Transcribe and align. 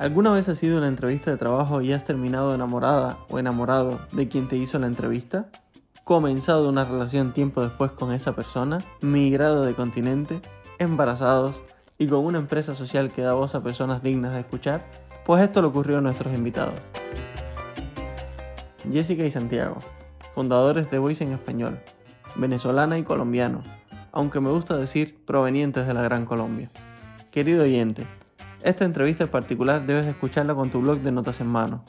¿Alguna 0.00 0.32
vez 0.32 0.48
has 0.48 0.62
ido 0.62 0.76
a 0.76 0.78
una 0.78 0.88
entrevista 0.88 1.30
de 1.30 1.36
trabajo 1.36 1.82
y 1.82 1.92
has 1.92 2.06
terminado 2.06 2.54
enamorada 2.54 3.18
o 3.28 3.38
enamorado 3.38 4.00
de 4.12 4.28
quien 4.28 4.48
te 4.48 4.56
hizo 4.56 4.78
la 4.78 4.86
entrevista? 4.86 5.50
¿Comenzado 6.04 6.70
una 6.70 6.86
relación 6.86 7.34
tiempo 7.34 7.60
después 7.60 7.90
con 7.90 8.10
esa 8.14 8.34
persona? 8.34 8.82
¿Migrado 9.02 9.62
de 9.62 9.74
continente? 9.74 10.40
¿Embarazados? 10.78 11.60
¿Y 11.98 12.06
con 12.06 12.24
una 12.24 12.38
empresa 12.38 12.74
social 12.74 13.12
que 13.12 13.20
da 13.20 13.34
voz 13.34 13.54
a 13.54 13.62
personas 13.62 14.02
dignas 14.02 14.32
de 14.32 14.40
escuchar? 14.40 14.82
Pues 15.26 15.42
esto 15.42 15.60
le 15.60 15.68
ocurrió 15.68 15.98
a 15.98 16.00
nuestros 16.00 16.32
invitados. 16.32 16.80
Jessica 18.90 19.26
y 19.26 19.30
Santiago, 19.30 19.80
fundadores 20.32 20.90
de 20.90 20.98
Voice 20.98 21.22
en 21.22 21.32
Español, 21.32 21.78
venezolana 22.36 22.96
y 22.96 23.02
colombiano, 23.02 23.60
aunque 24.12 24.40
me 24.40 24.48
gusta 24.48 24.78
decir 24.78 25.22
provenientes 25.26 25.86
de 25.86 25.92
la 25.92 26.00
Gran 26.00 26.24
Colombia. 26.24 26.70
Querido 27.30 27.64
oyente, 27.64 28.06
esta 28.62 28.84
entrevista 28.84 29.24
en 29.24 29.30
particular 29.30 29.86
debes 29.86 30.06
escucharla 30.06 30.54
con 30.54 30.70
tu 30.70 30.80
blog 30.80 31.00
de 31.00 31.12
notas 31.12 31.40
en 31.40 31.46
mano. 31.46 31.84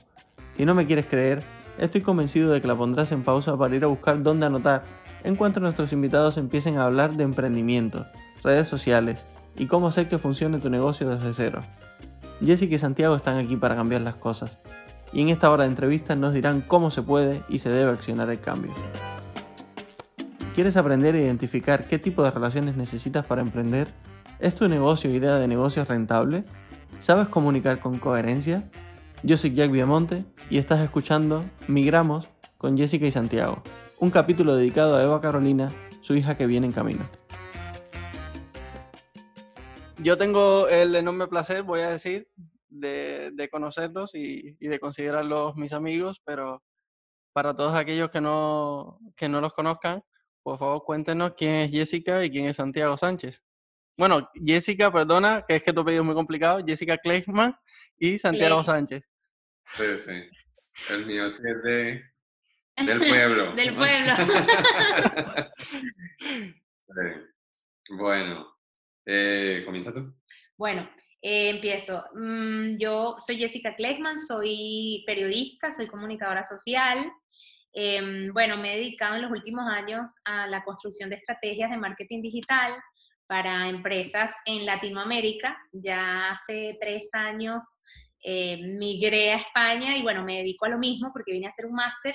Si 0.53 0.65
no 0.65 0.73
me 0.73 0.85
quieres 0.85 1.05
creer, 1.05 1.43
estoy 1.77 2.01
convencido 2.01 2.51
de 2.51 2.61
que 2.61 2.67
la 2.67 2.77
pondrás 2.77 3.11
en 3.11 3.23
pausa 3.23 3.57
para 3.57 3.75
ir 3.75 3.83
a 3.83 3.87
buscar 3.87 4.21
dónde 4.23 4.45
anotar 4.45 4.83
en 5.23 5.35
cuanto 5.35 5.59
nuestros 5.59 5.93
invitados 5.93 6.37
empiecen 6.37 6.77
a 6.77 6.85
hablar 6.85 7.13
de 7.13 7.23
emprendimiento, 7.23 8.05
redes 8.43 8.67
sociales 8.67 9.25
y 9.57 9.67
cómo 9.67 9.87
hacer 9.87 10.07
que 10.07 10.17
funcione 10.17 10.59
tu 10.59 10.69
negocio 10.69 11.09
desde 11.09 11.33
cero. 11.33 11.61
Jessica 12.43 12.75
y 12.75 12.79
Santiago 12.79 13.15
están 13.15 13.37
aquí 13.37 13.55
para 13.55 13.75
cambiar 13.75 14.01
las 14.01 14.15
cosas, 14.15 14.59
y 15.13 15.21
en 15.21 15.29
esta 15.29 15.51
hora 15.51 15.63
de 15.63 15.69
entrevista 15.69 16.15
nos 16.15 16.33
dirán 16.33 16.61
cómo 16.61 16.89
se 16.89 17.03
puede 17.03 17.41
y 17.49 17.59
se 17.59 17.69
debe 17.69 17.91
accionar 17.91 18.29
el 18.29 18.39
cambio. 18.39 18.71
¿Quieres 20.55 20.75
aprender 20.75 21.15
a 21.15 21.19
identificar 21.19 21.87
qué 21.87 21.99
tipo 21.99 22.23
de 22.23 22.31
relaciones 22.31 22.75
necesitas 22.75 23.25
para 23.25 23.41
emprender? 23.41 23.87
¿Es 24.39 24.55
tu 24.55 24.67
negocio 24.67 25.09
o 25.09 25.13
idea 25.13 25.35
de 25.35 25.47
negocio 25.47 25.85
rentable? 25.85 26.43
¿Sabes 27.01 27.29
comunicar 27.29 27.79
con 27.79 27.97
coherencia? 27.97 28.69
Yo 29.23 29.35
soy 29.35 29.55
Jack 29.55 29.71
Viamonte 29.71 30.23
y 30.51 30.59
estás 30.59 30.81
escuchando 30.81 31.43
Migramos 31.67 32.29
con 32.59 32.77
Jessica 32.77 33.07
y 33.07 33.11
Santiago, 33.11 33.63
un 33.97 34.11
capítulo 34.11 34.55
dedicado 34.55 34.95
a 34.95 35.01
Eva 35.01 35.19
Carolina, 35.19 35.71
su 36.01 36.13
hija 36.15 36.37
que 36.37 36.45
viene 36.45 36.67
en 36.67 36.73
camino. 36.73 37.03
Yo 39.97 40.15
tengo 40.15 40.67
el 40.67 40.95
enorme 40.95 41.25
placer, 41.25 41.63
voy 41.63 41.79
a 41.79 41.89
decir, 41.89 42.29
de, 42.69 43.49
conocerlos 43.51 44.13
y, 44.13 44.55
de 44.59 44.79
considerarlos 44.79 45.55
mis 45.55 45.73
amigos, 45.73 46.21
pero 46.23 46.61
para 47.33 47.55
todos 47.55 47.73
aquellos 47.73 48.11
que 48.11 48.21
no, 48.21 48.99
que 49.15 49.27
no 49.27 49.41
los 49.41 49.53
conozcan, 49.53 50.03
por 50.43 50.59
favor 50.59 50.83
cuéntenos 50.83 51.33
quién 51.35 51.55
es 51.55 51.71
Jessica 51.71 52.23
y 52.23 52.29
quién 52.29 52.45
es 52.45 52.57
Santiago 52.57 52.95
Sánchez. 52.95 53.41
Bueno, 54.01 54.27
Jessica, 54.33 54.91
perdona, 54.91 55.45
que 55.47 55.57
es 55.57 55.61
que 55.61 55.71
tu 55.71 55.81
apellido 55.81 56.01
es 56.01 56.05
muy 56.07 56.15
complicado, 56.15 56.59
Jessica 56.65 56.97
Kleichman 56.97 57.55
y 57.99 58.17
Santiago 58.17 58.63
Sánchez. 58.63 59.07
Sí, 59.77 59.95
sí. 59.95 60.23
El 60.89 61.05
mío 61.05 61.29
sí 61.29 61.43
es 61.45 61.61
de, 61.61 62.03
del 62.83 62.97
pueblo. 62.97 63.53
del 63.53 63.75
pueblo. 63.75 64.13
Bueno, 67.91 68.47
eh, 69.05 69.61
comienza 69.65 69.93
tú. 69.93 70.11
Bueno, 70.57 70.89
eh, 71.21 71.49
empiezo. 71.51 72.03
Mm, 72.15 72.79
yo 72.79 73.17
soy 73.19 73.37
Jessica 73.37 73.75
Kleichman, 73.75 74.17
soy 74.17 75.03
periodista, 75.05 75.69
soy 75.69 75.85
comunicadora 75.85 76.43
social. 76.43 77.05
Em, 77.71 78.33
bueno, 78.33 78.57
me 78.57 78.73
he 78.73 78.77
dedicado 78.77 79.15
en 79.17 79.21
los 79.21 79.31
últimos 79.31 79.63
años 79.69 80.09
a 80.25 80.47
la 80.47 80.63
construcción 80.63 81.11
de 81.11 81.17
estrategias 81.17 81.69
de 81.69 81.77
marketing 81.77 82.23
digital 82.23 82.81
para 83.31 83.69
empresas 83.69 84.35
en 84.45 84.65
Latinoamérica. 84.65 85.57
Ya 85.71 86.31
hace 86.31 86.77
tres 86.81 87.11
años 87.13 87.63
eh, 88.21 88.57
migré 88.61 89.31
a 89.31 89.37
España 89.37 89.95
y 89.95 90.01
bueno, 90.01 90.25
me 90.25 90.39
dedico 90.39 90.65
a 90.65 90.69
lo 90.69 90.77
mismo 90.77 91.11
porque 91.13 91.31
vine 91.31 91.45
a 91.45 91.47
hacer 91.47 91.65
un 91.65 91.71
máster 91.71 92.13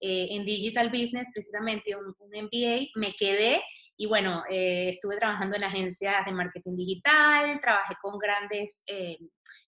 eh, 0.00 0.26
en 0.30 0.44
Digital 0.44 0.90
Business, 0.90 1.28
precisamente 1.32 1.94
un, 1.94 2.16
MBA. 2.18 2.88
Me 2.96 3.14
quedé 3.16 3.62
y 3.96 4.06
bueno, 4.06 4.42
eh, 4.50 4.88
estuve 4.88 5.18
trabajando 5.18 5.54
en 5.54 5.62
agencias 5.62 6.26
de 6.26 6.32
marketing 6.32 6.74
digital, 6.74 7.60
trabajé 7.60 7.94
con 8.02 8.18
grandes 8.18 8.82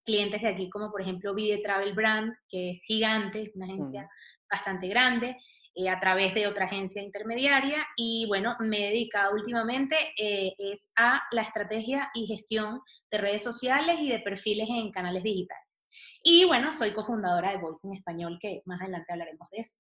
clientes 0.04 0.42
de 0.42 0.48
aquí, 0.48 0.68
como 0.68 0.90
por 0.90 1.00
ejemplo 1.00 1.32
Vide 1.32 1.58
Travel 1.58 1.92
Brand, 1.92 2.32
que 2.48 2.70
es 2.70 2.82
gigante, 2.82 3.52
una 3.54 3.66
agencia 3.66 4.10
bastante 4.50 4.88
grande. 4.88 5.36
Eh, 5.80 5.88
a 5.88 6.00
través 6.00 6.34
de 6.34 6.48
otra 6.48 6.64
agencia 6.64 7.00
intermediaria 7.00 7.86
y 7.96 8.26
bueno, 8.26 8.56
me 8.58 8.88
he 8.88 8.90
dedicado 8.90 9.36
últimamente 9.36 9.94
eh, 10.18 10.52
es 10.58 10.90
a 10.96 11.22
la 11.30 11.42
estrategia 11.42 12.10
y 12.14 12.26
gestión 12.26 12.80
de 13.12 13.18
redes 13.18 13.44
sociales 13.44 13.96
y 14.00 14.10
de 14.10 14.18
perfiles 14.18 14.68
en 14.70 14.90
canales 14.90 15.22
digitales. 15.22 15.86
Y 16.24 16.44
bueno, 16.46 16.72
soy 16.72 16.92
cofundadora 16.92 17.52
de 17.52 17.58
Voice 17.58 17.86
en 17.86 17.94
Español, 17.94 18.38
que 18.40 18.60
más 18.64 18.80
adelante 18.80 19.12
hablaremos 19.12 19.48
de 19.52 19.58
eso. 19.58 19.76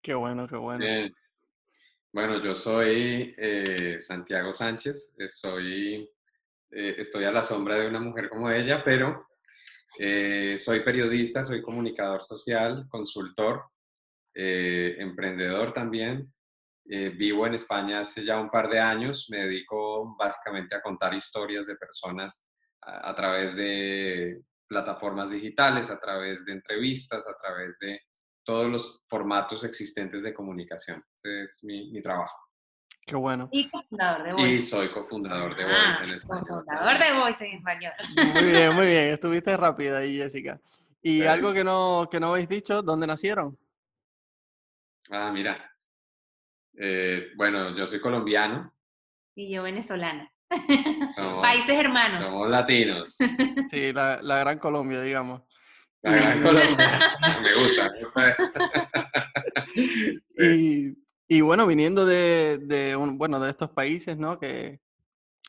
Qué 0.00 0.14
bueno, 0.14 0.48
qué 0.48 0.56
bueno. 0.56 0.86
Bueno, 2.14 2.42
yo 2.42 2.54
soy 2.54 3.34
eh, 3.36 3.98
Santiago 4.00 4.52
Sánchez, 4.52 5.14
soy, 5.28 6.08
estoy 6.70 7.24
a 7.24 7.30
la 7.32 7.42
sombra 7.42 7.76
de 7.76 7.88
una 7.88 8.00
mujer 8.00 8.30
como 8.30 8.50
ella, 8.50 8.82
pero 8.82 9.26
soy 10.56 10.80
periodista, 10.80 11.44
soy 11.44 11.60
comunicador 11.60 12.22
social, 12.22 12.86
consultor, 12.88 13.71
eh, 14.34 14.96
emprendedor 14.98 15.72
también. 15.72 16.32
Eh, 16.84 17.10
vivo 17.10 17.46
en 17.46 17.54
España 17.54 18.00
hace 18.00 18.24
ya 18.24 18.40
un 18.40 18.50
par 18.50 18.68
de 18.68 18.80
años. 18.80 19.28
Me 19.30 19.38
dedico 19.38 20.16
básicamente 20.16 20.74
a 20.74 20.82
contar 20.82 21.14
historias 21.14 21.66
de 21.66 21.76
personas 21.76 22.44
a, 22.80 23.14
través 23.14 23.54
de 23.54 24.42
plataformas 24.66 25.30
digitales, 25.30 25.90
a 25.90 26.00
través 26.00 26.44
de 26.44 26.52
entrevistas, 26.52 27.28
a 27.28 27.36
través 27.40 27.78
de 27.78 28.00
todos 28.44 28.70
los 28.70 29.02
formatos 29.08 29.62
existentes 29.64 30.22
de 30.22 30.34
comunicación. 30.34 31.02
Ese 31.14 31.42
es 31.42 31.60
mi, 31.62 32.02
trabajo. 32.02 32.36
Qué 33.06 33.14
bueno. 33.14 33.48
Y 33.52 33.68
cofundador 33.70 34.24
de 34.24 34.32
Voice. 34.32 34.52
Y 34.52 34.62
soy 34.62 34.90
cofundador 34.90 35.56
de 35.56 35.62
ah, 35.64 35.86
Voice 35.86 36.04
en 36.04 36.10
español. 36.10 36.44
Cofundador 36.48 36.98
de 36.98 37.12
Voice 37.20 37.46
en 37.46 37.52
español. 37.58 37.92
Muy 38.34 38.50
bien, 38.50 38.74
muy 38.74 38.86
bien. 38.88 39.04
Estuviste 39.08 39.56
rápida 39.56 39.98
ahí, 39.98 40.16
Jessica. 40.16 40.60
Y 41.00 41.22
algo 41.22 41.52
que 41.52 41.64
no, 41.64 42.08
que 42.10 42.18
no 42.18 42.30
habéis 42.30 42.48
dicho, 42.48 42.82
¿dónde 42.82 43.06
nacieron? 43.06 43.58
Ah, 45.10 45.30
mira. 45.32 45.72
Eh, 46.78 47.32
bueno, 47.36 47.74
yo 47.74 47.86
soy 47.86 48.00
colombiano. 48.00 48.72
Y 49.34 49.52
yo 49.52 49.62
venezolana. 49.62 50.30
Países 51.42 51.78
hermanos. 51.78 52.26
Somos 52.26 52.48
latinos. 52.48 53.16
Sí, 53.70 53.92
la, 53.92 54.18
Gran 54.20 54.58
Colombia, 54.58 55.00
digamos. 55.00 55.42
La 56.02 56.12
Gran 56.12 56.42
Colombia. 56.42 57.16
Me 57.42 57.54
gusta. 57.62 57.90
y, 61.28 61.40
bueno, 61.40 61.66
viniendo 61.66 62.04
de, 62.04 62.96
bueno, 63.14 63.40
de 63.40 63.50
estos 63.50 63.70
países, 63.70 64.18
¿no? 64.18 64.38
Que, 64.38 64.80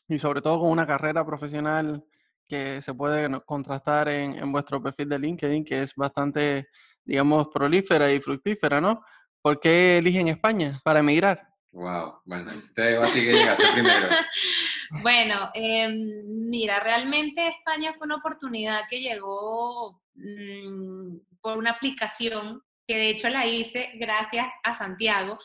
y 0.07 0.19
sobre 0.19 0.41
todo 0.41 0.59
con 0.59 0.69
una 0.69 0.87
carrera 0.87 1.25
profesional 1.25 2.03
que 2.45 2.81
se 2.81 2.93
puede 2.93 3.27
contrastar 3.45 4.09
en, 4.09 4.35
en 4.35 4.51
vuestro 4.51 4.81
perfil 4.81 5.09
de 5.09 5.19
LinkedIn, 5.19 5.65
que 5.65 5.83
es 5.83 5.95
bastante, 5.95 6.67
digamos, 7.03 7.47
prolífera 7.53 8.11
y 8.11 8.19
fructífera, 8.19 8.79
¿no? 8.79 9.03
¿Por 9.43 9.59
qué 9.59 9.97
eligen 9.97 10.29
España 10.29 10.79
para 10.85 11.01
emigrar? 11.01 11.49
Wow, 11.73 12.21
bueno, 12.23 12.53
te 12.73 12.95
a 12.95 13.05
ti 13.05 13.25
que 13.25 13.33
llegaste 13.33 13.73
primero. 13.73 14.07
bueno, 15.01 15.51
em, 15.53 16.49
mira, 16.49 16.79
realmente 16.79 17.49
España 17.49 17.93
fue 17.97 18.05
una 18.05 18.15
oportunidad 18.15 18.83
que 18.89 19.01
llegó 19.01 20.01
mm, 20.15 21.17
por 21.41 21.57
una 21.57 21.71
aplicación 21.71 22.63
que 22.87 22.95
de 22.95 23.09
hecho 23.09 23.27
la 23.27 23.45
hice 23.45 23.89
gracias 23.95 24.47
a 24.63 24.73
Santiago. 24.73 25.37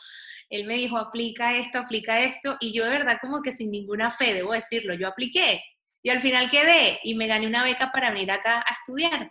Él 0.49 0.65
me 0.65 0.75
dijo, 0.75 0.97
aplica 0.97 1.57
esto, 1.57 1.79
aplica 1.79 2.21
esto, 2.21 2.55
y 2.61 2.73
yo 2.73 2.85
de 2.85 2.91
verdad 2.91 3.17
como 3.19 3.41
que 3.41 3.51
sin 3.51 3.69
ninguna 3.69 4.11
fe, 4.11 4.33
debo 4.33 4.53
decirlo, 4.53 4.93
yo 4.93 5.09
apliqué 5.09 5.61
y 6.01 6.09
al 6.09 6.21
final 6.21 6.49
quedé 6.49 6.99
y 7.03 7.15
me 7.15 7.27
gané 7.27 7.47
una 7.47 7.63
beca 7.63 7.91
para 7.91 8.11
venir 8.11 8.31
acá 8.31 8.59
a 8.59 8.73
estudiar. 8.73 9.29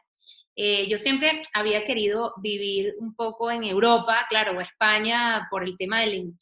Eh, 0.60 0.88
yo 0.88 0.98
siempre 0.98 1.40
había 1.54 1.84
querido 1.84 2.34
vivir 2.42 2.96
un 2.98 3.14
poco 3.14 3.48
en 3.48 3.62
Europa, 3.62 4.26
claro, 4.28 4.58
o 4.58 4.60
España, 4.60 5.46
por 5.52 5.62
el 5.62 5.76
tema 5.76 6.00
del, 6.00 6.34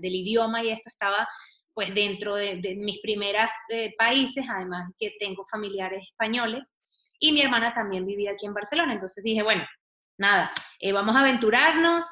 del 0.00 0.14
idioma 0.16 0.64
y 0.64 0.70
esto 0.70 0.88
estaba 0.88 1.24
pues 1.72 1.94
dentro 1.94 2.34
de, 2.34 2.74
mis 2.76 2.98
primeros 3.00 3.48
eh, 3.72 3.94
países, 3.96 4.44
además 4.50 4.90
que 4.98 5.14
tengo 5.20 5.44
familiares 5.48 6.02
españoles, 6.02 6.74
y 7.20 7.30
mi 7.30 7.42
hermana 7.42 7.72
también 7.72 8.04
vivía 8.04 8.32
aquí 8.32 8.44
en 8.44 8.54
Barcelona, 8.54 8.92
entonces 8.92 9.22
dije, 9.22 9.44
bueno, 9.44 9.64
nada, 10.18 10.50
eh, 10.80 10.90
vamos 10.90 11.14
a 11.14 11.20
aventurarnos, 11.20 12.04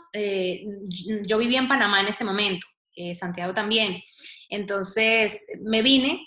yo 1.27 1.39
vivía 1.39 1.59
en 1.59 1.67
Panamá 1.67 2.01
en 2.01 2.07
ese 2.07 2.25
momento, 2.25 2.69
Santiago 3.15 3.53
también, 3.53 4.01
entonces 4.49 5.45
me 5.61 5.83
vine 5.83 6.25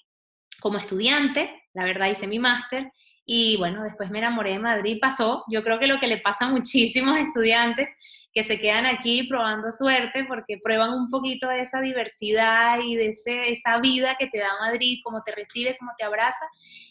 como 0.60 0.78
estudiante, 0.78 1.63
la 1.74 1.86
verdad 1.86 2.10
hice 2.10 2.28
mi 2.28 2.38
máster, 2.38 2.92
y 3.33 3.56
bueno, 3.56 3.81
después 3.81 4.12
me 4.12 4.18
enamoré 4.18 4.51
de 4.51 4.60
Madrid, 4.60 4.98
pasó, 5.00 5.45
yo 5.48 5.63
creo 5.63 5.80
que 5.80 5.88
lo 5.88 6.01
que 6.01 6.07
le 6.07 6.18
pasa 6.18 6.48
a 6.48 6.50
muchísimos 6.50 7.18
estudiantes 7.18 7.88
que 8.33 8.44
se 8.44 8.60
quedan 8.60 8.86
aquí 8.86 9.24
probando 9.30 9.72
suerte 9.72 10.25
porque 10.28 10.60
prueban 10.62 10.92
un 10.92 11.07
poquito 11.07 11.48
de 11.48 11.62
esa 11.62 11.80
diversidad 11.80 12.80
y 12.83 12.95
de 12.98 13.07
esa 13.07 13.80
vida 13.80 14.18
que 14.19 14.28
te 14.28 14.39
da 14.39 14.50
Madrid, 14.60 15.00
cómo 15.01 15.24
te 15.25 15.33
recibe, 15.33 15.78
cómo 15.80 15.94
te 15.98 16.04
abraza. 16.04 16.45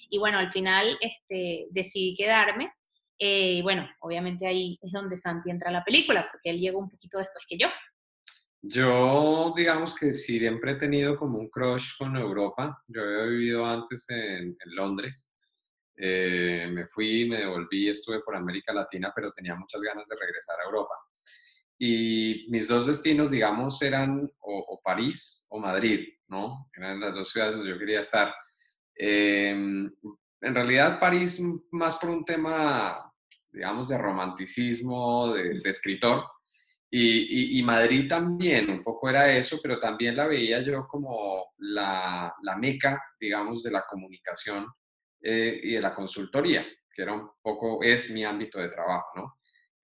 Y 0.09 0.19
bueno, 0.19 0.39
al 0.39 0.51
final 0.51 0.97
este, 1.03 1.67
decidí 1.73 2.17
quedarme 2.17 2.73
Eh, 3.19 3.57
y 3.59 3.63
bueno, 3.63 3.87
obviamente 4.01 4.47
ahí 4.47 4.79
es 4.81 4.93
donde 4.93 5.19
Santi 5.19 5.51
entra 5.51 5.69
a 5.69 5.73
la 5.75 5.85
película, 5.85 6.27
porque 6.31 6.49
él 6.49 6.59
llegó 6.59 6.79
un 6.79 6.89
poquito 6.89 7.19
después 7.19 7.45
que 7.47 7.59
yo. 7.59 7.69
Yo, 8.63 9.53
digamos 9.57 9.95
que 9.95 10.13
siempre 10.13 10.73
he 10.73 10.75
tenido 10.75 11.17
como 11.17 11.39
un 11.39 11.49
crush 11.49 11.97
con 11.99 12.17
Europa. 12.17 12.83
Yo 12.89 13.03
había 13.03 13.25
vivido 13.25 13.67
antes 13.67 14.07
en, 14.09 14.57
Londres. 14.67 15.30
Eh, 16.03 16.67
me 16.73 16.87
fui, 16.87 17.29
me 17.29 17.37
devolví, 17.37 17.91
estuve 17.91 18.21
por 18.21 18.35
América 18.35 18.73
Latina, 18.73 19.13
pero 19.15 19.31
tenía 19.33 19.55
muchas 19.55 19.83
ganas 19.83 20.09
de 20.09 20.17
regresar 20.17 20.57
a 20.59 20.65
Europa. 20.65 20.95
Y 21.79 22.47
mis 22.49 22.67
dos 22.67 22.87
destinos, 22.87 23.31
digamos, 23.31 23.83
eran 23.83 24.31
o, 24.41 24.81
París 24.83 25.47
o 25.51 25.59
Madrid, 25.59 26.09
¿no? 26.29 26.71
Eran 26.75 27.01
las 27.01 27.15
dos 27.15 27.31
ciudades 27.31 27.57
donde 27.57 27.71
yo 27.71 27.79
quería 27.79 28.01
estar. 28.01 28.35
Em, 28.95 29.93
en 30.41 30.55
realidad 30.55 30.99
París 30.99 31.43
más 31.71 31.97
por 31.97 32.09
un 32.09 32.25
tema, 32.25 33.13
digamos, 33.53 33.89
de 33.89 33.99
romanticismo, 33.99 35.35
de, 35.35 35.61
escritor, 35.65 36.25
y, 36.91 37.63
Madrid 37.63 38.09
también, 38.09 38.71
un 38.71 38.83
poco 38.83 39.09
era 39.11 39.31
eso, 39.31 39.59
pero 39.63 39.79
también 39.79 40.17
la 40.17 40.27
veía 40.27 40.61
yo 40.61 40.89
como 40.89 41.53
la, 41.59 42.35
la 42.43 42.57
meca, 42.57 43.01
digamos, 43.21 43.63
de 43.63 43.71
la 43.71 43.85
comunicación 43.87 44.67
eh, 45.23 45.61
y 45.63 45.75
de 45.75 45.81
la 45.81 45.95
consultoría, 45.95 46.65
que 46.95 47.03
era 47.03 47.13
un 47.13 47.31
poco, 47.43 47.83
es 47.83 48.11
mi 48.11 48.25
ámbito 48.25 48.59
de 48.59 48.69
trabajo, 48.69 49.09
¿no? 49.17 49.35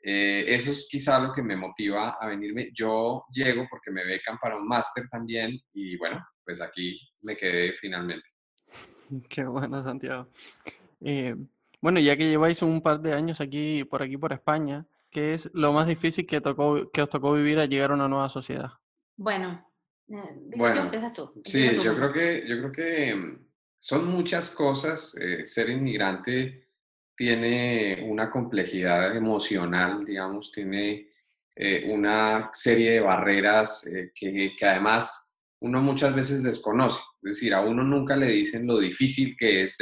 Eh, 0.09 0.45
eso 0.55 0.71
es 0.71 0.87
quizá 0.89 1.19
lo 1.19 1.33
que 1.33 1.43
me 1.43 1.57
motiva 1.57 2.11
a 2.21 2.29
venirme. 2.29 2.71
Yo 2.73 3.25
llego 3.33 3.67
porque 3.69 3.91
me 3.91 4.05
becan 4.05 4.39
para 4.39 4.57
un 4.57 4.67
máster 4.67 5.09
también 5.11 5.59
y 5.73 5.97
bueno, 5.97 6.25
pues 6.45 6.61
aquí 6.61 7.01
me 7.23 7.37
quedé 7.37 7.73
finalmente. 7.73 8.29
Qué 9.29 9.45
bueno, 9.45 9.83
Santiago. 9.83 10.29
Eh, 11.01 11.35
bueno, 11.81 11.99
ya 12.01 12.17
que 12.17 12.29
lleváis 12.29 12.63
un 12.63 12.81
par 12.81 13.01
de 13.01 13.15
años 13.15 13.41
aquí, 13.41 13.85
por 13.85 14.03
aquí, 14.03 14.17
por 14.17 14.33
España, 14.33 14.87
¿qué 15.11 15.35
es 15.35 15.51
lo 15.53 15.73
más 15.73 15.87
difícil 15.87 16.27
que, 16.27 16.41
tocó, 16.41 16.91
que 16.91 17.03
os 17.03 17.09
tocó 17.09 17.33
vivir 17.33 17.59
al 17.59 17.69
llegar 17.69 17.91
a 17.91 17.95
una 17.95 18.09
nueva 18.09 18.29
sociedad? 18.29 18.71
Bueno, 19.17 19.69
eh, 20.09 20.41
bueno 20.57 20.91
tú. 21.13 21.33
Sí, 21.45 21.69
yo 21.83 21.97
creo, 21.97 22.13
que, 22.13 22.45
yo 22.47 22.59
creo 22.59 22.73
que 22.73 23.15
mm, 23.15 23.46
son 23.87 24.09
muchas 24.09 24.51
cosas. 24.51 25.15
Eh, 25.21 25.45
ser 25.45 25.71
inmigrante 25.71 26.71
tiene 27.17 28.05
una 28.09 28.29
complejidad 28.31 29.17
emocional, 29.17 30.05
digamos, 30.05 30.51
tiene 30.51 31.09
una 31.87 32.51
serie 32.53 32.91
de 32.91 33.01
barreras 33.01 33.89
que, 34.15 34.55
que 34.55 34.67
además 34.67 35.27
uno 35.61 35.81
muchas 35.81 36.15
veces 36.15 36.43
desconoce. 36.43 37.01
Es 37.23 37.35
decir, 37.35 37.55
a 37.55 37.61
uno 37.61 37.83
nunca 37.83 38.17
le 38.17 38.27
dicen 38.27 38.67
lo 38.67 38.79
difícil 38.79 39.37
que 39.37 39.63
es 39.63 39.79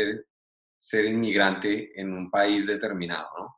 ser, 0.79 1.05
inmigrante 1.05 1.99
en 2.01 2.13
un 2.13 2.31
país 2.31 2.67
determinado. 2.67 3.29
¿no? 3.39 3.57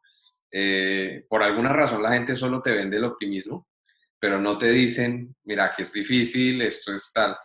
Eh, 0.50 1.24
por 1.28 1.42
alguna 1.42 1.72
razón 1.72 2.02
la 2.02 2.12
gente 2.12 2.34
solo 2.34 2.62
te 2.62 2.74
vende 2.74 2.96
el 2.96 3.04
optimismo, 3.04 3.68
pero 4.18 4.40
no 4.40 4.56
te 4.56 4.70
dicen, 4.70 5.34
mira, 5.44 5.72
que 5.76 5.82
es 5.82 5.92
difícil, 5.92 6.62
esto 6.62 6.94
es 6.94 7.12
tal. 7.12 7.36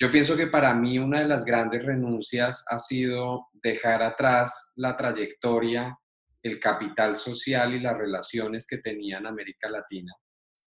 Yo 0.00 0.12
pienso 0.12 0.36
que 0.36 0.46
para 0.46 0.72
mí 0.74 0.98
una 0.98 1.20
de 1.20 1.26
las 1.26 1.44
grandes 1.44 1.84
renuncias 1.84 2.64
ha 2.68 2.78
sido 2.78 3.48
dejar 3.52 4.02
atrás 4.02 4.72
la 4.76 4.96
trayectoria, 4.96 5.98
el 6.40 6.60
capital 6.60 7.16
social 7.16 7.74
y 7.74 7.80
las 7.80 7.96
relaciones 7.96 8.64
que 8.66 8.78
tenía 8.78 9.18
en 9.18 9.26
América 9.26 9.68
Latina. 9.68 10.12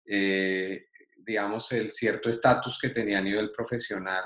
Eh, 0.05 0.87
digamos, 1.25 1.71
el 1.71 1.91
cierto 1.91 2.29
estatus 2.29 2.79
que 2.81 2.89
tenía 2.89 3.19
a 3.19 3.23
nivel 3.23 3.53
profesional 3.53 4.25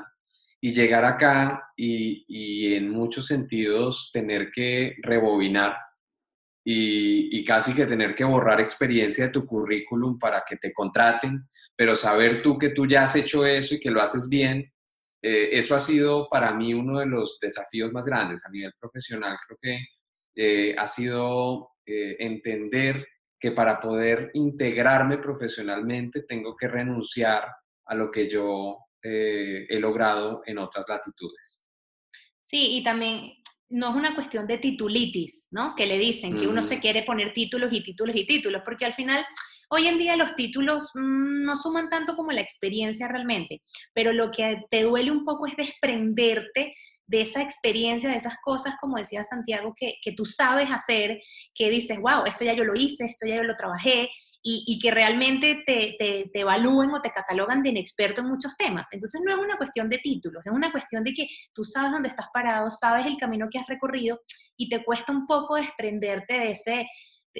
y 0.60 0.72
llegar 0.72 1.04
acá 1.04 1.72
y, 1.76 2.74
en 2.74 2.90
muchos 2.90 3.26
sentidos 3.26 4.10
tener 4.12 4.50
que 4.50 4.96
rebobinar 5.02 5.76
y, 6.64 7.44
casi 7.44 7.74
que 7.74 7.86
tener 7.86 8.14
que 8.14 8.24
borrar 8.24 8.60
experiencia 8.60 9.26
de 9.26 9.32
tu 9.32 9.46
currículum 9.46 10.18
para 10.18 10.42
que 10.48 10.56
te 10.56 10.72
contraten, 10.72 11.46
pero 11.76 11.94
saber 11.94 12.42
tú 12.42 12.58
que 12.58 12.70
tú 12.70 12.86
ya 12.86 13.02
has 13.02 13.14
hecho 13.14 13.44
eso 13.44 13.74
y 13.74 13.80
que 13.80 13.90
lo 13.90 14.02
haces 14.02 14.28
bien, 14.28 14.72
eh, 15.22 15.50
eso 15.52 15.74
ha 15.74 15.80
sido 15.80 16.28
para 16.28 16.52
mí 16.52 16.74
uno 16.74 16.98
de 16.98 17.06
los 17.06 17.38
desafíos 17.40 17.92
más 17.92 18.06
grandes 18.06 18.44
a 18.44 18.50
nivel 18.50 18.72
profesional. 18.78 19.36
Creo 19.46 19.58
que 19.60 19.86
eh, 20.34 20.74
ha 20.78 20.86
sido 20.86 21.70
eh, 21.84 22.16
entender 22.18 23.06
que 23.38 23.52
para 23.52 23.80
poder 23.80 24.30
integrarme 24.34 25.18
profesionalmente 25.18 26.22
tengo 26.22 26.56
que 26.56 26.68
renunciar 26.68 27.48
a 27.86 27.94
lo 27.94 28.10
que 28.10 28.28
yo 28.28 28.78
he 29.08 29.78
logrado 29.78 30.42
en 30.46 30.58
otras 30.58 30.84
latitudes. 30.88 31.68
Sí, 32.40 32.78
y 32.78 32.82
también 32.82 33.34
no 33.68 33.90
es 33.90 33.96
una 33.96 34.14
cuestión 34.16 34.46
de 34.46 34.58
titulitis, 34.58 35.48
¿no? 35.52 35.74
Que 35.76 35.86
le 35.86 35.98
dicen 35.98 36.36
que 36.36 36.48
uno 36.48 36.62
se 36.62 36.80
quiere 36.80 37.02
poner 37.02 37.32
títulos 37.32 37.72
y 37.72 37.82
títulos 37.82 38.16
y 38.16 38.26
títulos, 38.26 38.62
porque 38.64 38.84
al 38.84 38.94
final 38.94 39.24
Hoy 39.68 39.88
en 39.88 39.98
día 39.98 40.14
los 40.16 40.36
títulos 40.36 40.90
mm, 40.94 41.42
no 41.42 41.56
suman 41.56 41.88
tanto 41.88 42.14
como 42.14 42.30
la 42.30 42.40
experiencia 42.40 43.08
realmente, 43.08 43.60
pero 43.92 44.12
lo 44.12 44.30
que 44.30 44.62
te 44.70 44.82
duele 44.82 45.10
un 45.10 45.24
poco 45.24 45.46
es 45.46 45.56
desprenderte 45.56 46.72
de 47.06 47.20
esa 47.20 47.42
experiencia, 47.42 48.10
de 48.10 48.16
esas 48.16 48.36
cosas, 48.42 48.76
como 48.80 48.96
decía 48.96 49.24
Santiago, 49.24 49.74
que, 49.76 49.98
tú 50.16 50.24
sabes 50.24 50.70
hacer, 50.70 51.18
que 51.54 51.70
dices, 51.70 51.98
wow, 52.00 52.24
esto 52.26 52.44
ya 52.44 52.52
yo 52.52 52.64
lo 52.64 52.74
hice, 52.74 53.04
esto 53.04 53.26
ya 53.26 53.36
yo 53.36 53.44
lo 53.44 53.56
trabajé, 53.56 54.08
y, 54.48 54.78
que 54.80 54.92
realmente 54.92 55.62
te, 55.66 55.96
te, 55.98 56.30
te, 56.32 56.40
evalúen 56.40 56.90
o 56.94 57.00
te 57.00 57.10
catalogan 57.10 57.64
de 57.64 57.70
inexperto 57.70 58.20
en 58.20 58.28
muchos 58.28 58.56
temas. 58.56 58.86
Entonces 58.92 59.20
no 59.24 59.32
es 59.32 59.38
una 59.38 59.56
cuestión 59.56 59.88
de 59.88 59.98
títulos, 59.98 60.46
es 60.46 60.52
una 60.52 60.70
cuestión 60.70 61.02
de 61.02 61.12
que 61.12 61.26
tú 61.52 61.64
sabes 61.64 61.90
dónde 61.90 62.08
estás 62.08 62.26
parado, 62.32 62.70
sabes 62.70 63.06
el 63.06 63.16
camino 63.16 63.48
que 63.50 63.58
has 63.58 63.66
recorrido 63.66 64.20
y 64.56 64.68
te 64.68 64.84
cuesta 64.84 65.12
un 65.12 65.26
poco 65.26 65.56
desprenderte 65.56 66.34
de 66.34 66.50
ese 66.52 66.88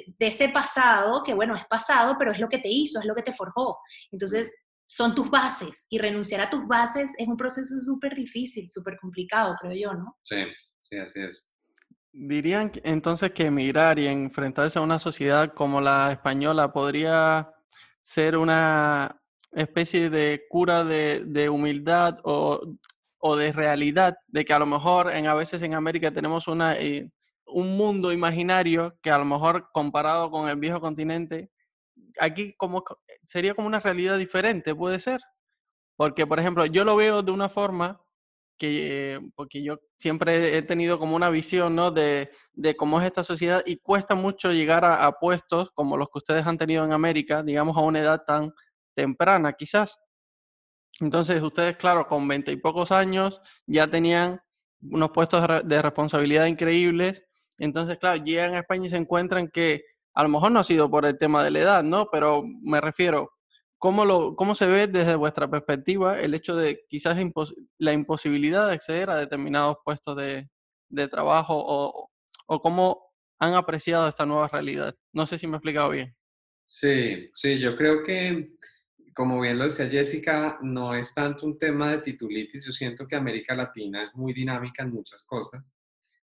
de 0.05 0.27
ese 0.27 0.49
pasado, 0.49 1.23
que 1.23 1.33
bueno, 1.33 1.55
es 1.55 1.65
pasado, 1.65 2.15
pero 2.17 2.31
es 2.31 2.39
lo 2.39 2.49
que 2.49 2.59
te 2.59 2.69
hizo, 2.69 2.99
es 2.99 3.05
lo 3.05 3.15
que 3.15 3.23
te 3.23 3.33
forjó. 3.33 3.77
Entonces, 4.11 4.55
son 4.87 5.13
tus 5.13 5.29
bases 5.29 5.85
y 5.89 5.99
renunciar 5.99 6.41
a 6.41 6.49
tus 6.49 6.65
bases 6.65 7.11
es 7.17 7.27
un 7.27 7.37
proceso 7.37 7.77
súper 7.79 8.15
difícil, 8.15 8.69
súper 8.69 8.97
complicado, 8.97 9.55
creo 9.59 9.73
yo, 9.73 9.93
¿no? 9.93 10.17
Sí, 10.23 10.45
sí, 10.83 10.97
así 10.97 11.21
es. 11.21 11.53
¿Dirían 12.13 12.71
entonces 12.83 13.31
que 13.31 13.45
emigrar 13.45 13.99
y 13.99 14.07
enfrentarse 14.07 14.79
a 14.79 14.81
una 14.81 14.97
sociedad 14.97 15.53
como 15.53 15.81
la 15.81 16.11
española 16.11 16.71
podría 16.71 17.53
ser 18.01 18.37
una 18.37 19.21
especie 19.51 20.09
de 20.09 20.45
cura 20.49 20.83
de, 20.83 21.49
humildad 21.49 22.17
o, 22.23 22.77
de 23.35 23.51
realidad, 23.51 24.15
de 24.27 24.45
que 24.45 24.53
a 24.53 24.59
lo 24.59 24.65
mejor 24.65 25.13
en, 25.13 25.27
a 25.27 25.33
veces 25.33 25.61
en 25.61 25.73
América 25.73 26.11
tenemos 26.11 26.47
una, 26.47 26.75
eh, 26.79 27.11
un 27.47 27.77
mundo 27.77 28.11
imaginario 28.11 28.97
que 29.01 29.11
a 29.11 29.17
lo 29.17 29.25
mejor 29.25 29.69
comparado 29.71 30.29
con 30.31 30.49
el 30.49 30.57
viejo 30.57 30.81
continente, 30.81 31.51
aquí 32.19 32.53
como 32.57 32.83
sería 33.23 33.53
como 33.53 33.67
una 33.67 33.79
realidad 33.79 34.17
diferente, 34.17 34.75
puede 34.75 34.99
ser. 34.99 35.21
Porque, 35.97 36.27
por 36.27 36.39
ejemplo, 36.39 36.65
yo 36.65 36.83
lo 36.85 36.95
veo 36.95 37.23
de 37.23 37.31
una 37.31 37.49
forma 37.49 38.01
que, 38.57 39.19
porque 39.35 39.63
yo 39.63 39.79
siempre 39.97 40.57
he 40.57 40.61
tenido 40.61 40.99
como 40.99 41.15
una 41.15 41.29
visión, 41.29 41.75
¿no? 41.75 41.91
De, 41.91 42.31
de 42.53 42.75
cómo 42.75 42.99
es 42.99 43.07
esta 43.07 43.23
sociedad 43.23 43.63
y 43.65 43.77
cuesta 43.77 44.15
mucho 44.15 44.51
llegar 44.51 44.85
a, 44.85 45.05
a, 45.05 45.19
puestos 45.19 45.71
como 45.73 45.97
los 45.97 46.09
que 46.09 46.19
ustedes 46.19 46.45
han 46.45 46.57
tenido 46.57 46.83
en 46.85 46.93
América, 46.93 47.43
digamos 47.43 47.77
a 47.77 47.81
una 47.81 47.99
edad 47.99 48.23
tan 48.25 48.53
temprana, 48.95 49.53
quizás. 49.53 49.99
Entonces, 50.99 51.41
ustedes, 51.41 51.77
claro, 51.77 52.07
con 52.07 52.27
veinte 52.27 52.51
y 52.51 52.57
pocos 52.57 52.91
años 52.91 53.41
ya 53.67 53.87
tenían 53.87 54.41
unos 54.81 55.11
puestos 55.11 55.43
de 55.65 55.81
responsabilidad 55.81 56.45
increíbles 56.45 57.26
entonces, 57.59 57.97
claro, 57.97 58.23
llegan 58.23 58.53
a 58.53 58.59
España 58.59 58.87
y 58.87 58.89
se 58.89 58.97
encuentran 58.97 59.47
que 59.49 59.83
a 60.13 60.23
lo 60.23 60.29
mejor 60.29 60.51
no 60.51 60.59
ha 60.59 60.63
sido 60.63 60.89
por 60.89 61.05
el 61.05 61.17
tema 61.17 61.43
de 61.43 61.51
la 61.51 61.59
edad, 61.59 61.83
¿no? 61.83 62.09
Pero 62.11 62.43
me 62.43 62.81
refiero, 62.81 63.31
¿cómo, 63.77 64.05
lo, 64.05 64.35
cómo 64.35 64.55
se 64.55 64.67
ve 64.67 64.87
desde 64.87 65.15
vuestra 65.15 65.49
perspectiva 65.49 66.19
el 66.19 66.33
hecho 66.33 66.55
de 66.55 66.85
quizás 66.89 67.17
la 67.77 67.93
imposibilidad 67.93 68.67
de 68.67 68.73
acceder 68.73 69.09
a 69.09 69.17
determinados 69.17 69.77
puestos 69.83 70.17
de, 70.17 70.49
trabajo 71.09 71.53
o, 71.55 72.09
o 72.47 72.61
cómo 72.61 73.11
han 73.39 73.53
apreciado 73.53 74.07
esta 74.07 74.25
nueva 74.25 74.47
realidad? 74.47 74.95
No 75.13 75.25
sé 75.25 75.37
si 75.37 75.47
me 75.47 75.53
he 75.53 75.57
explicado 75.57 75.89
bien. 75.89 76.15
Sí, 76.65 77.29
sí, 77.33 77.59
yo 77.59 77.75
creo 77.77 78.03
que, 78.03 78.55
como 79.15 79.39
bien 79.39 79.57
lo 79.57 79.65
decía 79.65 79.87
Jessica, 79.87 80.59
no 80.61 80.93
es 80.93 81.13
tanto 81.13 81.45
un 81.45 81.57
tema 81.57 81.91
de 81.91 81.99
titulitis, 81.99 82.65
yo 82.65 82.71
siento 82.71 83.07
que 83.07 83.15
América 83.15 83.55
Latina 83.55 84.03
es 84.03 84.13
muy 84.15 84.33
dinámica 84.33 84.83
en 84.83 84.91
muchas 84.91 85.25
cosas 85.25 85.73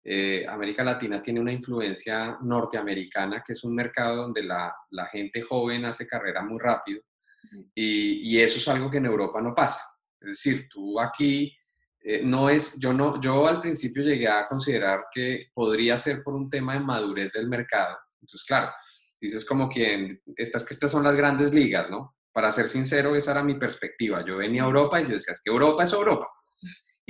eh, 0.05 0.47
América 0.49 0.85
Latina 0.85 1.21
tiene 1.21 1.41
una 1.41 1.53
influencia 1.53 2.39
norteamericana, 2.43 3.43
que 3.45 3.53
es 3.53 3.65
un 3.65 3.75
mercado 3.75 4.17
donde 4.17 4.43
la, 4.43 4.75
gente 5.13 5.43
joven 5.43 5.85
hace 5.85 6.07
carrera 6.07 6.43
muy 6.43 6.59
rápido 6.59 7.03
y, 7.75 8.39
eso 8.39 8.59
es 8.59 8.69
algo 8.69 8.91
que 8.91 8.99
en 8.99 9.07
Europa 9.07 9.41
no 9.41 9.55
pasa. 9.55 9.81
Es 10.21 10.29
decir, 10.29 10.69
tú 10.69 11.01
aquí 11.01 11.55
eh, 12.01 12.23
no 12.25 12.49
es, 12.49 12.79
yo 12.79 12.93
no, 12.93 13.21
yo 13.21 13.47
al 13.47 13.61
principio 13.61 14.03
llegué 14.03 14.29
a 14.29 14.49
considerar 14.49 15.07
que 15.13 15.49
podría 15.53 15.99
ser 15.99 16.23
por 16.23 16.35
un 16.35 16.49
tema 16.49 16.75
de 16.75 16.81
madurez 16.81 17.33
del 17.33 17.49
mercado. 17.49 17.97
Entonces, 18.21 18.45
claro, 18.47 18.71
dices 19.21 19.45
como 19.45 19.69
que 19.69 20.21
estas, 20.37 20.65
que 20.65 20.75
estas 20.75 20.91
son 20.91 21.05
las 21.05 21.17
grandes 21.17 21.53
ligas, 21.53 21.91
¿no? 21.91 22.17
Para 22.33 22.53
ser 22.53 22.69
sincero, 22.69 23.17
esa 23.17 23.33
era 23.33 23.43
mi 23.43 23.59
perspectiva. 23.59 24.25
Yo 24.25 24.37
venía 24.37 24.63
a 24.63 24.67
Europa 24.67 25.01
y 25.01 25.05
yo 25.05 25.11
decía, 25.11 25.33
es 25.33 25.43
que 25.43 25.51
Europa 25.51 25.83
es 25.83 25.93
Europa. 25.93 26.29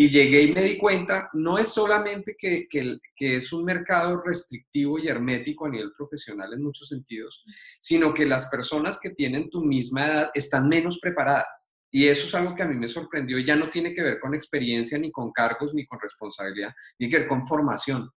Y 0.01 0.11
llegué 0.11 0.43
y 0.43 0.53
me 0.53 0.63
di 0.63 0.79
cuenta, 0.79 1.29
no 1.33 1.59
es 1.59 1.71
solamente 1.71 2.37
que, 2.39 2.69
que, 2.69 3.01
es 3.19 3.53
un 3.53 3.65
mercado 3.65 4.23
restrictivo 4.25 4.97
y 4.97 5.09
hermético 5.09 5.67
a 5.67 5.71
nivel 5.71 5.91
profesional 5.91 6.53
en 6.53 6.63
muchos 6.63 6.87
sentidos, 6.87 7.43
sino 7.81 8.15
que 8.15 8.25
las 8.25 8.47
personas 8.47 9.01
que 9.01 9.11
tienen 9.11 9.51
tu 9.51 9.61
misma 9.61 10.07
edad 10.07 10.31
están 10.35 10.69
menos 10.69 11.01
preparadas. 11.01 11.73
Y 11.91 12.07
eso 12.07 12.29
es 12.29 12.35
algo 12.37 12.55
que 12.55 12.63
a 12.63 12.69
mí 12.69 12.77
me 12.77 12.87
sorprendió. 12.87 13.41
Ya 13.41 13.57
no 13.57 13.71
tiene 13.71 13.93
que 13.93 14.03
ver 14.03 14.21
con 14.21 14.37
experiencia, 14.37 14.97
ni 14.99 15.11
con 15.11 15.33
cargos, 15.33 15.75
ni 15.75 15.85
con 15.85 15.99
responsabilidad, 16.01 16.73
tiene 16.97 17.11
que 17.11 17.19
ver 17.19 17.29
con 17.29 17.45
formación. 17.45 18.09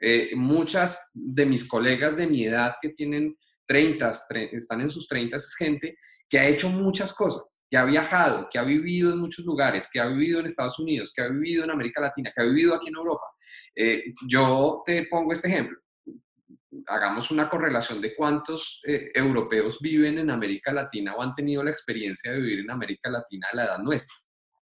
Eh, 0.00 0.34
muchas 0.34 1.12
de 1.14 1.46
mis 1.46 1.68
colegas 1.68 2.16
de 2.16 2.26
mi 2.26 2.46
edad 2.46 2.74
que 2.82 2.88
tienen 2.88 3.36
30, 3.64 4.10
están 4.54 4.80
en 4.80 4.88
sus 4.88 5.06
30, 5.06 5.36
es 5.36 5.54
gente 5.54 5.96
que 6.32 6.38
ha 6.38 6.48
hecho 6.48 6.70
muchas 6.70 7.12
cosas, 7.12 7.62
que 7.70 7.76
ha 7.76 7.84
viajado, 7.84 8.48
que 8.50 8.58
ha 8.58 8.62
vivido 8.62 9.12
en 9.12 9.18
muchos 9.18 9.44
lugares, 9.44 9.86
que 9.92 10.00
ha 10.00 10.06
vivido 10.06 10.40
en 10.40 10.46
Estados 10.46 10.78
Unidos, 10.78 11.12
que 11.14 11.20
ha 11.20 11.28
vivido 11.28 11.62
en 11.62 11.70
América 11.70 12.00
Latina, 12.00 12.32
que 12.34 12.40
ha 12.40 12.46
vivido 12.46 12.74
aquí 12.74 12.88
en 12.88 12.96
Europa. 12.96 13.26
Eh, 13.76 14.02
yo 14.26 14.82
te 14.86 15.08
pongo 15.10 15.34
este 15.34 15.48
ejemplo. 15.48 15.78
Hagamos 16.86 17.30
una 17.30 17.50
correlación 17.50 18.00
de 18.00 18.16
cuántos 18.16 18.80
eh, 18.86 19.10
europeos 19.14 19.78
viven 19.82 20.16
en 20.20 20.30
América 20.30 20.72
Latina 20.72 21.14
o 21.14 21.20
han 21.20 21.34
tenido 21.34 21.62
la 21.62 21.70
experiencia 21.70 22.32
de 22.32 22.40
vivir 22.40 22.60
en 22.60 22.70
América 22.70 23.10
Latina 23.10 23.48
a 23.52 23.56
la 23.56 23.64
edad 23.64 23.78
nuestra, 23.80 24.16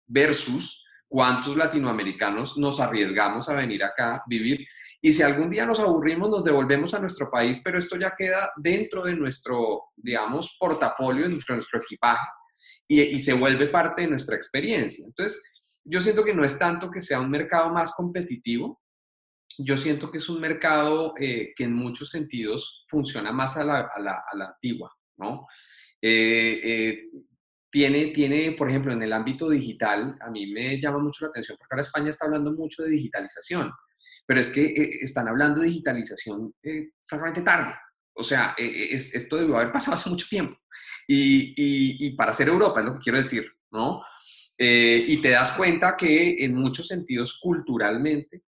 versus 0.06 0.83
cuántos 1.14 1.56
latinoamericanos 1.56 2.58
nos 2.58 2.80
arriesgamos 2.80 3.48
a 3.48 3.54
venir 3.54 3.84
acá 3.84 4.16
a 4.16 4.24
vivir. 4.26 4.66
Y 5.00 5.12
si 5.12 5.22
algún 5.22 5.48
día 5.48 5.64
nos 5.64 5.78
aburrimos, 5.78 6.28
nos 6.28 6.42
devolvemos 6.42 6.92
a 6.92 6.98
nuestro 6.98 7.30
país, 7.30 7.60
pero 7.62 7.78
esto 7.78 7.96
ya 7.96 8.16
queda 8.18 8.50
dentro 8.56 9.04
de 9.04 9.14
nuestro, 9.14 9.92
digamos, 9.94 10.56
portafolio, 10.58 11.28
dentro 11.28 11.54
de 11.54 11.58
nuestro 11.58 11.80
equipaje, 11.80 12.26
y, 12.88 13.20
se 13.20 13.32
vuelve 13.32 13.68
parte 13.68 14.02
de 14.02 14.08
nuestra 14.08 14.34
experiencia. 14.34 15.06
Entonces, 15.06 15.40
yo 15.84 16.00
siento 16.00 16.24
que 16.24 16.34
no 16.34 16.44
es 16.44 16.58
tanto 16.58 16.90
que 16.90 17.00
sea 17.00 17.20
un 17.20 17.30
mercado 17.30 17.72
más 17.72 17.92
competitivo, 17.92 18.82
yo 19.56 19.76
siento 19.76 20.10
que 20.10 20.18
es 20.18 20.28
un 20.28 20.40
mercado 20.40 21.14
eh, 21.20 21.52
que 21.54 21.62
en 21.62 21.74
muchos 21.74 22.10
sentidos 22.10 22.82
funciona 22.88 23.30
más 23.30 23.56
a 23.56 23.62
la, 23.62 23.88
antigua, 24.32 24.92
¿no? 25.16 25.46
Eh, 26.02 26.60
eh, 26.64 26.98
tiene, 27.74 28.12
tiene, 28.12 28.52
por 28.52 28.70
ejemplo, 28.70 28.92
en 28.92 29.02
el 29.02 29.12
ámbito 29.12 29.50
digital, 29.50 30.16
a 30.20 30.30
mí 30.30 30.46
me 30.46 30.80
llama 30.80 31.00
mucho 31.00 31.24
la 31.24 31.30
atención, 31.30 31.58
porque 31.58 31.74
ahora 31.74 31.80
España 31.80 32.10
está 32.10 32.24
hablando 32.24 32.52
mucho 32.52 32.84
de 32.84 32.90
digitalización, 32.90 33.68
pero 34.24 34.40
es 34.40 34.50
que 34.50 34.66
eh, 34.66 34.98
están 35.00 35.26
hablando 35.26 35.58
de 35.58 35.66
digitalización 35.66 36.54
eh, 36.62 36.90
francamente 37.04 37.42
tarde. 37.42 37.74
O 38.14 38.22
sea, 38.22 38.54
eh, 38.56 38.90
es, 38.92 39.12
esto 39.16 39.38
debió 39.38 39.56
haber 39.56 39.72
pasado 39.72 39.96
hace 39.96 40.08
mucho 40.08 40.28
tiempo. 40.30 40.56
Y, 41.08 41.52
y, 41.98 42.14
para 42.14 42.32
ser 42.32 42.46
Europa, 42.46 42.78
es 42.78 42.86
lo 42.86 42.92
que 42.92 43.00
quiero 43.00 43.18
decir, 43.18 43.44
¿no? 43.72 44.00
y 44.56 45.20
te 45.20 45.30
das 45.30 45.50
cuenta 45.50 45.96
que 45.96 46.44
en 46.44 46.54
muchos 46.54 46.86
sentidos, 46.86 47.40
culturalmente, 47.42 48.44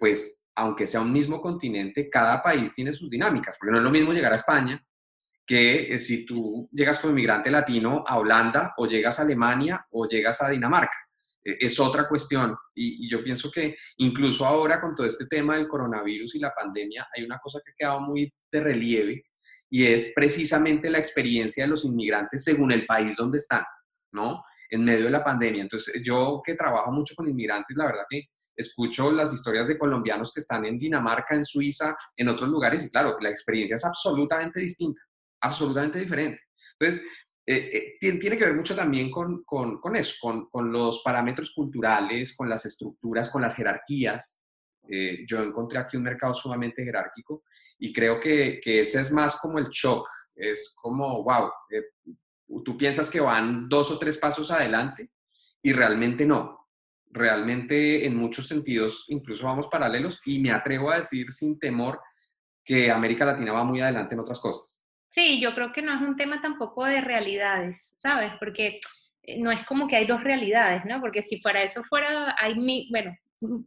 pues, 0.00 0.46
aunque 0.54 0.86
sea 0.86 1.02
un 1.02 1.12
mismo 1.12 1.42
continente, 1.42 2.08
cada 2.08 2.42
país 2.42 2.72
tiene 2.72 2.94
sus 2.94 3.10
dinámicas, 3.10 3.54
porque 3.60 3.72
no 3.72 3.78
es 3.78 3.84
lo 3.84 3.90
mismo 3.90 4.14
llegar 4.14 4.32
a 4.32 4.36
España 4.36 4.82
que 5.46 5.94
eh, 5.94 5.98
si 5.98 6.24
tú 6.24 6.68
llegas 6.72 6.98
como 6.98 7.12
inmigrante 7.12 7.50
latino 7.50 8.02
a 8.06 8.18
Holanda 8.18 8.74
o 8.78 8.86
llegas 8.86 9.18
a 9.18 9.22
Alemania 9.22 9.86
o 9.90 10.06
llegas 10.08 10.40
a 10.42 10.48
Dinamarca. 10.48 10.96
E, 11.44 11.58
es 11.60 11.78
otra 11.78 12.08
cuestión. 12.08 12.56
Y, 12.74 13.08
yo 13.10 13.22
pienso 13.22 13.50
que 13.50 13.76
incluso 13.98 14.46
ahora 14.46 14.80
con 14.80 14.94
todo 14.94 15.06
este 15.06 15.26
tema 15.26 15.56
del 15.56 15.68
coronavirus 15.68 16.34
y 16.34 16.38
la 16.38 16.54
pandemia, 16.54 17.08
hay 17.14 17.24
una 17.24 17.38
cosa 17.38 17.60
que 17.64 17.72
ha 17.72 17.74
quedado 17.76 18.00
muy 18.00 18.32
de 18.50 18.60
relieve 18.60 19.24
y 19.70 19.86
es 19.86 20.12
precisamente 20.14 20.90
la 20.90 20.98
experiencia 20.98 21.64
de 21.64 21.70
los 21.70 21.84
inmigrantes 21.84 22.44
según 22.44 22.72
el 22.72 22.86
país 22.86 23.16
donde 23.16 23.38
están, 23.38 23.64
¿no? 24.12 24.42
En 24.70 24.84
medio 24.84 25.06
de 25.06 25.10
la 25.10 25.24
pandemia. 25.24 25.62
Entonces, 25.62 26.00
yo 26.02 26.40
que 26.44 26.54
trabajo 26.54 26.90
mucho 26.92 27.14
con 27.14 27.28
inmigrantes, 27.28 27.76
la 27.76 27.86
verdad 27.86 28.04
que 28.08 28.28
escucho 28.56 29.10
las 29.10 29.34
historias 29.34 29.66
de 29.66 29.76
colombianos 29.76 30.32
que 30.32 30.40
están 30.40 30.64
en 30.64 30.78
Dinamarca, 30.78 31.34
en 31.34 31.44
Suiza, 31.44 31.96
en 32.16 32.28
otros 32.28 32.48
lugares, 32.48 32.84
y 32.84 32.90
claro, 32.90 33.16
la 33.20 33.28
experiencia 33.28 33.74
es 33.74 33.84
absolutamente 33.84 34.60
distinta 34.60 35.02
absolutamente 35.44 35.98
diferente. 35.98 36.40
Entonces, 36.78 37.06
eh, 37.46 37.96
eh, 38.00 38.18
tiene 38.18 38.38
que 38.38 38.44
ver 38.44 38.54
mucho 38.54 38.74
también 38.74 39.10
con, 39.10 39.44
con, 39.44 39.78
con 39.78 39.96
eso, 39.96 40.14
con, 40.20 40.48
con, 40.48 40.72
los 40.72 41.02
parámetros 41.02 41.52
culturales, 41.54 42.34
con 42.34 42.48
las 42.48 42.64
estructuras, 42.64 43.28
con 43.28 43.42
las 43.42 43.54
jerarquías. 43.54 44.40
Eh, 44.88 45.24
yo 45.26 45.42
encontré 45.42 45.78
aquí 45.78 45.96
un 45.96 46.04
mercado 46.04 46.32
sumamente 46.32 46.84
jerárquico 46.84 47.44
y 47.78 47.92
creo 47.92 48.18
que, 48.18 48.60
que, 48.62 48.80
ese 48.80 49.00
es 49.00 49.12
más 49.12 49.36
como 49.36 49.58
el 49.58 49.68
shock, 49.68 50.06
es 50.34 50.74
como, 50.80 51.22
wow, 51.22 51.50
tú 52.64 52.76
piensas 52.76 53.08
que 53.08 53.20
van 53.20 53.68
dos 53.68 53.90
o 53.90 53.98
tres 53.98 54.18
pasos 54.18 54.50
adelante 54.50 55.10
y 55.62 55.72
realmente 55.72 56.24
no. 56.26 56.68
Realmente 57.10 58.04
en 58.04 58.16
muchos 58.16 58.48
sentidos 58.48 59.04
incluso 59.08 59.46
vamos 59.46 59.68
paralelos 59.68 60.20
y 60.24 60.38
me 60.40 60.50
atrevo 60.50 60.90
a 60.90 60.98
decir 60.98 61.30
sin 61.32 61.58
temor 61.58 62.00
que 62.64 62.90
América 62.90 63.24
Latina 63.24 63.52
va 63.52 63.64
muy 63.64 63.80
adelante 63.80 64.14
en 64.14 64.20
otras 64.20 64.40
cosas. 64.40 64.83
Sí, 65.14 65.38
yo 65.40 65.54
creo 65.54 65.70
que 65.70 65.80
no 65.80 65.94
es 65.94 66.00
un 66.00 66.16
tema 66.16 66.40
tampoco 66.40 66.84
de 66.84 67.00
realidades, 67.00 67.94
¿sabes? 67.98 68.32
Porque 68.40 68.80
eh, 69.22 69.38
no 69.38 69.52
es 69.52 69.62
como 69.62 69.86
que 69.86 69.94
hay 69.94 70.08
dos 70.08 70.24
realidades, 70.24 70.84
¿no? 70.86 71.00
Porque 71.00 71.22
si 71.22 71.40
fuera 71.40 71.62
eso, 71.62 71.84
fuera, 71.84 72.34
hay, 72.36 72.56
mi, 72.56 72.88
bueno, 72.90 73.16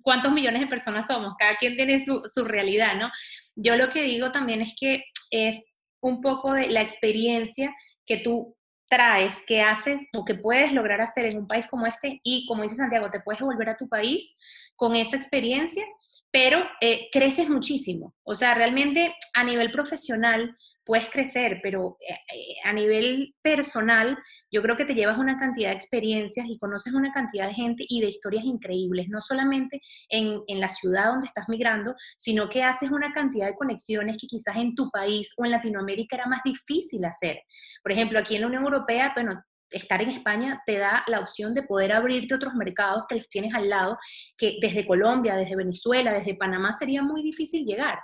¿cuántos 0.01 0.33
millones 0.33 0.59
de 0.59 0.67
personas 0.67 1.07
somos? 1.07 1.35
Cada 1.39 1.55
quien 1.55 1.77
tiene 1.77 1.99
su, 1.99 2.21
su 2.35 2.43
realidad, 2.43 2.95
¿no? 2.99 3.09
Yo 3.55 3.77
lo 3.77 3.89
que 3.89 4.01
digo 4.01 4.33
también 4.33 4.61
es 4.61 4.75
que 4.77 5.05
es 5.31 5.73
un 6.01 6.19
poco 6.19 6.53
de 6.53 6.67
la 6.67 6.81
experiencia 6.81 7.73
que 8.05 8.17
tú 8.17 8.57
traes, 8.89 9.45
que 9.47 9.61
haces 9.61 10.05
o 10.17 10.25
que 10.25 10.35
puedes 10.35 10.73
lograr 10.73 10.99
hacer 10.99 11.27
en 11.27 11.37
un 11.37 11.47
país 11.47 11.65
como 11.67 11.85
este 11.85 12.19
y 12.25 12.45
como 12.45 12.63
dice 12.63 12.75
Santiago, 12.75 13.09
te 13.09 13.21
puedes 13.21 13.39
volver 13.39 13.69
a 13.69 13.77
tu 13.77 13.87
país 13.87 14.37
con 14.75 14.97
esa 14.97 15.15
experiencia, 15.15 15.85
pero 16.29 16.59
eh, 16.81 17.07
creces 17.09 17.49
muchísimo. 17.49 18.13
O 18.23 18.35
sea, 18.35 18.53
realmente 18.53 19.15
a 19.33 19.45
nivel 19.45 19.71
profesional 19.71 20.57
puedes 20.87 21.09
crecer, 21.09 21.59
pero 21.61 21.97
eh, 21.99 22.13
eh, 22.13 22.55
a 22.63 22.71
nivel 22.71 23.35
personal, 23.41 24.17
yo 24.49 24.61
creo 24.61 24.77
que 24.77 24.85
te 24.85 24.95
llevas 24.95 25.17
una 25.17 25.37
cantidad 25.37 25.69
de 25.69 25.75
experiencias 25.75 26.47
y 26.47 26.57
conoces 26.57 26.93
una 26.93 27.11
cantidad 27.11 27.47
de 27.47 27.53
gente 27.53 27.85
y 27.87 28.01
de 28.01 28.07
historias 28.07 28.45
increíbles, 28.45 29.07
no 29.09 29.19
solamente 29.21 29.81
en, 30.09 30.41
en, 30.47 30.59
la 30.61 30.69
ciudad 30.69 31.11
donde 31.11 31.27
estás 31.27 31.49
migrando, 31.49 31.93
sino 32.15 32.49
que 32.49 32.63
haces 32.63 32.89
una 32.89 33.11
cantidad 33.11 33.47
de 33.47 33.55
conexiones 33.55 34.17
que 34.17 34.27
quizás 34.27 34.55
en 34.55 34.73
tu 34.73 34.89
país 34.89 35.33
o 35.37 35.45
en 35.45 35.51
Latinoamérica 35.51 36.15
era 36.15 36.25
más 36.25 36.41
difícil 36.43 37.03
hacer. 37.05 37.41
Por 37.83 37.91
ejemplo, 37.91 38.17
aquí 38.17 38.35
en 38.35 38.41
la 38.41 38.47
Unión 38.47 38.63
Europea, 38.63 39.11
bueno, 39.13 39.43
estar 39.69 40.01
en 40.01 40.09
España 40.09 40.61
te 40.65 40.77
da 40.77 41.03
la 41.07 41.19
opción 41.19 41.53
de 41.53 41.63
poder 41.63 41.91
abrirte 41.91 42.35
otros 42.35 42.53
mercados 42.53 43.03
que 43.07 43.15
los 43.15 43.29
tienes 43.29 43.53
al 43.53 43.69
lado, 43.69 43.97
que 44.37 44.57
desde 44.61 44.87
Colombia, 44.87 45.35
desde 45.35 45.55
Venezuela, 45.55 46.13
desde 46.13 46.35
Panamá 46.35 46.73
sería 46.73 47.03
muy 47.03 47.21
difícil 47.21 47.65
llegar. 47.65 47.99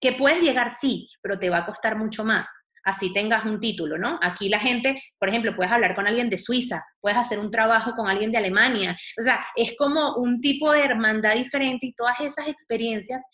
Que 0.00 0.12
puedes 0.12 0.40
llegar, 0.42 0.70
sí, 0.70 1.08
pero 1.22 1.38
te 1.38 1.50
va 1.50 1.58
a 1.58 1.66
costar 1.66 1.96
mucho 1.96 2.24
más. 2.24 2.48
Así 2.84 3.12
tengas 3.12 3.44
un 3.44 3.58
título, 3.58 3.98
¿no? 3.98 4.16
Aquí 4.22 4.48
la 4.48 4.60
gente, 4.60 5.02
por 5.18 5.28
ejemplo, 5.28 5.56
puedes 5.56 5.72
hablar 5.72 5.96
con 5.96 6.06
alguien 6.06 6.30
de 6.30 6.38
Suiza, 6.38 6.84
puedes 7.00 7.18
hacer 7.18 7.40
un 7.40 7.50
trabajo 7.50 7.92
con 7.96 8.08
alguien 8.08 8.30
de 8.30 8.38
Alemania. 8.38 8.96
O 9.18 9.22
sea, 9.22 9.44
es 9.56 9.74
como 9.76 10.14
un 10.16 10.40
tipo 10.40 10.70
de 10.72 10.84
hermandad 10.84 11.34
diferente 11.34 11.86
y 11.86 11.94
todas 11.94 12.20
esas 12.20 12.46
experiencias 12.46 13.24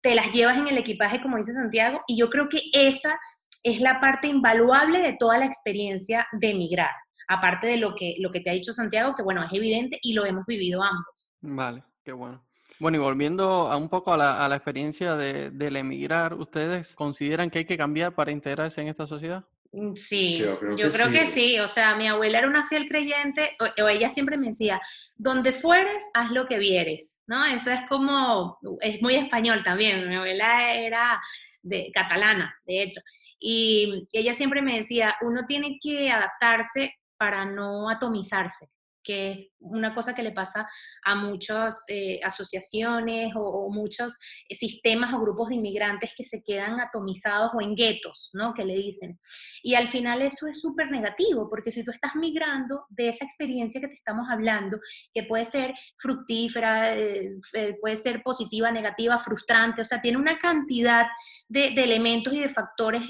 te 0.00 0.14
las 0.14 0.32
llevas 0.32 0.58
en 0.58 0.68
el 0.68 0.78
equipaje, 0.78 1.20
como 1.20 1.38
dice 1.38 1.52
Santiago, 1.52 2.00
y 2.06 2.18
yo 2.18 2.30
creo 2.30 2.48
que 2.48 2.60
esa 2.72 3.18
es 3.64 3.80
la 3.80 4.00
parte 4.00 4.28
invaluable 4.28 5.02
de 5.02 5.16
toda 5.18 5.38
la 5.38 5.46
experiencia 5.46 6.26
de 6.32 6.50
emigrar. 6.50 6.90
Aparte 7.28 7.66
de 7.66 7.76
lo 7.76 7.94
que, 7.94 8.14
lo 8.18 8.30
que 8.30 8.40
te 8.40 8.50
ha 8.50 8.54
dicho 8.54 8.72
Santiago, 8.72 9.14
que 9.16 9.22
bueno, 9.22 9.42
es 9.44 9.52
evidente 9.52 9.98
y 10.02 10.14
lo 10.14 10.24
hemos 10.24 10.46
vivido 10.46 10.82
ambos. 10.82 11.32
Vale, 11.40 11.84
qué 12.04 12.12
bueno. 12.12 12.44
Bueno, 12.78 12.96
y 12.96 13.00
volviendo 13.00 13.70
a 13.70 13.76
un 13.76 13.88
poco 13.88 14.12
a 14.12 14.16
la, 14.16 14.44
a 14.44 14.48
la 14.48 14.56
experiencia 14.56 15.16
de, 15.16 15.50
del 15.50 15.76
emigrar, 15.76 16.34
¿ustedes 16.34 16.94
consideran 16.94 17.50
que 17.50 17.60
hay 17.60 17.64
que 17.64 17.76
cambiar 17.76 18.14
para 18.14 18.30
integrarse 18.30 18.80
en 18.80 18.88
esta 18.88 19.06
sociedad? 19.06 19.44
Mm, 19.72 19.94
sí, 19.94 20.36
yo 20.36 20.58
creo, 20.58 21.10
que, 21.10 21.26
sí. 21.26 21.58
O 21.60 21.68
sea, 21.68 21.94
mi 21.94 22.08
abuela 22.08 22.38
era 22.38 22.48
una 22.48 22.66
fiel 22.66 22.88
creyente, 22.88 23.56
o, 23.60 23.88
ella 23.88 24.08
siempre 24.08 24.36
me 24.36 24.48
decía, 24.48 24.80
donde 25.16 25.52
fueres, 25.52 26.10
haz 26.14 26.30
lo 26.30 26.46
que 26.46 26.58
vieres, 26.58 27.20
¿no? 27.26 27.44
Eso 27.44 27.70
es 27.70 27.80
como, 27.88 28.58
es 28.80 29.00
muy 29.00 29.14
español 29.14 29.62
también. 29.62 30.08
Mi 30.08 30.16
abuela 30.16 30.74
era 30.74 31.20
de 31.62 31.90
catalana, 31.92 32.54
de 32.64 32.82
hecho. 32.82 33.00
Y 33.38 34.06
ella 34.12 34.34
siempre 34.34 34.60
me 34.60 34.76
decía, 34.76 35.14
uno 35.22 35.46
tiene 35.46 35.78
que 35.80 36.10
adaptarse 36.10 36.94
para 37.16 37.44
no 37.44 37.88
atomizarse 37.88 38.68
que 39.02 39.30
es 39.30 39.38
una 39.60 39.94
cosa 39.94 40.14
que 40.14 40.22
le 40.22 40.32
pasa 40.32 40.68
a 41.04 41.14
muchas 41.14 41.84
eh, 41.88 42.20
asociaciones 42.22 43.32
o, 43.36 43.70
muchos 43.70 44.18
eh, 44.48 44.54
sistemas 44.54 45.12
o 45.14 45.20
grupos 45.20 45.48
de 45.48 45.56
inmigrantes 45.56 46.12
que 46.16 46.24
se 46.24 46.42
quedan 46.42 46.80
atomizados 46.80 47.52
o 47.54 47.60
en 47.60 47.74
guetos, 47.74 48.30
¿no? 48.32 48.54
Que 48.54 48.64
le 48.64 48.74
dicen. 48.74 49.18
Y 49.62 49.74
al 49.74 49.88
final 49.88 50.22
eso 50.22 50.46
es 50.46 50.60
súper 50.60 50.90
negativo, 50.90 51.48
porque 51.48 51.70
si 51.70 51.84
tú 51.84 51.90
estás 51.90 52.16
migrando 52.16 52.84
de 52.88 53.08
esa 53.08 53.24
experiencia 53.24 53.80
que 53.80 53.88
te 53.88 53.94
estamos 53.94 54.26
hablando, 54.30 54.78
que 55.12 55.24
puede 55.24 55.44
ser 55.44 55.74
fructífera, 55.98 56.96
eh, 56.96 57.38
puede 57.80 57.96
ser 57.96 58.22
positiva, 58.22 58.70
negativa, 58.70 59.18
frustrante, 59.18 59.82
o 59.82 59.84
sea, 59.84 60.00
tiene 60.00 60.18
una 60.18 60.38
cantidad 60.38 61.06
de 61.48 61.68
elementos 61.68 62.32
y 62.32 62.40
de 62.40 62.48
factores 62.48 63.02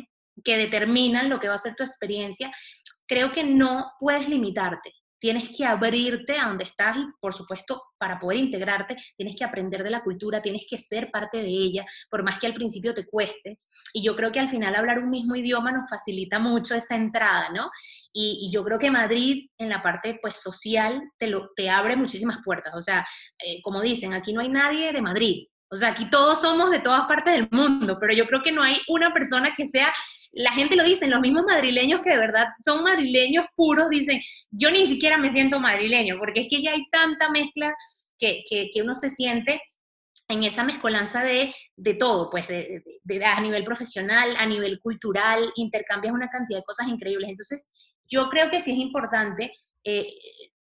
que 0.45 0.57
determinan 0.57 1.29
lo 1.29 1.39
que 1.39 1.49
va 1.49 1.55
a 1.55 1.59
ser 1.59 1.75
tu 1.75 1.83
experiencia, 1.83 2.51
creo 3.07 3.33
que 3.33 3.45
no 3.45 3.93
puedes 3.99 4.29
limitarte 4.29 4.93
tienes 5.21 5.51
que 5.57 5.65
abrirte 5.65 6.39
a 6.39 6.49
donde 6.49 6.65
estás 6.65 6.97
y, 6.97 7.07
por 7.21 7.35
supuesto, 7.35 7.83
para 7.99 8.19
poder 8.19 8.39
integrarte, 8.39 8.97
tienes 9.17 9.37
que 9.37 9.45
aprender 9.45 9.85
de 9.85 9.91
la 9.91 10.03
cultura, 10.03 10.41
tienes 10.41 10.65
que 10.69 10.79
ser 10.79 11.11
parte 11.11 11.39
de 11.39 11.49
ella, 11.49 11.85
por 12.11 12.23
más 12.23 12.39
que 12.39 12.47
al 12.47 12.55
principio 12.55 12.95
te 12.95 13.07
cueste. 13.07 13.59
Y 13.93 14.03
yo 14.03 14.17
creo 14.17 14.33
que 14.33 14.41
al 14.41 14.49
final 14.49 14.75
hablar 14.75 14.99
un 14.99 15.11
mismo 15.11 15.37
idioma 15.37 15.71
nos 15.71 15.89
facilita 15.89 16.39
mucho 16.39 16.75
esa 16.75 16.97
entrada, 16.97 17.51
¿no? 17.55 17.71
Y, 18.13 18.51
yo 18.53 18.65
creo 18.65 18.79
que 18.79 18.91
Madrid, 18.91 19.49
en 19.59 19.69
la 19.69 19.83
parte 19.83 20.19
pues 20.21 20.37
social, 20.37 21.01
te, 21.19 21.29
lo, 21.29 21.51
te 21.55 21.69
abre 21.71 21.95
muchísimas 21.95 22.39
puertas. 22.43 22.75
O 22.75 22.83
sea, 22.83 23.07
eh, 23.39 23.61
como 23.63 23.81
dicen, 23.83 24.15
aquí 24.15 24.33
no 24.33 24.41
hay 24.41 24.49
nadie 24.49 24.93
de 24.93 25.03
Madrid, 25.03 25.47
o 25.71 25.77
sea, 25.77 25.91
aquí 25.91 26.11
todos 26.11 26.41
somos 26.41 26.71
de 26.71 26.81
todas 26.81 27.07
partes 27.07 27.35
del 27.35 27.49
mundo, 27.51 27.97
pero 28.01 28.13
yo 28.13 28.27
creo 28.27 28.43
que 28.43 28.51
no 28.51 28.63
hay 28.63 28.81
una 28.89 29.13
persona 29.13 29.53
que 29.57 29.67
sea, 29.67 29.93
la 30.33 30.51
gente 30.53 30.75
lo 30.75 30.83
dice, 30.83 31.07
los 31.07 31.21
mismos 31.21 31.45
madrileños 31.47 32.01
que 32.03 32.11
de 32.11 32.19
verdad 32.19 32.49
son 32.59 32.83
madrileños 32.83 33.47
puros, 33.55 33.89
dicen, 33.89 34.21
yo 34.51 34.71
ni 34.73 34.87
siquiera 34.87 35.17
me 35.17 35.31
siento 35.31 35.61
madrileño, 35.61 36.17
porque 36.19 36.41
es 36.41 36.47
que 36.51 36.61
ya 36.61 36.73
hay 36.73 36.89
tanta 36.91 37.31
mezcla 37.31 37.73
que, 38.19 38.45
que, 38.49 38.83
uno 38.83 38.95
se 38.95 39.11
siente 39.11 39.63
en 40.29 40.45
esa 40.45 40.65
mezcolanza 40.65 41.23
de, 41.23 41.55
de 41.77 41.95
todo, 41.95 42.31
pues 42.31 42.49
de, 42.49 42.83
a 43.25 43.41
nivel 43.41 43.65
profesional, 43.65 44.35
a 44.37 44.47
nivel 44.47 44.81
cultural, 44.81 45.53
intercambias 45.55 46.13
una 46.13 46.29
cantidad 46.29 46.59
de 46.59 46.65
cosas 46.65 46.89
increíbles. 46.89 47.31
Entonces, 47.31 47.71
yo 48.09 48.29
creo 48.29 48.51
que 48.51 48.61
sí 48.61 48.73
es 48.73 48.79
importante 48.79 49.53
eh, 49.85 50.07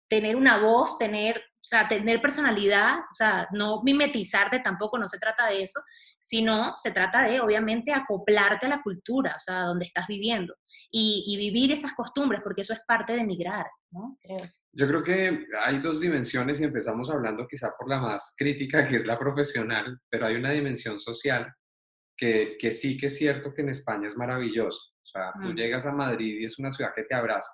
tener 0.07 0.35
una 0.35 0.57
voz, 0.57 0.97
tener 0.97 1.41
o 1.67 1.69
sea, 1.69 1.89
tener 1.89 2.21
personalidad, 2.21 2.99
o 2.99 3.15
sea, 3.15 3.45
no 3.51 3.81
mimetizarte 3.83 4.61
tampoco, 4.61 4.97
no 4.97 5.05
se 5.09 5.17
trata 5.17 5.47
de 5.47 5.63
eso, 5.63 5.81
sino 6.17 6.73
se 6.81 6.91
trata 6.91 7.23
de, 7.23 7.41
obviamente, 7.41 7.91
acoplarte 7.91 8.67
a 8.67 8.69
la 8.69 8.81
cultura, 8.81 9.33
o 9.35 9.39
sea, 9.39 9.63
donde 9.63 9.83
estás 9.83 10.07
viviendo 10.07 10.55
y, 10.89 11.35
vivir 11.37 11.73
esas 11.73 11.93
costumbres, 11.93 12.39
porque 12.41 12.61
eso 12.61 12.71
es 12.71 12.79
parte 12.87 13.13
de 13.13 13.25
migrar, 13.25 13.65
¿no? 13.91 14.17
Yo 14.71 14.87
creo 14.87 15.03
que 15.03 15.45
hay 15.61 15.79
dos 15.79 15.99
dimensiones 15.99 16.61
y 16.61 16.63
empezamos 16.63 17.11
hablando 17.11 17.45
quizá 17.45 17.73
por 17.77 17.89
la 17.89 17.99
más 17.99 18.33
crítica, 18.37 18.87
que 18.87 18.95
es 18.95 19.05
la 19.05 19.19
profesional, 19.19 19.99
pero 20.09 20.25
hay 20.25 20.35
una 20.35 20.51
dimensión 20.51 20.97
social 20.97 21.53
que, 22.15 22.55
que 22.57 22.71
sí 22.71 22.97
que 22.97 23.07
es 23.07 23.17
cierto 23.17 23.53
que 23.53 23.61
en 23.61 23.69
España 23.69 24.07
es 24.07 24.15
maravilloso. 24.15 24.79
O 25.03 25.05
sea, 25.05 25.33
tú 25.33 25.49
mm. 25.49 25.55
llegas 25.55 25.85
a 25.85 25.91
Madrid 25.91 26.39
y 26.39 26.45
es 26.45 26.57
una 26.59 26.71
ciudad 26.71 26.93
que 26.95 27.03
te 27.03 27.13
abraza 27.13 27.51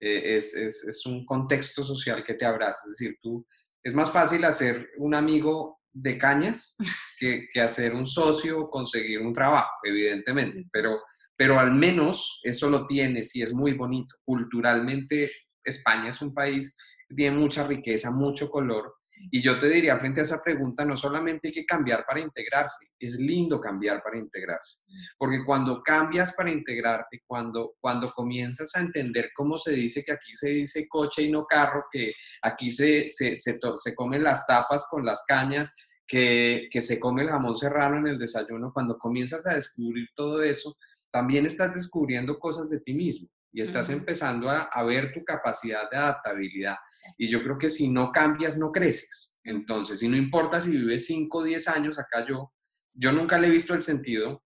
eh, 0.00 0.36
es, 0.36 0.54
es, 0.54 0.84
es, 0.86 1.06
un 1.06 1.24
contexto 1.24 1.84
social 1.84 2.22
que 2.24 2.34
te 2.34 2.44
abraza. 2.44 2.80
Es 2.84 2.98
decir, 2.98 3.18
tú, 3.20 3.46
es 3.82 3.94
más 3.94 4.10
fácil 4.10 4.44
hacer 4.44 4.88
un 4.98 5.14
amigo 5.14 5.80
de 5.92 6.16
cañas 6.16 6.76
que, 7.18 7.46
que 7.52 7.60
hacer 7.60 7.94
un 7.94 8.06
socio 8.06 8.68
conseguir 8.68 9.20
un 9.20 9.32
trabajo, 9.32 9.72
evidentemente, 9.82 10.66
pero, 10.72 11.00
pero 11.36 11.58
al 11.58 11.72
menos 11.72 12.40
eso 12.42 12.68
lo 12.70 12.86
tienes 12.86 13.34
y 13.36 13.42
es 13.42 13.52
muy 13.52 13.72
bonito. 13.72 14.16
Culturalmente, 14.24 15.30
España 15.64 16.08
es 16.08 16.22
un 16.22 16.32
país 16.32 16.76
que 17.08 17.14
tiene 17.14 17.36
mucha 17.36 17.66
riqueza, 17.66 18.10
mucho 18.10 18.48
color, 18.50 18.94
y 19.30 19.42
yo 19.42 19.58
te 19.58 19.68
diría, 19.68 19.98
frente 19.98 20.20
a 20.20 20.24
esa 20.24 20.42
pregunta, 20.42 20.84
no 20.84 20.96
solamente 20.96 21.48
hay 21.48 21.54
que 21.54 21.66
cambiar 21.66 22.04
para 22.06 22.20
integrarse, 22.20 22.86
es 22.98 23.14
lindo 23.18 23.60
cambiar 23.60 24.02
para 24.02 24.18
integrarse, 24.18 24.82
porque 25.18 25.44
cuando 25.44 25.82
cambias 25.82 26.32
para 26.32 26.50
integrarte, 26.50 27.22
cuando, 27.26 27.74
cuando 27.80 28.12
comienzas 28.12 28.74
a 28.74 28.80
entender 28.80 29.30
cómo 29.34 29.58
se 29.58 29.72
dice 29.72 30.02
que 30.02 30.12
aquí 30.12 30.32
se 30.34 30.48
dice 30.48 30.88
coche 30.88 31.22
y 31.22 31.30
no 31.30 31.44
carro, 31.44 31.84
que 31.90 32.12
aquí 32.42 32.70
se, 32.70 33.08
se, 33.08 33.36
se, 33.36 33.58
se 33.76 33.94
comen 33.94 34.22
las 34.22 34.46
tapas 34.46 34.86
con 34.90 35.04
las 35.04 35.22
cañas, 35.26 35.74
que, 36.06 36.68
que 36.70 36.80
se 36.80 36.98
come 36.98 37.22
el 37.22 37.28
jamón 37.28 37.56
serrano 37.56 37.98
en 37.98 38.06
el 38.06 38.18
desayuno, 38.18 38.72
cuando 38.72 38.98
comienzas 38.98 39.46
a 39.46 39.54
descubrir 39.54 40.08
todo 40.16 40.42
eso, 40.42 40.74
también 41.10 41.44
estás 41.44 41.74
descubriendo 41.74 42.38
cosas 42.38 42.70
de 42.70 42.80
ti 42.80 42.94
mismo 42.94 43.28
y 43.52 43.62
estás 43.62 43.90
empezando 43.90 44.50
a, 44.50 44.62
a, 44.62 44.82
ver 44.84 45.12
tu 45.12 45.24
capacidad 45.24 45.90
de 45.90 45.96
adaptabilidad. 45.96 46.76
Y 47.16 47.28
yo 47.28 47.42
creo 47.42 47.58
que 47.58 47.70
si 47.70 47.88
no 47.88 48.12
cambias, 48.12 48.58
no 48.58 48.70
creces. 48.70 49.38
Entonces, 49.42 50.02
y 50.02 50.08
no 50.08 50.16
importa 50.16 50.60
si 50.60 50.70
vives 50.70 51.06
5 51.06 51.38
o 51.38 51.42
10 51.42 51.68
años 51.68 51.98
acá, 51.98 52.26
yo, 52.26 52.52
yo 52.92 53.12
nunca 53.12 53.38
le 53.38 53.48
he 53.48 53.50
visto 53.50 53.74
el 53.74 53.82
sentido 53.82 54.44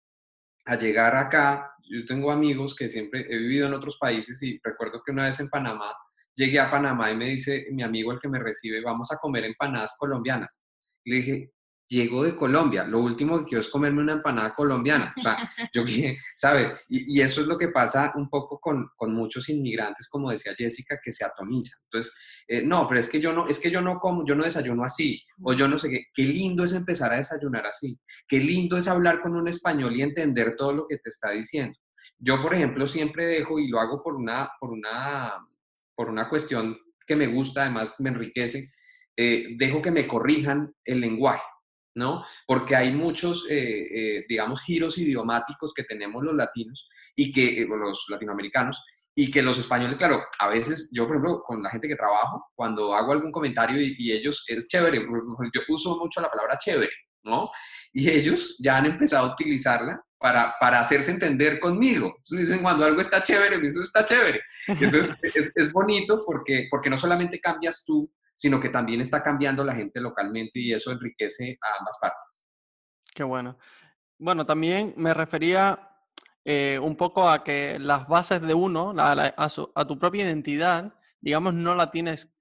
a 0.65 0.77
llegar 0.77 1.17
acá. 1.17 1.73
Yo 1.91 2.05
tengo 2.05 2.31
amigos 2.31 2.75
que 2.75 2.89
siempre 2.89 3.27
he 3.31 3.39
vivido 3.39 3.67
en 3.67 3.75
otros 3.75 3.97
países 3.99 4.43
y 4.43 4.61
recuerdo 4.63 5.01
que 5.05 5.13
una 5.13 5.27
vez 5.27 5.41
en 5.41 5.49
Panamá, 5.49 5.93
llegué 6.35 6.61
a 6.61 6.71
Panamá 6.71 7.11
y 7.11 7.17
me 7.17 7.27
dice 7.27 7.67
mi 7.73 7.83
amigo 7.83 8.13
el 8.13 8.19
que 8.21 8.29
me 8.29 8.39
recibe, 8.39 8.81
vamos 8.83 9.11
a 9.13 9.17
comer 9.17 9.45
empanadas 9.45 9.95
colombianas. 9.99 10.63
Y 11.05 11.11
le 11.11 11.17
dije, 11.17 11.53
llego 11.89 12.23
de 12.23 12.37
Colombia, 12.37 12.85
lo 12.85 13.01
último 13.01 13.39
que 13.39 13.45
quiero 13.47 13.63
es 13.63 13.69
comerme 13.69 14.03
una 14.03 14.13
empanada 14.13 14.53
colombiana. 14.53 15.15
O 15.17 15.23
sea, 15.23 15.37
yo 15.73 15.85
¿sabes? 16.35 16.73
Y, 16.89 17.21
eso 17.21 17.41
es 17.41 17.47
lo 17.47 17.57
que 17.57 17.69
pasa 17.69 18.13
un 18.15 18.29
poco 18.29 18.61
con, 18.61 18.91
con, 18.95 19.15
muchos 19.15 19.49
inmigrantes, 19.49 20.09
como 20.09 20.31
decía 20.31 20.55
Jessica, 20.57 21.01
que 21.03 21.11
se 21.11 21.25
atomizan. 21.25 21.81
Entonces, 21.85 22.15
eh, 22.47 22.63
no, 22.63 22.87
pero 22.87 23.01
es 23.01 23.09
que 23.09 23.21
yo 23.21 23.33
no, 23.33 23.49
es 23.49 23.59
que 23.59 23.71
yo 23.71 23.81
no 23.81 23.99
como, 23.99 24.25
yo 24.25 24.35
no 24.35 24.45
desayuno 24.45 24.85
así, 24.85 25.23
o 25.43 25.55
yo 25.55 25.67
no 25.67 25.79
sé 25.79 25.89
qué. 25.89 26.05
Qué 26.13 26.23
lindo 26.23 26.65
es 26.65 26.73
empezar 26.75 27.13
a 27.13 27.17
desayunar 27.17 27.67
así. 27.67 27.99
Qué 28.29 28.39
lindo 28.39 28.77
es 28.77 28.87
hablar 28.87 29.21
con 29.21 29.35
un 29.35 29.49
español 29.49 29.97
y 29.97 30.03
entender 30.03 30.55
todo 30.57 30.73
lo 30.73 30.87
que 30.87 30.99
te 30.99 31.09
está 31.09 31.31
diciendo. 31.31 31.79
Yo, 32.19 32.43
por 32.43 32.55
ejemplo, 32.55 32.87
siempre 32.87 33.27
dejo, 33.27 33.59
y 33.59 33.69
lo 33.69 33.81
hago 33.81 34.03
por 34.03 34.15
una, 34.15 34.51
por 34.61 34.71
una, 34.71 35.33
por 35.95 36.11
una 36.11 36.29
cuestión 36.29 36.79
que 37.07 37.17
me 37.17 37.27
gusta, 37.27 37.63
además 37.63 37.97
me 38.01 38.11
enriquece, 38.11 38.71
eh, 39.17 39.57
dejo 39.57 39.81
que 39.81 39.91
me 39.91 40.07
corrijan 40.07 40.75
el 40.85 41.01
lenguaje. 41.01 41.43
¿No? 41.99 42.25
Porque 42.47 42.77
hay 42.77 42.93
muchos, 42.93 43.47
eh, 43.51 43.89
eh, 43.93 44.25
digamos, 44.29 44.63
giros 44.63 44.97
idiomáticos 44.97 45.75
que 45.75 45.83
tenemos 45.83 46.23
los 46.23 46.35
latinos 46.35 46.89
y 47.17 47.33
que, 47.33 47.63
eh, 47.63 47.67
los 47.69 48.07
latinoamericanos, 48.09 48.83
y 49.15 49.33
que 49.33 49.43
los 49.43 49.59
españoles, 49.59 49.99
claro, 49.99 50.23
a 50.39 50.47
veces 50.47 50.91
yo, 50.93 51.09
por 51.09 51.17
ejemplo, 51.17 51.43
con 51.43 51.61
la 51.61 51.71
gente 51.71 51.89
que 51.89 51.97
trabajo, 51.97 52.53
cuando 52.55 52.95
hago 52.95 53.11
algún 53.11 53.33
comentario 53.33 53.77
y, 53.81 54.13
ellos, 54.13 54.45
es 54.47 54.69
chévere, 54.69 54.99
yo 55.01 55.61
uso 55.69 55.99
mucho 55.99 56.21
la 56.21 56.31
palabra 56.31 56.57
chévere, 56.57 56.93
¿no? 57.25 57.51
Y 57.93 58.09
ellos 58.09 58.57
ya 58.61 58.77
han 58.77 58.87
empezado 58.87 59.27
a 59.27 59.33
utilizarla 59.33 60.01
para, 60.19 60.55
para 60.61 60.79
hacerse 60.79 61.11
entender 61.11 61.59
conmigo. 61.59 62.07
Entonces 62.07 62.49
dicen, 62.49 62.63
cuando 62.63 62.85
algo 62.85 63.01
está 63.01 63.21
chévere, 63.21 63.57
eso 63.67 63.81
está 63.81 64.05
chévere. 64.05 64.41
Entonces 64.69 65.17
es, 65.35 65.51
es, 65.53 65.73
bonito 65.73 66.23
porque, 66.25 66.69
porque 66.71 66.89
no 66.91 66.97
solamente 66.97 67.41
cambias 67.41 67.85
tú 67.85 68.09
sino 68.39 68.61
que 68.61 68.69
también 68.69 69.01
está 69.01 69.21
cambiando 69.21 69.65
la 69.65 69.75
gente 69.75 70.01
localmente 70.01 70.61
y 70.61 70.73
eso 70.73 70.93
enriquece 70.93 71.59
a 71.61 71.79
ambas 71.81 71.99
partes. 72.01 72.49
Qué 73.13 73.25
bueno. 73.25 73.59
Bueno, 74.17 74.47
también 74.47 74.95
me 74.97 75.13
refería 75.13 75.91
eh, 76.45 76.79
un 76.81 76.95
poco 76.95 77.29
a 77.29 77.43
que 77.43 77.81
las 77.81 78.07
bases 78.07 78.41
de 78.41 78.55
uno, 78.55 78.95
a, 78.97 79.85
tu 79.89 79.99
propia 79.99 80.25
identidad, 80.25 80.95
digamos, 81.21 81.53
no 81.55 81.75
la 81.75 81.91
tienes, 81.91 82.33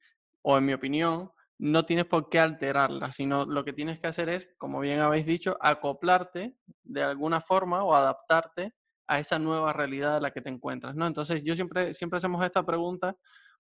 o 0.44 0.60
en 0.60 0.68
mi 0.68 0.74
opinión, 0.74 1.32
no 1.58 1.84
tienes 1.88 2.06
por 2.06 2.30
qué 2.30 2.40
alterarla, 2.40 3.12
sino 3.12 3.46
lo 3.46 3.66
que 3.66 3.74
tienes 3.74 4.00
que 4.00 4.06
hacer 4.06 4.30
es, 4.30 4.50
como 4.60 4.80
bien 4.80 5.00
habéis 5.00 5.26
dicho, 5.26 5.58
acoplarte 5.62 6.56
de 6.84 7.02
alguna 7.02 7.42
forma 7.42 7.84
o 7.84 7.96
adaptarte 7.96 8.76
a 9.08 9.18
esa 9.18 9.40
nueva 9.40 9.74
realidad 9.74 10.18
en 10.18 10.24
la 10.24 10.32
que 10.32 10.42
te 10.42 10.50
encuentras, 10.50 10.94
¿no? 10.94 11.08
Entonces, 11.08 11.44
yo 11.44 11.56
siempre, 11.56 11.96
siempre 11.96 12.18
hacemos 12.18 12.46
esta 12.46 12.64
pregunta 12.64 13.18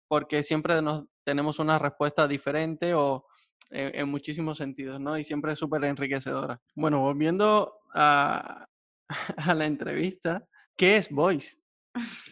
porque 0.08 0.44
siempre 0.44 0.82
nos, 0.82 1.06
tenemos 1.24 1.60
una 1.60 1.80
respuesta 1.80 2.28
diferente 2.28 2.94
o 2.94 3.26
en, 3.72 4.08
muchísimos 4.08 4.58
sentidos, 4.58 5.00
¿no? 5.00 5.18
Y 5.18 5.24
siempre 5.24 5.54
es 5.54 5.60
súper 5.60 5.84
enriquecedora. 5.86 6.62
Bueno, 6.76 7.02
volviendo 7.02 7.80
a, 7.94 8.68
a 9.38 9.54
la 9.54 9.66
entrevista, 9.66 10.48
¿qué 10.76 10.98
es 10.98 11.10
Voice? 11.10 11.58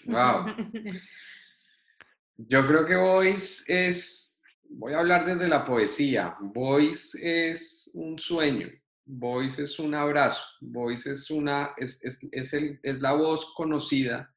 Wow. 0.05 0.53
Yo 2.37 2.67
creo 2.67 2.85
que 2.85 2.95
Voice 2.95 3.63
es, 3.67 4.39
voy 4.69 4.93
a 4.93 4.99
hablar 4.99 5.25
desde 5.25 5.47
la 5.47 5.65
poesía, 5.65 6.35
Voice 6.39 7.17
es 7.21 7.89
un 7.93 8.17
sueño, 8.19 8.69
Voice 9.05 9.63
es 9.63 9.79
un 9.79 9.95
abrazo, 9.95 10.43
Voice 10.61 11.11
es, 11.11 11.29
una, 11.29 11.73
es, 11.77 12.03
es, 12.03 12.19
es, 12.31 12.53
el, 12.53 12.79
es 12.83 12.99
la 12.99 13.13
voz 13.13 13.53
conocida 13.55 14.32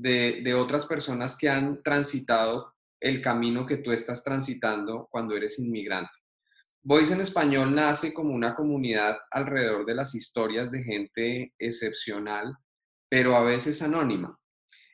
de, 0.00 0.54
otras 0.54 0.86
personas 0.86 1.36
que 1.36 1.48
han 1.48 1.82
transitado 1.82 2.74
el 3.00 3.20
camino 3.20 3.66
que 3.66 3.78
tú 3.78 3.92
estás 3.92 4.22
transitando 4.22 5.08
cuando 5.10 5.36
eres 5.36 5.58
inmigrante. 5.58 6.10
Voice 6.82 7.12
en 7.12 7.20
español 7.20 7.74
nace 7.74 8.14
como 8.14 8.34
una 8.34 8.54
comunidad 8.54 9.18
alrededor 9.30 9.84
de 9.84 9.94
las 9.94 10.14
historias 10.14 10.70
de 10.70 10.82
gente 10.82 11.54
excepcional, 11.58 12.56
pero 13.08 13.36
a 13.36 13.42
veces 13.42 13.82
anónima. 13.82 14.38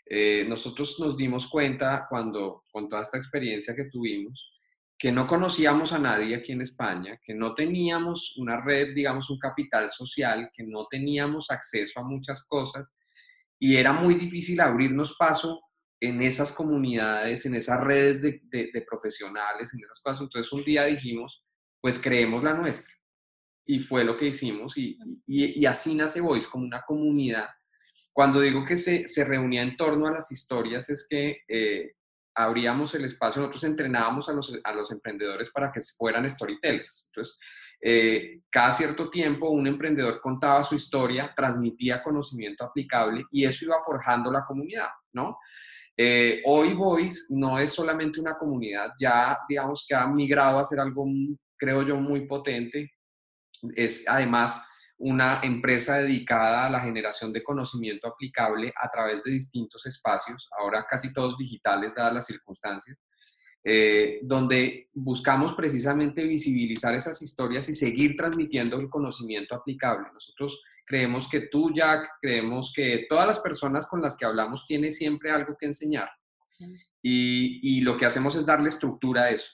Eh, 0.07 0.45
nosotros 0.49 0.99
nos 1.01 1.17
dimos 1.17 1.49
cuenta 1.49 2.07
cuando, 2.09 2.63
con 2.73 2.89
toda 2.89 3.03
esta 3.03 3.17
experiencia 3.17 3.75
que 3.75 3.85
tuvimos, 3.85 4.51
que 4.99 5.13
no 5.13 5.27
conocíamos 5.27 5.93
a 5.93 5.99
nadie 5.99 6.37
aquí 6.37 6.53
en 6.53 6.61
España, 6.61 7.19
que 7.23 7.35
no 7.35 7.55
teníamos 7.55 8.35
una 8.37 8.61
red, 8.61 8.95
digamos, 8.95 9.29
un 9.31 9.39
capital 9.39 9.91
social, 9.91 10.51
que 10.53 10.65
no 10.65 10.87
teníamos 10.91 11.51
acceso 11.51 12.01
a 12.01 12.05
muchas 12.05 12.47
cosas 12.47 12.93
y 13.65 13.79
era 13.79 13.95
muy 13.95 14.15
difícil 14.15 14.61
abrirnos 14.61 15.17
paso 15.19 15.63
en 15.99 16.21
esas 16.21 16.53
comunidades, 16.53 17.47
en 17.47 17.55
esas 17.55 17.81
redes 17.81 18.21
de, 18.21 18.87
profesionales, 18.87 19.73
en 19.73 19.83
esas 19.83 20.03
cosas. 20.03 20.21
Entonces 20.21 20.53
un 20.53 20.63
día 20.65 20.85
dijimos, 20.85 21.47
pues 21.81 21.99
creemos 21.99 22.45
la 22.45 22.53
nuestra. 22.53 22.93
Y 23.65 23.79
fue 23.79 24.05
lo 24.05 24.19
que 24.19 24.27
hicimos 24.27 24.75
y, 24.77 25.65
así 25.65 25.95
nace 25.95 26.21
Voice, 26.21 26.47
como 26.47 26.67
una 26.67 26.83
comunidad. 26.83 27.49
Cuando 28.13 28.39
digo 28.39 28.67
que 28.67 28.77
se, 28.77 29.07
se, 29.07 29.25
reunía 29.25 29.63
en 29.63 29.79
torno 29.79 30.09
a 30.09 30.13
las 30.13 30.31
historias 30.31 30.91
es 30.91 31.07
que 31.09 31.39
eh, 31.49 31.93
abríamos 32.35 32.95
el 32.95 33.07
espacio, 33.07 33.41
nosotros 33.41 33.65
entrenábamos 33.65 34.29
a 34.29 34.35
los, 34.35 34.61
a 34.63 34.75
los 34.75 34.91
emprendedores 34.91 35.49
para 35.49 35.73
que 35.73 35.81
fueran 35.97 36.29
storytellers. 36.29 37.07
Entonces, 37.09 37.39
eh, 37.81 38.41
cada 38.51 38.73
cierto 38.73 39.11
tiempo 39.11 39.51
un 39.51 39.67
emprendedor 39.67 40.21
contaba 40.21 40.63
su 40.63 40.75
historia, 40.75 41.33
transmitía 41.37 42.03
conocimiento 42.03 42.65
aplicable 42.65 43.25
y 43.31 43.45
eso 43.45 43.65
iba 43.65 43.77
forjando 43.85 44.31
la 44.31 44.45
comunidad, 44.45 44.91
¿no? 45.13 45.39
Eh, 45.97 46.43
hoy 46.45 46.73
Voice 46.75 47.27
no 47.31 47.59
es 47.59 47.71
solamente 47.71 48.21
una 48.21 48.37
comunidad, 48.37 48.93
ya 48.99 49.39
digamos 49.49 49.85
que 49.89 49.95
ha 49.95 50.07
migrado 50.07 50.59
a 50.59 50.65
ser 50.65 50.81
algo, 50.81 51.07
creo 51.57 51.83
yo, 51.83 51.97
muy 51.97 52.27
potente. 52.27 52.93
Es 53.77 54.05
además 54.09 54.67
una 54.99 55.41
empresa 55.43 55.99
dedicada 55.99 56.67
a 56.67 56.71
la 56.71 56.81
generación 56.81 57.33
de 57.33 57.43
conocimiento 57.43 58.09
aplicable 58.09 58.73
a 58.81 58.89
través 58.89 59.23
de 59.23 59.33
distintos 59.33 59.87
espacios, 59.87 60.49
ahora 60.59 60.85
casi 60.89 61.13
todos 61.13 61.37
digitales 61.37 61.95
dadas 61.95 62.15
las 62.15 62.27
circunstancias, 62.27 62.97
eh, 63.67 64.21
donde 64.23 64.91
buscamos 64.93 65.55
precisamente 65.55 66.25
visibilizar 66.25 66.95
esas 66.95 67.23
historias 67.23 67.67
y 67.71 67.75
seguir 67.75 68.15
transmitiendo 68.15 68.79
el 68.79 68.91
conocimiento 68.91 69.55
aplicable. 69.55 70.09
Nosotros 70.13 70.63
creemos 70.85 71.29
que 71.29 71.41
tú, 71.41 71.73
Jack, 71.73 72.07
creemos 72.21 72.73
que 72.77 73.07
todas 73.09 73.27
las 73.27 73.39
personas 73.39 73.87
con 73.87 74.03
las 74.03 74.17
que 74.17 74.27
hablamos 74.27 74.67
tienen 74.67 74.93
siempre 74.93 75.31
algo 75.31 75.57
que 75.59 75.65
enseñar. 75.65 76.11
Y, 77.03 77.81
lo 77.81 77.97
que 77.97 78.05
hacemos 78.05 78.37
es 78.37 78.45
darle 78.45 78.69
estructura 78.69 79.23
a 79.23 79.31
eso. 79.31 79.53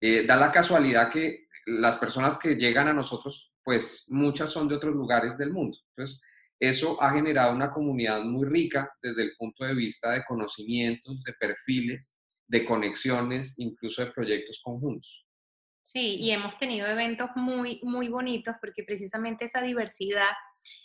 Eh, 0.00 0.24
da 0.26 0.36
la 0.36 0.50
casualidad 0.50 1.10
que 1.10 1.46
las 1.66 1.96
personas 1.96 2.38
que 2.38 2.56
llegan 2.56 2.88
a 2.88 2.94
nosotros, 2.94 3.54
pues 3.62 4.06
muchas 4.08 4.50
son 4.50 4.68
de 4.68 4.76
otros 4.76 4.94
lugares 4.94 5.36
del 5.36 5.52
mundo. 5.52 5.78
Entonces, 5.90 6.20
eso 6.58 7.00
ha 7.02 7.12
generado 7.12 7.54
una 7.54 7.70
comunidad 7.70 8.22
muy 8.22 8.46
rica 8.46 8.90
desde 9.02 9.22
el 9.22 9.32
punto 9.36 9.64
de 9.64 9.74
vista 9.74 10.12
de 10.12 10.24
conocimientos, 10.24 11.22
de 11.24 11.32
perfiles, 11.34 12.13
de 12.46 12.64
conexiones, 12.64 13.58
incluso 13.58 14.04
de 14.04 14.12
proyectos 14.12 14.60
conjuntos. 14.62 15.24
Sí, 15.82 16.16
y 16.16 16.30
hemos 16.30 16.58
tenido 16.58 16.86
eventos 16.86 17.28
muy, 17.36 17.78
muy 17.82 18.08
bonitos 18.08 18.56
porque 18.60 18.84
precisamente 18.84 19.44
esa 19.44 19.60
diversidad 19.60 20.30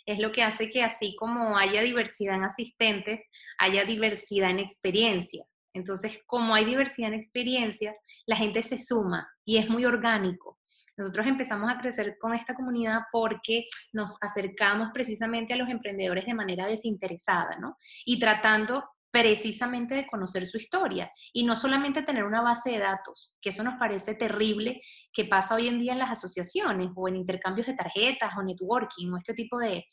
es 0.04 0.18
lo 0.18 0.30
que 0.30 0.42
hace 0.42 0.68
que 0.68 0.82
así 0.82 1.16
como 1.16 1.56
haya 1.56 1.80
diversidad 1.80 2.36
en 2.36 2.44
asistentes, 2.44 3.24
haya 3.58 3.84
diversidad 3.84 4.50
en 4.50 4.58
experiencias. 4.58 5.46
Entonces, 5.72 6.20
como 6.26 6.54
hay 6.54 6.64
diversidad 6.66 7.08
en 7.08 7.14
experiencias, 7.14 7.96
la 8.26 8.36
gente 8.36 8.62
se 8.62 8.76
suma 8.76 9.26
y 9.44 9.56
es 9.56 9.70
muy 9.70 9.86
orgánico. 9.86 10.58
Nosotros 10.96 11.26
empezamos 11.26 11.70
a 11.70 11.78
crecer 11.78 12.18
con 12.18 12.34
esta 12.34 12.54
comunidad 12.54 13.00
porque 13.10 13.66
nos 13.92 14.18
acercamos 14.20 14.90
precisamente 14.92 15.54
a 15.54 15.56
los 15.56 15.70
emprendedores 15.70 16.26
de 16.26 16.34
manera 16.34 16.66
desinteresada, 16.66 17.56
¿no? 17.58 17.76
Y 18.04 18.18
tratando 18.18 18.84
precisamente 19.10 19.94
de 19.94 20.06
conocer 20.06 20.46
su 20.46 20.56
historia 20.56 21.10
y 21.32 21.44
no 21.44 21.56
solamente 21.56 22.02
tener 22.02 22.24
una 22.24 22.42
base 22.42 22.70
de 22.70 22.78
datos, 22.78 23.34
que 23.40 23.50
eso 23.50 23.64
nos 23.64 23.74
parece 23.78 24.14
terrible 24.14 24.80
que 25.12 25.24
pasa 25.24 25.54
hoy 25.54 25.68
en 25.68 25.78
día 25.78 25.92
en 25.92 25.98
las 25.98 26.10
asociaciones 26.10 26.90
o 26.94 27.08
en 27.08 27.16
intercambios 27.16 27.66
de 27.66 27.74
tarjetas 27.74 28.32
o 28.36 28.42
networking 28.42 29.12
o 29.12 29.16
este 29.16 29.34
tipo 29.34 29.58
de, 29.58 29.84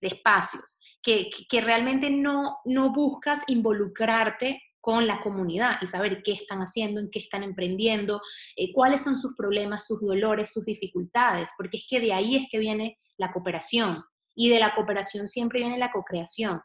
espacios, 0.00 0.78
que, 1.02 1.28
que, 1.46 1.60
realmente 1.60 2.08
no, 2.08 2.56
no 2.64 2.90
buscas 2.90 3.42
involucrarte 3.48 4.62
con 4.80 5.06
la 5.06 5.20
comunidad 5.20 5.76
y 5.82 5.86
saber 5.86 6.22
qué 6.22 6.32
están 6.32 6.60
haciendo, 6.60 7.00
en 7.00 7.10
qué 7.10 7.18
están 7.18 7.42
emprendiendo, 7.42 8.20
eh, 8.56 8.72
cuáles 8.72 9.02
son 9.02 9.16
sus 9.16 9.34
problemas, 9.36 9.86
sus 9.86 10.00
dolores, 10.00 10.52
sus 10.52 10.64
dificultades, 10.64 11.48
porque 11.56 11.76
es 11.76 11.86
que 11.88 12.00
de 12.00 12.12
ahí 12.12 12.36
es 12.36 12.48
que 12.50 12.58
viene 12.58 12.96
la 13.18 13.30
cooperación 13.30 14.02
y 14.34 14.48
de 14.48 14.58
la 14.58 14.74
cooperación 14.74 15.28
siempre 15.28 15.60
viene 15.60 15.76
la 15.76 15.92
co-creación. 15.92 16.60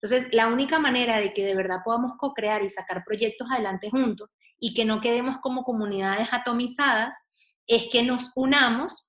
Entonces, 0.00 0.28
la 0.32 0.48
única 0.48 0.78
manera 0.78 1.18
de 1.18 1.32
que 1.32 1.44
de 1.44 1.54
verdad 1.54 1.78
podamos 1.84 2.12
co-crear 2.18 2.62
y 2.62 2.68
sacar 2.68 3.02
proyectos 3.04 3.48
adelante 3.50 3.90
juntos 3.90 4.30
y 4.58 4.74
que 4.74 4.84
no 4.84 5.00
quedemos 5.00 5.36
como 5.40 5.62
comunidades 5.64 6.28
atomizadas 6.32 7.14
es 7.66 7.86
que 7.90 8.02
nos 8.02 8.32
unamos 8.34 9.08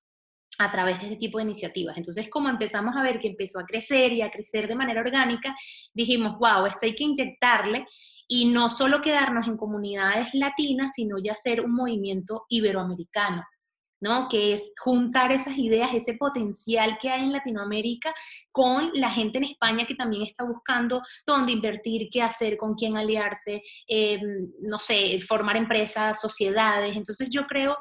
a 0.60 0.70
través 0.72 1.00
de 1.00 1.08
ese 1.08 1.16
tipo 1.16 1.38
de 1.38 1.46
iniciativas. 1.46 1.96
Entonces, 1.96 2.30
como 2.30 2.50
empezamos 2.50 2.96
a 2.96 3.02
ver 3.02 3.20
que 3.20 3.30
empezó 3.30 3.60
a 3.60 3.66
crecer 3.66 4.12
y 4.12 4.22
a 4.22 4.30
crecer 4.30 4.68
de 4.68 4.76
manera 4.76 5.00
orgánica, 5.00 5.56
dijimos, 5.94 6.38
wow, 6.38 6.66
esto 6.66 6.86
hay 6.86 6.96
que 6.96 7.06
inyectarle 7.06 7.86
y 8.28 8.52
no 8.52 8.68
solo 8.68 9.02
quedarnos 9.02 9.48
en 9.48 9.56
comunidades 9.56 10.34
latinas, 10.34 10.94
sino 10.94 11.16
ya 11.18 11.34
ser 11.34 11.62
un 11.62 11.74
movimiento 11.74 12.46
iberoamericano. 12.50 13.44
¿No? 14.02 14.28
Que 14.30 14.54
es 14.54 14.72
juntar 14.82 15.32
esas 15.32 15.58
ideas, 15.58 15.94
ese 15.94 16.16
potencial 16.16 16.98
que 17.02 17.10
hay 17.10 17.24
en 17.24 17.32
Latinoamérica 17.32 18.14
con 18.52 18.92
la 18.94 19.10
gente 19.10 19.38
en 19.38 19.46
España 19.46 19.86
que 19.86 19.96
también 19.96 20.24
está 20.24 20.44
buscando 20.44 21.02
dónde 21.26 21.52
invertir, 21.52 22.10
qué 22.12 22.22
hacer, 22.22 22.58
con 22.58 22.76
quién 22.76 22.98
aliarse, 22.98 23.62
eh, 23.88 24.20
no 24.62 24.78
sé, 24.78 25.20
formar 25.22 25.58
empresas, 25.58 26.20
sociedades. 26.20 26.96
Entonces 26.96 27.30
yo 27.30 27.46
creo 27.48 27.78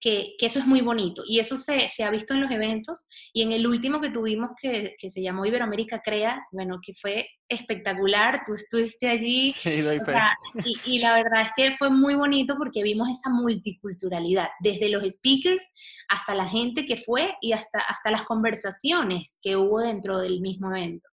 que, 0.00 0.34
eso 0.40 0.58
es 0.58 0.66
muy 0.66 0.80
bonito 0.80 1.22
y 1.26 1.38
eso 1.38 1.56
se, 1.56 1.88
ha 2.02 2.10
visto 2.10 2.34
en 2.34 2.40
los 2.40 2.50
eventos 2.50 3.06
y 3.32 3.42
en 3.42 3.52
el 3.52 3.66
último 3.66 4.00
que 4.00 4.10
tuvimos 4.10 4.50
que, 4.60 4.96
se 4.98 5.22
llamó 5.22 5.44
Iberoamérica 5.44 6.00
Crea, 6.02 6.42
bueno, 6.50 6.80
que 6.82 6.94
fue 6.94 7.28
espectacular, 7.48 8.42
tú 8.46 8.54
estuviste 8.54 9.08
allí 9.08 9.54
y, 9.64 10.98
la 11.00 11.14
verdad 11.14 11.42
es 11.42 11.50
que 11.54 11.76
fue 11.76 11.90
muy 11.90 12.14
bonito 12.14 12.56
porque 12.56 12.82
vimos 12.82 13.08
esa 13.10 13.30
multiculturalidad, 13.30 14.48
desde 14.60 14.88
los 14.88 15.04
speakers 15.04 15.62
hasta 16.08 16.34
la 16.34 16.48
gente 16.48 16.86
que 16.86 16.96
fue 16.96 17.36
y 17.40 17.52
hasta, 17.52 17.80
hasta 17.80 18.10
las 18.10 18.22
conversaciones 18.22 19.38
que 19.42 19.56
hubo 19.56 19.80
dentro 19.80 20.18
del 20.18 20.40
mismo 20.40 20.74
evento. 20.74 21.08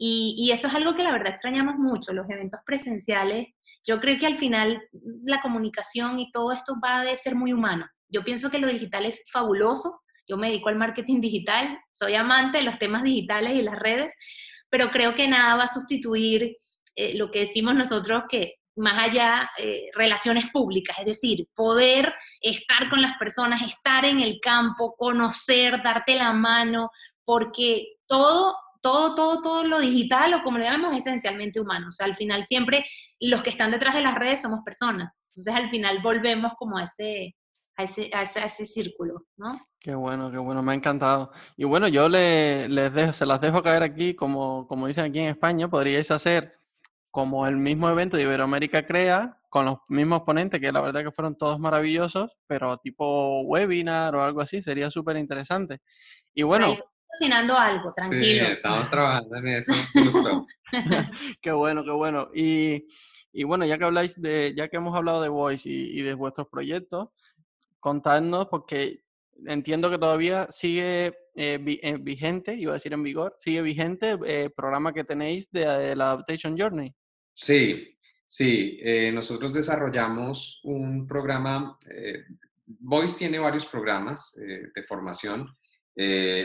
Y, 0.00 0.36
y, 0.38 0.52
eso 0.52 0.68
es 0.68 0.74
algo 0.74 0.94
que 0.94 1.02
la 1.02 1.10
verdad 1.10 1.30
extrañamos 1.30 1.74
mucho, 1.76 2.12
los 2.12 2.30
eventos 2.30 2.60
presenciales. 2.64 3.48
Yo 3.84 3.98
creo 3.98 4.16
que 4.16 4.26
al 4.26 4.36
final 4.36 4.80
la 5.24 5.40
comunicación 5.40 6.20
y 6.20 6.30
todo 6.30 6.52
esto 6.52 6.76
va 6.80 7.00
a 7.00 7.16
ser 7.16 7.34
muy 7.34 7.52
humano. 7.52 7.84
Yo 8.08 8.24
pienso 8.24 8.50
que 8.50 8.58
lo 8.58 8.68
digital 8.68 9.06
es 9.06 9.22
fabuloso. 9.30 10.00
Yo 10.26 10.36
me 10.36 10.48
dedico 10.48 10.68
al 10.68 10.76
marketing 10.76 11.20
digital, 11.20 11.78
soy 11.92 12.14
amante 12.14 12.58
de 12.58 12.64
los 12.64 12.78
temas 12.78 13.02
digitales 13.02 13.54
y 13.54 13.62
las 13.62 13.78
redes, 13.78 14.12
pero 14.68 14.90
creo 14.90 15.14
que 15.14 15.26
nada 15.26 15.56
va 15.56 15.64
a 15.64 15.68
sustituir 15.68 16.54
eh, 16.96 17.16
lo 17.16 17.30
que 17.30 17.40
decimos 17.40 17.74
nosotros 17.74 18.24
que 18.28 18.56
más 18.78 18.98
allá 18.98 19.50
eh, 19.58 19.86
relaciones 19.94 20.50
públicas, 20.50 20.98
es 20.98 21.04
decir, 21.04 21.48
poder 21.54 22.14
estar 22.40 22.88
con 22.88 23.02
las 23.02 23.18
personas, 23.18 23.62
estar 23.62 24.04
en 24.04 24.20
el 24.20 24.38
campo, 24.40 24.94
conocer, 24.96 25.82
darte 25.82 26.14
la 26.14 26.32
mano, 26.32 26.90
porque 27.24 27.96
todo, 28.06 28.54
todo, 28.80 29.14
todo, 29.14 29.42
todo 29.42 29.64
lo 29.64 29.80
digital 29.80 30.34
o 30.34 30.42
como 30.42 30.58
lo 30.58 30.64
llamamos 30.64 30.96
es 30.96 31.06
esencialmente 31.06 31.60
humano. 31.60 31.88
O 31.88 31.90
sea, 31.90 32.06
al 32.06 32.14
final 32.14 32.46
siempre 32.46 32.84
los 33.20 33.42
que 33.42 33.50
están 33.50 33.70
detrás 33.70 33.94
de 33.94 34.02
las 34.02 34.14
redes 34.14 34.42
somos 34.42 34.60
personas. 34.64 35.22
Entonces 35.30 35.54
al 35.54 35.70
final 35.70 36.00
volvemos 36.02 36.52
como 36.56 36.78
a 36.78 36.84
ese, 36.84 37.34
a 37.78 37.84
ese, 37.84 38.10
a 38.12 38.22
ese, 38.22 38.66
círculo, 38.66 39.24
¿no? 39.36 39.60
Qué 39.78 39.94
bueno, 39.94 40.32
qué 40.32 40.38
bueno, 40.38 40.62
me 40.62 40.72
ha 40.72 40.74
encantado. 40.74 41.30
Y 41.56 41.64
bueno, 41.64 41.86
yo 41.86 42.08
le, 42.08 42.68
les 42.68 42.92
dejo, 42.92 43.12
se 43.12 43.24
las 43.24 43.40
dejo 43.40 43.62
caer 43.62 43.84
aquí, 43.84 44.14
como, 44.14 44.66
como 44.66 44.88
dicen 44.88 45.04
aquí 45.04 45.20
en 45.20 45.28
España, 45.28 45.68
podríais 45.68 46.10
hacer 46.10 46.58
como 47.12 47.46
el 47.46 47.56
mismo 47.56 47.88
evento 47.88 48.16
de 48.16 48.24
Iberoamérica 48.24 48.84
Crea, 48.84 49.38
con 49.48 49.64
los 49.64 49.78
mismos 49.88 50.22
ponentes, 50.22 50.60
que 50.60 50.72
la 50.72 50.80
verdad 50.80 51.04
que 51.04 51.12
fueron 51.12 51.38
todos 51.38 51.60
maravillosos, 51.60 52.36
pero 52.48 52.76
tipo 52.78 53.42
webinar 53.42 54.14
o 54.16 54.24
algo 54.24 54.40
así, 54.40 54.60
sería 54.60 54.90
súper 54.90 55.16
interesante. 55.16 55.78
Y 56.34 56.42
bueno... 56.42 56.66
Ahí 56.66 56.78
cocinando 57.10 57.56
algo, 57.56 57.92
tranquilo. 57.92 58.46
Sí, 58.46 58.52
estamos 58.52 58.90
trabajando 58.90 59.36
en 59.36 59.48
eso, 59.48 59.72
justo. 59.94 60.46
qué 61.40 61.52
bueno, 61.52 61.84
qué 61.84 61.92
bueno. 61.92 62.28
Y, 62.34 62.86
y, 63.32 63.44
bueno, 63.44 63.64
ya 63.64 63.78
que 63.78 63.84
habláis 63.84 64.20
de, 64.20 64.52
ya 64.54 64.68
que 64.68 64.76
hemos 64.76 64.94
hablado 64.94 65.22
de 65.22 65.28
Voice 65.28 65.68
y, 65.68 65.98
y 65.98 66.02
de 66.02 66.14
vuestros 66.14 66.48
proyectos, 66.48 67.08
contarnos, 67.80 68.46
porque 68.46 69.02
entiendo 69.46 69.90
que 69.90 69.98
todavía 69.98 70.48
sigue 70.50 71.06
eh, 71.34 71.78
eh, 71.82 71.96
vigente, 72.00 72.54
iba 72.54 72.72
a 72.72 72.74
decir 72.74 72.92
en 72.92 73.02
vigor, 73.02 73.36
sigue 73.38 73.62
vigente 73.62 74.10
el 74.10 74.24
eh, 74.24 74.50
programa 74.50 74.92
que 74.92 75.04
tenéis 75.04 75.50
de, 75.50 75.94
la 75.94 76.10
Adaptation 76.10 76.58
Journey. 76.58 76.92
Sí, 77.34 77.96
sí, 78.26 78.80
nosotros 79.12 79.52
desarrollamos 79.52 80.60
un 80.64 81.06
programa, 81.06 81.78
Voice 82.66 83.16
tiene 83.16 83.38
varios 83.38 83.64
programas 83.64 84.34
de 84.36 84.82
formación, 84.88 85.46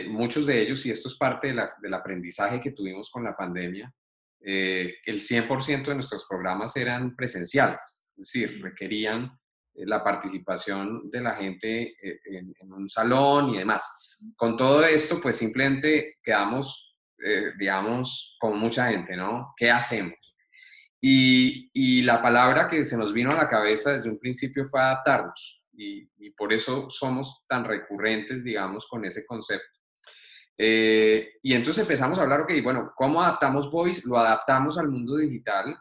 muchos 0.06 0.46
de 0.46 0.62
ellos, 0.62 0.86
y 0.86 0.92
esto 0.92 1.08
es 1.08 1.16
parte 1.16 1.52
de 1.52 1.66
del 1.82 1.94
aprendizaje 1.94 2.60
que 2.60 2.70
tuvimos 2.70 3.10
con 3.10 3.24
la 3.24 3.36
pandemia, 3.36 3.92
el 4.40 5.20
100% 5.20 5.86
de 5.86 5.94
nuestros 5.94 6.26
programas 6.28 6.76
eran 6.76 7.16
presenciales, 7.16 8.08
es 8.16 8.32
decir, 8.32 8.62
requerían 8.62 9.36
la 9.76 10.02
participación 10.02 11.10
de 11.10 11.20
la 11.20 11.34
gente 11.34 11.94
eh, 12.00 12.20
en, 12.26 12.72
un 12.72 12.88
salón 12.88 13.50
y 13.50 13.58
demás. 13.58 14.16
Con 14.36 14.56
todo 14.56 14.84
esto, 14.84 15.20
pues 15.20 15.36
simplemente 15.36 16.18
quedamos, 16.22 16.96
eh, 17.24 17.52
digamos, 17.58 18.36
con 18.38 18.58
mucha 18.58 18.90
gente, 18.90 19.16
¿no? 19.16 19.52
¿Qué 19.56 19.70
hacemos? 19.70 20.14
Y, 21.00 21.70
y, 21.74 22.02
la 22.02 22.22
palabra 22.22 22.66
que 22.66 22.84
se 22.84 22.96
nos 22.96 23.12
vino 23.12 23.30
a 23.30 23.36
la 23.36 23.48
cabeza 23.48 23.92
desde 23.92 24.08
un 24.08 24.18
principio 24.18 24.64
fue 24.64 24.80
adaptarnos. 24.80 25.62
Y, 25.76 26.08
por 26.36 26.52
eso 26.52 26.88
somos 26.88 27.44
tan 27.46 27.64
recurrentes, 27.64 28.42
digamos, 28.42 28.86
con 28.86 29.04
ese 29.04 29.26
concepto. 29.26 29.66
y 30.56 31.52
entonces 31.52 31.82
empezamos 31.82 32.18
a 32.18 32.22
hablar, 32.22 32.42
ok, 32.42 32.52
bueno, 32.62 32.92
¿cómo 32.96 33.20
adaptamos 33.20 33.70
Voice? 33.70 34.02
Lo 34.06 34.18
adaptamos 34.18 34.78
al 34.78 34.88
mundo 34.88 35.16
digital. 35.16 35.76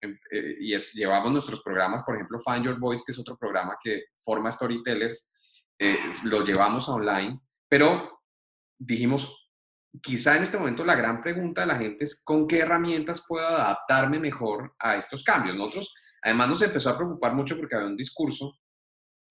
Eh, 0.00 0.56
y 0.60 0.76
llevamos 0.94 1.32
nuestros 1.32 1.60
programas, 1.60 2.02
por 2.04 2.14
ejemplo, 2.14 2.38
Find 2.38 2.64
Your 2.64 2.78
Voice, 2.78 3.02
que 3.04 3.12
es 3.12 3.18
otro 3.18 3.36
programa 3.36 3.76
que 3.82 4.04
forma 4.14 4.50
storytellers, 4.50 5.30
eh, 5.78 5.98
lo 6.24 6.44
llevamos 6.44 6.88
online, 6.88 7.40
pero 7.68 8.22
dijimos, 8.78 9.50
quizá 10.02 10.36
en 10.36 10.42
este 10.42 10.58
momento 10.58 10.84
la 10.84 10.94
gran 10.94 11.20
pregunta 11.20 11.62
de 11.62 11.66
la 11.66 11.76
gente 11.76 12.04
es 12.04 12.22
con 12.24 12.46
qué 12.46 12.60
herramientas 12.60 13.24
puedo 13.26 13.46
adaptarme 13.46 14.18
mejor 14.18 14.74
a 14.78 14.96
estos 14.96 15.24
cambios. 15.24 15.56
Nosotros, 15.56 15.92
además, 16.22 16.48
nos 16.48 16.62
empezó 16.62 16.90
a 16.90 16.96
preocupar 16.96 17.34
mucho 17.34 17.56
porque 17.56 17.74
había 17.74 17.88
un 17.88 17.96
discurso 17.96 18.58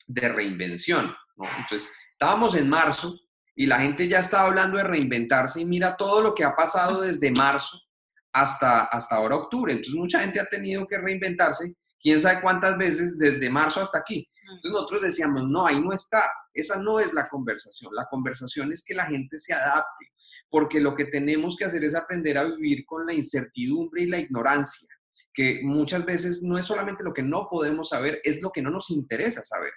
de 0.06 0.30
reinvención. 0.30 1.14
Entonces, 1.38 1.92
estábamos 2.10 2.56
en 2.56 2.70
marzo 2.70 3.20
y 3.56 3.66
la 3.66 3.80
gente 3.80 4.08
ya 4.08 4.20
estaba 4.20 4.48
hablando 4.48 4.78
de 4.78 4.84
reinventarse 4.84 5.62
y 5.62 5.66
mira 5.66 5.96
todo 5.96 6.22
lo 6.22 6.34
que 6.34 6.44
ha 6.44 6.56
pasado 6.56 7.02
desde 7.02 7.32
marzo 7.32 7.80
hasta, 8.42 8.84
hasta 8.86 9.16
ahora 9.16 9.36
octubre. 9.36 9.72
Entonces, 9.72 9.96
mucha 9.96 10.20
gente 10.20 10.40
ha 10.40 10.46
tenido 10.46 10.86
que 10.88 10.98
reinventarse, 10.98 11.74
quién 12.00 12.20
sabe 12.20 12.42
cuántas 12.42 12.78
veces 12.78 13.18
desde 13.18 13.50
marzo 13.50 13.82
hasta 13.82 14.00
aquí. 14.00 14.28
Entonces, 14.42 14.72
nosotros 14.72 15.02
decíamos, 15.02 15.44
no, 15.48 15.66
ahí 15.66 15.80
no 15.82 15.92
está. 15.92 16.30
Esa 16.54 16.82
no 16.82 17.00
es 17.00 17.14
la 17.14 17.28
conversación. 17.28 17.94
La 17.94 18.08
conversación 18.10 18.72
es 18.72 18.84
que 18.84 18.96
la 18.96 19.06
gente 19.06 19.38
se 19.38 19.54
adapte, 19.54 20.06
porque 20.50 20.80
lo 20.80 20.96
que 20.96 21.06
tenemos 21.06 21.56
que 21.58 21.66
hacer 21.66 21.84
es 21.84 21.96
aprender 21.96 22.38
a 22.38 22.46
vivir 22.46 22.86
con 22.86 23.06
la 23.06 23.14
incertidumbre 23.14 24.04
y 24.04 24.08
la 24.08 24.20
ignorancia, 24.20 24.88
que 25.34 25.62
muchas 25.64 26.06
veces 26.06 26.42
no 26.44 26.58
es 26.58 26.66
solamente 26.66 27.04
lo 27.04 27.14
que 27.14 27.24
no 27.24 27.48
podemos 27.50 27.90
saber, 27.90 28.22
es 28.24 28.42
lo 28.42 28.52
que 28.52 28.62
no 28.62 28.72
nos 28.72 28.90
interesa 28.90 29.44
saber. 29.44 29.72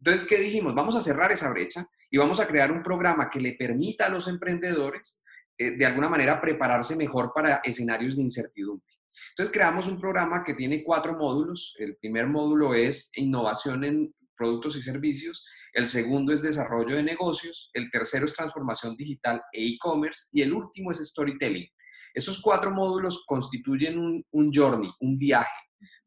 Entonces, 0.00 0.28
¿qué 0.28 0.38
dijimos? 0.38 0.74
Vamos 0.74 0.96
a 0.96 1.00
cerrar 1.00 1.32
esa 1.32 1.50
brecha 1.50 1.86
y 2.10 2.18
vamos 2.18 2.40
a 2.40 2.46
crear 2.46 2.70
un 2.72 2.82
programa 2.82 3.30
que 3.30 3.40
le 3.40 3.54
permita 3.54 4.06
a 4.06 4.10
los 4.10 4.28
emprendedores, 4.28 5.22
eh, 5.58 5.72
de 5.72 5.86
alguna 5.86 6.08
manera, 6.08 6.40
prepararse 6.40 6.96
mejor 6.96 7.32
para 7.34 7.56
escenarios 7.64 8.16
de 8.16 8.22
incertidumbre. 8.22 8.86
Entonces, 9.30 9.52
creamos 9.52 9.88
un 9.88 10.00
programa 10.00 10.44
que 10.44 10.54
tiene 10.54 10.84
cuatro 10.84 11.14
módulos. 11.14 11.74
El 11.78 11.96
primer 11.96 12.26
módulo 12.26 12.74
es 12.74 13.10
innovación 13.16 13.84
en 13.84 14.14
productos 14.36 14.76
y 14.76 14.82
servicios. 14.82 15.44
El 15.72 15.86
segundo 15.86 16.32
es 16.32 16.42
desarrollo 16.42 16.96
de 16.96 17.02
negocios. 17.02 17.70
El 17.72 17.90
tercero 17.90 18.26
es 18.26 18.34
transformación 18.34 18.96
digital 18.96 19.42
e 19.52 19.66
e-commerce. 19.66 20.28
Y 20.32 20.42
el 20.42 20.52
último 20.52 20.92
es 20.92 20.98
storytelling. 20.98 21.66
Esos 22.14 22.40
cuatro 22.40 22.70
módulos 22.70 23.24
constituyen 23.26 23.98
un, 23.98 24.24
un 24.30 24.52
journey, 24.52 24.90
un 25.00 25.18
viaje 25.18 25.50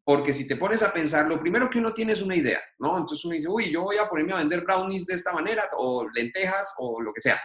porque 0.04 0.34
si 0.34 0.48
te 0.48 0.56
pones 0.56 0.82
a 0.82 0.92
pensar, 0.92 1.28
lo 1.28 1.40
primero 1.40 1.70
que 1.70 1.80
uno 1.80 1.94
tiene 1.94 2.14
es 2.14 2.22
una 2.22 2.36
idea, 2.36 2.60
¿no? 2.80 2.98
Entonces 2.98 3.24
uno 3.24 3.36
dice, 3.36 3.48
uy, 3.48 3.72
yo 3.72 3.84
voy 3.84 3.98
a 3.98 4.10
ponerme 4.10 4.34
a 4.34 4.38
vender 4.38 4.62
brownies 4.62 5.06
de 5.06 5.14
esta 5.14 5.32
manera, 5.32 5.64
o 5.78 6.08
lentejas, 6.14 6.74
o 6.80 7.02
lo 7.02 7.14
que 7.14 7.22
sea. 7.22 7.40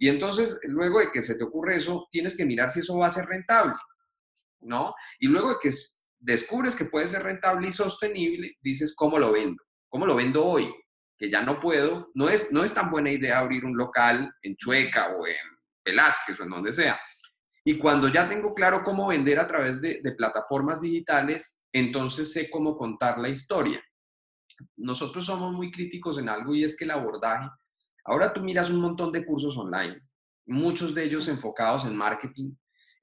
Y 0.00 0.08
entonces, 0.08 0.58
luego 0.62 0.98
de 0.98 1.10
que 1.10 1.20
se 1.20 1.34
te 1.34 1.44
ocurre 1.44 1.76
eso, 1.76 2.08
tienes 2.10 2.34
que 2.34 2.46
mirar 2.46 2.70
si 2.70 2.80
eso 2.80 2.96
va 2.96 3.08
a 3.08 3.10
ser 3.10 3.26
rentable, 3.26 3.74
¿no? 4.62 4.94
Y 5.18 5.28
luego 5.28 5.50
de 5.50 5.56
que 5.60 5.70
descubres 6.18 6.74
que 6.74 6.86
puede 6.86 7.06
ser 7.06 7.22
rentable 7.22 7.68
y 7.68 7.72
sostenible, 7.72 8.56
dices, 8.62 8.94
¿cómo 8.96 9.18
lo 9.18 9.30
vendo? 9.30 9.62
¿Cómo 9.90 10.06
lo 10.06 10.16
vendo 10.16 10.42
hoy? 10.42 10.74
Que 11.18 11.30
ya 11.30 11.42
no 11.42 11.60
puedo. 11.60 12.10
No 12.14 12.30
es, 12.30 12.50
no 12.50 12.64
es 12.64 12.72
tan 12.72 12.90
buena 12.90 13.10
idea 13.10 13.40
abrir 13.40 13.62
un 13.66 13.76
local 13.76 14.32
en 14.40 14.56
Chueca 14.56 15.10
o 15.10 15.26
en 15.26 15.36
Velázquez 15.84 16.40
o 16.40 16.44
en 16.44 16.50
donde 16.50 16.72
sea. 16.72 16.98
Y 17.62 17.76
cuando 17.76 18.08
ya 18.08 18.26
tengo 18.26 18.54
claro 18.54 18.82
cómo 18.82 19.08
vender 19.08 19.38
a 19.38 19.46
través 19.46 19.82
de, 19.82 20.00
de 20.02 20.12
plataformas 20.12 20.80
digitales, 20.80 21.62
entonces 21.74 22.32
sé 22.32 22.48
cómo 22.48 22.74
contar 22.74 23.18
la 23.18 23.28
historia. 23.28 23.84
Nosotros 24.76 25.26
somos 25.26 25.52
muy 25.52 25.70
críticos 25.70 26.16
en 26.16 26.30
algo 26.30 26.54
y 26.54 26.64
es 26.64 26.74
que 26.74 26.84
el 26.84 26.92
abordaje, 26.92 27.50
ahora 28.10 28.32
tú 28.32 28.42
miras 28.42 28.70
un 28.70 28.80
montón 28.80 29.12
de 29.12 29.24
cursos 29.24 29.56
online, 29.56 29.96
muchos 30.46 30.94
de 30.94 31.04
ellos 31.04 31.28
enfocados 31.28 31.84
en 31.84 31.96
marketing. 31.96 32.52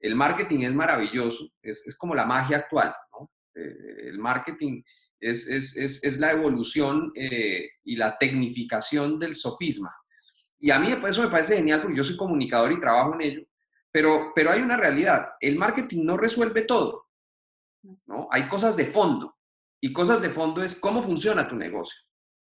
El 0.00 0.14
marketing 0.14 0.60
es 0.60 0.74
maravilloso, 0.74 1.48
es, 1.62 1.96
como 1.98 2.14
la 2.14 2.26
magia 2.26 2.58
actual, 2.58 2.94
¿no? 3.12 3.30
Eh, 3.54 4.08
el 4.08 4.18
marketing 4.18 4.82
es, 5.18 5.48
es, 5.48 6.18
la 6.18 6.32
evolución 6.32 7.10
eh, 7.14 7.70
y 7.84 7.96
la 7.96 8.16
tecnificación 8.18 9.18
del 9.18 9.34
sofisma. 9.34 9.92
Y 10.60 10.70
a 10.70 10.78
mí 10.78 10.88
eso 10.88 11.22
me 11.22 11.30
parece 11.30 11.56
genial 11.56 11.82
porque 11.82 11.96
yo 11.96 12.04
soy 12.04 12.16
comunicador 12.16 12.70
y 12.72 12.80
trabajo 12.80 13.14
en 13.14 13.22
ello, 13.22 13.42
pero, 13.90 14.32
pero 14.34 14.50
hay 14.50 14.60
una 14.60 14.76
realidad, 14.76 15.28
el 15.40 15.56
marketing 15.56 16.04
no 16.04 16.16
resuelve 16.16 16.62
todo. 16.62 17.08
¿no? 18.06 18.28
Hay 18.30 18.46
cosas 18.48 18.76
de 18.76 18.86
fondo 18.86 19.36
y 19.80 19.92
cosas 19.92 20.20
de 20.20 20.30
fondo 20.30 20.62
es 20.62 20.78
cómo 20.78 21.02
funciona 21.02 21.48
tu 21.48 21.56
negocio. 21.56 21.98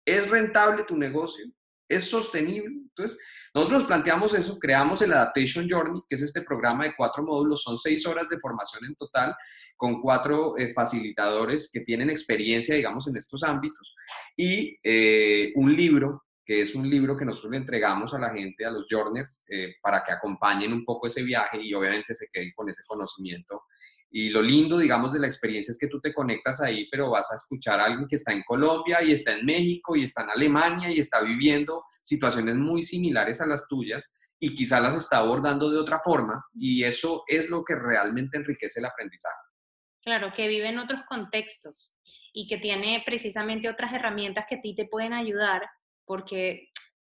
¿Es 0.04 0.30
rentable 0.30 0.84
tu 0.84 0.96
negocio? 0.96 1.44
¿Es 1.88 2.04
sostenible? 2.04 2.66
Entonces, 2.66 3.18
nosotros 3.54 3.84
planteamos 3.84 4.34
eso, 4.34 4.58
creamos 4.58 5.00
el 5.02 5.12
Adaptation 5.12 5.68
Journey, 5.68 6.02
que 6.08 6.16
es 6.16 6.22
este 6.22 6.42
programa 6.42 6.84
de 6.84 6.94
cuatro 6.96 7.22
módulos, 7.22 7.62
son 7.62 7.78
seis 7.78 8.06
horas 8.06 8.28
de 8.28 8.38
formación 8.38 8.84
en 8.84 8.94
total, 8.94 9.34
con 9.76 10.00
cuatro 10.00 10.56
eh, 10.58 10.72
facilitadores 10.72 11.70
que 11.72 11.80
tienen 11.80 12.10
experiencia, 12.10 12.74
digamos, 12.74 13.08
en 13.08 13.16
estos 13.16 13.42
ámbitos, 13.42 13.94
y 14.36 14.78
eh, 14.82 15.52
un 15.54 15.74
libro 15.74 16.24
que 16.48 16.62
es 16.62 16.74
un 16.74 16.88
libro 16.88 17.14
que 17.14 17.26
nosotros 17.26 17.50
le 17.50 17.58
entregamos 17.58 18.14
a 18.14 18.18
la 18.18 18.30
gente, 18.30 18.64
a 18.64 18.70
los 18.70 18.86
journers, 18.88 19.44
eh, 19.50 19.74
para 19.82 20.02
que 20.02 20.12
acompañen 20.12 20.72
un 20.72 20.82
poco 20.82 21.06
ese 21.06 21.22
viaje 21.22 21.60
y 21.60 21.74
obviamente 21.74 22.14
se 22.14 22.26
queden 22.32 22.52
con 22.56 22.70
ese 22.70 22.84
conocimiento. 22.86 23.64
Y 24.10 24.30
lo 24.30 24.40
lindo, 24.40 24.78
digamos, 24.78 25.12
de 25.12 25.20
la 25.20 25.26
experiencia 25.26 25.72
es 25.72 25.78
que 25.78 25.86
tú 25.86 26.00
te 26.00 26.14
conectas 26.14 26.60
ahí, 26.60 26.88
pero 26.90 27.10
vas 27.10 27.30
a 27.30 27.34
escuchar 27.34 27.78
a 27.78 27.84
alguien 27.84 28.06
que 28.08 28.16
está 28.16 28.32
en 28.32 28.42
Colombia 28.46 29.02
y 29.02 29.12
está 29.12 29.32
en 29.32 29.44
México 29.44 29.96
y 29.96 30.04
está 30.04 30.22
en 30.22 30.30
Alemania 30.30 30.90
y 30.90 30.98
está 30.98 31.20
viviendo 31.20 31.84
situaciones 32.02 32.54
muy 32.54 32.82
similares 32.82 33.40
a 33.40 33.46
las 33.46 33.68
tuyas 33.68 34.14
y 34.40 34.54
quizá 34.54 34.80
las 34.80 34.96
está 34.96 35.18
abordando 35.18 35.70
de 35.70 35.78
otra 35.78 36.00
forma 36.02 36.42
y 36.54 36.84
eso 36.84 37.24
es 37.26 37.50
lo 37.50 37.64
que 37.64 37.74
realmente 37.74 38.38
enriquece 38.38 38.80
el 38.80 38.86
aprendizaje. 38.86 39.36
Claro, 40.00 40.32
que 40.34 40.48
vive 40.48 40.68
en 40.68 40.78
otros 40.78 41.02
contextos 41.08 41.96
y 42.32 42.46
que 42.46 42.58
tiene 42.58 43.02
precisamente 43.04 43.68
otras 43.68 43.92
herramientas 43.92 44.46
que 44.48 44.54
a 44.54 44.60
ti 44.60 44.74
te 44.74 44.86
pueden 44.86 45.12
ayudar 45.12 45.68
porque 46.06 46.68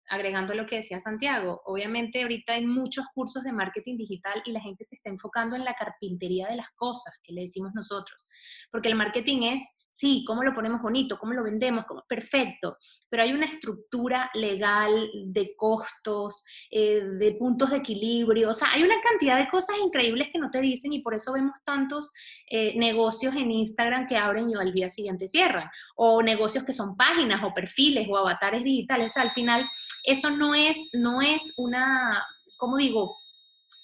agregando 0.10 0.54
lo 0.54 0.66
que 0.66 0.78
decía 0.78 1.00
Santiago, 1.00 1.62
obviamente 1.66 2.22
ahorita 2.22 2.54
hay 2.54 2.66
muchos 2.66 3.06
cursos 3.14 3.44
de 3.44 3.54
marketing 3.54 3.98
digital 3.98 4.42
y 4.46 4.52
la 4.52 4.62
gente 4.62 4.84
se 4.84 4.96
está 4.96 5.10
enfocando 5.10 5.56
en 5.56 5.66
la 5.66 5.74
carpintería 5.74 6.48
de 6.48 6.58
las 6.58 6.70
cosas, 6.76 7.18
que 7.24 7.34
le 7.34 7.42
decimos 7.42 7.72
nosotros, 7.74 8.26
porque 8.72 8.90
el 8.90 8.96
marketing 8.96 9.44
es 9.44 9.62
sí, 9.96 10.26
¿cómo 10.28 10.44
lo 10.44 10.54
ponemos 10.54 10.82
bonito? 10.82 11.18
¿Cómo 11.18 11.32
lo 11.32 11.42
vendemos? 11.42 11.86
Perfecto, 12.06 12.78
pero 13.08 13.24
hay 13.24 13.32
una 13.32 13.46
estructura 13.46 14.30
legal 14.34 15.10
de 15.28 15.56
costos, 15.56 16.44
eh, 16.70 17.02
de 17.02 17.36
puntos 17.36 17.70
de 17.70 17.78
equilibrio, 17.78 18.50
o 18.50 18.54
sea, 18.54 18.68
hay 18.74 18.84
una 18.84 19.00
cantidad 19.00 19.38
de 19.38 19.48
cosas 19.48 19.78
increíbles 19.82 20.28
que 20.34 20.38
no 20.38 20.52
te 20.52 20.60
dicen 20.60 20.92
y 20.92 21.00
por 21.00 21.14
eso 21.14 21.32
vemos 21.32 21.56
tantos 21.64 22.12
eh, 22.50 22.78
negocios 22.78 23.36
en 23.38 23.52
Instagram 23.52 24.06
que 24.06 24.18
abren 24.18 24.50
y 24.50 24.56
al 24.56 24.74
día 24.74 24.90
siguiente 24.90 25.30
cierran, 25.30 25.70
o 25.96 26.22
negocios 26.22 26.66
que 26.66 26.74
son 26.74 26.98
páginas 26.98 27.42
o 27.46 27.54
perfiles 27.54 28.06
o 28.10 28.18
avatares 28.18 28.66
digitales, 28.66 29.12
o 29.12 29.14
sea, 29.14 29.24
al 29.24 29.32
final 29.32 29.66
eso 30.04 30.30
no 30.30 30.54
es, 30.56 30.90
no 30.92 31.22
es 31.22 31.54
una, 31.56 32.22
¿cómo 32.58 32.76
digo? 32.76 33.16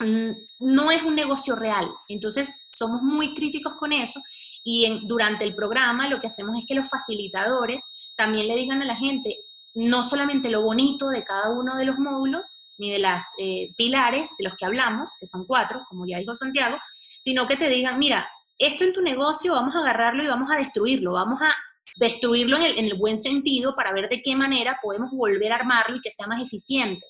Mm, 0.01 0.31
no 0.59 0.91
es 0.91 1.03
un 1.03 1.15
negocio 1.15 1.55
real. 1.55 1.87
Entonces, 2.07 2.49
somos 2.67 3.03
muy 3.03 3.35
críticos 3.35 3.73
con 3.79 3.93
eso 3.93 4.19
y 4.63 5.05
durante 5.07 5.43
el 5.45 5.55
programa 5.55 6.07
lo 6.07 6.19
que 6.19 6.27
hacemos 6.27 6.57
es 6.57 6.65
que 6.65 6.75
los 6.75 6.89
facilitadores 6.89 8.13
también 8.15 8.47
le 8.47 8.55
digan 8.55 8.81
a 8.81 8.85
la 8.85 8.95
gente 8.95 9.37
no 9.73 10.03
solamente 10.03 10.49
lo 10.49 10.61
bonito 10.61 11.09
de 11.09 11.23
cada 11.23 11.49
uno 11.49 11.77
de 11.77 11.85
los 11.85 11.97
módulos, 11.97 12.61
ni 12.77 12.91
de 12.91 12.99
las 12.99 13.25
eh, 13.39 13.73
pilares 13.77 14.31
de 14.37 14.45
los 14.45 14.57
que 14.57 14.65
hablamos, 14.65 15.11
que 15.19 15.27
son 15.27 15.45
cuatro, 15.45 15.83
como 15.87 16.05
ya 16.05 16.17
dijo 16.17 16.33
Santiago, 16.33 16.77
sino 17.21 17.47
que 17.47 17.55
te 17.55 17.69
digan, 17.69 17.99
mira, 17.99 18.27
esto 18.57 18.83
en 18.83 18.93
tu 18.93 19.01
negocio 19.01 19.53
vamos 19.53 19.75
a 19.75 19.79
agarrarlo 19.79 20.23
y 20.23 20.27
vamos 20.27 20.49
a 20.51 20.57
destruirlo, 20.57 21.13
vamos 21.13 21.39
a 21.41 21.55
destruirlo 21.95 22.57
en 22.57 22.63
el, 22.63 22.77
en 22.79 22.85
el 22.85 22.95
buen 22.95 23.19
sentido 23.19 23.75
para 23.75 23.93
ver 23.93 24.09
de 24.09 24.21
qué 24.21 24.35
manera 24.35 24.79
podemos 24.81 25.11
volver 25.11 25.51
a 25.51 25.55
armarlo 25.55 25.97
y 25.97 26.01
que 26.01 26.11
sea 26.11 26.27
más 26.27 26.41
eficiente. 26.41 27.05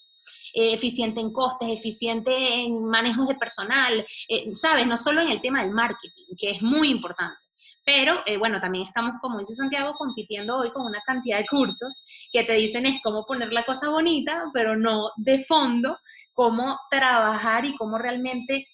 Eh, 0.54 0.74
eficiente 0.74 1.22
en 1.22 1.32
costes, 1.32 1.70
eficiente 1.70 2.32
en 2.36 2.84
manejos 2.86 3.28
de 3.28 3.36
personal, 3.36 4.06
eh, 4.28 4.52
¿sabes? 4.54 4.86
No 4.86 4.98
solo 4.98 5.22
en 5.22 5.32
el 5.32 5.40
tema 5.40 5.64
del 5.64 5.72
marketing, 5.72 6.36
que 6.38 6.52
es 6.52 6.62
muy 6.62 6.90
importante. 6.90 7.38
Pero 7.86 8.22
eh, 8.26 8.38
bueno, 8.38 8.60
también 8.60 8.86
estamos, 8.86 9.14
como 9.22 9.40
dice 9.40 9.56
Santiago, 9.56 9.94
compitiendo 9.94 10.58
hoy 10.58 10.72
con 10.72 10.86
una 10.86 11.02
cantidad 11.06 11.38
de 11.38 11.46
cursos 11.48 12.04
que 12.32 12.44
te 12.44 12.54
dicen 12.54 12.86
es 12.86 13.02
cómo 13.02 13.26
poner 13.26 13.54
la 13.54 13.66
cosa 13.66 13.90
bonita, 13.90 14.46
pero 14.54 14.76
no 14.76 15.12
de 15.18 15.44
fondo, 15.46 15.98
cómo 16.34 16.78
trabajar 16.90 17.66
y 17.66 17.76
cómo 17.76 17.98
realmente 17.98 18.68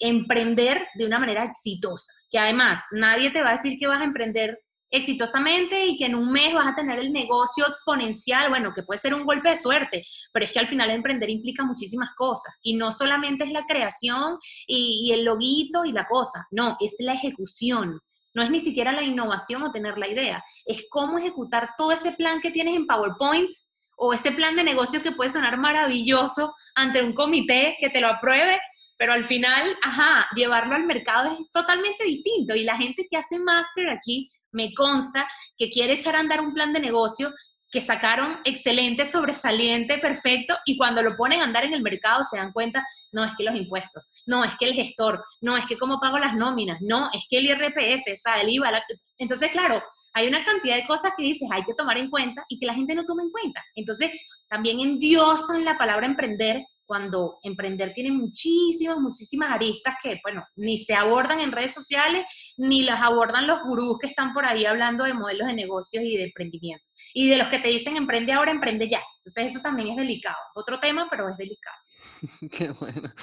emprender 0.00 0.86
de 0.94 1.04
una 1.04 1.18
manera 1.18 1.44
exitosa. 1.44 2.14
Que 2.30 2.38
además 2.38 2.82
nadie 2.92 3.30
te 3.30 3.42
va 3.42 3.50
a 3.50 3.56
decir 3.56 3.78
que 3.78 3.86
vas 3.86 4.00
a 4.00 4.04
emprender 4.04 4.58
exitosamente 4.90 5.86
y 5.86 5.96
que 5.96 6.06
en 6.06 6.14
un 6.14 6.30
mes 6.32 6.52
vas 6.52 6.66
a 6.66 6.74
tener 6.74 6.98
el 6.98 7.12
negocio 7.12 7.66
exponencial, 7.66 8.48
bueno, 8.48 8.72
que 8.74 8.82
puede 8.82 8.98
ser 8.98 9.14
un 9.14 9.24
golpe 9.24 9.50
de 9.50 9.56
suerte, 9.56 10.04
pero 10.32 10.44
es 10.44 10.52
que 10.52 10.58
al 10.58 10.66
final 10.66 10.90
emprender 10.90 11.30
implica 11.30 11.64
muchísimas 11.64 12.12
cosas 12.14 12.54
y 12.62 12.74
no 12.74 12.90
solamente 12.90 13.44
es 13.44 13.52
la 13.52 13.64
creación 13.66 14.38
y, 14.66 15.10
el 15.12 15.24
loguito 15.24 15.84
y 15.84 15.92
la 15.92 16.06
cosa, 16.06 16.46
no, 16.50 16.76
es 16.80 16.96
la 16.98 17.14
ejecución. 17.14 18.00
No 18.32 18.42
es 18.42 18.50
ni 18.50 18.60
siquiera 18.60 18.92
la 18.92 19.02
innovación 19.02 19.62
o 19.64 19.72
tener 19.72 19.98
la 19.98 20.06
idea, 20.08 20.42
es 20.64 20.84
cómo 20.88 21.18
ejecutar 21.18 21.70
todo 21.76 21.90
ese 21.90 22.12
plan 22.12 22.40
que 22.40 22.52
tienes 22.52 22.76
en 22.76 22.86
PowerPoint 22.86 23.50
o 23.96 24.12
ese 24.12 24.30
plan 24.32 24.54
de 24.54 24.62
negocio 24.62 25.02
que 25.02 25.12
puede 25.12 25.30
sonar 25.30 25.58
maravilloso 25.58 26.54
ante 26.76 27.02
un 27.02 27.12
comité 27.12 27.76
que 27.80 27.90
te 27.90 28.00
lo 28.00 28.06
apruebe, 28.06 28.60
pero 29.00 29.14
al 29.14 29.24
final, 29.24 29.74
ajá, 29.82 30.28
llevarlo 30.36 30.74
al 30.74 30.84
mercado 30.84 31.32
es 31.32 31.50
totalmente 31.52 32.04
distinto. 32.04 32.54
Y 32.54 32.64
la 32.64 32.76
gente 32.76 33.06
que 33.10 33.16
hace 33.16 33.38
máster 33.38 33.88
aquí, 33.88 34.28
me 34.52 34.74
consta 34.74 35.26
que 35.56 35.70
quiere 35.70 35.94
echar 35.94 36.16
a 36.16 36.18
andar 36.18 36.42
un 36.42 36.52
plan 36.52 36.74
de 36.74 36.80
negocio 36.80 37.32
que 37.72 37.80
sacaron 37.80 38.40
excelente, 38.44 39.06
sobresaliente, 39.06 39.96
perfecto, 39.96 40.54
y 40.66 40.76
cuando 40.76 41.02
lo 41.02 41.16
ponen 41.16 41.40
a 41.40 41.44
andar 41.44 41.64
en 41.64 41.72
el 41.72 41.80
mercado 41.80 42.24
se 42.24 42.36
dan 42.36 42.52
cuenta, 42.52 42.84
no 43.12 43.24
es 43.24 43.32
que 43.38 43.44
los 43.44 43.54
impuestos, 43.54 44.06
no 44.26 44.44
es 44.44 44.52
que 44.58 44.66
el 44.66 44.74
gestor, 44.74 45.24
no 45.40 45.56
es 45.56 45.64
que 45.66 45.78
cómo 45.78 45.98
pago 45.98 46.18
las 46.18 46.34
nóminas, 46.34 46.76
no, 46.82 47.08
es 47.14 47.24
que 47.30 47.38
el 47.38 47.46
IRPF, 47.46 48.02
o 48.12 48.16
sea, 48.16 48.42
el 48.42 48.50
IVA. 48.50 48.82
Entonces, 49.16 49.50
claro, 49.50 49.82
hay 50.12 50.28
una 50.28 50.44
cantidad 50.44 50.76
de 50.76 50.86
cosas 50.86 51.12
que 51.16 51.22
dices 51.22 51.48
hay 51.50 51.64
que 51.64 51.72
tomar 51.72 51.96
en 51.96 52.10
cuenta 52.10 52.44
y 52.50 52.58
que 52.58 52.66
la 52.66 52.74
gente 52.74 52.94
no 52.94 53.06
toma 53.06 53.22
en 53.22 53.30
cuenta. 53.30 53.64
Entonces, 53.76 54.10
también 54.50 54.80
endiosan 54.80 55.64
la 55.64 55.78
palabra 55.78 56.04
emprender 56.04 56.66
cuando 56.90 57.38
emprender 57.44 57.92
tiene 57.94 58.10
muchísimas, 58.10 58.98
muchísimas 58.98 59.52
aristas 59.52 59.94
que, 60.02 60.18
bueno, 60.24 60.44
ni 60.56 60.76
se 60.76 60.92
abordan 60.92 61.38
en 61.38 61.52
redes 61.52 61.72
sociales, 61.72 62.24
ni 62.56 62.82
las 62.82 63.00
abordan 63.00 63.46
los 63.46 63.60
gurús 63.62 63.96
que 64.00 64.08
están 64.08 64.32
por 64.32 64.44
ahí 64.44 64.64
hablando 64.64 65.04
de 65.04 65.14
modelos 65.14 65.46
de 65.46 65.54
negocios 65.54 66.02
y 66.02 66.16
de 66.16 66.24
emprendimiento. 66.24 66.84
Y 67.14 67.28
de 67.28 67.36
los 67.36 67.46
que 67.46 67.60
te 67.60 67.68
dicen 67.68 67.96
emprende 67.96 68.32
ahora, 68.32 68.50
emprende 68.50 68.88
ya. 68.88 69.00
Entonces 69.18 69.54
eso 69.54 69.60
también 69.62 69.90
es 69.90 69.98
delicado. 69.98 70.34
Otro 70.56 70.80
tema, 70.80 71.06
pero 71.08 71.28
es 71.28 71.36
delicado. 71.36 71.76
Qué 72.50 72.70
bueno. 72.70 73.14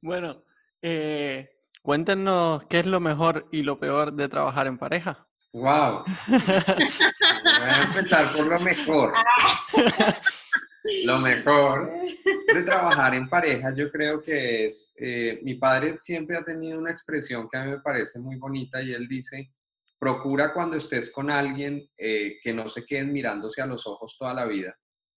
Bueno, 0.00 0.42
eh, 0.82 1.48
cuéntenos 1.80 2.64
qué 2.66 2.80
es 2.80 2.86
lo 2.86 2.98
mejor 2.98 3.48
y 3.52 3.62
lo 3.62 3.78
peor 3.78 4.14
de 4.14 4.28
trabajar 4.28 4.66
en 4.66 4.78
pareja. 4.78 5.28
¡Wow! 5.52 6.02
Voy 6.26 7.68
a 7.68 7.82
empezar 7.84 8.32
por 8.32 8.48
lo 8.48 8.58
mejor. 8.58 9.12
Lo 11.04 11.18
mejor 11.18 11.92
de 12.52 12.62
trabajar 12.64 13.14
en 13.14 13.28
pareja, 13.28 13.72
yo 13.74 13.90
creo 13.90 14.20
que 14.20 14.64
es, 14.64 14.94
eh, 14.98 15.38
mi 15.42 15.54
padre 15.54 15.96
siempre 16.00 16.36
ha 16.36 16.44
tenido 16.44 16.78
una 16.78 16.90
expresión 16.90 17.48
que 17.48 17.56
a 17.56 17.64
mí 17.64 17.70
me 17.70 17.80
parece 17.80 18.18
muy 18.18 18.36
bonita 18.36 18.82
y 18.82 18.92
él 18.92 19.06
dice, 19.06 19.52
procura 19.98 20.52
cuando 20.52 20.76
estés 20.76 21.12
con 21.12 21.30
alguien 21.30 21.88
eh, 21.96 22.38
que 22.42 22.52
no 22.52 22.68
se 22.68 22.84
queden 22.84 23.12
mirándose 23.12 23.62
a 23.62 23.66
los 23.66 23.86
ojos 23.86 24.16
toda 24.18 24.34
la 24.34 24.44
vida, 24.44 24.76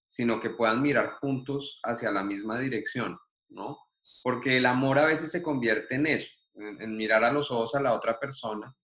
sino 0.09 0.39
que 0.39 0.51
puedan 0.51 0.83
mirar 0.83 1.13
juntos 1.21 1.81
hacia 1.83 2.11
la 2.11 2.23
misma 2.23 2.59
dirección, 2.59 3.19
¿no? 3.49 3.79
Porque 4.23 4.59
el 4.59 4.67
amor 4.67 4.99
a 4.99 5.07
veces 5.07 5.31
se 5.33 5.43
convierte 5.43 5.95
en 5.95 6.07
eso, 6.07 6.31
en 6.55 6.97
mirar 6.97 7.25
a 7.25 7.33
los 7.33 7.51
ojos 7.51 7.75
a 7.75 7.81
la 7.81 7.95
otra 7.95 8.21
persona 8.21 8.75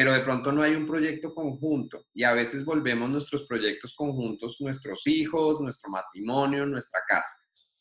pero 0.00 0.14
de 0.14 0.20
pronto 0.20 0.50
no 0.50 0.62
hay 0.62 0.74
un 0.74 0.86
proyecto 0.86 1.34
conjunto 1.34 2.06
y 2.14 2.24
a 2.24 2.32
veces 2.32 2.64
volvemos 2.64 3.10
nuestros 3.10 3.44
proyectos 3.44 3.94
conjuntos, 3.94 4.56
nuestros 4.60 5.06
hijos, 5.06 5.60
nuestro 5.60 5.90
matrimonio, 5.90 6.64
nuestra 6.64 7.02
casa. 7.06 7.34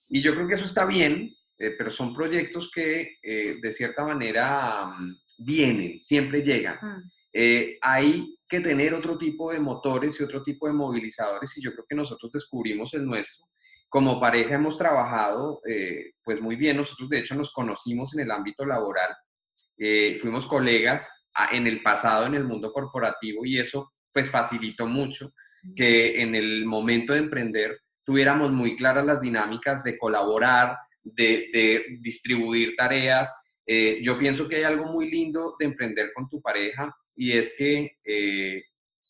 Y 0.09 0.21
yo 0.21 0.35
creo 0.35 0.45
que 0.45 0.55
eso 0.55 0.65
está 0.65 0.85
bien, 0.85 1.33
eh, 1.57 1.75
pero 1.77 1.89
son 1.89 2.13
proyectos 2.13 2.69
que 2.75 3.15
eh, 3.23 3.59
de 3.61 3.71
cierta 3.71 4.03
manera 4.03 4.87
mm, 4.87 5.45
vienen, 5.45 6.01
siempre 6.01 6.41
llegan. 6.41 6.77
Mm. 6.81 7.01
Eh, 7.31 7.77
hay 7.81 8.37
que 8.49 8.59
tener 8.59 8.93
otro 8.93 9.17
tipo 9.17 9.53
de 9.53 9.61
motores 9.61 10.19
y 10.19 10.23
otro 10.25 10.43
tipo 10.43 10.67
de 10.67 10.73
movilizadores 10.73 11.57
y 11.57 11.63
yo 11.63 11.71
creo 11.71 11.85
que 11.87 11.95
nosotros 11.95 12.33
descubrimos 12.33 12.93
el 12.95 13.05
nuestro. 13.05 13.45
Como 13.87 14.19
pareja 14.19 14.55
hemos 14.55 14.77
trabajado 14.77 15.61
pues 16.21 16.41
muy 16.41 16.57
bien, 16.57 16.75
nosotros 16.75 17.07
de 17.07 17.19
hecho 17.19 17.33
nos 17.35 17.53
conocimos 17.53 18.13
en 18.13 18.23
el 18.23 18.31
ámbito 18.31 18.65
laboral, 18.65 19.09
fuimos 20.19 20.45
colegas 20.45 21.18
en 21.51 21.67
el 21.67 21.81
pasado 21.81 22.25
en 22.25 22.35
el 22.35 22.43
mundo 22.43 22.71
corporativo 22.71 23.45
y 23.45 23.59
eso 23.59 23.91
pues 24.11 24.29
facilitó 24.29 24.87
mucho 24.87 25.33
que 25.75 26.21
en 26.21 26.35
el 26.35 26.65
momento 26.65 27.13
de 27.13 27.19
emprender 27.19 27.79
tuviéramos 28.03 28.51
muy 28.51 28.75
claras 28.75 29.05
las 29.05 29.21
dinámicas 29.21 29.83
de 29.83 29.97
colaborar, 29.97 30.77
de, 31.03 31.85
distribuir 31.99 32.75
tareas. 32.75 33.33
Eh, 33.65 33.99
yo 34.03 34.17
pienso 34.17 34.47
que 34.47 34.57
hay 34.57 34.63
algo 34.63 34.85
muy 34.85 35.09
lindo 35.09 35.55
de 35.59 35.65
emprender 35.65 36.11
con 36.15 36.27
tu 36.27 36.41
pareja 36.41 36.91
y 37.15 37.33
es 37.33 37.55
que 37.57 37.97
eh, 38.03 38.63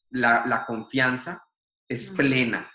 la, 0.10 0.65
confianza 0.67 1.41
es 1.88 2.10
plena. 2.10 2.69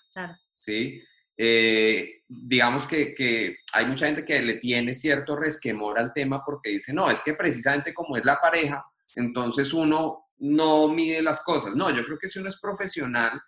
¿sí? 0.54 1.02
Eh, 1.36 2.22
digamos 2.26 2.86
que, 2.86 3.14
que, 3.14 3.58
hay 3.72 3.86
mucha 3.86 4.06
gente 4.06 4.24
que 4.24 4.40
le 4.40 4.54
tiene 4.54 4.94
cierto 4.94 5.36
resquemor 5.36 5.98
al 5.98 6.12
tema 6.12 6.42
porque 6.44 6.70
dice, 6.70 6.92
no, 6.94 7.10
es 7.10 7.20
que 7.22 7.34
precisamente 7.34 7.92
como 7.92 8.16
es 8.16 8.24
la 8.24 8.38
pareja, 8.40 8.82
entonces 9.16 9.72
uno 9.72 10.26
no 10.38 10.88
mide 10.88 11.22
las 11.22 11.40
cosas. 11.40 11.74
No, 11.74 11.90
yo 11.90 12.04
creo 12.04 12.18
que 12.18 12.28
si 12.28 12.38
uno 12.38 12.48
es 12.48 12.60
profesional 12.60 13.40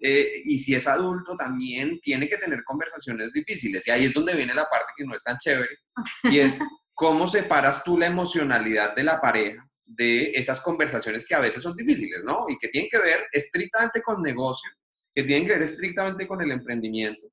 eh, 0.00 0.28
y 0.44 0.58
si 0.58 0.74
es 0.74 0.86
adulto 0.86 1.34
también 1.34 1.98
tiene 2.00 2.28
que 2.28 2.36
tener 2.36 2.62
conversaciones 2.64 3.32
difíciles. 3.32 3.86
Y 3.86 3.90
ahí 3.90 4.04
es 4.04 4.14
donde 4.14 4.34
viene 4.34 4.54
la 4.54 4.68
parte 4.68 4.92
que 4.96 5.04
no 5.04 5.14
es 5.14 5.22
tan 5.22 5.36
chévere. 5.38 5.78
Y 6.24 6.38
es 6.38 6.58
cómo 6.94 7.26
separas 7.26 7.82
tú 7.84 7.98
la 7.98 8.06
emocionalidad 8.06 8.94
de 8.94 9.04
la 9.04 9.20
pareja 9.20 9.68
de 9.84 10.32
esas 10.34 10.60
conversaciones 10.60 11.26
que 11.26 11.34
a 11.34 11.40
veces 11.40 11.62
son 11.62 11.74
difíciles, 11.74 12.22
¿no? 12.22 12.44
Y 12.48 12.58
que 12.58 12.68
tienen 12.68 12.90
que 12.90 12.98
ver 12.98 13.26
estrictamente 13.32 14.02
con 14.02 14.22
negocio, 14.22 14.70
que 15.14 15.22
tienen 15.22 15.46
que 15.46 15.54
ver 15.54 15.62
estrictamente 15.62 16.26
con 16.26 16.42
el 16.42 16.52
emprendimiento. 16.52 17.26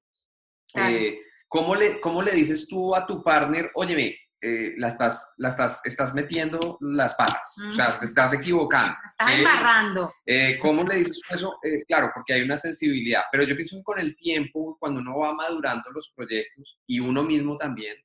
Eh, 0.75 1.19
¿cómo, 1.49 1.75
le, 1.75 1.99
¿Cómo 1.99 2.21
le 2.21 2.31
dices 2.31 2.67
tú 2.67 2.95
a 2.95 3.05
tu 3.05 3.21
partner, 3.21 3.71
óyeme, 3.75 4.15
eh, 4.47 4.75
la, 4.77 4.89
estás, 4.89 5.33
la 5.37 5.47
estás, 5.47 5.81
estás 5.85 6.13
metiendo 6.13 6.77
las 6.79 7.15
patas, 7.15 7.57
o 7.67 7.73
sea, 7.73 7.97
te 7.97 8.05
estás 8.05 8.31
equivocando. 8.33 8.95
Estás 9.09 9.39
embarrando. 9.39 10.13
Eh, 10.23 10.59
¿Cómo 10.61 10.83
le 10.83 10.97
dices 10.97 11.19
eso? 11.31 11.57
Eh, 11.63 11.83
claro, 11.87 12.11
porque 12.13 12.33
hay 12.33 12.43
una 12.43 12.55
sensibilidad, 12.55 13.23
pero 13.31 13.43
yo 13.43 13.55
pienso 13.55 13.77
que 13.77 13.83
con 13.83 13.97
el 13.97 14.15
tiempo, 14.15 14.77
cuando 14.79 14.99
uno 14.99 15.17
va 15.17 15.33
madurando 15.33 15.89
los 15.91 16.13
proyectos 16.15 16.77
y 16.85 16.99
uno 16.99 17.23
mismo 17.23 17.57
también, 17.57 17.95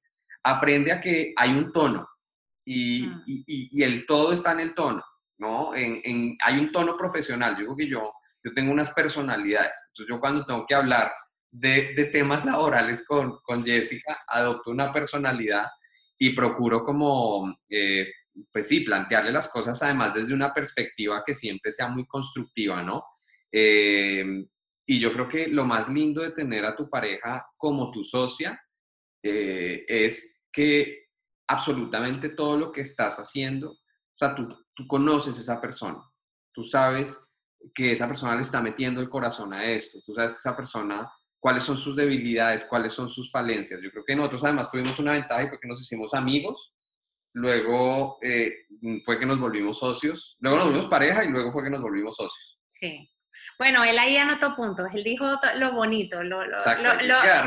aprende 0.43 0.93
a 0.93 1.01
que 1.03 1.35
hay 1.37 1.51
un 1.51 1.75
tono 1.75 2.09
y, 2.65 3.07
mm. 3.07 3.23
y, 3.27 3.79
y, 3.79 3.83
el 3.83 4.07
todo 4.07 4.33
está 4.33 4.53
en 4.53 4.61
el 4.61 4.75
tono, 4.75 5.05
¿no? 5.37 5.75
En, 5.75 6.01
en, 6.05 6.39
hay 6.43 6.59
un 6.59 6.73
tono 6.73 6.97
profesional, 6.97 7.53
yo 7.53 7.61
digo 7.61 7.77
que 7.77 7.87
yo, 7.87 8.15
yo 8.43 8.55
tengo 8.55 8.73
unas 8.73 8.95
personalidades, 8.95 9.77
entonces 9.89 10.15
yo 10.15 10.19
cuando 10.19 10.47
tengo 10.47 10.65
que 10.65 10.75
hablar 10.75 11.13
de, 11.51 11.93
de 11.95 12.07
temas 12.07 12.47
laborales 12.47 13.05
con, 13.07 13.39
con 13.43 13.63
Jessica, 13.63 14.23
adopto 14.27 14.71
una 14.71 14.91
personalidad 14.91 15.67
y 16.23 16.31
procuro 16.31 16.85
como, 16.85 17.59
eh, 17.67 18.07
pues 18.53 18.69
sí, 18.69 18.81
plantearle 18.81 19.33
las 19.33 19.49
cosas 19.49 19.83
además 19.83 20.13
desde 20.13 20.35
una 20.35 20.53
perspectiva 20.53 21.23
que 21.27 21.35
siempre 21.35 21.73
sea 21.73 21.89
muy 21.89 22.07
constructiva, 22.07 22.83
¿no? 22.83 23.05
Eh, 23.51 24.47
y 24.87 25.01
yo 25.01 25.15
creo 25.15 25.27
que 25.27 25.49
lo 25.49 25.65
más 25.65 25.89
lindo 25.89 26.21
de 26.21 26.33
tener 26.33 26.67
a 26.67 26.77
tu 26.77 26.91
pareja 26.91 27.47
como 27.57 27.91
tu 27.91 28.05
socia 28.05 28.61
eh, 29.23 29.87
es 29.89 30.45
que 30.53 31.07
absolutamente 31.49 32.29
todo 32.29 32.59
lo 32.59 32.71
que 32.71 32.83
estás 32.83 33.19
haciendo, 33.19 33.71
o 33.71 33.79
sea, 34.15 34.35
tú, 34.35 34.47
tú 34.75 34.87
conoces 34.87 35.39
a 35.39 35.41
esa 35.41 35.61
persona, 35.61 36.03
tú 36.53 36.63
sabes 36.63 37.25
que 37.75 37.93
esa 37.93 38.07
persona 38.07 38.35
le 38.35 38.43
está 38.43 38.61
metiendo 38.61 39.01
el 39.01 39.09
corazón 39.09 39.55
a 39.55 39.65
esto, 39.65 40.01
tú 40.05 40.13
sabes 40.13 40.33
que 40.33 40.39
esa 40.39 40.57
persona 40.57 41.11
cuáles 41.41 41.63
son 41.63 41.77
sus 41.77 41.97
debilidades, 41.97 42.65
cuáles 42.65 42.93
son 42.93 43.09
sus 43.11 43.31
falencias. 43.31 43.81
Yo 43.81 43.91
creo 43.91 44.05
que 44.05 44.15
nosotros 44.15 44.45
además 44.45 44.71
tuvimos 44.71 44.99
una 44.99 45.13
ventaja 45.13 45.43
y 45.43 45.49
fue 45.49 45.59
que 45.59 45.69
nos 45.69 45.81
hicimos 45.81 46.15
amigos, 46.15 46.75
luego 47.35 48.19
eh, 48.23 48.53
fue 49.05 49.19
que 49.19 49.27
nos 49.27 49.41
volvimos 49.41 49.79
socios, 49.79 50.37
luego 50.41 50.59
nos 50.59 50.67
volvimos 50.67 50.91
pareja 50.91 51.25
y 51.25 51.31
luego 51.31 51.51
fue 51.51 51.65
que 51.65 51.71
nos 51.71 51.81
volvimos 51.81 52.15
socios. 52.15 52.61
Sí. 52.69 53.09
Bueno, 53.59 53.85
él 53.85 53.99
ahí 53.99 54.17
anotó 54.17 54.57
puntos, 54.57 54.87
él 54.95 55.05
dijo 55.05 55.27
lo 55.57 55.73
bonito, 55.73 56.23
lo, 56.23 56.45
lo, 56.47 56.57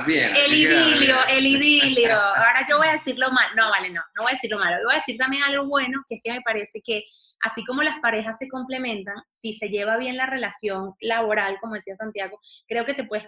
bien, 0.05 0.31
el 0.35 0.53
idilio, 0.53 1.15
el 1.29 1.45
idilio. 1.47 2.15
Ahora 2.15 2.65
yo 2.67 2.77
voy 2.77 2.87
a 2.87 2.93
decir 2.93 3.17
lo 3.17 3.29
malo, 3.31 3.55
no, 3.55 3.69
vale, 3.69 3.89
no, 3.89 4.01
no 4.15 4.23
voy 4.23 4.31
a 4.31 4.35
decir 4.35 4.51
lo 4.51 4.59
malo, 4.59 4.77
voy 4.85 4.93
a 4.93 4.97
decir 4.97 5.17
también 5.17 5.43
algo 5.43 5.65
bueno, 5.67 6.03
que 6.07 6.15
es 6.15 6.21
que 6.23 6.31
me 6.31 6.41
parece 6.41 6.81
que 6.83 7.03
así 7.41 7.63
como 7.65 7.83
las 7.83 7.99
parejas 7.99 8.37
se 8.37 8.47
complementan, 8.47 9.15
si 9.27 9.53
se 9.53 9.69
lleva 9.69 9.97
bien 9.97 10.17
la 10.17 10.25
relación 10.25 10.93
laboral, 11.01 11.57
como 11.59 11.75
decía 11.75 11.95
Santiago, 11.95 12.39
creo 12.67 12.85
que 12.85 12.93
te 12.93 13.03
puedes 13.03 13.27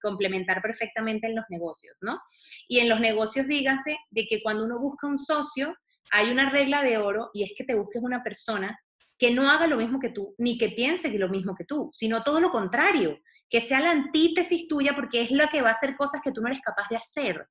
complementar 0.00 0.62
perfectamente 0.62 1.26
en 1.26 1.34
los 1.34 1.44
negocios, 1.48 1.98
¿no? 2.02 2.20
Y 2.68 2.78
en 2.80 2.88
los 2.88 3.00
negocios 3.00 3.46
dígase 3.46 3.96
de 4.10 4.26
que 4.26 4.42
cuando 4.42 4.64
uno 4.64 4.78
busca 4.78 5.06
un 5.06 5.18
socio, 5.18 5.74
hay 6.12 6.30
una 6.30 6.50
regla 6.50 6.82
de 6.82 6.98
oro 6.98 7.30
y 7.34 7.44
es 7.44 7.52
que 7.56 7.64
te 7.64 7.74
busques 7.74 8.02
una 8.02 8.22
persona 8.22 8.78
que 9.18 9.32
no 9.32 9.50
haga 9.50 9.66
lo 9.66 9.76
mismo 9.76 9.98
que 9.98 10.10
tú, 10.10 10.34
ni 10.38 10.56
que 10.56 10.70
piense 10.70 11.10
lo 11.18 11.28
mismo 11.28 11.54
que 11.56 11.64
tú, 11.64 11.90
sino 11.92 12.22
todo 12.22 12.40
lo 12.40 12.50
contrario, 12.50 13.18
que 13.50 13.60
sea 13.60 13.80
la 13.80 13.90
antítesis 13.90 14.68
tuya 14.68 14.94
porque 14.94 15.22
es 15.22 15.30
la 15.30 15.48
que 15.48 15.62
va 15.62 15.70
a 15.70 15.72
hacer 15.72 15.96
cosas 15.96 16.20
que 16.22 16.32
tú 16.32 16.40
no 16.40 16.48
eres 16.48 16.60
capaz 16.60 16.88
de 16.88 16.96
hacer. 16.96 17.46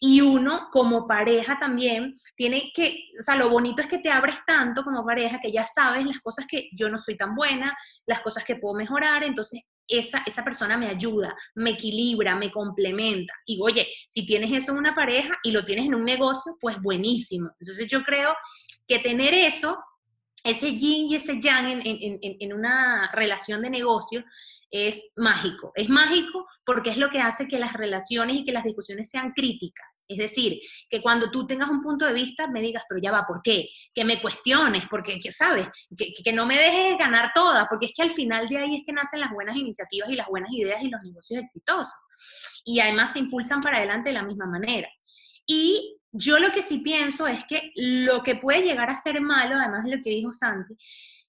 Y 0.00 0.20
uno 0.20 0.68
como 0.72 1.06
pareja 1.06 1.58
también 1.58 2.14
tiene 2.36 2.70
que, 2.74 3.10
o 3.18 3.22
sea, 3.22 3.36
lo 3.36 3.48
bonito 3.48 3.82
es 3.82 3.88
que 3.88 3.98
te 3.98 4.10
abres 4.10 4.44
tanto 4.46 4.84
como 4.84 5.04
pareja 5.04 5.40
que 5.40 5.52
ya 5.52 5.64
sabes 5.64 6.06
las 6.06 6.20
cosas 6.20 6.46
que 6.46 6.68
yo 6.72 6.88
no 6.88 6.98
soy 6.98 7.16
tan 7.16 7.34
buena, 7.34 7.76
las 8.06 8.20
cosas 8.20 8.44
que 8.44 8.56
puedo 8.56 8.74
mejorar, 8.74 9.24
entonces 9.24 9.62
esa, 9.88 10.22
esa 10.26 10.44
persona 10.44 10.76
me 10.76 10.88
ayuda, 10.88 11.34
me 11.54 11.70
equilibra, 11.70 12.36
me 12.36 12.52
complementa. 12.52 13.32
Y 13.46 13.58
oye, 13.62 13.86
si 14.06 14.26
tienes 14.26 14.52
eso 14.52 14.72
en 14.72 14.78
una 14.78 14.94
pareja 14.94 15.38
y 15.42 15.50
lo 15.50 15.64
tienes 15.64 15.86
en 15.86 15.94
un 15.94 16.04
negocio, 16.04 16.56
pues 16.60 16.80
buenísimo. 16.80 17.50
Entonces 17.58 17.88
yo 17.88 18.02
creo 18.04 18.34
que 18.86 18.98
tener 18.98 19.32
eso 19.32 19.78
ese 20.48 20.72
yin 20.76 21.08
y 21.08 21.16
ese 21.16 21.40
yang 21.40 21.68
en, 21.68 21.82
en, 21.84 22.18
en, 22.22 22.52
una 22.52 23.10
relación 23.12 23.60
de 23.62 23.70
negocio 23.70 24.24
es 24.70 25.12
mágico. 25.16 25.72
Es 25.74 25.88
mágico 25.88 26.46
porque 26.64 26.90
es 26.90 26.98
lo 26.98 27.10
que 27.10 27.20
hace 27.20 27.48
que 27.48 27.58
las 27.58 27.72
relaciones 27.72 28.36
y 28.36 28.44
que 28.44 28.52
las 28.52 28.64
discusiones 28.64 29.10
sean 29.10 29.32
críticas. 29.32 30.04
Es 30.08 30.18
decir, 30.18 30.58
que 30.88 31.02
cuando 31.02 31.30
tú 31.30 31.46
tengas 31.46 31.68
un 31.70 31.82
punto 31.82 32.06
de 32.06 32.12
vista 32.12 32.48
me 32.48 32.60
digas, 32.60 32.84
pero 32.88 33.00
ya 33.00 33.12
va, 33.12 33.26
¿por 33.26 33.40
qué? 33.42 33.68
Que 33.94 34.04
me 34.04 34.20
cuestiones, 34.20 34.84
porque, 34.90 35.18
¿sabes? 35.30 35.68
Que, 35.96 36.12
que 36.12 36.32
no 36.32 36.46
me 36.46 36.58
dejes 36.58 36.98
ganar 36.98 37.30
todas, 37.34 37.66
porque 37.68 37.86
es 37.86 37.92
que 37.94 38.02
al 38.02 38.10
final 38.10 38.48
de 38.48 38.58
ahí 38.58 38.76
es 38.76 38.82
que 38.84 38.92
nacen 38.92 39.20
las 39.20 39.30
buenas 39.30 39.56
iniciativas 39.56 40.10
y 40.10 40.16
las 40.16 40.28
buenas 40.28 40.50
ideas 40.52 40.82
y 40.82 40.88
los 40.88 41.02
negocios 41.02 41.40
exitosos. 41.40 41.94
Y 42.64 42.80
además 42.80 43.12
se 43.12 43.20
impulsan 43.20 43.60
para 43.60 43.78
adelante 43.78 44.10
de 44.10 44.14
la 44.14 44.22
misma 44.22 44.46
manera. 44.46 44.88
Y 45.46 45.97
yo 46.18 46.38
lo 46.38 46.50
que 46.50 46.62
sí 46.62 46.80
pienso 46.80 47.26
es 47.26 47.44
que 47.44 47.72
lo 47.76 48.22
que 48.22 48.34
puede 48.34 48.62
llegar 48.62 48.90
a 48.90 48.96
ser 48.96 49.20
malo, 49.20 49.56
además 49.56 49.84
de 49.84 49.96
lo 49.96 50.02
que 50.02 50.10
dijo 50.10 50.32
Santi, 50.32 50.74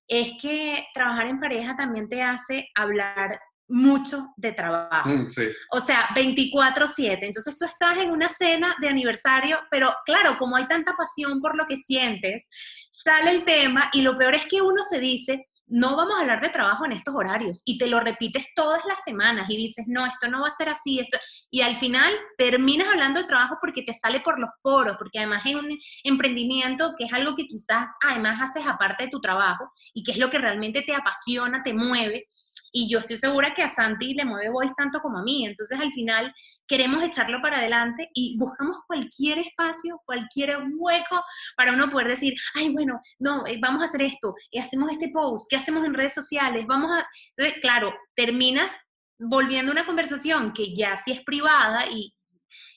es 0.07 0.33
que 0.41 0.87
trabajar 0.93 1.27
en 1.27 1.39
pareja 1.39 1.77
también 1.77 2.09
te 2.09 2.21
hace 2.21 2.67
hablar 2.75 3.39
mucho 3.69 4.33
de 4.35 4.51
trabajo. 4.51 5.09
Mm, 5.09 5.27
o 5.71 5.79
sea, 5.79 6.07
24/7. 6.15 7.27
Entonces 7.27 7.57
tú 7.57 7.65
estás 7.65 7.97
en 7.99 8.09
una 8.09 8.27
cena 8.27 8.75
de 8.81 8.89
aniversario, 8.89 9.59
pero 9.69 9.93
claro, 10.05 10.37
como 10.39 10.55
hay 10.55 10.65
tanta 10.65 10.95
pasión 10.97 11.39
por 11.39 11.55
lo 11.55 11.65
que 11.67 11.77
sientes, 11.77 12.49
sale 12.89 13.31
el 13.31 13.45
tema 13.45 13.89
y 13.93 14.01
lo 14.01 14.17
peor 14.17 14.35
es 14.35 14.47
que 14.47 14.61
uno 14.61 14.81
se 14.81 14.99
dice, 14.99 15.45
no 15.69 15.95
vamos 15.95 16.15
a 16.17 16.21
hablar 16.21 16.41
de 16.41 16.49
trabajo 16.49 16.85
en 16.85 16.91
estos 16.91 17.15
horarios 17.15 17.61
y 17.65 17.77
te 17.77 17.87
lo 17.87 17.99
repites 17.99 18.47
todas 18.55 18.83
las 18.85 19.03
semanas 19.03 19.49
y 19.49 19.57
dices, 19.57 19.85
no, 19.87 20.05
esto 20.05 20.27
no 20.27 20.41
va 20.41 20.47
a 20.47 20.51
ser 20.51 20.69
así, 20.69 20.99
esto, 20.99 21.17
y 21.49 21.61
al 21.61 21.75
final 21.75 22.13
terminas 22.37 22.87
hablando 22.87 23.21
de 23.21 23.27
trabajo 23.27 23.57
porque 23.61 23.83
te 23.83 23.93
sale 23.93 24.19
por 24.21 24.39
los 24.39 24.49
poros, 24.61 24.97
porque 24.97 25.19
además 25.19 25.45
es 25.45 25.55
un 25.55 25.77
emprendimiento 26.03 26.93
que 26.97 27.05
es 27.05 27.13
algo 27.13 27.35
que 27.35 27.45
quizás 27.45 27.91
además 28.01 28.39
haces 28.41 28.67
aparte 28.67 29.05
de 29.05 29.09
tu 29.09 29.21
trabajo 29.21 29.69
y 29.93 30.03
que 30.03 30.11
es 30.11 30.17
lo 30.17 30.29
que 30.29 30.37
realmente 30.37 30.81
te 30.81 30.93
apasiona, 30.93 31.63
te 31.63 31.73
mueve, 31.73 32.25
y 32.71 32.89
yo 32.89 32.99
estoy 32.99 33.17
segura 33.17 33.53
que 33.53 33.63
a 33.63 33.69
Santi 33.69 34.13
le 34.13 34.25
mueve 34.25 34.49
Voice 34.49 34.73
tanto 34.77 34.99
como 34.99 35.19
a 35.19 35.23
mí. 35.23 35.45
Entonces, 35.45 35.79
al 35.79 35.91
final, 35.91 36.33
queremos 36.67 37.03
echarlo 37.03 37.41
para 37.41 37.57
adelante 37.57 38.09
y 38.13 38.37
buscamos 38.37 38.77
cualquier 38.87 39.39
espacio, 39.39 40.01
cualquier 40.05 40.57
hueco 40.77 41.23
para 41.57 41.73
uno 41.73 41.89
poder 41.89 42.09
decir, 42.09 42.33
ay, 42.55 42.69
bueno, 42.69 42.99
no, 43.19 43.45
eh, 43.47 43.59
vamos 43.61 43.81
a 43.81 43.85
hacer 43.85 44.01
esto, 44.01 44.33
y 44.51 44.59
hacemos 44.59 44.91
este 44.91 45.09
post, 45.09 45.47
¿qué 45.49 45.55
hacemos 45.55 45.85
en 45.85 45.93
redes 45.93 46.13
sociales? 46.13 46.65
Vamos 46.67 46.91
a... 46.91 47.05
Entonces, 47.35 47.61
claro, 47.61 47.93
terminas 48.15 48.71
volviendo 49.19 49.71
una 49.71 49.85
conversación 49.85 50.53
que 50.53 50.73
ya 50.73 50.95
sí 50.95 51.11
es 51.11 51.23
privada 51.23 51.87
y, 51.89 52.13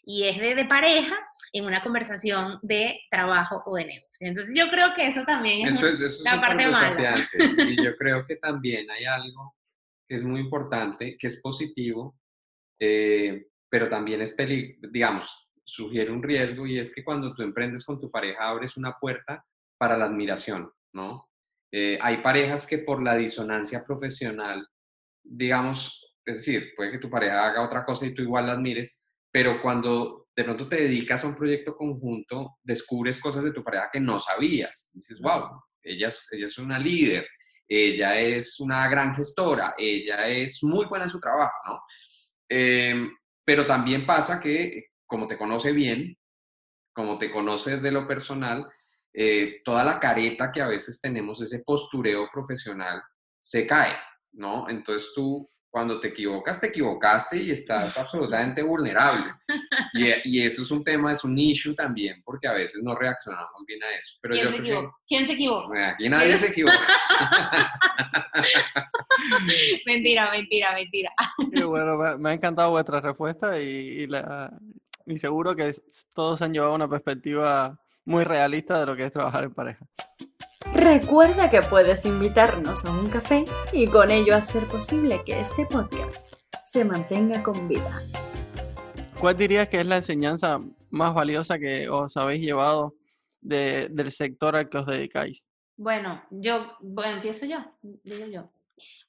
y 0.05 0.25
es 0.25 0.39
de, 0.39 0.55
de, 0.55 0.65
pareja 0.65 1.17
en 1.53 1.65
una 1.65 1.83
conversación 1.83 2.59
de 2.63 3.01
trabajo 3.11 3.63
o 3.65 3.77
de 3.77 3.85
negocio. 3.85 4.27
Entonces 4.27 4.55
yo 4.57 4.69
creo 4.69 4.93
que 4.95 5.07
eso 5.07 5.23
también 5.25 5.69
es, 5.69 6.23
la 6.25 6.41
parte 6.41 6.67
mala. 6.67 7.15
Y 7.59 7.83
yo 7.83 7.97
creo 7.97 8.27
que 8.27 8.37
también 8.37 8.91
hay 8.91 9.05
algo 9.05 9.55
es 10.17 10.25
muy 10.25 10.41
importante, 10.41 11.17
que 11.19 11.27
es 11.27 11.41
positivo, 11.41 12.19
eh, 12.79 13.47
pero 13.69 13.89
también 13.89 14.21
es, 14.21 14.37
digamos, 14.91 15.53
sugiere 15.65 16.11
un 16.11 16.23
riesgo 16.23 16.67
y 16.67 16.79
es 16.79 16.95
que 16.95 17.05
cuando 17.05 17.35
tú 17.35 17.43
emprendes 17.43 17.85
con 17.85 18.01
tu 18.01 18.11
pareja 18.11 18.49
abres 18.49 18.77
una 18.77 18.99
puerta 18.99 19.45
para 19.79 19.97
la 19.97 20.07
admiración, 20.07 20.71
¿no? 20.93 21.29
Eh, 21.71 21.99
hay 22.03 22.19
parejas 22.19 22.67
que 22.67 22.79
por 22.79 23.03
la 23.03 23.17
disonancia 23.17 23.83
profesional, 23.85 24.67
digamos, 25.23 26.15
es 26.25 26.37
decir, 26.37 26.73
puede 26.77 26.93
que 26.93 26.99
tu 26.99 27.09
pareja 27.09 27.47
haga 27.47 27.63
otra 27.63 27.85
cosa 27.85 28.07
y 28.07 28.15
tú 28.15 28.23
igual 28.23 28.47
la 28.47 28.53
admires, 28.53 29.03
pero 29.31 29.63
cuando 29.63 30.29
de 30.37 30.45
pronto 30.45 30.69
te 30.69 30.77
dedicas 30.77 31.25
a 31.25 31.29
un 31.29 31.35
proyecto 31.35 31.75
conjunto, 31.75 32.59
descubres 32.63 33.19
cosas 33.19 33.45
de 33.45 33.53
tu 33.53 33.65
pareja 33.65 33.89
que 33.93 34.01
no 34.01 34.19
sabías. 34.19 34.91
Dices, 34.93 35.19
wow, 35.21 35.63
ella 35.83 36.09
ella 36.31 36.45
es 36.47 36.59
una 36.59 36.79
líder, 36.79 37.27
ella 37.75 38.19
es 38.19 38.61
una 38.61 38.87
gran 38.89 39.15
gestora, 39.15 39.75
ella 39.79 40.29
es 40.29 40.63
muy 40.63 40.87
buena 40.87 41.07
en 41.07 41.11
su 41.11 41.19
trabajo, 41.19 41.57
¿no? 41.67 41.81
Em, 42.49 43.11
pero 43.45 43.67
también 43.67 44.05
pasa 44.05 44.41
que, 44.41 44.89
como 45.07 45.27
te 45.27 45.39
conoce 45.39 45.73
bien, 45.73 46.19
como 46.95 47.17
te 47.17 47.31
conoces 47.31 47.81
de 47.81 47.91
lo 47.91 48.07
personal, 48.07 48.69
eh, 49.15 49.63
toda 49.65 49.85
la 49.85 49.99
careta 49.99 50.51
que 50.51 50.61
a 50.61 50.69
veces 50.69 51.01
tenemos, 51.01 51.41
ese 51.41 51.63
postureo 51.65 52.29
profesional, 52.33 53.03
se 53.41 53.67
cae, 53.67 53.97
¿no? 54.33 54.67
Entonces 54.69 55.13
tú 55.15 55.51
cuando 55.73 55.99
te 55.99 56.09
equivocas, 56.09 56.61
te 56.61 56.67
equivocaste 56.67 57.39
y 57.43 57.51
estás 57.51 57.97
absolutamente 57.99 58.63
vulnerable. 58.63 59.33
Y, 60.25 60.41
eso 60.41 60.63
es 60.63 60.71
un 60.71 60.83
tema, 60.83 61.13
es 61.13 61.23
un 61.23 61.37
issue 61.37 61.75
también, 61.75 62.23
porque 62.25 62.49
a 62.49 62.53
veces 62.53 62.83
no 62.83 62.95
reaccionamos 62.95 63.53
bien 63.67 63.83
a 63.83 63.91
eso. 63.95 64.19
Pero 64.21 64.35
¿Quién, 64.35 64.51
se 64.51 64.57
equivoca? 64.57 64.97
¿Quién 65.07 65.27
se 65.27 65.33
equivoca? 65.33 65.89
Aquí 65.91 66.09
nadie 66.09 66.37
se 66.37 66.49
equivoca. 66.49 66.79
mentira, 69.87 70.31
mentira, 70.31 70.75
mentira. 70.75 71.11
bueno, 71.67 72.19
me, 72.19 72.31
ha 72.31 72.33
encantado 72.33 72.71
vuestra 72.71 73.01
respuesta 73.01 73.61
y, 73.61 74.09
y 75.07 75.19
seguro 75.19 75.55
que 75.55 75.75
todos 76.15 76.43
han 76.43 76.53
llevado 76.53 76.75
una 76.75 76.89
perspectiva 76.89 77.79
muy 78.05 78.25
realista 78.25 78.81
de 78.81 78.87
lo 78.87 78.97
que 78.97 79.05
es 79.05 79.13
trabajar 79.13 79.45
en 79.45 79.55
pareja. 79.55 79.87
Recuerda 80.75 81.51
que 81.51 81.61
puedes 81.61 82.07
invitarnos 82.07 82.87
a 82.87 82.91
un 82.91 83.11
café 83.11 83.45
y 83.75 83.87
con 83.89 84.11
ello 84.11 84.35
hacer 84.35 84.67
posible 84.67 85.21
que 85.25 85.39
este 85.39 85.67
podcast 85.67 86.35
se 86.63 86.85
mantenga 86.85 87.43
con 87.43 87.69
vida. 87.69 88.03
¿Cuál 89.21 89.37
dirías 89.37 89.69
que 89.69 89.81
es 89.81 89.87
la 89.87 89.99
enseñanza 89.99 90.61
más 90.91 91.15
valiosa 91.15 91.59
que 91.59 91.91
os 91.91 92.17
habéis 92.17 92.41
llevado 92.41 92.95
del 93.43 94.11
sector 94.11 94.57
al 94.57 94.71
que 94.71 94.79
os 94.79 94.87
dedicáis? 94.87 95.45
Bueno, 95.77 96.23
yo, 96.31 96.73
bueno, 96.81 97.17
empiezo 97.17 97.45
yo, 97.45 97.59
digo 97.83 98.27
yo. 98.27 98.51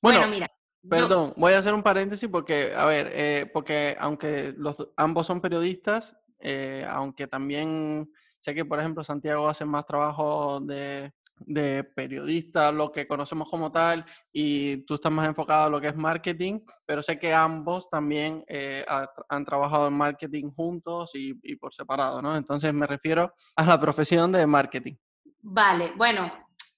Bueno, 0.02 0.28
mira. 0.28 0.48
Perdón, 0.88 1.34
voy 1.38 1.54
a 1.54 1.60
hacer 1.60 1.74
un 1.74 1.82
paréntesis 1.82 2.28
porque, 2.30 2.74
a 2.76 2.86
ver, 2.86 3.10
eh, 3.14 3.50
porque 3.54 3.96
aunque 4.00 4.54
los, 4.58 4.76
ambos 4.98 5.26
son 5.28 5.40
periodistas, 5.40 6.14
eh, 6.40 6.86
aunque 6.90 7.26
también 7.26 8.12
sé 8.38 8.54
que, 8.54 8.66
por 8.66 8.82
ejemplo, 8.82 9.02
Santiago 9.02 9.48
hace 9.48 9.64
más 9.64 9.86
trabajo 9.86 10.60
de 10.60 11.14
de 11.40 11.84
periodista, 11.84 12.72
lo 12.72 12.92
que 12.92 13.08
conocemos 13.08 13.50
como 13.50 13.72
tal, 13.72 14.06
y 14.32 14.78
tú 14.86 14.96
estás 14.96 15.12
más 15.12 15.28
enfocado 15.28 15.68
en 15.68 15.72
lo 15.72 15.82
que 15.82 15.88
es 15.88 15.96
marketing, 15.96 16.60
pero 16.86 17.02
sé 17.02 17.20
que 17.20 17.34
ambos 17.34 17.90
también 17.90 18.44
eh, 18.48 18.86
han 19.30 19.46
trabajado 19.46 19.88
en 19.88 19.94
marketing 19.94 20.52
juntos 20.52 21.12
y, 21.14 21.34
por 21.56 21.74
separado, 21.74 22.22
¿no? 22.22 22.36
Entonces 22.36 22.74
me 22.74 22.88
refiero 22.88 23.34
a 23.56 23.66
la 23.66 23.80
profesión 23.80 24.32
de 24.32 24.46
marketing. 24.46 24.94
Vale, 25.42 25.92
bueno, 25.98 26.32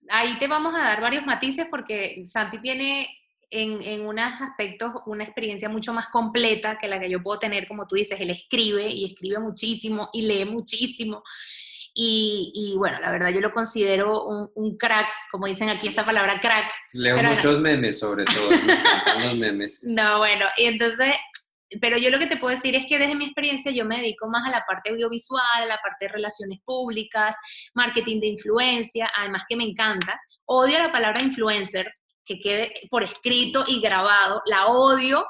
ahí 0.10 0.38
te 0.40 0.48
vamos 0.48 0.74
a 0.76 0.80
dar 0.80 1.02
varios 1.02 1.26
matices 1.26 1.68
porque 1.70 2.24
Santi 2.26 2.60
tiene 2.60 3.08
en, 3.52 3.82
en, 3.84 4.08
unos 4.08 4.42
aspectos 4.42 4.92
una 5.06 5.24
experiencia 5.24 5.70
mucho 5.70 5.94
más 5.94 6.08
completa 6.08 6.78
que 6.78 6.88
la 6.88 7.00
que 7.00 7.10
yo 7.10 7.22
puedo 7.22 7.38
tener, 7.38 7.68
como 7.68 7.88
tú 7.88 7.96
dices, 7.96 8.20
él 8.20 8.32
escribe 8.32 8.90
y 8.90 9.06
escribe 9.06 9.40
muchísimo 9.40 10.10
y 10.14 10.24
lee 10.24 10.46
muchísimo. 10.46 11.24
Y, 11.98 12.76
bueno, 12.78 13.00
la 13.00 13.10
verdad 13.10 13.30
yo 13.30 13.40
lo 13.40 13.54
considero 13.54 14.50
un, 14.54 14.78
crack, 14.78 15.10
como 15.32 15.48
dicen 15.48 15.70
aquí 15.70 15.88
esa 15.88 16.06
palabra 16.06 16.42
crack. 16.42 16.70
Leo 16.92 17.24
muchos 17.24 17.62
memes 17.62 18.00
sobre 18.00 18.26
todo, 18.26 18.50
los 19.24 19.36
memes. 19.36 19.84
No, 19.90 20.18
bueno, 20.18 20.46
y 20.58 20.66
entonces, 20.66 21.16
pero 21.80 21.98
yo 21.98 22.10
lo 22.10 22.20
que 22.20 22.28
te 22.28 22.36
puedo 22.36 22.54
decir 22.54 22.76
es 22.76 22.86
que 22.86 23.00
desde 23.00 23.16
mi 23.16 23.26
experiencia 23.26 23.72
yo 23.72 23.86
me 23.86 24.02
dedico 24.02 24.28
más 24.28 24.46
a 24.46 24.52
la 24.52 24.66
parte 24.68 24.90
audiovisual, 24.90 25.64
a 25.64 25.66
la 25.66 25.78
parte 25.78 26.06
de 26.06 26.12
relaciones 26.12 26.60
públicas, 26.66 27.38
marketing 27.74 28.20
de 28.20 28.28
influencia, 28.28 29.10
además 29.18 29.44
que 29.48 29.56
me 29.56 29.64
encanta. 29.64 30.20
Odio 30.44 30.78
la 30.78 30.92
palabra 30.92 31.22
influencer, 31.22 31.94
que 32.26 32.40
quede 32.40 32.74
por 32.90 33.04
escrito 33.04 33.64
y 33.68 33.80
grabado, 33.80 34.42
la 34.48 34.66
odio. 34.66 35.26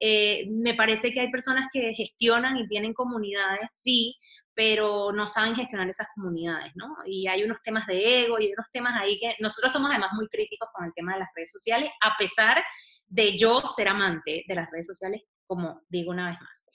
Eh, 0.00 0.46
me 0.48 0.74
parece 0.74 1.12
que 1.12 1.20
hay 1.20 1.30
personas 1.30 1.66
que 1.70 1.92
gestionan 1.92 2.56
y 2.56 2.66
tienen 2.66 2.94
comunidades, 2.94 3.68
sí, 3.72 4.16
pero 4.58 5.12
no 5.12 5.28
saben 5.28 5.54
gestionar 5.54 5.88
esas 5.88 6.08
comunidades, 6.16 6.72
¿no? 6.74 6.96
Y 7.06 7.28
hay 7.28 7.44
unos 7.44 7.62
temas 7.62 7.86
de 7.86 8.24
ego 8.24 8.40
y 8.40 8.52
unos 8.52 8.68
temas 8.72 9.00
ahí 9.00 9.16
que 9.20 9.36
nosotros 9.38 9.70
somos 9.70 9.88
además 9.88 10.10
muy 10.14 10.26
críticos 10.26 10.68
con 10.74 10.84
el 10.84 10.92
tema 10.94 11.12
de 11.12 11.20
las 11.20 11.28
redes 11.32 11.52
sociales, 11.52 11.88
a 12.02 12.16
pesar 12.18 12.60
de 13.06 13.38
yo 13.38 13.62
ser 13.68 13.86
amante 13.86 14.42
de 14.48 14.54
las 14.56 14.68
redes 14.68 14.86
sociales, 14.86 15.22
como 15.46 15.82
digo 15.88 16.10
una 16.10 16.30
vez 16.30 16.40
más. 16.40 16.66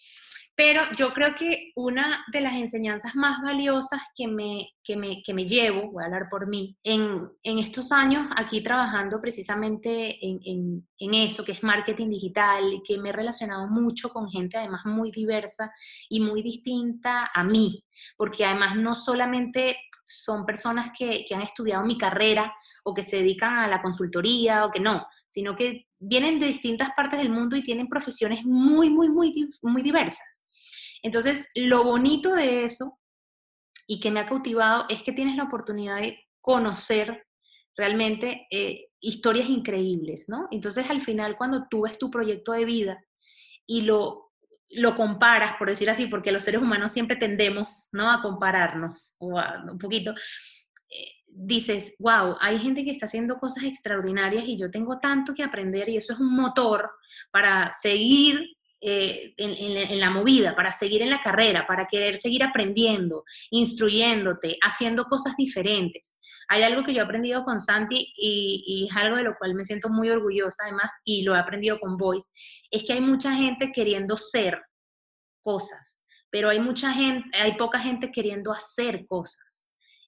Pero 0.55 0.81
yo 0.95 1.13
creo 1.13 1.33
que 1.35 1.71
una 1.75 2.23
de 2.31 2.41
las 2.41 2.53
enseñanzas 2.53 3.15
más 3.15 3.41
valiosas 3.41 4.01
que 4.15 4.27
me, 4.27 4.69
que 4.83 4.95
me, 4.95 5.23
que 5.23 5.33
me 5.33 5.45
llevo, 5.45 5.91
voy 5.91 6.03
a 6.03 6.05
hablar 6.05 6.27
por 6.29 6.47
mí, 6.47 6.77
en, 6.83 7.27
en 7.41 7.57
estos 7.57 7.91
años 7.91 8.27
aquí 8.35 8.61
trabajando 8.61 9.19
precisamente 9.19 10.19
en, 10.25 10.85
en, 10.99 11.13
eso, 11.13 11.43
que 11.43 11.53
es 11.53 11.63
marketing 11.63 12.09
digital, 12.09 12.81
que 12.87 12.97
me 12.97 13.09
he 13.09 13.13
relacionado 13.13 13.67
mucho 13.67 14.09
con 14.09 14.29
gente 14.29 14.57
además 14.57 14.81
muy 14.85 15.11
diversa 15.11 15.71
y 16.07 16.19
muy 16.19 16.41
distinta 16.41 17.29
a 17.33 17.43
mí, 17.43 17.83
porque 18.15 18.45
además 18.45 18.75
no 18.75 18.95
solamente 18.95 19.77
son 20.05 20.45
personas 20.45 20.91
que, 20.97 21.25
que 21.27 21.33
han 21.33 21.41
estudiado 21.41 21.83
mi 21.83 21.97
carrera 21.97 22.53
o 22.83 22.93
que 22.93 23.03
se 23.03 23.17
dedican 23.17 23.53
a 23.55 23.67
la 23.67 23.81
consultoría 23.81 24.65
o 24.65 24.71
que 24.71 24.79
no, 24.79 25.05
sino 25.27 25.55
que 25.55 25.87
vienen 26.03 26.39
de 26.39 26.47
distintas 26.47 26.91
partes 26.95 27.19
del 27.19 27.29
mundo 27.29 27.55
y 27.55 27.63
tienen 27.63 27.87
profesiones 27.87 28.43
muy, 28.45 28.89
muy, 28.89 29.09
muy, 29.09 29.49
muy 29.61 29.81
diversas. 29.81 30.45
Entonces, 31.01 31.49
lo 31.55 31.83
bonito 31.83 32.33
de 32.33 32.63
eso 32.63 32.99
y 33.87 33.99
que 33.99 34.11
me 34.11 34.19
ha 34.19 34.25
cautivado 34.25 34.85
es 34.89 35.03
que 35.03 35.11
tienes 35.11 35.35
la 35.35 35.43
oportunidad 35.43 35.99
de 35.99 36.19
conocer 36.41 37.25
realmente 37.75 38.47
eh, 38.51 38.87
historias 38.99 39.49
increíbles, 39.49 40.29
¿no? 40.29 40.47
Entonces 40.51 40.89
al 40.89 41.01
final 41.01 41.37
cuando 41.37 41.67
tú 41.69 41.81
ves 41.81 41.97
tu 41.97 42.09
proyecto 42.09 42.51
de 42.51 42.65
vida 42.65 43.03
y 43.65 43.81
lo, 43.81 44.31
lo 44.69 44.95
comparas, 44.95 45.57
por 45.57 45.69
decir 45.69 45.89
así, 45.89 46.05
porque 46.05 46.31
los 46.31 46.43
seres 46.43 46.61
humanos 46.61 46.91
siempre 46.91 47.17
tendemos, 47.17 47.89
¿no? 47.91 48.11
A 48.11 48.21
compararnos, 48.21 49.15
o 49.19 49.39
un 49.71 49.77
poquito, 49.77 50.11
eh, 50.89 51.22
dices, 51.35 51.95
wow, 51.99 52.35
hay 52.39 52.59
gente 52.59 52.83
que 52.83 52.91
está 52.91 53.05
haciendo 53.05 53.37
cosas 53.37 53.63
extraordinarias 53.63 54.45
y 54.47 54.57
yo 54.57 54.69
tengo 54.69 54.99
tanto 54.99 55.33
que 55.33 55.43
aprender 55.43 55.89
y 55.89 55.97
eso 55.97 56.13
es 56.13 56.19
un 56.19 56.35
motor 56.35 56.89
para 57.31 57.73
seguir 57.73 58.55
eh, 58.85 59.33
en, 59.37 59.99
la 60.01 60.09
movida, 60.09 60.55
para 60.55 60.73
seguir 60.73 61.01
en 61.01 61.09
la 61.09 61.21
carrera, 61.21 61.65
para 61.65 61.85
querer 61.85 62.17
seguir 62.17 62.43
aprendiendo, 62.43 63.23
instruyéndote, 63.49 64.57
haciendo 64.61 65.05
cosas 65.05 65.37
diferentes. 65.37 66.15
Hay 66.49 66.63
algo 66.63 66.83
que 66.83 66.93
yo 66.93 66.99
he 66.99 67.05
aprendido 67.05 67.45
con 67.45 67.61
Santi 67.61 68.13
y, 68.17 68.85
es 68.89 68.97
algo 68.97 69.15
de 69.15 69.23
lo 69.23 69.37
cual 69.37 69.55
me 69.55 69.63
siento 69.63 69.87
muy 69.87 70.09
orgullosa 70.09 70.63
además 70.65 70.91
y 71.05 71.23
lo 71.23 71.33
he 71.33 71.39
aprendido 71.39 71.79
con 71.79 71.95
Voice, 71.95 72.27
es 72.71 72.83
que 72.83 72.91
hay 72.91 72.99
mucha 72.99 73.33
gente 73.33 73.71
queriendo 73.71 74.17
ser 74.17 74.61
cosas, 75.41 76.03
pero 76.29 76.49
hay 76.49 76.59
mucha 76.59 76.91
gente, 76.91 77.29
hay 77.37 77.55
poca 77.55 77.79
gente 77.79 78.11
queriendo 78.11 78.51
hacer 78.51 79.05
cosas. 79.07 79.62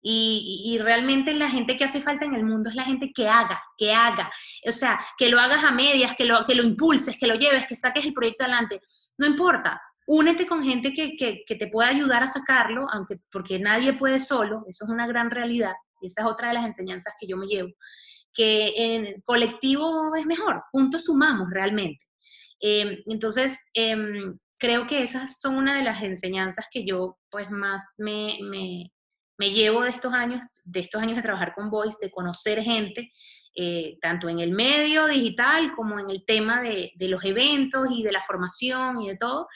Y, 0.08 0.78
realmente 0.84 1.34
la 1.34 1.50
gente 1.50 1.76
que 1.76 1.84
hace 1.84 2.00
falta 2.00 2.26
en 2.26 2.36
el 2.36 2.46
mundo 2.46 2.70
es 2.70 2.76
la 2.76 2.84
gente 2.84 3.12
que 3.12 3.28
haga, 3.28 3.60
que 3.76 3.92
haga. 3.92 4.30
O 4.68 4.72
sea, 4.72 5.00
que 5.18 5.30
lo 5.30 5.40
hagas 5.40 5.64
a 5.64 5.72
medias, 5.72 6.16
que 6.16 6.26
lo, 6.26 6.46
que 6.46 6.54
lo 6.54 6.62
impulses, 6.62 7.18
que 7.20 7.26
lo 7.26 7.34
lleves, 7.34 7.66
que 7.66 7.76
saques 7.76 8.06
el 8.06 8.14
proyecto 8.14 8.44
adelante. 8.44 8.82
No 9.18 9.26
importa. 9.26 9.82
Únete 10.06 10.46
con 10.46 10.64
gente 10.64 10.94
que, 10.94 11.16
que, 11.18 11.56
te 11.56 11.68
pueda 11.68 11.90
ayudar 11.90 12.22
a 12.22 12.28
sacarlo, 12.28 12.86
aunque 12.92 13.16
porque 13.32 13.58
nadie 13.58 13.94
puede 13.94 14.20
solo, 14.20 14.64
eso 14.70 14.86
es 14.86 14.92
una 14.92 15.08
gran 15.08 15.32
realidad, 15.32 15.74
y 16.00 16.06
esa 16.06 16.22
es 16.22 16.28
otra 16.28 16.50
de 16.50 16.54
las 16.54 16.68
enseñanzas 16.68 17.16
que 17.20 17.26
yo 17.26 17.38
me 17.38 17.48
llevo, 17.48 17.70
que 18.32 18.74
en 18.78 19.22
colectivo 19.22 20.16
es 20.16 20.28
mejor, 20.28 20.62
juntos 20.72 21.06
sumamos 21.06 21.50
realmente. 21.50 22.06
Em, 22.60 22.98
entonces, 23.08 23.60
em, 23.74 24.38
creo 24.60 24.86
que 24.86 25.02
esas 25.02 25.40
son 25.40 25.56
una 25.56 25.76
de 25.76 25.84
las 25.84 26.04
enseñanzas 26.04 26.68
que 26.72 26.86
yo 26.86 27.18
pues 27.32 27.50
más 27.50 27.96
me, 27.98 28.38
me, 28.44 28.92
me 29.38 29.52
llevo 29.52 29.84
de 29.84 29.90
estos 29.90 30.14
años, 30.14 30.42
de 30.64 30.80
estos 30.80 31.02
años 31.02 31.16
de 31.16 31.22
trabajar 31.22 31.54
con 31.54 31.70
Voice, 31.70 31.98
de 32.02 32.12
conocer 32.12 32.62
gente, 32.62 33.12
eh, 33.56 33.98
tanto 34.02 34.28
en 34.30 34.40
el 34.40 34.52
medio 34.52 35.08
digital 35.08 35.74
como 35.76 36.00
en 36.00 36.10
el 36.10 36.26
tema 36.26 36.62
de, 36.62 36.92
los 37.00 37.24
eventos 37.24 37.88
y 37.90 38.04
de 38.04 38.12
la 38.12 38.22
formación 38.22 39.02
y 39.02 39.10
de 39.10 39.18
todo, 39.18 39.48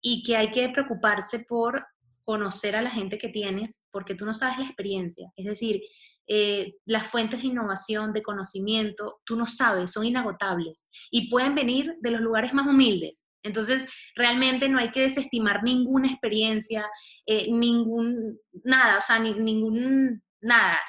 y 0.00 0.22
que 0.22 0.36
hay 0.36 0.50
que 0.50 0.68
preocuparse 0.70 1.44
por 1.48 1.84
conocer 2.24 2.76
a 2.76 2.82
la 2.82 2.90
gente 2.90 3.18
que 3.18 3.28
tienes, 3.28 3.84
porque 3.90 4.14
tú 4.14 4.24
no 4.24 4.32
sabes 4.32 4.58
la 4.58 4.64
experiencia. 4.64 5.30
Es 5.36 5.46
decir, 5.46 5.82
eh, 6.26 6.74
las 6.86 7.08
fuentes 7.08 7.42
de 7.42 7.48
innovación, 7.48 8.12
de 8.12 8.22
conocimiento, 8.22 9.20
tú 9.24 9.36
no 9.36 9.46
sabes, 9.46 9.90
son 9.90 10.06
inagotables 10.06 10.88
y 11.10 11.28
pueden 11.28 11.54
venir 11.54 11.94
de 12.00 12.10
los 12.10 12.20
lugares 12.20 12.54
más 12.54 12.66
humildes. 12.66 13.26
Entonces, 13.42 13.84
realmente 14.14 14.68
no 14.68 14.78
hay 14.78 14.90
que 14.90 15.02
desestimar 15.02 15.62
ninguna 15.62 16.08
experiencia, 16.08 16.86
eh, 17.26 17.50
ningún, 17.50 18.38
nada, 18.64 18.98
o 18.98 19.00
sea, 19.00 19.18
ningún, 19.18 20.22
nada. 20.40 20.80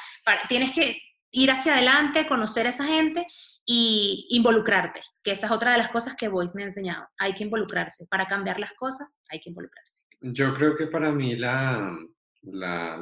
tienes 0.48 0.72
que 0.72 0.98
ir 1.32 1.50
hacia 1.50 1.74
adelante, 1.74 2.28
conocer 2.28 2.68
a 2.68 2.70
esa 2.70 2.86
gente 2.86 3.26
y 3.66 4.28
involucrarte, 4.30 5.02
que 5.24 5.32
esa 5.32 5.48
es 5.48 5.52
otra 5.52 5.72
de 5.72 5.80
las 5.80 5.90
cosas 5.90 6.16
que 6.16 6.28
Voice 6.28 6.54
me 6.56 6.62
ha 6.62 6.66
enseñado. 6.66 7.08
Hay 7.18 7.34
que 7.34 7.44
involucrarse. 7.44 8.06
Para 8.08 8.28
cambiar 8.28 8.60
las 8.60 8.74
cosas, 8.74 9.20
hay 9.30 9.40
que 9.40 9.50
involucrarse. 9.50 10.06
Yo 10.22 10.54
creo 10.54 10.76
que 10.76 10.88
para 10.88 11.12
mí 11.12 11.36
la, 11.36 11.92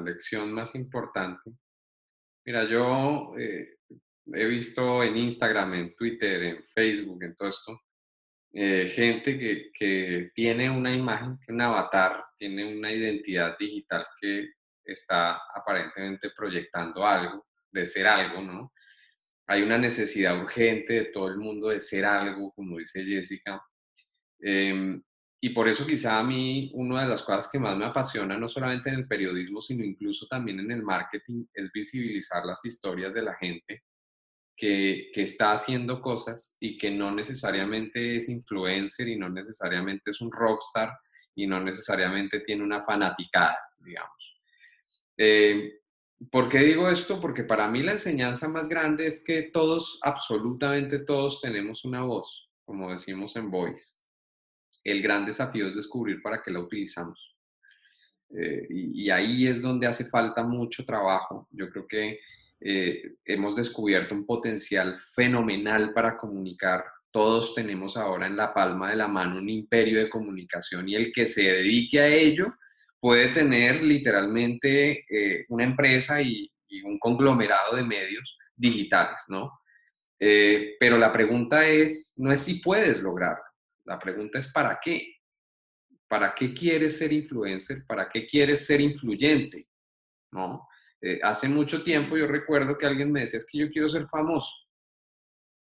lección 0.03 0.53
más 0.53 0.75
importante, 0.75 1.51
mira, 2.45 2.63
yo 2.63 3.33
eh, 3.37 3.77
he 4.33 4.45
visto 4.45 5.03
en 5.03 5.17
Instagram, 5.17 5.73
en 5.73 5.95
Twitter, 5.95 6.43
en 6.43 6.63
Facebook, 6.73 7.23
en 7.23 7.35
todo 7.35 7.49
esto, 7.49 7.81
eh, 8.53 8.87
gente 8.87 9.39
que, 9.39 9.71
que, 9.73 10.31
tiene 10.35 10.69
una 10.69 10.93
imagen, 10.93 11.37
un 11.47 11.61
avatar, 11.61 12.25
tiene 12.37 12.77
una 12.77 12.91
identidad 12.91 13.57
digital 13.57 14.05
que 14.19 14.49
está 14.83 15.39
aparentemente 15.55 16.31
proyectando 16.35 17.05
algo, 17.05 17.47
de 17.71 17.85
ser 17.85 18.07
algo, 18.07 18.41
¿no? 18.41 18.73
Hay 19.47 19.61
una 19.61 19.77
necesidad 19.77 20.37
urgente 20.41 20.93
de 20.93 21.05
todo 21.05 21.29
el 21.29 21.37
mundo 21.37 21.69
de 21.69 21.79
ser 21.79 22.05
algo, 22.05 22.51
como 22.51 22.77
dice 22.77 23.03
Jessica. 23.03 23.61
Em, 24.39 25.01
y 25.41 25.49
por 25.49 25.67
eso 25.67 25.87
quizá 25.87 26.19
a 26.19 26.23
mí 26.23 26.71
una 26.73 27.03
de 27.03 27.09
las 27.09 27.23
cosas 27.23 27.49
que 27.49 27.59
más 27.59 27.75
me 27.77 27.85
apasiona, 27.85 28.37
no 28.37 28.47
solamente 28.47 28.89
en 28.89 28.95
el 28.95 29.07
periodismo, 29.07 29.61
sino 29.61 29.83
incluso 29.83 30.27
también 30.27 30.59
en 30.59 30.71
el 30.71 30.83
marketing, 30.83 31.45
es 31.53 31.71
visibilizar 31.71 32.45
las 32.45 32.63
historias 32.65 33.13
de 33.13 33.21
la 33.23 33.35
gente 33.35 33.83
que, 34.55 35.11
está 35.15 35.53
haciendo 35.53 36.01
cosas 36.01 36.57
y 36.59 36.77
que 36.77 36.91
no 36.91 37.11
necesariamente 37.11 38.15
es 38.15 38.29
influencer 38.29 39.07
y 39.07 39.17
no 39.17 39.29
necesariamente 39.29 40.11
es 40.11 40.21
un 40.21 40.31
rockstar 40.31 40.91
y 41.35 41.47
no 41.47 41.59
necesariamente 41.61 42.41
tiene 42.41 42.63
una 42.63 42.83
fanaticada, 42.83 43.57
digamos. 43.79 44.41
Eh, 45.17 45.79
¿Por 46.29 46.49
qué 46.49 46.59
digo 46.59 46.89
esto? 46.89 47.19
Porque 47.19 47.43
para 47.43 47.67
mí 47.67 47.81
la 47.81 47.93
enseñanza 47.93 48.47
más 48.47 48.69
grande 48.69 49.07
es 49.07 49.23
que 49.23 49.43
todos, 49.43 49.99
absolutamente 50.03 50.99
todos, 50.99 51.39
tenemos 51.39 51.83
una 51.83 52.03
voz, 52.03 52.49
como 52.63 52.91
decimos 52.91 53.35
en 53.35 53.49
Voice. 53.49 53.95
El 54.83 55.01
gran 55.01 55.25
desafío 55.25 55.67
es 55.67 55.75
descubrir 55.75 56.21
para 56.21 56.41
qué 56.41 56.51
la 56.51 56.59
utilizamos. 56.59 57.35
Eh, 58.29 58.67
y, 58.69 59.05
y, 59.05 59.09
ahí 59.09 59.47
es 59.47 59.61
donde 59.61 59.87
hace 59.87 60.05
falta 60.05 60.43
mucho 60.43 60.85
trabajo. 60.85 61.47
Yo 61.51 61.69
creo 61.69 61.85
que 61.87 62.19
eh, 62.63 63.15
hemos 63.25 63.55
descubierto 63.55 64.13
un 64.13 64.25
potencial 64.25 64.95
fenomenal 64.95 65.93
para 65.93 66.15
comunicar. 66.15 66.85
Todos 67.09 67.55
tenemos 67.55 67.97
ahora 67.97 68.27
en 68.27 68.37
la 68.37 68.53
palma 68.53 68.91
de 68.91 68.97
la 68.97 69.07
mano 69.07 69.39
un 69.39 69.49
imperio 69.49 69.97
de 69.97 70.09
comunicación 70.09 70.87
y 70.87 70.95
el 70.95 71.11
que 71.11 71.25
se 71.25 71.41
dedique 71.41 71.99
a 71.99 72.07
ello 72.07 72.53
puede 72.99 73.29
tener 73.29 73.83
literalmente 73.83 75.05
eh, 75.09 75.45
una 75.49 75.63
empresa 75.63 76.21
y, 76.21 76.47
un 76.85 76.97
conglomerado 76.99 77.75
de 77.75 77.83
medios 77.83 78.37
digitales, 78.55 79.19
¿no? 79.27 79.59
Eh, 80.17 80.77
pero 80.79 80.97
la 80.97 81.11
pregunta 81.11 81.67
es, 81.67 82.13
no 82.15 82.31
es 82.31 82.39
si 82.39 82.61
puedes 82.61 83.01
lograrlo, 83.01 83.43
la 83.83 83.99
pregunta 83.99 84.39
es 84.39 84.47
para 84.53 84.79
qué. 84.81 85.15
¿Para 86.07 86.33
qué 86.33 86.53
quieres 86.53 86.97
ser 86.97 87.11
influencer? 87.11 87.83
¿Para 87.85 88.07
qué 88.07 88.25
quieres 88.25 88.65
ser 88.65 88.79
influyente? 88.79 89.67
¿No? 90.31 90.65
Eh, 91.01 91.19
hace 91.23 91.49
mucho 91.49 91.83
tiempo 91.83 92.15
yo 92.15 92.27
recuerdo 92.27 92.77
que 92.77 92.85
alguien 92.85 93.11
me 93.11 93.21
decía, 93.21 93.39
es 93.39 93.47
que 93.49 93.57
yo 93.57 93.69
quiero 93.69 93.89
ser 93.89 94.07
famoso. 94.07 94.53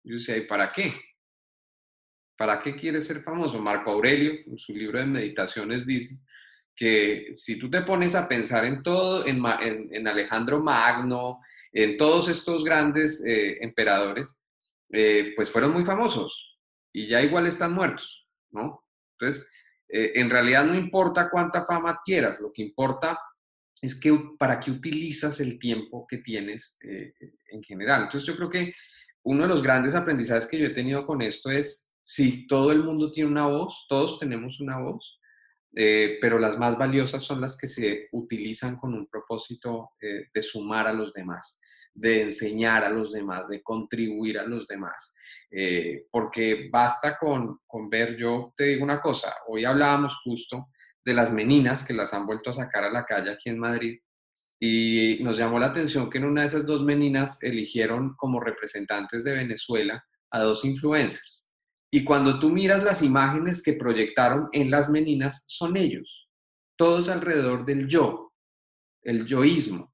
Yo 0.05 0.17
decía, 0.17 0.37
¿y 0.37 0.47
para 0.47 0.71
qué? 0.71 0.93
¿Para 2.37 2.61
qué 2.61 2.77
quieres 2.77 3.07
ser 3.07 3.23
famoso? 3.23 3.59
Marco 3.59 3.91
Aurelio, 3.91 4.33
en 4.47 4.59
su 4.59 4.75
libro 4.75 4.99
de 4.99 5.07
meditaciones, 5.07 5.87
dice 5.87 6.19
que 6.75 7.31
si 7.35 7.59
tú 7.59 7.71
te 7.71 7.83
pones 7.83 8.15
a 8.15 8.27
pensar 8.27 8.65
en 8.65 8.83
todo, 8.83 9.25
en, 9.27 10.09
Alejandro 10.09 10.61
Magno, 10.61 11.41
en 11.71 11.97
todos 11.97 12.29
estos 12.29 12.65
grandes 12.65 13.25
eh, 13.25 13.59
emperadores, 13.63 14.43
eh, 14.91 15.33
pues 15.37 15.51
fueron 15.51 15.73
muy 15.73 15.85
famosos 15.85 16.59
y 16.93 17.07
ya 17.07 17.23
igual 17.23 17.47
están 17.47 17.73
muertos, 17.73 18.27
¿no? 18.51 18.87
Entonces, 19.19 19.51
en 19.95 20.31
realidad 20.31 20.65
no 20.65 20.75
importa 20.75 21.29
cuánta 21.31 21.67
fama 21.67 21.91
adquieras, 21.91 22.41
lo 22.41 22.51
que 22.51 22.63
importa 22.63 23.19
es 23.83 23.99
que 23.99 24.17
para 24.39 24.61
qué 24.61 24.71
utilizas 24.71 25.41
el 25.41 25.59
tiempo 25.59 26.07
que 26.09 26.19
tienes 26.19 26.79
eh, 26.89 27.13
en 27.51 27.63
general. 27.65 28.05
Entonces 28.05 28.27
yo 28.27 28.37
creo 28.37 28.49
que 28.49 28.73
uno 29.25 29.43
de 29.43 29.49
los 29.49 29.63
grandes 29.63 29.97
aprendizajes 29.97 30.47
que 30.47 30.59
yo 30.59 30.67
he 30.67 30.71
tenido 30.71 31.05
con 31.05 31.21
esto 31.21 31.51
es, 31.51 31.93
sí, 32.01 32.47
todo 32.47 32.71
el 32.71 32.85
mundo 32.85 33.11
tiene 33.11 33.31
una 33.31 33.47
voz, 33.47 33.87
todos 33.89 34.19
tenemos 34.19 34.61
una 34.61 34.79
voz, 34.79 35.19
eh, 35.75 36.19
pero 36.21 36.39
las 36.39 36.57
más 36.59 36.79
valiosas 36.79 37.25
son 37.25 37.41
las 37.41 37.57
que 37.57 37.67
se 37.67 38.09
utilizan 38.13 38.77
con 38.77 38.95
un 38.95 39.09
propósito 39.09 39.91
eh, 40.01 40.29
de 40.33 40.43
sumar 40.43 40.87
a 40.87 40.93
los 40.93 41.13
demás, 41.13 41.61
de 41.93 42.23
enseñar 42.23 42.85
a 42.85 42.91
los 42.91 43.13
demás, 43.13 43.49
de 43.49 43.63
contribuir 43.63 44.39
a 44.39 44.47
los 44.47 44.67
demás. 44.67 45.15
porque 46.11 46.71
basta 46.73 47.19
con, 47.19 47.59
con 47.67 47.91
ver, 47.91 48.17
yo 48.17 48.55
te 48.57 48.65
digo 48.65 48.85
una 48.85 49.01
cosa, 49.01 49.35
hoy 49.49 49.65
hablábamos 49.65 50.17
justo 50.25 50.69
de 51.05 51.15
las 51.15 51.33
meninas 51.33 51.85
que 51.85 51.95
las 51.95 52.15
han 52.15 52.27
vuelto 52.27 52.51
a 52.51 52.55
sacar 52.55 52.85
a 52.85 52.91
la 52.91 53.05
calle 53.05 53.31
aquí 53.31 53.49
en 53.49 53.59
Madrid. 53.59 53.99
Y 54.61 55.19
nos 55.23 55.37
llamó 55.37 55.59
la 55.59 55.67
atención 55.67 56.09
que 56.09 56.19
en 56.19 56.25
una 56.25 56.43
de 56.43 56.47
esas 56.47 56.65
dos 56.65 56.85
meninas 56.85 57.43
eligieron 57.43 58.15
como 58.17 58.41
representantes 58.41 59.25
de 59.25 59.33
Venezuela 59.33 60.05
a 60.31 60.41
dos 60.41 60.65
influencers. 60.65 61.53
Y 61.91 62.05
cuando 62.05 62.39
tú 62.39 62.49
miras 62.49 62.83
las 62.83 63.03
imágenes 63.03 63.63
que 63.63 63.75
proyectaron 63.75 64.49
en 64.53 64.71
las 64.71 64.89
meninas, 64.89 65.45
son 65.49 65.77
ellos, 65.77 66.29
todos 66.77 67.09
alrededor 67.09 67.65
del 67.67 67.87
yo, 67.87 68.33
el 69.03 69.27
yoísmo. 69.27 69.93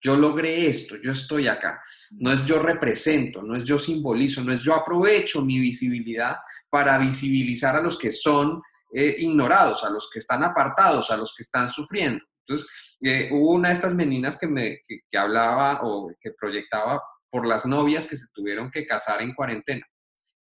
Yo 0.00 0.16
logré 0.16 0.68
esto, 0.68 0.96
yo 1.02 1.12
estoy 1.12 1.46
acá. 1.46 1.82
No 2.12 2.30
es 2.30 2.44
yo 2.44 2.60
represento, 2.60 3.42
no 3.42 3.56
es 3.56 3.64
yo 3.64 3.78
simbolizo, 3.78 4.44
no 4.44 4.52
es 4.52 4.60
yo 4.60 4.74
aprovecho 4.74 5.42
mi 5.42 5.58
visibilidad 5.58 6.36
para 6.70 6.98
visibilizar 6.98 7.74
a 7.74 7.80
los 7.80 7.98
que 7.98 8.10
son 8.10 8.62
eh, 8.96 9.16
ignorados, 9.18 9.82
a 9.82 9.90
los 9.90 10.08
que 10.08 10.20
están 10.20 10.44
apartados, 10.44 11.10
a 11.10 11.16
los 11.16 11.34
que 11.34 11.42
están 11.42 11.68
sufriendo. 11.68 12.24
Entonces, 12.46 12.96
eh, 13.00 13.28
hubo 13.32 13.54
una 13.54 13.70
de 13.70 13.74
estas 13.74 13.92
meninas 13.92 14.38
que, 14.38 14.46
me, 14.46 14.78
que, 14.86 15.18
hablaba 15.18 15.80
o 15.82 16.12
que 16.20 16.30
proyectaba 16.30 17.02
por 17.28 17.44
las 17.44 17.66
novias 17.66 18.06
que 18.06 18.14
se 18.14 18.28
tuvieron 18.32 18.70
que 18.70 18.86
casar 18.86 19.20
en 19.20 19.34
cuarentena. 19.34 19.84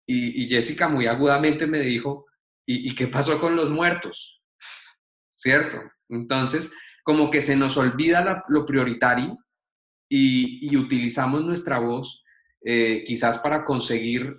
Y, 0.07 0.47
Jessica 0.51 0.87
muy 0.87 1.07
agudamente 1.07 1.67
me 1.67 1.81
dijo, 1.81 2.27
¿y, 2.67 2.95
qué 2.95 3.07
pasó 3.09 3.41
con 3.41 3.57
los 3.57 3.71
muertos? 3.71 4.43
¿Cierto? 5.31 5.81
Entonces, 6.11 6.75
como 7.05 7.31
que 7.31 7.41
se 7.41 7.57
nos 7.57 7.79
olvida 7.79 8.45
lo 8.49 8.67
prioritario 8.67 9.39
y, 10.11 10.77
utilizamos 10.77 11.43
nuestra 11.43 11.79
voz 11.79 12.23
eh, 12.67 13.03
quizás 13.07 13.39
para 13.39 13.65
conseguir 13.65 14.37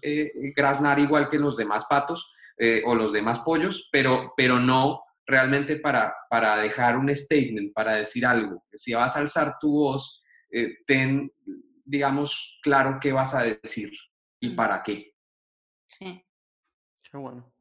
graznar 0.56 1.00
igual 1.00 1.30
que 1.30 1.40
los 1.40 1.58
demás 1.58 1.86
patos 1.90 2.33
eh, 2.58 2.82
o 2.86 2.96
los 2.96 3.12
demás 3.14 3.40
pollos, 3.40 3.90
pero, 3.92 4.34
pero 4.38 4.60
no 4.60 5.02
realmente 5.26 5.78
para, 5.78 6.14
para 6.30 6.58
dejar 6.58 6.98
un 6.98 7.14
statement, 7.14 7.74
para 7.74 7.96
decir 7.96 8.26
algo. 8.26 8.64
Si 8.72 8.94
vas 8.94 9.16
a 9.16 9.20
alzar 9.20 9.58
tu 9.60 9.72
voz, 9.72 10.22
eh, 10.52 10.78
ten, 10.86 11.32
digamos, 11.86 12.60
claro 12.62 12.98
qué 13.02 13.12
vas 13.12 13.34
a 13.34 13.44
decir 13.44 13.92
y 14.40 14.52
para 14.52 14.84
qué. 14.84 15.14
Sí. 15.88 16.24
Qué 17.10 17.18
bueno. 17.18 17.54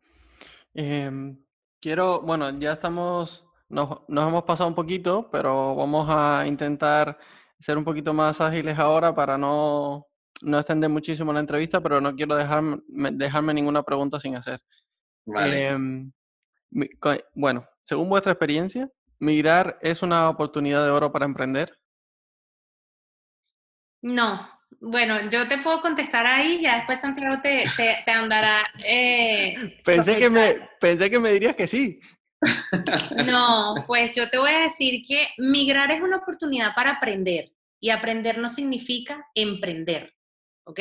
Em, 0.74 1.38
quiero, 1.80 2.20
bueno, 2.22 2.50
ya 2.58 2.72
estamos, 2.72 3.46
nos, 3.68 4.00
nos, 4.08 4.28
hemos 4.28 4.44
pasado 4.44 4.68
un 4.68 4.74
poquito, 4.74 5.28
pero 5.30 5.74
vamos 5.74 6.06
a 6.08 6.46
intentar 6.46 7.18
ser 7.58 7.76
un 7.76 7.84
poquito 7.84 8.12
más 8.12 8.40
ágiles 8.40 8.78
ahora 8.78 9.14
para 9.14 9.38
no, 9.38 10.06
no 10.42 10.58
extender 10.58 10.90
muchísimo 10.90 11.32
la 11.32 11.40
entrevista, 11.40 11.80
pero 11.80 12.00
no 12.00 12.14
quiero 12.14 12.34
dejarme, 12.34 12.78
dejarme 13.12 13.54
ninguna 13.54 13.82
pregunta 13.82 14.18
sin 14.18 14.36
hacer. 14.36 14.60
Vale. 15.26 15.66
Em, 15.66 16.12
bueno, 17.34 17.66
según 17.82 18.08
vuestra 18.08 18.32
experiencia, 18.32 18.90
¿migrar 19.18 19.78
es 19.82 20.02
una 20.02 20.28
oportunidad 20.28 20.84
de 20.84 20.90
oro 20.90 21.12
para 21.12 21.26
emprender? 21.26 21.78
No. 24.02 24.48
Bueno, 24.80 25.20
yo 25.30 25.46
te 25.46 25.58
puedo 25.58 25.80
contestar 25.80 26.26
ahí, 26.26 26.60
ya 26.60 26.76
después 26.76 27.00
Santiago 27.00 27.40
te, 27.40 27.64
te, 27.76 28.10
andará. 28.10 28.66
Eh, 28.84 29.80
pensé, 29.84 30.18
que 30.18 30.30
me, 30.30 30.68
pensé 30.80 31.08
que 31.08 31.20
me 31.20 31.30
dirías 31.30 31.54
que 31.54 31.66
sí. 31.66 32.00
No, 33.24 33.74
pues 33.86 34.14
yo 34.14 34.28
te 34.28 34.38
voy 34.38 34.50
a 34.50 34.60
decir 34.60 35.04
que 35.06 35.28
migrar 35.38 35.90
es 35.92 36.00
una 36.00 36.16
oportunidad 36.16 36.74
para 36.74 36.92
aprender 36.92 37.52
y 37.80 37.90
aprender 37.90 38.38
no 38.38 38.48
significa 38.48 39.26
emprender, 39.34 40.12
¿ok? 40.64 40.80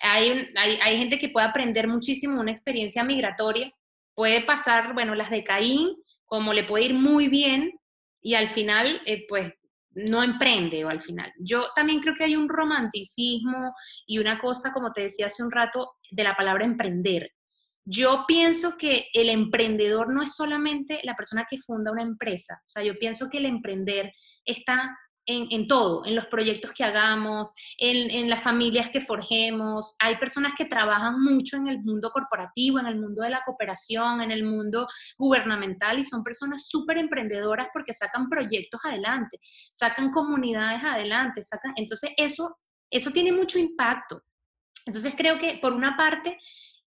Hay, 0.00 0.48
hay, 0.56 0.78
hay 0.82 0.98
gente 0.98 1.18
que 1.18 1.28
puede 1.28 1.46
aprender 1.46 1.88
muchísimo 1.88 2.40
una 2.40 2.50
experiencia 2.50 3.04
migratoria 3.04 3.72
puede 4.14 4.42
pasar, 4.42 4.94
bueno, 4.94 5.14
las 5.14 5.30
de 5.30 5.44
Caín, 5.44 5.96
como 6.26 6.52
le 6.52 6.64
puede 6.64 6.86
ir 6.86 6.94
muy 6.94 7.28
bien 7.28 7.72
y 8.20 8.34
al 8.34 8.48
final, 8.48 9.00
eh, 9.06 9.24
pues, 9.28 9.52
no 9.94 10.22
emprende 10.22 10.84
o 10.84 10.88
al 10.88 11.02
final. 11.02 11.32
Yo 11.38 11.64
también 11.74 12.00
creo 12.00 12.14
que 12.14 12.24
hay 12.24 12.34
un 12.34 12.48
romanticismo 12.48 13.74
y 14.06 14.18
una 14.18 14.38
cosa, 14.38 14.72
como 14.72 14.90
te 14.92 15.02
decía 15.02 15.26
hace 15.26 15.42
un 15.42 15.50
rato, 15.50 15.92
de 16.10 16.24
la 16.24 16.34
palabra 16.34 16.64
emprender. 16.64 17.30
Yo 17.84 18.24
pienso 18.26 18.76
que 18.78 19.08
el 19.12 19.28
emprendedor 19.28 20.12
no 20.14 20.22
es 20.22 20.34
solamente 20.34 21.00
la 21.02 21.14
persona 21.14 21.46
que 21.48 21.58
funda 21.58 21.90
una 21.90 22.02
empresa, 22.02 22.62
o 22.64 22.68
sea, 22.68 22.82
yo 22.84 22.96
pienso 22.96 23.28
que 23.28 23.38
el 23.38 23.46
emprender 23.46 24.12
está 24.44 24.96
en, 25.26 25.66
todo, 25.66 26.04
en 26.04 26.14
los 26.14 26.26
proyectos 26.26 26.72
que 26.72 26.84
hagamos, 26.84 27.54
en, 27.78 28.28
las 28.28 28.42
familias 28.42 28.88
que 28.88 29.00
forjemos. 29.00 29.94
Hay 30.00 30.16
personas 30.16 30.52
que 30.56 30.64
trabajan 30.64 31.22
mucho 31.22 31.56
en 31.56 31.68
el 31.68 31.80
mundo 31.80 32.10
corporativo, 32.10 32.80
en 32.80 32.86
el 32.86 32.98
mundo 32.98 33.22
de 33.22 33.30
la 33.30 33.42
cooperación, 33.44 34.20
en 34.20 34.30
el 34.30 34.44
mundo 34.44 34.86
gubernamental 35.16 35.98
y 35.98 36.04
son 36.04 36.24
personas 36.24 36.66
súper 36.68 36.98
emprendedoras 36.98 37.68
porque 37.72 37.92
sacan 37.92 38.28
proyectos 38.28 38.80
adelante, 38.84 39.38
sacan 39.70 40.10
comunidades 40.10 40.82
adelante, 40.82 41.42
sacan... 41.42 41.72
Entonces 41.76 42.10
eso, 42.16 42.58
eso 42.90 43.10
tiene 43.10 43.32
mucho 43.32 43.58
impacto. 43.58 44.22
Entonces 44.86 45.14
creo 45.16 45.38
que 45.38 45.58
por 45.58 45.72
una 45.72 45.96
parte 45.96 46.38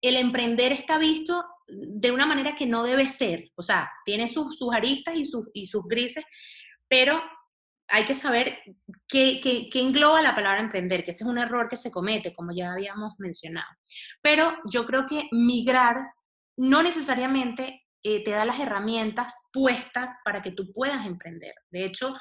el 0.02 0.16
emprender 0.16 0.72
está 0.72 0.98
visto 0.98 1.44
de 1.68 2.12
una 2.12 2.26
manera 2.26 2.56
que 2.56 2.66
no 2.66 2.84
debe 2.84 3.08
ser, 3.08 3.52
o 3.56 3.62
sea, 3.62 3.92
tiene 4.06 4.28
sus, 4.28 4.58
sus 4.58 4.74
aristas 4.74 5.16
y 5.16 5.26
sus, 5.26 5.46
y 5.54 5.66
sus 5.66 5.84
grises, 5.88 6.24
pero 6.88 7.22
hay 7.90 8.06
que 8.06 8.16
saber 8.16 8.60
qué, 9.08 9.70
engloba 9.74 10.22
la 10.22 10.36
palabra 10.36 10.62
emprender, 10.62 11.04
que 11.04 11.12
ese 11.12 11.24
es 11.24 11.30
un 11.30 11.38
error 11.38 11.68
que 11.68 11.78
se 11.78 11.92
comete, 11.92 12.34
como 12.34 12.52
ya 12.52 12.72
habíamos 12.72 13.14
mencionado. 13.18 13.68
Pero 14.22 14.54
yo 14.72 14.86
creo 14.86 15.06
que 15.06 15.28
migrar 15.32 15.98
no 16.58 16.84
necesariamente 16.84 17.84
eh, 18.04 18.24
te 18.24 18.32
da 18.32 18.46
las 18.46 18.60
herramientas 18.60 19.48
puestas 19.52 20.20
para 20.24 20.42
que 20.42 20.52
tú 20.52 20.72
puedas 20.72 21.06
emprender. 21.06 21.54
De 21.72 21.86
hecho, 21.86 22.16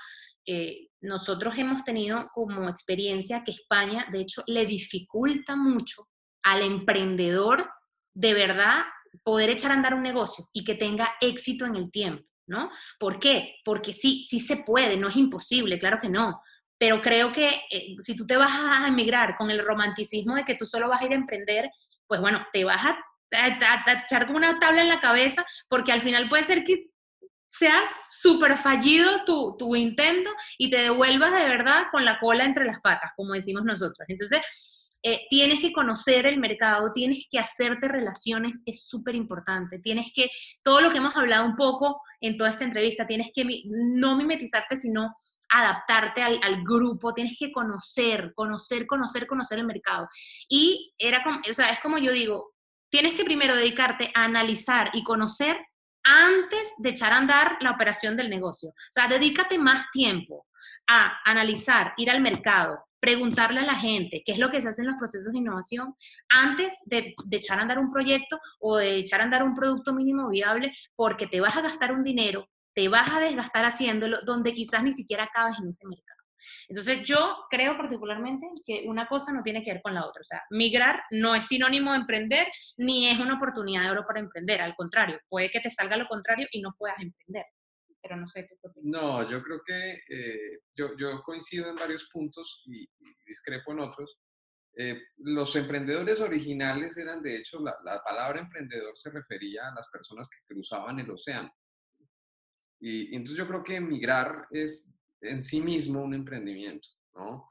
eh, 0.47 0.89
nosotros 1.03 1.59
hemos 1.59 1.85
tenido 1.85 2.31
como 2.33 2.69
experiencia 2.69 3.45
que 3.45 3.51
España, 3.51 4.07
de 4.11 4.21
hecho, 4.21 4.43
le 4.47 4.64
dificulta 4.64 5.55
mucho 5.55 6.09
al 6.43 6.62
emprendedor 6.62 7.69
de 8.14 8.35
verdad 8.35 8.85
poder 9.23 9.51
echar 9.51 9.71
a 9.71 9.75
andar 9.75 9.95
un 9.95 10.03
negocio 10.03 10.49
y 10.53 10.64
que 10.64 10.75
tenga 10.75 11.11
éxito 11.21 11.66
en 11.66 11.77
el 11.77 11.91
tiempo. 11.91 12.25
¿No? 12.49 12.70
¿Por 12.99 13.20
qué? 13.20 13.57
Porque 13.64 13.92
sí, 13.92 14.24
sí 14.24 14.40
se 14.40 14.59
puede, 14.59 14.96
no 14.96 15.09
es 15.09 15.16
imposible, 15.16 15.78
claro 15.78 15.99
que 16.01 16.09
no. 16.09 16.40
Pero 16.78 17.03
creo 17.03 17.32
que 17.32 17.49
eh, 17.70 17.96
si 17.99 18.16
tú 18.16 18.26
te 18.26 18.36
vas 18.36 18.53
a 18.53 18.86
emigrar 18.86 19.36
con 19.36 19.51
el 19.51 19.64
romanticismo 19.64 20.34
de 20.34 20.44
que 20.44 20.55
tú 20.55 20.66
solo 20.66 20.88
vas 20.88 21.03
a 21.03 21.07
ir 21.07 21.12
a 21.12 21.16
emprender, 21.16 21.70
pues 22.07 22.20
bueno, 22.20 22.46
te 22.53 22.64
vas 22.64 22.84
a, 22.84 22.99
echar 24.05 24.26
como 24.26 24.38
una 24.38 24.59
tabla 24.59 24.82
en 24.82 24.88
la 24.88 25.01
cabeza, 25.01 25.44
porque 25.68 25.92
al 25.92 26.01
final 26.01 26.28
puede 26.28 26.44
ser 26.44 26.64
que 26.64 26.90
seas 27.51 27.88
súper 28.11 28.57
fallido 28.57 29.24
tu, 29.24 29.57
tu 29.59 29.76
intento 29.76 30.30
y 30.57 30.70
te 30.70 30.78
devuelvas 30.78 31.32
de 31.32 31.49
verdad 31.49 31.86
con 31.90 32.05
la 32.05 32.18
cola 32.18 32.44
entre 32.44 32.64
las 32.64 32.80
patas, 32.80 33.12
como 33.16 33.34
decimos 33.34 33.64
nosotros. 33.64 34.07
Entonces, 34.09 34.40
eh, 35.03 35.26
tienes 35.30 35.61
que 35.61 35.72
conocer 35.72 36.26
el 36.26 36.38
mercado, 36.38 36.92
tienes 36.92 37.26
que 37.30 37.38
hacerte 37.38 37.86
relaciones, 37.86 38.62
es 38.66 38.86
súper 38.86 39.14
importante. 39.14 39.78
Tienes 39.78 40.11
que, 40.12 40.28
todo 40.62 40.80
lo 40.80 40.90
que 40.90 40.99
hemos 40.99 41.16
hablado 41.16 41.46
un 41.46 41.55
poco 41.55 42.01
en 42.20 42.36
toda 42.36 42.51
esta 42.51 42.64
entrevista, 42.64 43.07
tienes 43.07 43.30
que 43.32 43.44
no 43.66 44.16
mimetizarte, 44.16 44.76
sino 44.76 45.14
adaptarte 45.51 46.22
al, 46.22 46.62
grupo, 46.64 47.14
tienes 47.14 47.36
que 47.38 47.53
conocer, 47.53 48.32
conocer, 48.34 48.86
conocer, 48.86 49.26
conocer 49.26 49.61
el 49.61 49.66
mercado. 49.66 50.09
Y 50.49 50.92
era 50.99 51.22
como, 51.22 51.40
o 51.49 51.55
sea, 51.55 51.70
es 51.70 51.80
como 51.80 51.99
yo 51.99 52.12
digo, 52.12 52.53
tienes 52.90 53.14
que 53.14 53.24
primero 53.24 53.55
dedicarte 53.55 54.11
a 54.14 54.24
analizar 54.24 54.90
y 54.92 55.05
conocer 55.05 55.59
antes 56.03 56.74
de 56.78 56.90
echar 56.90 57.12
a 57.12 57.18
andar 57.18 57.57
la 57.61 57.70
operación 57.70 58.16
del 58.16 58.30
negocio. 58.30 58.70
O 58.70 58.92
sea, 58.92 59.09
dedícate 59.09 59.59
más 59.59 59.84
tiempo 59.92 60.47
a 60.87 61.19
analizar, 61.25 61.93
ir 61.97 62.11
al 62.11 62.21
mercado, 62.21 62.85
preguntarle 63.01 63.61
a 63.61 63.64
la 63.64 63.75
gente 63.75 64.23
qué 64.25 64.33
es 64.33 64.39
lo 64.39 64.51
que 64.51 64.61
se 64.61 64.69
hace 64.69 64.83
en 64.83 64.89
los 64.89 64.97
procesos 64.97 65.33
de 65.33 65.39
innovación 65.39 65.95
antes 66.29 66.83
de, 66.87 67.14
echar 67.31 67.59
a 67.59 67.62
andar 67.62 67.79
un 67.79 67.91
proyecto 67.91 68.39
o 68.61 68.77
de 68.77 68.97
echar 68.97 69.21
a 69.21 69.25
andar 69.25 69.43
un 69.43 69.55
producto 69.55 69.93
mínimo 69.93 70.29
viable, 70.29 70.73
porque 70.97 71.27
te 71.27 71.41
vas 71.41 71.57
a 71.57 71.62
gastar 71.62 71.93
un 71.93 72.03
dinero, 72.03 72.49
te 72.75 72.89
vas 72.89 73.11
a 73.11 73.21
desgastar 73.21 73.64
haciéndolo, 73.64 74.19
donde 74.25 74.53
quizás 74.53 74.83
ni 74.83 74.93
siquiera 74.93 75.25
acabes 75.25 75.59
en 75.61 75.69
ese 75.69 75.87
mercado. 75.87 76.19
Entonces 76.69 77.03
yo 77.03 77.37
creo 77.51 77.77
particularmente 77.77 78.47
que 78.64 78.85
una 78.87 79.09
cosa 79.09 79.33
no 79.33 79.43
tiene 79.43 79.62
que 79.62 79.73
ver 79.73 79.83
con 79.83 79.95
la 79.95 80.07
otra. 80.07 80.21
O 80.21 80.25
sea, 80.25 80.43
migrar 80.51 81.03
no 81.11 81.35
es 81.35 81.47
sinónimo 81.47 81.93
de 81.93 81.99
emprender, 81.99 82.47
ni 82.77 83.09
es 83.09 83.19
una 83.19 83.35
oportunidad 83.35 83.83
de 83.83 83.91
oro 83.91 84.05
para 84.07 84.21
emprender. 84.21 84.61
Al 84.61 84.77
contrario, 84.77 85.19
puede 85.29 85.51
que 85.51 85.61
te 85.61 85.71
salga 85.71 85.97
lo 85.97 86.07
contrario 86.07 86.47
y 86.53 86.62
no 86.62 86.75
puedas 86.79 86.99
emprender 87.01 87.45
pero 88.01 88.16
no 88.16 88.26
sé 88.26 88.49
No, 88.82 89.28
yo 89.28 89.42
creo 89.42 89.61
que 89.64 90.01
eh, 90.09 90.61
yo, 90.74 90.96
yo, 90.96 91.22
coincido 91.22 91.68
en 91.68 91.76
varios 91.76 92.09
puntos 92.12 92.62
y, 92.66 92.88
discrepo 93.26 93.72
en 93.72 93.80
otros. 93.80 94.18
Eh, 94.76 95.01
los 95.18 95.55
emprendedores 95.57 96.20
originales 96.20 96.96
eran, 96.96 97.20
de 97.20 97.36
hecho, 97.36 97.59
la, 97.61 97.76
la, 97.84 98.03
palabra 98.03 98.38
emprendedor 98.38 98.96
se 98.96 99.11
refería 99.11 99.68
a 99.68 99.74
las 99.74 99.88
personas 99.88 100.28
que 100.28 100.55
cruzaban 100.55 100.99
el 101.01 101.11
océano. 101.11 101.53
Y, 102.80 103.14
entonces 103.14 103.36
yo 103.36 103.49
creo 103.49 103.64
que 103.64 103.76
emigrar 103.76 104.46
es 104.51 104.94
en 105.20 105.42
sí 105.42 105.61
mismo 105.61 106.03
un 106.03 106.14
emprendimiento, 106.14 106.88
¿no? 107.14 107.49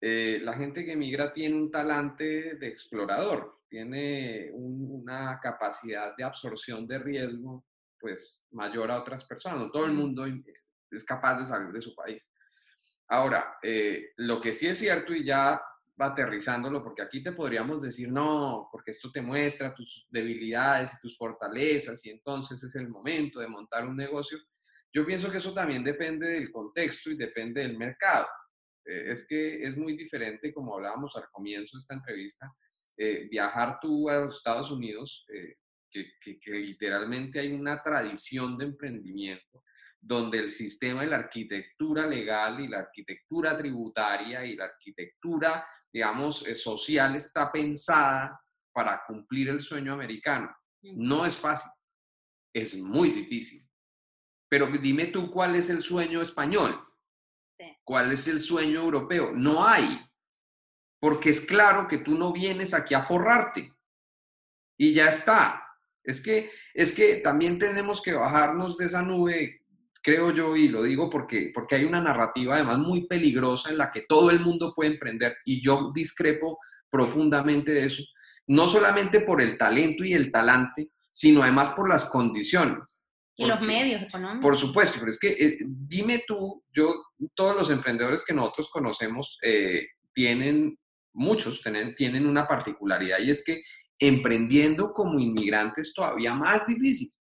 Eh, 0.00 0.40
la 0.42 0.54
gente 0.54 0.84
que 0.84 0.92
emigra 0.92 1.32
tiene 1.32 1.54
un 1.54 1.70
talante 1.70 2.56
de 2.56 2.66
explorador, 2.66 3.62
tiene 3.68 4.50
una 4.52 5.38
capacidad 5.40 6.14
de 6.16 6.24
absorción 6.24 6.86
de 6.86 6.98
riesgo 6.98 7.64
pues 8.04 8.44
mayor 8.50 8.90
a 8.90 9.00
otras 9.00 9.24
personas. 9.24 9.58
No 9.58 9.70
todo 9.70 9.86
el 9.86 9.94
mundo 9.94 10.26
es 10.90 11.04
capaz 11.04 11.38
de 11.38 11.46
salir 11.46 11.72
de 11.72 11.80
su 11.80 11.94
país. 11.94 12.30
Ahora, 13.08 13.56
eh, 13.62 14.10
lo 14.18 14.42
que 14.42 14.52
sí 14.52 14.66
es 14.66 14.76
cierto 14.76 15.14
y 15.14 15.24
ya 15.24 15.58
aterrizándolo, 15.98 16.84
porque 16.84 17.00
aquí 17.00 17.22
te 17.22 17.32
podríamos 17.32 17.80
decir, 17.80 18.12
no, 18.12 18.68
porque 18.70 18.90
esto 18.90 19.10
te 19.10 19.22
muestra 19.22 19.74
tus 19.74 20.06
debilidades 20.10 20.92
y 20.92 21.00
tus 21.00 21.16
fortalezas 21.16 22.04
y 22.04 22.10
entonces 22.10 22.62
es 22.62 22.74
el 22.74 22.90
momento 22.90 23.40
de 23.40 23.48
montar 23.48 23.86
un 23.86 23.96
negocio. 23.96 24.36
Yo 24.92 25.06
pienso 25.06 25.30
que 25.30 25.38
eso 25.38 25.54
también 25.54 25.82
depende 25.82 26.28
del 26.28 26.52
contexto 26.52 27.10
y 27.10 27.16
depende 27.16 27.62
del 27.62 27.78
mercado. 27.78 28.26
Eh, 28.84 29.12
es 29.12 29.26
que 29.26 29.62
es 29.62 29.78
muy 29.78 29.96
diferente, 29.96 30.52
como 30.52 30.74
hablábamos 30.74 31.16
al 31.16 31.24
comienzo 31.32 31.78
de 31.78 31.80
esta 31.80 31.94
entrevista, 31.94 32.52
eh, 32.98 33.28
viajar 33.30 33.78
tú 33.80 34.10
a 34.10 34.26
los 34.26 34.36
Estados 34.36 34.70
Unidos 34.70 35.26
que, 36.20 36.50
literalmente 36.50 37.40
hay 37.40 37.52
una 37.52 37.82
tradición 37.82 38.56
de 38.58 38.66
emprendimiento 38.66 39.64
donde 40.00 40.38
el 40.38 40.50
sistema 40.50 41.04
y 41.04 41.08
la 41.08 41.16
arquitectura 41.16 42.06
legal 42.06 42.60
y 42.60 42.68
la 42.68 42.80
arquitectura 42.80 43.56
tributaria 43.56 44.44
y 44.44 44.54
la 44.54 44.66
arquitectura, 44.66 45.66
digamos, 45.90 46.46
eh, 46.46 46.54
social 46.54 47.16
está 47.16 47.50
pensada 47.50 48.38
para 48.72 49.02
cumplir 49.06 49.48
el 49.48 49.60
sueño 49.60 49.94
americano. 49.94 50.54
No 50.82 51.24
es 51.24 51.38
fácil, 51.38 51.70
es 52.52 52.76
muy 52.76 53.10
difícil. 53.10 53.66
Pero 54.50 54.66
dime 54.66 55.06
tú 55.06 55.30
cuál 55.30 55.56
es 55.56 55.70
el 55.70 55.80
sueño 55.80 56.20
español, 56.20 56.86
cuál 57.82 58.12
es 58.12 58.28
el 58.28 58.38
sueño 58.38 58.80
europeo. 58.80 59.32
No 59.32 59.66
hay, 59.66 59.98
porque 61.00 61.30
es 61.30 61.40
claro 61.40 61.88
que 61.88 61.98
tú 61.98 62.18
no 62.18 62.32
vienes 62.32 62.74
aquí 62.74 62.94
a 62.94 63.02
forrarte 63.02 63.74
y 64.76 64.94
ya 64.94 65.08
está. 65.08 65.63
Es 66.04 66.20
que, 66.20 66.50
es 66.74 66.92
que 66.92 67.16
también 67.16 67.58
tenemos 67.58 68.02
que 68.02 68.12
bajarnos 68.12 68.76
de 68.76 68.86
esa 68.86 69.02
nube, 69.02 69.62
creo 70.02 70.32
yo, 70.32 70.56
y 70.56 70.68
lo 70.68 70.82
digo 70.82 71.08
porque, 71.08 71.50
porque 71.54 71.76
hay 71.76 71.84
una 71.84 72.00
narrativa 72.00 72.54
además 72.54 72.78
muy 72.78 73.06
peligrosa 73.06 73.70
en 73.70 73.78
la 73.78 73.90
que 73.90 74.02
todo 74.02 74.30
el 74.30 74.40
mundo 74.40 74.74
puede 74.74 74.90
emprender 74.90 75.34
y 75.46 75.62
yo 75.62 75.90
discrepo 75.94 76.58
profundamente 76.90 77.72
de 77.72 77.86
eso, 77.86 78.02
no 78.46 78.68
solamente 78.68 79.20
por 79.20 79.40
el 79.40 79.56
talento 79.56 80.04
y 80.04 80.12
el 80.12 80.30
talante, 80.30 80.90
sino 81.10 81.42
además 81.42 81.70
por 81.70 81.88
las 81.88 82.04
condiciones. 82.04 83.02
Y 83.36 83.46
los 83.46 83.60
medios 83.66 84.02
económicos. 84.02 84.42
Por 84.42 84.56
supuesto, 84.56 84.98
pero 85.00 85.10
es 85.10 85.18
que 85.18 85.28
eh, 85.28 85.58
dime 85.66 86.22
tú, 86.26 86.62
yo, 86.72 87.02
todos 87.34 87.56
los 87.56 87.70
emprendedores 87.70 88.22
que 88.22 88.34
nosotros 88.34 88.68
conocemos 88.68 89.38
eh, 89.42 89.86
tienen, 90.12 90.78
muchos 91.12 91.60
tienen, 91.62 91.94
tienen 91.94 92.26
una 92.26 92.46
particularidad 92.46 93.18
y 93.18 93.30
es 93.30 93.44
que 93.44 93.60
emprendiendo 93.98 94.92
como 94.92 95.18
inmigrante 95.18 95.80
es 95.80 95.92
todavía 95.94 96.34
más 96.34 96.66
difícil. 96.66 97.12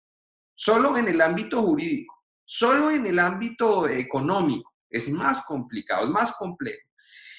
Solo 0.55 0.97
en 0.97 1.07
el 1.07 1.21
ámbito 1.21 1.61
jurídico, 1.61 2.15
solo 2.45 2.91
en 2.91 3.05
el 3.05 3.19
ámbito 3.19 3.87
económico 3.87 4.71
es 4.89 5.09
más 5.09 5.45
complicado, 5.45 6.05
es 6.05 6.11
más 6.11 6.31
complejo. 6.33 6.87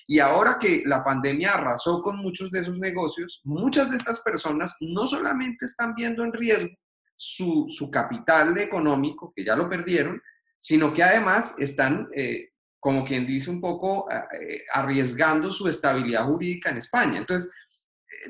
Y 0.06 0.18
ahora 0.18 0.58
que 0.58 0.82
la 0.84 1.02
pandemia 1.02 1.54
arrasó 1.54 2.02
con 2.02 2.18
muchos 2.18 2.50
de 2.50 2.60
esos 2.60 2.78
negocios, 2.78 3.40
muchas 3.44 3.90
de 3.90 3.96
estas 3.96 4.20
personas 4.20 4.74
no 4.80 5.06
solamente 5.06 5.64
están 5.64 5.94
viendo 5.94 6.24
en 6.24 6.32
riesgo 6.32 6.74
su, 7.16 7.90
capital 7.90 8.58
económico, 8.58 9.32
que 9.34 9.44
ya 9.44 9.56
lo 9.56 9.68
perdieron, 9.68 10.20
sino 10.58 10.92
que 10.92 11.02
además 11.02 11.54
están, 11.58 12.08
eh, 12.14 12.50
como 12.80 13.04
quien 13.04 13.26
dice 13.26 13.50
un 13.50 13.60
poco, 13.60 14.06
eh, 14.10 14.64
arriesgando 14.72 15.50
su 15.50 15.68
estabilidad 15.68 16.26
jurídica 16.26 16.70
en 16.70 16.78
España. 16.78 17.18
Entonces, 17.18 17.50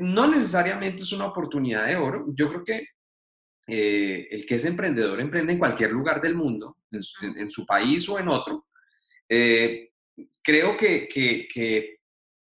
no 0.01 0.27
necesariamente 0.27 1.03
es 1.03 1.13
una 1.13 1.27
oportunidad 1.27 1.87
de 1.87 1.97
oro. 1.97 2.27
Yo 2.35 2.49
creo 2.49 2.65
que 2.65 2.87
eh, 3.67 4.29
el 4.31 4.45
que 4.45 4.57
es 4.57 4.65
emprendedor 4.65 5.21
emprende 5.21 5.53
en 5.53 5.59
cualquier 5.59 5.91
lugar 5.91 6.21
del 6.21 6.35
mundo, 6.35 6.79
en 6.91 7.51
su, 7.51 7.65
país 7.67 8.09
o 8.09 8.19
en 8.19 8.29
otro. 8.29 8.67
Eh, 9.29 9.91
creo 10.43 10.77
que, 10.77 11.09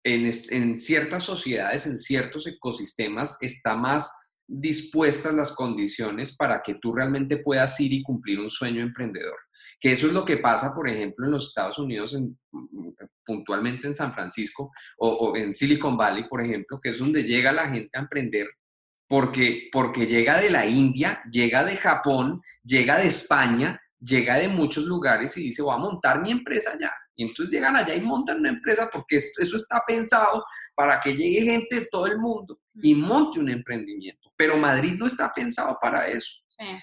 en, 0.05 0.31
en, 0.51 0.81
ciertas 0.81 1.23
sociedades, 1.23 1.87
en 1.87 1.99
ciertos 1.99 2.47
ecosistemas, 2.47 3.37
está 3.41 3.77
más 3.77 4.11
dispuestas 4.47 5.35
las 5.35 5.53
condiciones 5.53 6.37
para 6.37 6.63
que 6.63 6.75
tú 6.75 6.93
realmente 6.93 7.39
puedas 7.39 7.79
ir 7.81 7.93
y 7.93 8.03
cumplir 8.03 8.41
un 8.41 8.51
sueño 8.51 8.83
emprendedor. 8.83 9.39
Que 9.81 9.93
eso 9.93 10.07
es 10.07 10.13
lo 10.13 10.25
que 10.25 10.39
pasa, 10.39 10.75
por 10.75 10.89
ejemplo, 10.89 11.27
en 11.27 11.33
los 11.33 11.49
Estados 11.49 11.79
Unidos, 11.79 12.17
puntualmente 13.25 13.87
en 13.87 13.95
San 13.95 14.15
Francisco 14.15 14.73
o, 14.99 15.35
en 15.37 15.55
Silicon 15.55 15.97
Valley, 15.97 16.29
por 16.29 16.43
ejemplo, 16.43 16.81
que 16.81 16.91
es 16.91 16.99
donde 16.99 17.25
llega 17.25 17.53
la 17.53 17.69
gente 17.69 17.97
a 17.97 18.03
emprender 18.03 18.49
porque, 19.09 19.69
porque 19.71 20.07
llega 20.07 20.41
de 20.41 20.49
la 20.49 20.65
India, 20.65 21.23
llega 21.31 21.65
de 21.65 21.77
Japón, 21.77 22.41
llega 22.63 22.99
de 22.99 23.09
España, 23.09 23.79
llega 24.01 24.37
de 24.37 24.49
muchos 24.49 24.85
lugares 24.85 25.37
y 25.37 25.43
dice, 25.43 25.61
voy 25.61 25.75
a 25.75 25.79
montar 25.79 26.23
mi 26.23 26.31
empresa 26.31 26.73
allá. 26.73 26.91
Y 27.15 27.25
entonces 27.25 27.53
llegan 27.53 27.77
allá 27.77 27.95
y 27.95 28.01
montan 28.01 28.39
una 28.39 28.49
empresa 28.49 28.89
porque 28.91 29.17
eso 29.19 29.57
está 29.57 29.83
pensado 29.87 30.43
para 30.75 30.99
que 30.99 31.15
llegue 31.15 31.43
gente 31.43 31.81
de 31.81 31.89
todo 31.91 32.07
el 32.07 32.19
mundo 32.19 32.59
y 32.83 32.95
monte 32.95 33.39
un 33.39 33.51
emprendimiento. 33.51 34.33
Pero 34.35 34.57
Madrid 34.57 34.95
no 34.99 35.07
está 35.07 35.31
pensado 35.31 35.77
para 35.81 36.09
eso. 36.09 36.31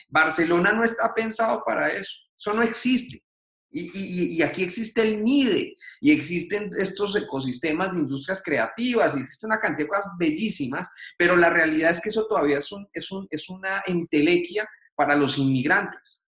Barcelona 0.10 0.72
no 0.72 0.84
está 0.84 1.14
pensado 1.14 1.64
para 1.66 1.90
eso. 1.90 2.14
Eso 2.40 2.54
no 2.54 2.62
existe. 2.62 3.24
Y, 3.72 4.42
aquí 4.42 4.64
existe 4.64 5.04
el 5.04 5.22
MIDE 5.22 5.76
y 6.02 6.12
existen 6.12 6.72
estos 6.80 7.16
ecosistemas 7.16 7.92
de 7.94 8.00
industrias 8.00 8.42
creativas 8.44 9.16
y 9.16 9.20
existe 9.20 9.46
una 9.46 9.60
cantidad 9.60 9.86
de 9.86 9.90
cosas 9.90 10.12
bellísimas, 10.18 10.90
pero 11.18 11.36
la 11.36 11.52
realidad 11.52 11.92
es 11.92 12.02
que 12.02 12.10
eso 12.10 12.26
todavía 12.28 12.58
es, 12.58 12.70
es, 12.94 13.10
es 13.30 13.50
una 13.50 13.84
entelequia 13.86 14.68
para 14.96 15.16
los 15.16 15.38
inmigrantes. 15.38 16.26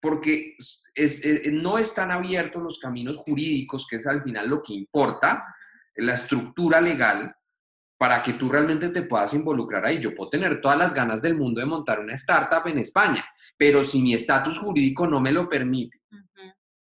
Porque 0.00 0.54
no 1.52 1.78
están 1.78 2.10
abiertos 2.10 2.62
los 2.62 2.78
caminos 2.78 3.16
jurídicos, 3.16 3.86
que 3.88 3.96
es 3.96 4.06
al 4.06 4.22
final 4.22 4.48
lo 4.48 4.62
que 4.62 4.74
importa, 4.74 5.44
la 5.96 6.14
estructura 6.14 6.80
legal, 6.80 7.34
para 7.98 8.22
que 8.22 8.34
tú 8.34 8.48
realmente 8.48 8.88
te 8.88 9.02
puedas 9.02 9.34
involucrar 9.34 9.84
ahí. 9.84 10.00
Yo 10.00 10.14
puedo 10.14 10.30
tener 10.30 10.60
todas 10.60 10.78
las 10.78 10.94
ganas 10.94 11.22
del 11.22 11.36
mundo 11.36 11.60
de 11.60 11.66
montar 11.66 12.00
una 12.00 12.14
startup 12.14 12.66
en 12.66 12.78
España, 12.78 13.24
pero 13.56 13.82
si 13.84 14.00
mi 14.00 14.14
estatus 14.14 14.58
jurídico 14.58 15.06
no 15.06 15.20
me 15.20 15.32
lo 15.32 15.48
permite, 15.48 15.98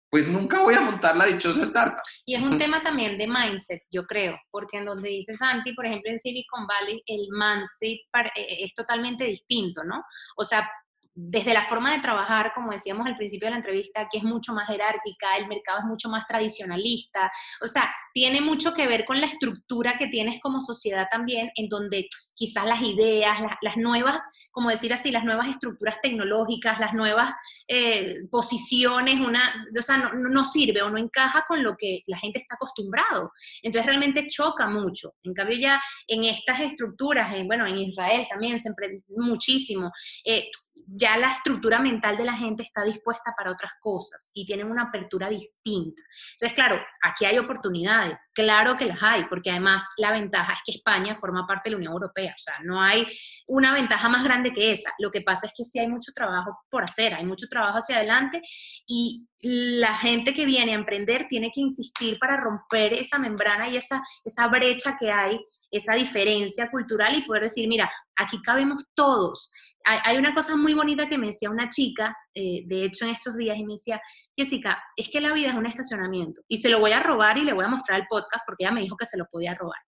pues 0.09 0.27
nunca 0.27 0.61
voy 0.61 0.75
a 0.75 0.81
montar 0.81 1.17
la 1.17 1.25
dichosa 1.25 1.63
startup. 1.63 2.03
Y 2.25 2.35
es 2.35 2.43
un 2.43 2.57
tema 2.57 2.81
también 2.81 3.17
de 3.17 3.27
mindset, 3.27 3.81
yo 3.91 4.05
creo, 4.05 4.39
porque 4.51 4.77
en 4.77 4.85
donde 4.85 5.09
dice 5.09 5.33
Santi, 5.33 5.73
por 5.73 5.85
ejemplo, 5.85 6.11
en 6.11 6.19
Silicon 6.19 6.67
Valley, 6.67 7.03
el 7.07 7.27
mindset 7.31 7.99
eh, 8.35 8.63
es 8.63 8.73
totalmente 8.75 9.25
distinto, 9.25 9.83
¿no? 9.83 10.03
O 10.37 10.43
sea, 10.43 10.69
desde 11.15 11.53
la 11.53 11.65
forma 11.65 11.93
de 11.93 12.01
trabajar, 12.01 12.53
como 12.55 12.71
decíamos 12.71 13.05
al 13.05 13.17
principio 13.17 13.47
de 13.47 13.51
la 13.51 13.57
entrevista, 13.57 14.07
que 14.11 14.17
es 14.17 14.23
mucho 14.23 14.53
más 14.53 14.67
jerárquica, 14.67 15.37
el 15.37 15.47
mercado 15.47 15.79
es 15.79 15.85
mucho 15.85 16.09
más 16.09 16.25
tradicionalista, 16.25 17.31
o 17.61 17.67
sea, 17.67 17.93
tiene 18.13 18.41
mucho 18.41 18.73
que 18.73 18.87
ver 18.87 19.05
con 19.05 19.19
la 19.19 19.27
estructura 19.27 19.95
que 19.97 20.07
tienes 20.07 20.39
como 20.41 20.61
sociedad 20.61 21.07
también, 21.11 21.51
en 21.55 21.67
donde 21.67 22.07
quizás 22.35 22.65
las 22.65 22.81
ideas, 22.81 23.37
las, 23.61 23.77
nuevas, 23.77 24.21
como 24.51 24.69
decir 24.69 24.91
así, 24.93 25.11
las 25.11 25.23
nuevas 25.23 25.49
estructuras 25.49 25.99
tecnológicas, 26.01 26.79
las 26.79 26.93
nuevas 26.93 27.31
eh, 27.67 28.15
posiciones, 28.29 29.19
una, 29.19 29.67
o 29.77 29.81
sea, 29.81 29.97
no, 29.97 30.43
sirve 30.45 30.81
o 30.81 30.89
no 30.89 30.97
encaja 30.97 31.45
con 31.47 31.63
lo 31.63 31.75
que 31.77 32.01
la 32.07 32.17
gente 32.17 32.39
está 32.39 32.55
acostumbrado. 32.55 33.31
Entonces 33.61 33.85
realmente 33.85 34.27
choca 34.27 34.67
mucho. 34.67 35.13
En 35.23 35.33
cambio 35.33 35.57
ya 35.57 35.81
en 36.07 36.25
estas 36.25 36.59
estructuras, 36.59 37.33
en, 37.35 37.47
bueno, 37.47 37.67
en 37.67 37.77
Israel 37.77 38.25
también 38.29 38.59
se 38.59 38.69
emprende 38.69 39.03
muchísimo. 39.09 39.91
Eh, 40.25 40.49
ya 40.75 41.17
la 41.17 41.29
estructura 41.29 41.79
mental 41.79 42.17
de 42.17 42.25
la 42.25 42.35
gente 42.35 42.63
está 42.63 42.83
dispuesta 42.83 43.33
para 43.35 43.51
otras 43.51 43.73
cosas 43.79 44.31
y 44.33 44.45
tienen 44.45 44.69
una 44.69 44.83
apertura 44.83 45.29
distinta. 45.29 46.01
Entonces, 46.33 46.55
claro, 46.55 46.79
aquí 47.01 47.25
hay 47.25 47.37
oportunidades, 47.37 48.19
claro 48.33 48.75
que 48.77 48.85
las 48.85 49.01
hay, 49.01 49.25
porque 49.25 49.51
además 49.51 49.85
la 49.97 50.11
ventaja 50.11 50.53
es 50.53 50.59
que 50.65 50.71
España 50.73 51.15
forma 51.15 51.45
parte 51.47 51.69
de 51.69 51.71
la 51.71 51.77
Unión 51.77 51.93
Europea, 51.93 52.33
o 52.35 52.41
sea, 52.41 52.55
no 52.63 52.81
hay 52.81 53.07
una 53.47 53.73
ventaja 53.73 54.09
más 54.09 54.23
grande 54.23 54.53
que 54.53 54.71
esa. 54.71 54.91
Lo 54.99 55.11
que 55.11 55.21
pasa 55.21 55.47
es 55.47 55.53
que 55.55 55.63
sí 55.63 55.79
hay 55.79 55.87
mucho 55.87 56.11
trabajo 56.13 56.57
por 56.69 56.83
hacer, 56.83 57.13
hay 57.13 57.25
mucho 57.25 57.47
trabajo 57.47 57.77
hacia 57.77 57.97
adelante 57.97 58.41
y 58.87 59.27
la 59.41 59.95
gente 59.95 60.33
que 60.33 60.45
viene 60.45 60.71
a 60.71 60.75
emprender 60.75 61.27
tiene 61.27 61.51
que 61.53 61.61
insistir 61.61 62.17
para 62.17 62.37
romper 62.37 62.93
esa 62.93 63.17
membrana 63.17 63.67
y 63.67 63.77
esa, 63.77 64.01
esa 64.23 64.47
brecha 64.47 64.97
que 64.97 65.11
hay 65.11 65.39
esa 65.73 65.95
diferencia 65.95 66.69
cultural 66.69 67.15
y 67.15 67.23
poder 67.23 67.43
decir, 67.43 67.67
mira, 67.67 67.89
aquí 68.15 68.39
cabemos 68.43 68.85
todos. 68.93 69.49
Hay, 69.83 70.17
una 70.17 70.35
cosa 70.35 70.55
muy 70.55 70.75
bonita 70.75 71.07
que 71.07 71.17
me 71.17 71.27
decía 71.27 71.49
una 71.49 71.67
chica, 71.67 72.15
eh, 72.35 72.61
de 72.67 72.85
hecho 72.85 73.05
en 73.05 73.11
estos 73.11 73.35
días, 73.35 73.57
y 73.57 73.65
me 73.65 73.73
decía, 73.73 73.99
Jessica, 74.35 74.81
es 74.95 75.09
que 75.09 75.19
la 75.19 75.33
vida 75.33 75.49
es 75.49 75.55
un 75.55 75.65
estacionamiento. 75.65 76.41
Y 76.47 76.57
se 76.57 76.69
lo 76.69 76.79
voy 76.79 76.91
a 76.91 77.01
robar 77.01 77.39
y 77.39 77.43
le 77.43 77.53
voy 77.53 77.65
a 77.65 77.69
mostrar 77.69 77.99
el 77.99 78.07
podcast 78.07 78.45
porque 78.45 78.65
ella 78.65 78.71
me 78.71 78.81
dijo 78.81 78.95
que 78.95 79.07
se 79.07 79.17
lo 79.17 79.25
podía 79.25 79.55
robar. 79.55 79.79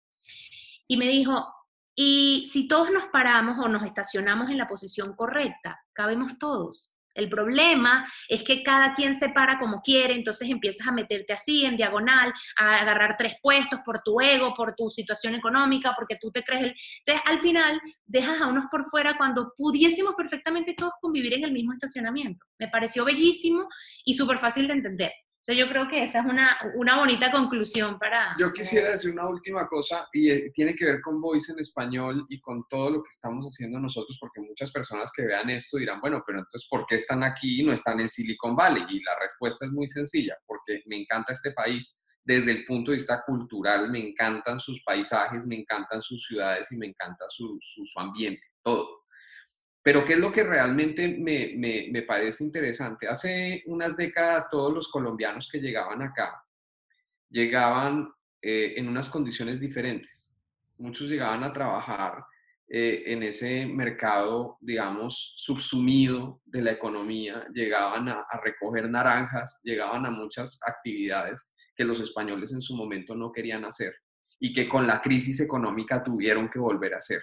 Y 0.88 0.98
me 0.98 1.08
dijo, 1.08 1.46
y 1.96 2.50
si 2.52 2.68
todos 2.68 2.90
nos 2.92 3.06
paramos 3.06 3.58
o 3.64 3.68
nos 3.68 3.86
estacionamos 3.86 4.50
en 4.50 4.58
la 4.58 4.68
posición 4.68 5.16
correcta, 5.16 5.80
cabemos 5.94 6.40
todos. 6.40 6.95
El 7.16 7.30
problema 7.30 8.06
es 8.30 8.44
que 8.44 8.62
cada 8.62 8.94
quien 8.94 9.16
se 9.16 9.30
para 9.30 9.58
como 9.58 9.82
quiere, 9.82 10.14
entonces 10.14 10.50
empiezas 10.50 10.88
a 10.88 10.92
meterte 10.92 11.34
así, 11.34 11.66
en 11.66 11.78
diagonal, 11.78 12.32
a 12.58 12.82
agarrar 12.82 13.16
tres 13.18 13.36
puestos 13.42 13.80
por 13.84 14.02
tu 14.04 14.22
ego, 14.22 14.54
por 14.54 14.76
tu 14.76 14.90
situación 14.90 15.34
económica, 15.34 15.94
porque 15.98 16.18
tú 16.22 16.30
te 16.30 16.44
crees 16.44 16.64
el... 16.64 16.76
Entonces, 17.00 17.24
al 17.26 17.40
final, 17.40 17.82
dejas 18.06 18.42
a 18.42 18.48
unos 18.48 18.66
por 18.70 18.86
fuera 18.86 19.18
cuando 19.18 19.54
pudiésemos 19.58 20.14
perfectamente 20.16 20.76
todos 20.78 20.94
convivir 21.02 21.34
en 21.34 21.46
el 21.46 21.52
mismo 21.52 21.74
estacionamiento. 21.74 22.46
Me 22.60 22.68
pareció 22.68 23.06
bellísimo 23.06 23.68
y 24.04 24.14
súper 24.14 24.38
fácil 24.38 24.68
de 24.68 24.74
entender 24.74 25.12
yo 25.54 25.68
creo 25.70 25.88
que 25.88 26.04
esa 26.04 26.20
es 26.20 26.26
una, 26.26 26.58
una 26.76 26.98
bonita 26.98 27.32
conclusión 27.32 28.00
para... 28.00 28.36
Yo 28.40 28.52
quisiera 28.52 28.92
decir 28.92 29.12
una 29.12 29.28
última 29.28 29.68
cosa 29.68 30.08
y 30.14 30.30
eh, 30.30 30.52
tiene 30.54 30.76
que 30.76 30.86
ver 30.86 31.02
con 31.02 31.22
Voice 31.22 31.52
en 31.52 31.60
español 31.60 32.26
y 32.30 32.40
con 32.42 32.66
todo 32.68 32.90
lo 32.90 33.04
que 33.04 33.10
estamos 33.10 33.46
haciendo 33.46 33.80
nosotros, 33.80 34.18
porque 34.20 34.42
muchas 34.42 34.72
personas 34.72 35.12
que 35.16 35.24
vean 35.24 35.50
esto 35.50 35.78
dirán, 35.78 36.02
bueno, 36.02 36.24
pero 36.26 36.40
entonces, 36.40 36.68
¿por 36.70 36.86
qué 36.86 36.96
están 36.96 37.24
aquí 37.24 37.62
y 37.62 37.66
no 37.66 37.74
están 37.74 38.00
en 38.00 38.08
Silicon 38.08 38.56
Valley? 38.56 38.84
Y 38.90 39.04
la 39.04 39.20
respuesta 39.20 39.66
es 39.66 39.72
muy 39.72 39.88
sencilla, 39.88 40.36
porque 40.48 40.82
me 40.88 41.02
encanta 41.02 41.34
este 41.34 41.52
país 41.52 42.02
desde 42.24 42.52
el 42.52 42.66
punto 42.66 42.92
de 42.92 42.98
vista 42.98 43.24
cultural, 43.24 43.92
me 43.92 44.00
encantan 44.00 44.60
sus 44.60 44.82
paisajes, 44.84 45.46
me 45.46 45.60
encantan 45.60 46.02
sus 46.02 46.26
ciudades 46.26 46.72
y 46.72 46.78
me 46.78 46.88
encanta 46.88 47.26
su, 47.28 47.58
su, 47.62 47.86
su 47.86 48.00
ambiente, 48.00 48.42
todo. 48.64 49.05
Pero 49.86 50.04
¿qué 50.04 50.14
es 50.14 50.20
lo 50.20 50.32
que 50.32 50.42
realmente 50.42 51.08
me, 51.08 51.54
me, 51.92 52.02
parece 52.02 52.44
interesante? 52.44 53.08
Hace 53.08 53.62
unas 53.68 53.96
décadas 53.96 54.50
todos 54.50 54.74
los 54.74 54.88
colombianos 54.88 55.48
que 55.48 55.60
llegaban 55.60 56.02
acá 56.02 56.44
llegaban 57.30 58.12
eh, 58.42 58.74
en 58.78 58.88
unas 58.88 59.08
condiciones 59.08 59.60
diferentes. 59.60 60.36
Muchos 60.80 61.08
llegaban 61.08 61.44
a 61.44 61.54
trabajar 61.54 62.24
eh, 62.68 63.04
en 63.06 63.22
ese 63.22 63.68
mercado, 63.68 64.58
digamos, 64.60 65.36
subsumido 65.38 66.42
de 66.46 66.64
la 66.64 66.72
economía, 66.72 67.46
llegaban 67.54 68.10
a, 68.10 68.26
a 68.28 68.42
recoger 68.42 68.90
naranjas, 68.90 69.62
llegaban 69.64 70.04
a 70.08 70.10
muchas 70.10 70.60
actividades 70.66 71.52
que 71.76 71.84
los 71.84 72.00
españoles 72.00 72.52
en 72.54 72.62
su 72.64 72.76
momento 72.76 73.14
no 73.14 73.32
querían 73.32 73.64
hacer 73.66 73.94
y 74.40 74.52
que 74.52 74.68
con 74.68 74.88
la 74.88 75.04
crisis 75.04 75.42
económica 75.42 76.04
tuvieron 76.04 76.50
que 76.50 76.58
volver 76.58 76.96
a 76.96 76.98
hacer. 76.98 77.22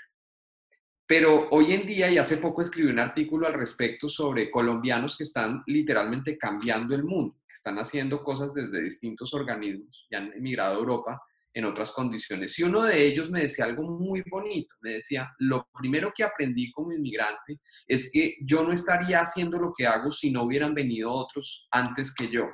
Pero 1.07 1.49
hoy 1.51 1.73
en 1.73 1.87
día, 1.87 2.11
y 2.11 2.19
hace 2.19 2.39
poco 2.39 2.63
escribí 2.63 2.91
un 2.91 2.99
artículo 2.99 3.47
al 3.47 3.55
respecto 3.55 4.09
sobre 4.09 4.51
colombianos 4.51 5.17
que 5.17 5.25
están 5.25 5.63
literalmente 5.67 6.39
cambiando 6.39 6.95
el 6.95 7.05
mundo, 7.05 7.41
que 7.47 7.55
están 7.55 7.79
haciendo 7.79 8.23
cosas 8.23 8.55
desde 8.55 8.83
distintos 8.83 9.35
organismos 9.35 10.07
y 10.11 10.15
han 10.15 10.33
emigrado 10.33 10.77
a 10.77 10.79
Europa 10.79 11.21
en 11.55 11.65
otras 11.65 11.91
condiciones. 11.91 12.59
Y 12.59 12.63
uno 12.63 12.83
de 12.83 13.05
ellos 13.05 13.31
me 13.31 13.43
decía 13.43 13.67
algo 13.67 13.83
muy 13.83 14.23
bonito, 14.31 14.75
me 14.81 14.93
decía, 14.93 15.31
lo 15.39 15.69
primero 15.79 16.13
que 16.15 16.25
aprendí 16.25 16.71
como 16.73 16.93
inmigrante 16.93 17.61
es 17.87 18.11
que 18.11 18.37
yo 18.41 18.63
no 18.63 18.73
estaría 18.73 19.21
haciendo 19.21 19.59
lo 19.59 19.73
que 19.77 19.87
hago 19.87 20.11
si 20.11 20.31
no 20.31 20.45
hubieran 20.45 20.73
venido 20.73 21.11
otros 21.11 21.69
antes 21.71 22.15
que 22.15 22.29
yo. 22.29 22.49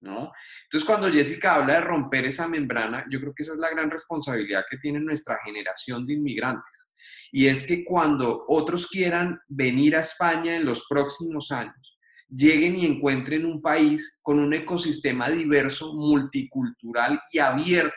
¿No? 0.00 0.32
Entonces, 0.64 0.84
cuando 0.84 1.12
Jessica 1.12 1.54
habla 1.54 1.74
de 1.74 1.80
romper 1.82 2.24
esa 2.24 2.48
membrana, 2.48 3.06
yo 3.08 3.20
creo 3.20 3.32
que 3.32 3.44
esa 3.44 3.52
es 3.52 3.58
la 3.58 3.70
gran 3.70 3.88
responsabilidad 3.88 4.64
que 4.68 4.78
tiene 4.78 4.98
nuestra 4.98 5.38
generación 5.44 6.04
de 6.04 6.14
inmigrantes 6.14 6.91
y 7.34 7.46
es 7.46 7.66
que 7.66 7.82
cuando 7.82 8.44
otros 8.46 8.86
quieran 8.86 9.40
venir 9.48 9.96
a 9.96 10.00
España 10.00 10.54
en 10.54 10.66
los 10.66 10.86
próximos 10.86 11.50
años, 11.50 11.98
lleguen 12.28 12.76
y 12.76 12.84
encuentren 12.84 13.46
un 13.46 13.62
país 13.62 14.20
con 14.22 14.38
un 14.38 14.52
ecosistema 14.52 15.30
diverso, 15.30 15.94
multicultural 15.94 17.18
y 17.32 17.38
abierto 17.38 17.94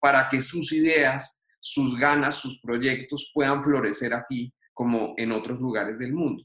para 0.00 0.26
que 0.30 0.40
sus 0.40 0.72
ideas, 0.72 1.44
sus 1.60 1.98
ganas, 1.98 2.36
sus 2.36 2.60
proyectos 2.60 3.30
puedan 3.34 3.62
florecer 3.62 4.14
aquí 4.14 4.52
como 4.72 5.12
en 5.18 5.32
otros 5.32 5.60
lugares 5.60 5.98
del 5.98 6.14
mundo. 6.14 6.44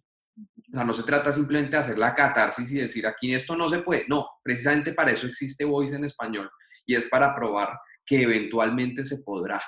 O 0.73 0.83
no 0.83 0.91
se 0.91 1.03
trata 1.03 1.31
simplemente 1.31 1.71
de 1.71 1.77
hacer 1.77 1.97
la 1.97 2.13
catarsis 2.13 2.69
y 2.73 2.79
decir 2.79 3.07
aquí 3.07 3.33
esto 3.33 3.55
no 3.55 3.69
se 3.69 3.79
puede. 3.79 4.05
No, 4.09 4.27
precisamente 4.43 4.91
para 4.91 5.11
eso 5.11 5.27
existe 5.27 5.63
Voice 5.63 5.95
en 5.95 6.03
español 6.03 6.49
y 6.85 6.95
es 6.95 7.05
para 7.05 7.33
probar 7.33 7.79
que 8.05 8.23
eventualmente 8.23 9.05
se 9.05 9.19
podrá. 9.19 9.61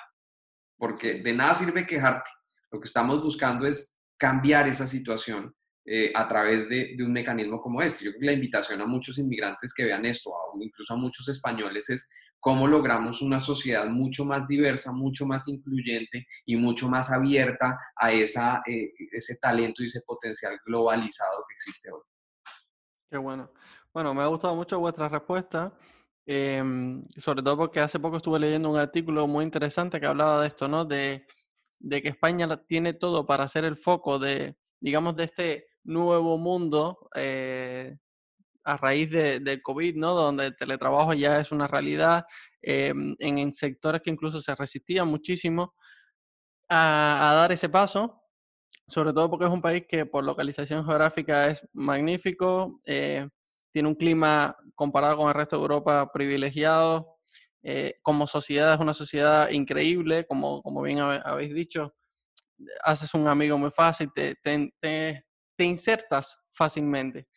Porque 0.78 1.22
de 1.22 1.34
nada 1.34 1.56
sirve 1.56 1.86
quejarte 1.86 2.30
lo 2.76 2.82
que 2.82 2.88
estamos 2.88 3.24
buscando 3.24 3.66
es 3.66 3.96
cambiar 4.18 4.68
esa 4.68 4.86
situación 4.86 5.54
eh, 5.86 6.12
a 6.14 6.28
través 6.28 6.68
de, 6.68 6.96
un 7.00 7.14
mecanismo 7.14 7.62
como 7.62 7.82
este. 7.82 8.06
Yo 8.06 8.12
creo 8.12 8.20
que 8.20 8.26
la 8.26 8.34
invitación 8.34 8.82
a 8.82 8.86
muchos 8.86 9.18
inmigrantes 9.18 9.74
que 9.74 9.86
vean 9.86 10.06
esto, 10.06 10.32
incluso 10.60 10.94
a 10.94 10.98
muchos 10.98 11.28
españoles, 11.30 11.90
es 11.90 12.10
cómo 12.40 12.68
logramos 12.68 13.22
una 13.22 13.40
sociedad 13.40 13.88
mucho 13.88 14.26
más 14.26 14.46
diversa, 14.46 14.92
mucho 14.92 15.26
más 15.26 15.48
incluyente 15.48 16.26
y 16.46 16.58
mucho 16.58 16.90
más 16.90 17.12
abierta 17.12 17.78
a 17.96 18.12
esa, 18.12 18.62
eh, 18.68 18.92
ese 19.12 19.38
talento 19.38 19.82
y 19.82 19.86
ese 19.86 20.02
potencial 20.06 20.60
globalizado 20.66 21.44
que 21.48 21.54
existe 21.54 21.92
hoy. 21.92 22.02
Qué 23.10 23.18
bueno. 23.18 23.52
Bueno, 23.94 24.14
me 24.14 24.22
ha 24.22 24.28
gustado 24.28 24.56
mucho 24.56 24.80
vuestra 24.80 25.08
respuesta, 25.08 25.74
em, 26.26 27.08
sobre 27.16 27.42
todo 27.42 27.56
porque 27.56 27.80
hace 27.80 28.00
poco 28.00 28.18
estuve 28.18 28.40
leyendo 28.40 28.70
un 28.70 28.78
artículo 28.78 29.28
muy 29.28 29.46
interesante 29.46 30.00
que 30.00 30.06
hablaba 30.06 30.42
de 30.42 30.50
esto, 30.50 30.68
¿no? 30.68 30.84
De 30.84 31.26
de 31.86 32.02
que 32.02 32.10
España 32.10 32.48
tiene 32.68 32.94
todo 32.94 33.28
para 33.28 33.48
ser 33.48 33.64
el 33.64 33.78
foco 33.78 34.18
de, 34.18 34.58
digamos, 34.80 35.16
de 35.16 35.26
este 35.26 35.68
nuevo 35.84 36.36
mundo 36.40 37.10
eh, 37.14 37.96
a 38.64 38.78
raíz 38.78 39.12
de, 39.12 39.40
del 39.40 39.62
COVID, 39.62 39.96
¿no? 39.96 40.16
Donde 40.16 40.48
el 40.48 40.58
teletrabajo 40.58 41.14
ya 41.14 41.40
es 41.40 41.52
una 41.52 41.68
realidad 41.68 42.26
eh, 42.64 42.92
en, 43.20 43.54
sectores 43.54 44.02
que 44.02 44.10
incluso 44.10 44.42
se 44.42 44.56
resistían 44.56 45.08
muchísimo 45.08 45.76
a, 46.70 47.34
dar 47.36 47.52
ese 47.52 47.70
paso, 47.70 48.20
sobre 48.88 49.14
todo 49.14 49.30
porque 49.30 49.46
es 49.46 49.52
un 49.52 49.62
país 49.62 49.86
que 49.88 50.08
por 50.08 50.24
localización 50.24 50.84
geográfica 50.86 51.50
es 51.52 51.68
magnífico, 51.72 52.80
eh, 52.88 53.30
tiene 53.72 53.90
un 53.90 53.96
clima 53.96 54.58
comparado 54.74 55.18
con 55.18 55.28
el 55.28 55.36
resto 55.36 55.58
de 55.58 55.62
Europa 55.62 56.12
privilegiado, 56.12 57.15
eh, 57.68 57.98
como 58.04 58.28
sociedad 58.28 58.76
es 58.76 58.80
una 58.80 58.94
sociedad 58.94 59.50
increíble, 59.50 60.28
como, 60.28 60.62
como 60.62 60.84
bien 60.84 61.00
habéis 61.00 61.52
dicho, 61.52 61.96
haces 62.84 63.12
un 63.16 63.28
amigo 63.28 63.58
muy 63.58 63.72
fácil, 63.72 64.12
te, 64.14 64.36
te, 64.36 65.26
insertas 65.58 66.38
fácilmente. 66.54 67.28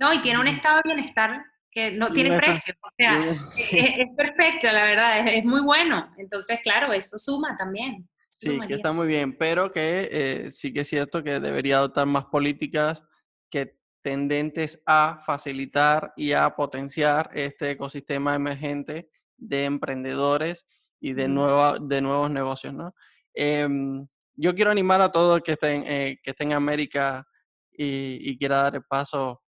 No, 0.00 0.12
y 0.12 0.20
tiene 0.20 0.40
un 0.40 0.48
estado 0.48 0.78
de 0.78 0.82
bienestar 0.84 1.44
que 1.70 1.92
no 1.92 2.08
tiene 2.12 2.36
precio, 2.36 2.74
o 2.82 2.88
sea, 2.98 3.22
es, 3.70 4.08
perfecto, 4.16 4.66
la 4.72 4.82
verdad, 4.82 5.28
es, 5.28 5.44
muy 5.44 5.60
bueno. 5.60 6.12
Entonces, 6.18 6.58
claro, 6.60 6.92
eso 6.92 7.16
suma 7.16 7.56
también. 7.56 8.08
Sí, 8.32 8.58
que 8.66 8.74
está 8.74 8.90
muy 8.90 9.06
bien, 9.06 9.38
pero 9.38 9.70
que 9.70 10.08
eh, 10.10 10.50
sí 10.50 10.72
que 10.72 10.80
es 10.80 10.88
cierto 10.88 11.22
que 11.22 11.38
debería 11.38 11.76
adoptar 11.76 12.06
más 12.06 12.24
políticas 12.24 13.04
que 13.48 13.78
tendentes 14.02 14.82
a 14.86 15.20
facilitar 15.24 16.14
y 16.16 16.32
a 16.32 16.50
potenciar 16.56 17.30
este 17.32 17.70
ecosistema 17.70 18.34
emergente 18.34 19.08
de 19.38 19.64
emprendedores 19.64 20.66
y 21.00 21.12
de, 21.14 21.28
nueva, 21.28 21.78
de 21.80 22.00
nuevos 22.00 22.30
negocios, 22.30 22.74
¿no? 22.74 22.94
Em, 23.34 24.06
yo 24.36 24.54
quiero 24.54 24.70
animar 24.70 25.00
a 25.00 25.10
todos 25.10 25.40
que 25.42 25.52
estén, 25.52 25.84
eh, 25.86 26.18
que 26.22 26.30
estén 26.30 26.50
en 26.50 26.56
América 26.56 27.26
y, 27.72 28.18
y, 28.30 28.38
quiera 28.38 28.62
dar 28.62 28.74
el 28.76 28.82
paso 28.82 29.40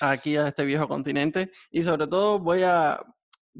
aquí 0.00 0.36
a 0.36 0.48
este 0.48 0.64
viejo 0.64 0.88
continente. 0.88 1.50
Y 1.70 1.82
sobre 1.82 2.06
todo 2.06 2.38
voy 2.38 2.62
a, 2.62 3.00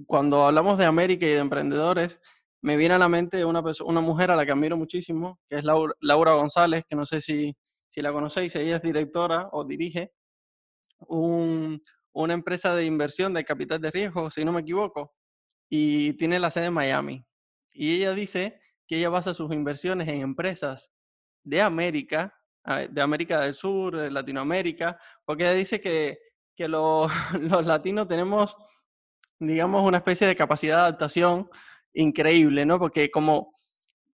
cuando 0.07 0.45
hablamos 0.47 0.79
de 0.79 0.87
América 0.87 1.27
y 1.27 1.31
de 1.31 1.39
emprendedores, 1.39 2.21
me 2.63 2.77
viene 2.77 2.95
a 2.95 2.99
la 2.99 3.09
mente 3.09 3.45
una, 3.45 3.63
una 3.85 4.01
mujer 4.01 4.31
a 4.31 4.37
la 4.37 4.45
que 4.45 4.53
admiro 4.53 4.77
muchísimo, 4.77 5.41
que 5.49 5.57
es 5.57 5.65
Laura, 5.65 5.95
Laura 6.01 6.35
González, 6.35 6.85
que 6.89 6.97
no 6.97 7.07
sé 7.07 7.21
si, 7.21 7.57
si 7.89 8.03
la 8.03 8.13
conocéis, 8.13 8.55
ella 8.57 8.77
es 8.77 8.83
directora 8.83 9.49
o 9.53 9.65
dirige 9.65 10.13
un, 11.09 11.81
una 12.13 12.35
empresa 12.35 12.75
de 12.75 12.85
inversión 12.85 13.33
de 13.33 13.45
capital 13.45 13.81
de 13.81 13.91
riesgo, 13.91 14.31
si 14.31 14.45
no 14.45 14.53
me 14.53 14.61
equivoco, 14.61 15.15
y 15.71 16.13
tiene 16.15 16.41
la 16.41 16.51
sede 16.51 16.67
en 16.67 16.75
Miami. 16.75 17.25
Y 17.73 17.95
ella 17.95 18.13
dice 18.13 18.61
que 18.87 18.99
ella 18.99 19.09
basa 19.09 19.33
sus 19.33 19.53
inversiones 19.53 20.09
en 20.09 20.21
empresas 20.21 20.91
de 21.45 21.63
América, 21.63 22.37
ah, 22.65 22.81
de 22.81 23.01
América 23.01 23.41
del 23.41 23.55
Sur, 23.55 23.97
de 23.97 24.11
Latinoamérica, 24.11 24.99
porque 25.25 25.45
ella 25.45 25.55
dice 25.55 25.81
que, 25.81 26.19
que 26.57 26.69
los, 26.69 27.11
los 27.41 27.65
latinos 27.65 28.09
tenemos, 28.09 28.57
digamos, 29.39 29.87
una 29.87 29.99
especie 29.99 30.27
de 30.27 30.37
capacidad 30.37 30.77
de 30.77 30.83
adaptación 30.83 31.49
increíble, 31.95 32.67
¿no? 32.67 32.81
Porque 32.81 33.09
como, 33.09 33.53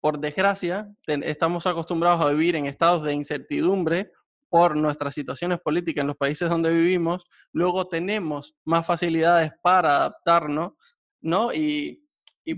por 0.00 0.18
desgracia, 0.18 0.90
estamos 1.06 1.66
acostumbrados 1.66 2.22
a 2.22 2.30
vivir 2.30 2.56
en 2.56 2.66
estados 2.66 3.04
de 3.04 3.12
incertidumbre 3.12 4.10
por 4.48 4.76
nuestras 4.76 5.14
situaciones 5.14 5.60
políticas 5.60 6.02
en 6.02 6.08
los 6.08 6.16
países 6.16 6.48
donde 6.48 6.70
vivimos, 6.70 7.24
luego 7.52 7.88
tenemos 7.88 8.54
más 8.64 8.86
facilidades 8.86 9.50
para 9.62 9.96
adaptarnos 9.96 10.72
¿no? 11.22 11.52
Y, 11.52 11.98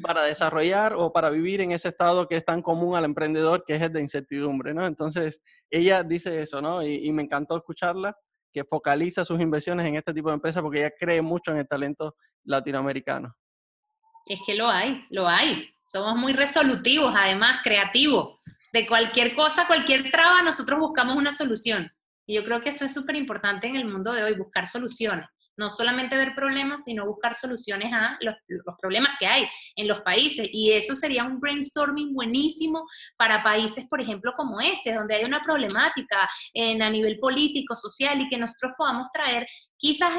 para 0.03 0.23
desarrollar 0.23 0.95
o 0.95 1.13
para 1.13 1.29
vivir 1.29 1.61
en 1.61 1.71
ese 1.73 1.89
estado 1.89 2.27
que 2.27 2.37
es 2.37 2.45
tan 2.45 2.63
común 2.63 2.97
al 2.97 3.05
emprendedor, 3.05 3.65
que 3.67 3.75
es 3.75 3.83
el 3.83 3.93
de 3.93 4.01
incertidumbre, 4.01 4.73
¿no? 4.73 4.87
Entonces, 4.87 5.43
ella 5.71 6.03
dice 6.03 6.41
eso, 6.41 6.63
¿no? 6.63 6.83
Y, 6.83 7.13
me 7.13 7.23
encantó 7.23 7.57
escucharla, 7.57 8.17
que 8.51 8.65
focaliza 8.65 9.27
sus 9.27 9.41
inversiones 9.41 9.87
en 9.87 9.97
este 9.97 10.15
tipo 10.15 10.31
de 10.31 10.37
empresas 10.37 10.63
porque 10.63 10.79
ella 10.79 10.93
cree 10.99 11.21
mucho 11.21 11.51
en 11.51 11.59
el 11.59 11.69
talento 11.69 12.17
latinoamericano. 12.45 13.35
Es 14.27 14.41
que 14.47 14.55
lo 14.55 14.69
hay, 14.69 15.05
lo 15.11 15.29
hay. 15.29 15.69
Somos 15.85 16.17
muy 16.17 16.33
resolutivos, 16.33 17.13
además, 17.15 17.59
creativos. 17.63 18.39
De 18.73 18.87
cualquier 18.87 19.35
cosa, 19.35 19.67
cualquier 19.67 20.11
traba, 20.11 20.43
nosotros 20.43 20.79
buscamos 20.81 21.17
una 21.17 21.33
solución. 21.33 21.91
Y 22.27 22.37
yo 22.37 22.45
creo 22.45 22.63
que 22.63 22.71
eso 22.71 22.87
es 22.87 22.95
súper 22.95 23.17
importante 23.17 23.67
en 23.67 23.77
el 23.77 23.85
mundo 23.85 24.13
de 24.13 24.25
hoy, 24.25 24.35
buscar 24.35 24.67
soluciones 24.67 25.27
no 25.57 25.69
solamente 25.69 26.17
ver 26.17 26.35
problemas, 26.35 26.85
sino 26.85 27.07
buscar 27.07 27.35
soluciones 27.35 27.93
a 27.93 28.19
los, 28.21 28.35
problemas 28.81 29.13
que 29.19 29.27
hay 29.27 29.47
en 29.77 29.89
los 29.89 30.03
países. 30.03 30.49
Y 30.53 30.73
eso 30.73 30.97
sería 30.97 31.25
un 31.25 31.41
brainstorming 31.41 32.15
buenísimo 32.15 32.85
para 33.17 33.43
países, 33.43 33.87
por 33.89 34.01
ejemplo, 34.01 34.33
como 34.37 34.61
este, 34.61 34.93
donde 34.93 35.17
hay 35.17 35.25
una 35.27 35.43
problemática 35.43 36.29
en, 36.53 36.83
a 36.83 36.91
nivel 36.91 37.19
político, 37.19 37.77
social, 37.77 38.21
y 38.21 38.29
que 38.29 38.39
nosotros 38.39 38.73
podamos 38.77 39.09
traer 39.13 39.47
quizás 39.77 40.13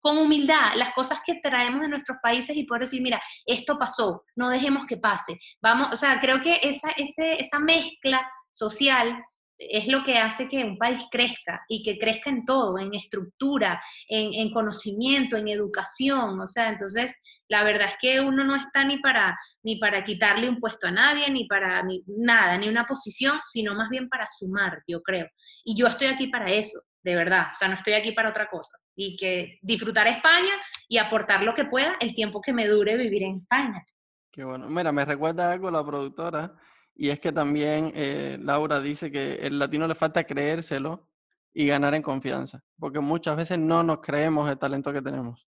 con 0.00 0.18
humildad 0.18 0.74
las 0.76 0.94
cosas 0.94 1.20
que 1.24 1.40
traemos 1.42 1.80
de 1.82 1.88
nuestros 1.88 2.18
países 2.22 2.56
y 2.56 2.64
poder 2.64 2.82
decir, 2.82 3.02
mira, 3.02 3.20
esto 3.46 3.78
pasó, 3.78 4.24
no 4.36 4.48
dejemos 4.48 4.86
que 4.86 4.96
pase. 4.96 5.38
Vamos, 5.60 5.88
o 5.92 5.96
sea, 5.96 6.20
creo 6.20 6.42
que 6.42 6.58
esa, 6.62 6.90
esa 6.96 7.58
mezcla 7.58 8.26
social 8.52 9.22
es 9.58 9.88
lo 9.88 10.04
que 10.04 10.18
hace 10.18 10.48
que 10.48 10.64
un 10.64 10.78
país 10.78 11.00
crezca 11.10 11.64
y 11.68 11.82
que 11.82 11.98
crezca 11.98 12.30
en 12.30 12.46
todo, 12.46 12.78
en 12.78 12.94
estructura, 12.94 13.80
en, 14.08 14.50
conocimiento, 14.52 15.36
en 15.36 15.48
educación. 15.48 16.40
O 16.40 16.46
sea, 16.46 16.68
entonces 16.68 17.14
la 17.48 17.64
verdad 17.64 17.88
es 17.88 17.96
que 18.00 18.20
uno 18.20 18.44
no 18.44 18.54
está 18.54 18.84
ni 18.84 18.98
para, 18.98 19.36
ni 19.62 19.76
para 19.76 20.04
quitarle 20.04 20.48
un 20.48 20.60
puesto 20.60 20.86
a 20.86 20.92
nadie, 20.92 21.28
ni 21.30 21.46
para 21.46 21.82
ni, 21.82 22.04
nada, 22.06 22.56
ni 22.56 22.68
una 22.68 22.86
posición, 22.86 23.40
sino 23.44 23.74
más 23.74 23.88
bien 23.88 24.08
para 24.08 24.26
sumar, 24.26 24.82
yo 24.86 25.02
creo. 25.02 25.26
Y 25.64 25.76
yo 25.76 25.88
estoy 25.88 26.06
aquí 26.06 26.28
para 26.28 26.50
eso, 26.50 26.80
de 27.02 27.16
verdad. 27.16 27.48
O 27.52 27.56
sea, 27.56 27.68
no 27.68 27.74
estoy 27.74 27.94
aquí 27.94 28.12
para 28.12 28.30
otra 28.30 28.48
cosa. 28.48 28.78
Y 28.94 29.16
que 29.16 29.58
disfrutar 29.62 30.06
España 30.06 30.52
y 30.88 30.98
aportar 30.98 31.42
lo 31.42 31.54
que 31.54 31.64
pueda 31.64 31.96
el 32.00 32.14
tiempo 32.14 32.40
que 32.40 32.52
me 32.52 32.68
dure 32.68 32.96
vivir 32.96 33.24
en 33.24 33.36
España. 33.36 33.84
Qué 34.30 34.44
bueno. 34.44 34.68
Mira, 34.68 34.92
me 34.92 35.04
recuerda 35.04 35.50
algo 35.50 35.68
la 35.68 35.84
productora 35.84 36.54
y 37.00 37.10
es 37.10 37.20
que 37.20 37.30
también 37.30 37.92
eh, 37.94 38.36
Laura 38.42 38.80
dice 38.80 39.12
que 39.12 39.34
el 39.36 39.56
latino 39.60 39.86
le 39.86 39.94
falta 39.94 40.24
creérselo 40.24 41.08
y 41.54 41.68
ganar 41.68 41.94
en 41.94 42.02
confianza, 42.02 42.64
porque 42.76 42.98
muchas 42.98 43.36
veces 43.36 43.56
no 43.56 43.84
nos 43.84 44.00
creemos 44.00 44.50
el 44.50 44.58
talento 44.58 44.92
que 44.92 45.00
tenemos. 45.00 45.46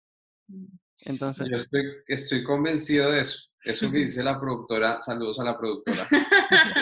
Entonces, 1.06 1.48
yo 1.50 1.58
estoy, 1.58 1.84
estoy 2.06 2.44
convencido 2.44 3.12
de 3.12 3.22
eso. 3.22 3.50
Eso 3.64 3.90
que 3.92 3.98
dice 3.98 4.24
la 4.24 4.40
productora, 4.40 5.02
saludos 5.02 5.40
a 5.40 5.44
la 5.44 5.58
productora, 5.58 6.08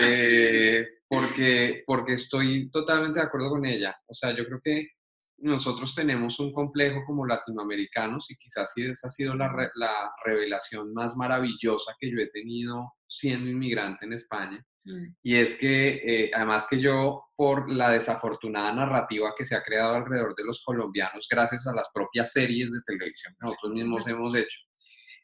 eh, 0.01 0.85
porque, 1.07 1.83
porque 1.87 2.13
estoy 2.13 2.69
totalmente 2.69 3.19
de 3.19 3.25
acuerdo 3.25 3.51
con 3.51 3.65
ella. 3.65 3.95
O 4.05 4.13
sea, 4.13 4.35
yo 4.35 4.45
creo 4.45 4.59
que 4.61 4.89
nosotros 5.37 5.95
tenemos 5.95 6.41
un 6.41 6.51
complejo 6.51 7.05
como 7.05 7.25
latinoamericanos 7.25 8.29
y 8.31 8.35
quizás 8.35 8.73
esa 8.75 9.07
ha 9.07 9.11
sido 9.11 9.33
la, 9.33 9.49
la 9.75 10.11
revelación 10.25 10.93
más 10.93 11.15
maravillosa 11.15 11.95
que 11.97 12.11
yo 12.11 12.17
he 12.19 12.27
tenido 12.27 12.96
siendo 13.07 13.49
inmigrante 13.49 14.05
en 14.05 14.13
España. 14.13 14.65
Mm. 14.85 15.05
Y 15.23 15.35
es 15.35 15.57
que, 15.57 15.99
eh, 16.03 16.31
además 16.33 16.67
que 16.69 16.79
yo, 16.79 17.23
por 17.35 17.71
la 17.71 17.91
desafortunada 17.91 18.73
narrativa 18.73 19.33
que 19.37 19.45
se 19.45 19.55
ha 19.55 19.63
creado 19.63 19.95
alrededor 19.95 20.35
de 20.35 20.43
los 20.43 20.63
colombianos, 20.63 21.27
gracias 21.29 21.67
a 21.67 21.75
las 21.75 21.89
propias 21.93 22.31
series 22.31 22.71
de 22.71 22.79
televisión 22.85 23.33
que 23.39 23.45
nosotros 23.47 23.73
mismos 23.73 24.07
hemos 24.07 24.35
hecho, 24.35 24.57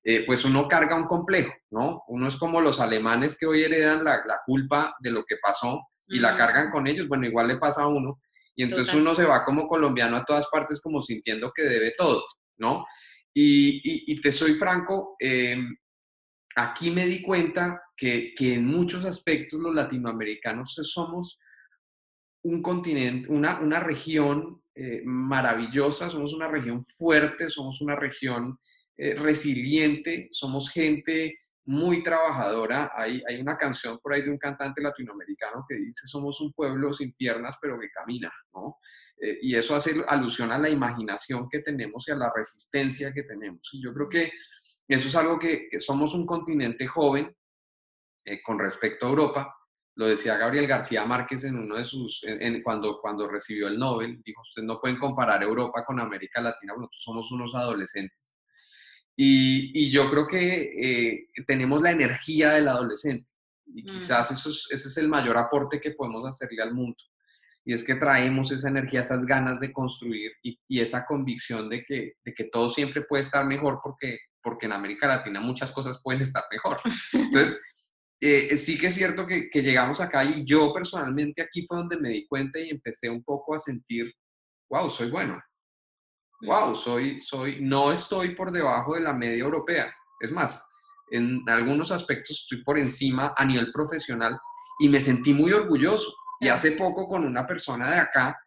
eh, 0.03 0.23
pues 0.25 0.43
uno 0.43 0.67
carga 0.67 0.97
un 0.97 1.07
complejo, 1.07 1.53
¿no? 1.71 2.03
Uno 2.07 2.27
es 2.27 2.35
como 2.35 2.59
los 2.59 2.79
alemanes 2.79 3.37
que 3.37 3.45
hoy 3.45 3.63
heredan 3.63 4.03
la, 4.03 4.21
la 4.25 4.39
culpa 4.45 4.93
de 4.99 5.11
lo 5.11 5.23
que 5.23 5.37
pasó 5.41 5.81
y 6.07 6.19
la 6.19 6.35
cargan 6.35 6.71
con 6.71 6.87
ellos. 6.87 7.07
Bueno, 7.07 7.25
igual 7.25 7.47
le 7.47 7.57
pasa 7.57 7.83
a 7.83 7.87
uno 7.87 8.19
y 8.55 8.63
entonces 8.63 8.93
uno 8.93 9.15
se 9.15 9.25
va 9.25 9.43
como 9.43 9.67
colombiano 9.67 10.17
a 10.17 10.25
todas 10.25 10.47
partes 10.47 10.79
como 10.81 11.01
sintiendo 11.01 11.51
que 11.55 11.63
debe 11.63 11.91
todo, 11.97 12.23
¿no? 12.57 12.85
Y, 13.33 13.81
y, 14.11 14.21
te 14.21 14.31
soy 14.31 14.53
franco, 14.53 15.15
em, 15.17 15.75
aquí 16.55 16.91
me 16.91 17.05
di 17.05 17.21
cuenta 17.21 17.81
que, 17.95 18.33
que, 18.35 18.55
en 18.55 18.65
muchos 18.65 19.05
aspectos 19.05 19.59
los 19.59 19.73
latinoamericanos 19.73 20.73
somos 20.83 21.39
un 22.43 22.61
continente, 22.61 23.29
una, 23.31 23.59
una 23.59 23.79
región 23.79 24.61
eh, 24.75 25.01
maravillosa, 25.05 26.09
somos 26.09 26.33
una 26.33 26.47
región 26.47 26.83
fuerte, 26.83 27.49
somos 27.49 27.79
una 27.81 27.95
región 27.95 28.57
eh, 28.97 29.15
resiliente, 29.15 30.27
somos 30.31 30.69
gente 30.69 31.37
muy 31.65 32.03
trabajadora. 32.03 32.91
Hay, 32.95 33.21
hay 33.27 33.39
una 33.39 33.55
canción 33.55 33.99
por 33.99 34.13
ahí 34.13 34.21
de 34.21 34.31
un 34.31 34.37
cantante 34.37 34.81
latinoamericano 34.81 35.65
que 35.67 35.75
dice, 35.75 36.07
somos 36.07 36.41
un 36.41 36.51
pueblo 36.53 36.93
sin 36.93 37.13
piernas, 37.13 37.57
pero 37.61 37.79
que 37.79 37.89
camina, 37.89 38.31
¿no? 38.53 38.79
Eh, 39.21 39.37
y 39.41 39.55
eso 39.55 39.75
hace 39.75 40.03
alusión 40.07 40.51
a 40.51 40.57
la 40.57 40.69
imaginación 40.69 41.47
que 41.49 41.59
tenemos 41.59 42.07
y 42.07 42.11
a 42.11 42.15
la 42.15 42.31
resistencia 42.35 43.13
que 43.13 43.23
tenemos. 43.23 43.69
Y 43.73 43.83
yo 43.83 43.93
creo 43.93 44.09
que 44.09 44.31
eso 44.87 45.07
es 45.07 45.15
algo 45.15 45.39
que, 45.39 45.67
somos 45.79 46.13
un 46.13 46.25
continente 46.25 46.87
joven 46.87 47.35
eh, 48.25 48.41
con 48.41 48.59
respecto 48.59 49.05
a 49.05 49.09
Europa. 49.09 49.55
Lo 49.95 50.07
decía 50.07 50.37
Gabriel 50.37 50.67
García 50.67 51.05
Márquez 51.05 51.43
en 51.43 51.57
uno 51.57 51.75
de 51.75 51.85
sus, 51.85 52.25
cuando, 52.63 52.99
cuando 52.99 53.27
recibió 53.29 53.67
el 53.67 53.77
Nobel, 53.77 54.21
dijo, 54.25 54.41
ustedes 54.41 54.65
no 54.65 54.79
pueden 54.79 54.97
comparar 54.97 55.43
Europa 55.43 55.85
con 55.85 55.99
América 55.99 56.41
Latina, 56.41 56.73
nosotros 56.73 57.01
somos 57.03 57.31
unos 57.31 57.53
adolescentes 57.53 58.33
y, 59.15 59.91
yo 59.91 60.09
creo 60.09 60.27
que 60.27 60.73
eh, 60.81 61.27
tenemos 61.45 61.81
la 61.81 61.91
energía 61.91 62.53
del 62.53 62.67
adolescente 62.67 63.31
y 63.65 63.83
mm. 63.83 63.85
quizás 63.85 64.31
eso 64.31 64.49
ese 64.49 64.87
es 64.87 64.97
el 64.97 65.07
mayor 65.07 65.37
aporte 65.37 65.79
que 65.79 65.91
podemos 65.91 66.27
hacerle 66.27 66.61
al 66.61 66.73
mundo. 66.73 66.97
Y 67.65 67.73
es 67.73 67.83
que 67.83 67.95
traemos 67.95 68.51
esa 68.51 68.67
energía, 68.67 68.99
esas 68.99 69.25
ganas 69.25 69.59
de 69.59 69.71
construir 69.71 70.33
y, 70.41 70.59
esa 70.81 71.05
convicción 71.05 71.69
de 71.69 71.85
que, 71.85 72.13
de 72.25 72.33
que 72.33 72.45
todo 72.45 72.69
siempre 72.69 73.03
puede 73.03 73.21
estar 73.21 73.45
mejor 73.45 73.79
porque, 73.81 74.19
porque 74.43 74.65
en 74.65 74.73
América 74.73 75.07
Latina 75.07 75.39
muchas 75.39 75.71
cosas 75.71 76.01
pueden 76.03 76.21
estar 76.21 76.43
mejor. 76.51 76.79
Entonces, 77.13 77.59
eh, 78.19 78.55
sí 78.57 78.77
que 78.77 78.87
es 78.87 78.95
cierto 78.95 79.25
que, 79.25 79.49
que, 79.49 79.61
llegamos 79.61 79.99
acá 79.99 80.23
y 80.23 80.45
yo 80.45 80.73
personalmente 80.73 81.41
aquí 81.41 81.65
fue 81.67 81.77
donde 81.77 81.97
me 81.97 82.09
di 82.09 82.27
cuenta 82.27 82.59
y 82.59 82.69
empecé 82.69 83.09
un 83.09 83.23
poco 83.23 83.55
a 83.55 83.59
sentir, 83.59 84.13
wow, 84.69 84.89
soy 84.89 85.09
bueno, 85.09 85.41
wow, 86.45 86.75
soy, 86.75 87.19
soy, 87.19 87.59
no 87.61 87.91
estoy 87.91 88.35
por 88.35 88.51
debajo 88.51 88.95
de 88.95 89.01
la 89.01 89.13
media 89.13 89.43
europea. 89.43 89.93
Es 90.19 90.31
más, 90.31 90.65
en 91.11 91.41
algunos 91.47 91.91
aspectos 91.91 92.41
estoy 92.41 92.63
por 92.63 92.77
encima 92.77 93.33
a 93.35 93.45
nivel 93.45 93.71
profesional 93.71 94.37
y 94.79 94.89
me 94.89 95.01
sentí 95.01 95.33
muy 95.33 95.51
orgulloso. 95.51 96.13
Y 96.39 96.49
hace 96.49 96.71
poco 96.71 97.07
con 97.07 97.25
una 97.25 97.45
persona 97.45 97.89
de 97.89 97.97
acá 97.97 98.37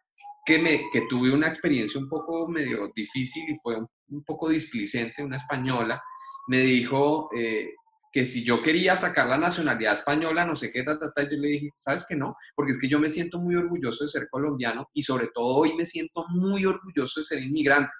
que, 0.47 0.59
me, 0.59 0.89
que 0.93 1.01
tuve 1.01 1.29
una 1.33 1.47
experiencia 1.47 1.99
un 1.99 2.07
poco 2.07 2.47
medio 2.47 2.89
difícil 2.95 3.43
y 3.49 3.55
fue 3.61 3.75
un, 3.75 4.23
poco 4.23 4.47
displicente, 4.47 5.21
una 5.21 5.35
española, 5.35 6.01
me 6.47 6.59
dijo, 6.59 7.29
eh, 7.35 7.73
que 8.13 8.25
si 8.25 8.45
yo 8.45 8.61
quería 8.61 8.95
sacar 8.95 9.27
la 9.27 9.37
nacionalidad 9.37 9.91
española, 9.91 10.45
no 10.45 10.55
sé 10.55 10.71
qué, 10.71 10.83
ta, 10.83 10.97
yo 10.97 11.37
le 11.37 11.49
dije, 11.49 11.69
¿sabes 11.75 12.05
qué 12.07 12.15
no? 12.15 12.33
Porque 12.55 12.71
es 12.71 12.79
que 12.79 12.87
yo 12.87 12.97
me 12.97 13.09
siento 13.09 13.41
muy 13.41 13.55
orgulloso 13.55 14.05
de 14.05 14.09
ser 14.09 14.29
colombiano 14.29 14.87
y 14.93 15.01
sobre 15.01 15.27
todo 15.33 15.47
hoy 15.47 15.75
me 15.75 15.85
siento 15.85 16.25
muy 16.29 16.63
orgulloso 16.63 17.19
de 17.19 17.25
ser 17.25 17.43
inmigrante. 17.43 17.91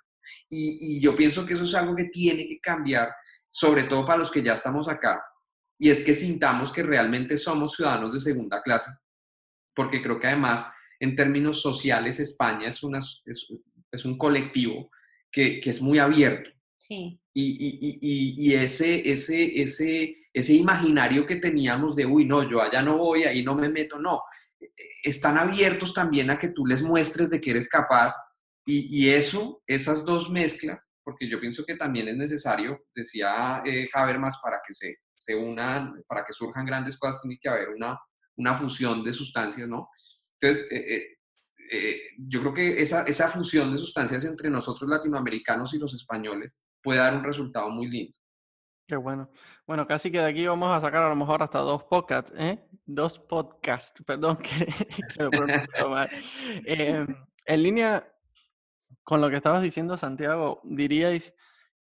Y, 0.50 1.02
yo 1.02 1.18
pienso 1.18 1.45
que 1.45 1.54
eso 1.54 1.66
es 1.66 1.76
algo 1.76 1.98
que 1.98 2.06
tiene 2.06 2.48
que 2.48 2.60
cambiar, 2.62 3.10
sobre 3.50 3.84
todo 3.84 4.06
para 4.06 4.20
los 4.20 4.32
que 4.32 4.41
ya 4.41 4.54
estamos 4.54 4.88
acá, 4.88 5.22
y 5.78 5.89
es 5.89 6.00
que 6.00 6.14
sintamos 6.14 6.72
que 6.72 6.84
realmente 6.84 7.36
somos 7.36 7.76
ciudadanos 7.76 8.14
de 8.14 8.22
segunda 8.22 8.62
clase, 8.62 8.91
porque 9.76 10.02
creo 10.02 10.18
que 10.18 10.28
además, 10.28 10.66
en 11.00 11.16
términos 11.16 11.62
sociales, 11.62 12.20
España 12.20 12.68
es, 12.68 12.84
una, 12.84 13.00
es, 13.26 14.06
un 14.06 14.18
colectivo 14.18 14.89
que, 15.32 15.60
que 15.60 15.70
es 15.70 15.82
muy 15.82 16.00
abierto. 16.00 16.50
Sí. 16.78 17.20
Y, 17.34 18.54
ese, 18.54 19.12
ese, 19.12 19.62
ese, 19.62 20.16
ese 20.34 20.54
imaginario 20.54 21.26
que 21.26 21.36
teníamos 21.36 21.95
de, 21.95 22.06
uy, 22.06 22.26
no, 22.26 22.48
yo 22.50 22.62
allá 22.62 22.82
no 22.82 22.98
voy, 22.98 23.24
ahí 23.24 23.43
no 23.43 23.54
me 23.54 23.70
meto, 23.70 24.00
no. 24.00 24.24
Están 25.04 25.38
abiertos 25.38 25.93
también 25.93 26.32
a 26.32 26.39
que 26.39 26.50
tú 26.50 26.66
les 26.66 26.82
muestres 26.82 27.30
de 27.30 27.39
que 27.39 27.52
eres 27.52 27.70
capaz. 27.70 28.16
Y, 28.66 29.10
eso, 29.10 29.62
esas 29.66 30.04
dos 30.04 30.30
mezclas, 30.30 30.89
porque 31.04 31.30
yo 31.30 31.39
pienso 31.39 31.64
que 31.66 31.76
también 31.76 32.10
es 32.10 32.18
necesario, 32.18 32.86
decía 32.93 33.62
eh, 33.66 33.88
Habermas, 33.93 34.39
para 34.43 34.60
que 34.66 34.74
se, 34.74 34.98
se 35.16 35.36
unan, 35.36 36.04
para 36.06 36.26
que 36.26 36.34
surjan 36.34 36.66
grandes 36.66 36.98
cosas, 36.98 37.22
tiene 37.22 37.39
que 37.41 37.48
haber 37.48 37.70
una, 37.70 37.98
una 38.36 38.56
fusión 38.56 39.06
de 39.06 39.14
sustancias, 39.14 39.70
¿no? 39.70 39.89
Entonces, 40.40 40.68
eh, 40.72 40.86
eh, 40.96 41.18
eh, 41.72 42.02
yo 42.18 42.42
creo 42.42 42.54
que 42.54 42.82
esa, 42.82 43.04
esa 43.04 43.30
fusión 43.30 43.72
de 43.72 43.78
sustancias 43.78 44.24
entre 44.26 44.50
nosotros 44.50 44.90
latinoamericanos 44.90 45.74
y 45.74 45.80
los 45.80 45.94
españolos 45.94 46.62
puede 46.82 47.00
dar 47.00 47.16
un 47.16 47.24
resultado 47.24 47.70
muy 47.70 47.88
lindo. 47.88 48.18
Qué 48.88 48.96
bueno. 48.96 49.30
Bueno, 49.66 49.86
casi 49.86 50.10
que 50.10 50.20
de 50.20 50.28
aquí 50.28 50.48
vamos 50.48 50.76
a 50.76 50.80
sacar 50.80 51.04
a 51.04 51.10
lo 51.10 51.16
mejor 51.16 51.44
hasta 51.44 51.60
dos 51.60 51.84
podcasts, 51.84 52.32
¿eh? 52.38 52.66
Dos 52.86 53.20
podcasts, 53.20 54.02
perdón 54.06 54.38
que, 54.38 55.22
lo 55.24 55.90
mal. 55.90 56.10
Em, 56.66 57.06
en 57.46 57.64
línea 57.64 58.08
con 59.04 59.20
lo 59.20 59.30
que 59.30 59.36
estabas 59.38 59.62
diciendo, 59.62 59.98
Santiago, 59.98 60.62
¿diríais 60.64 61.34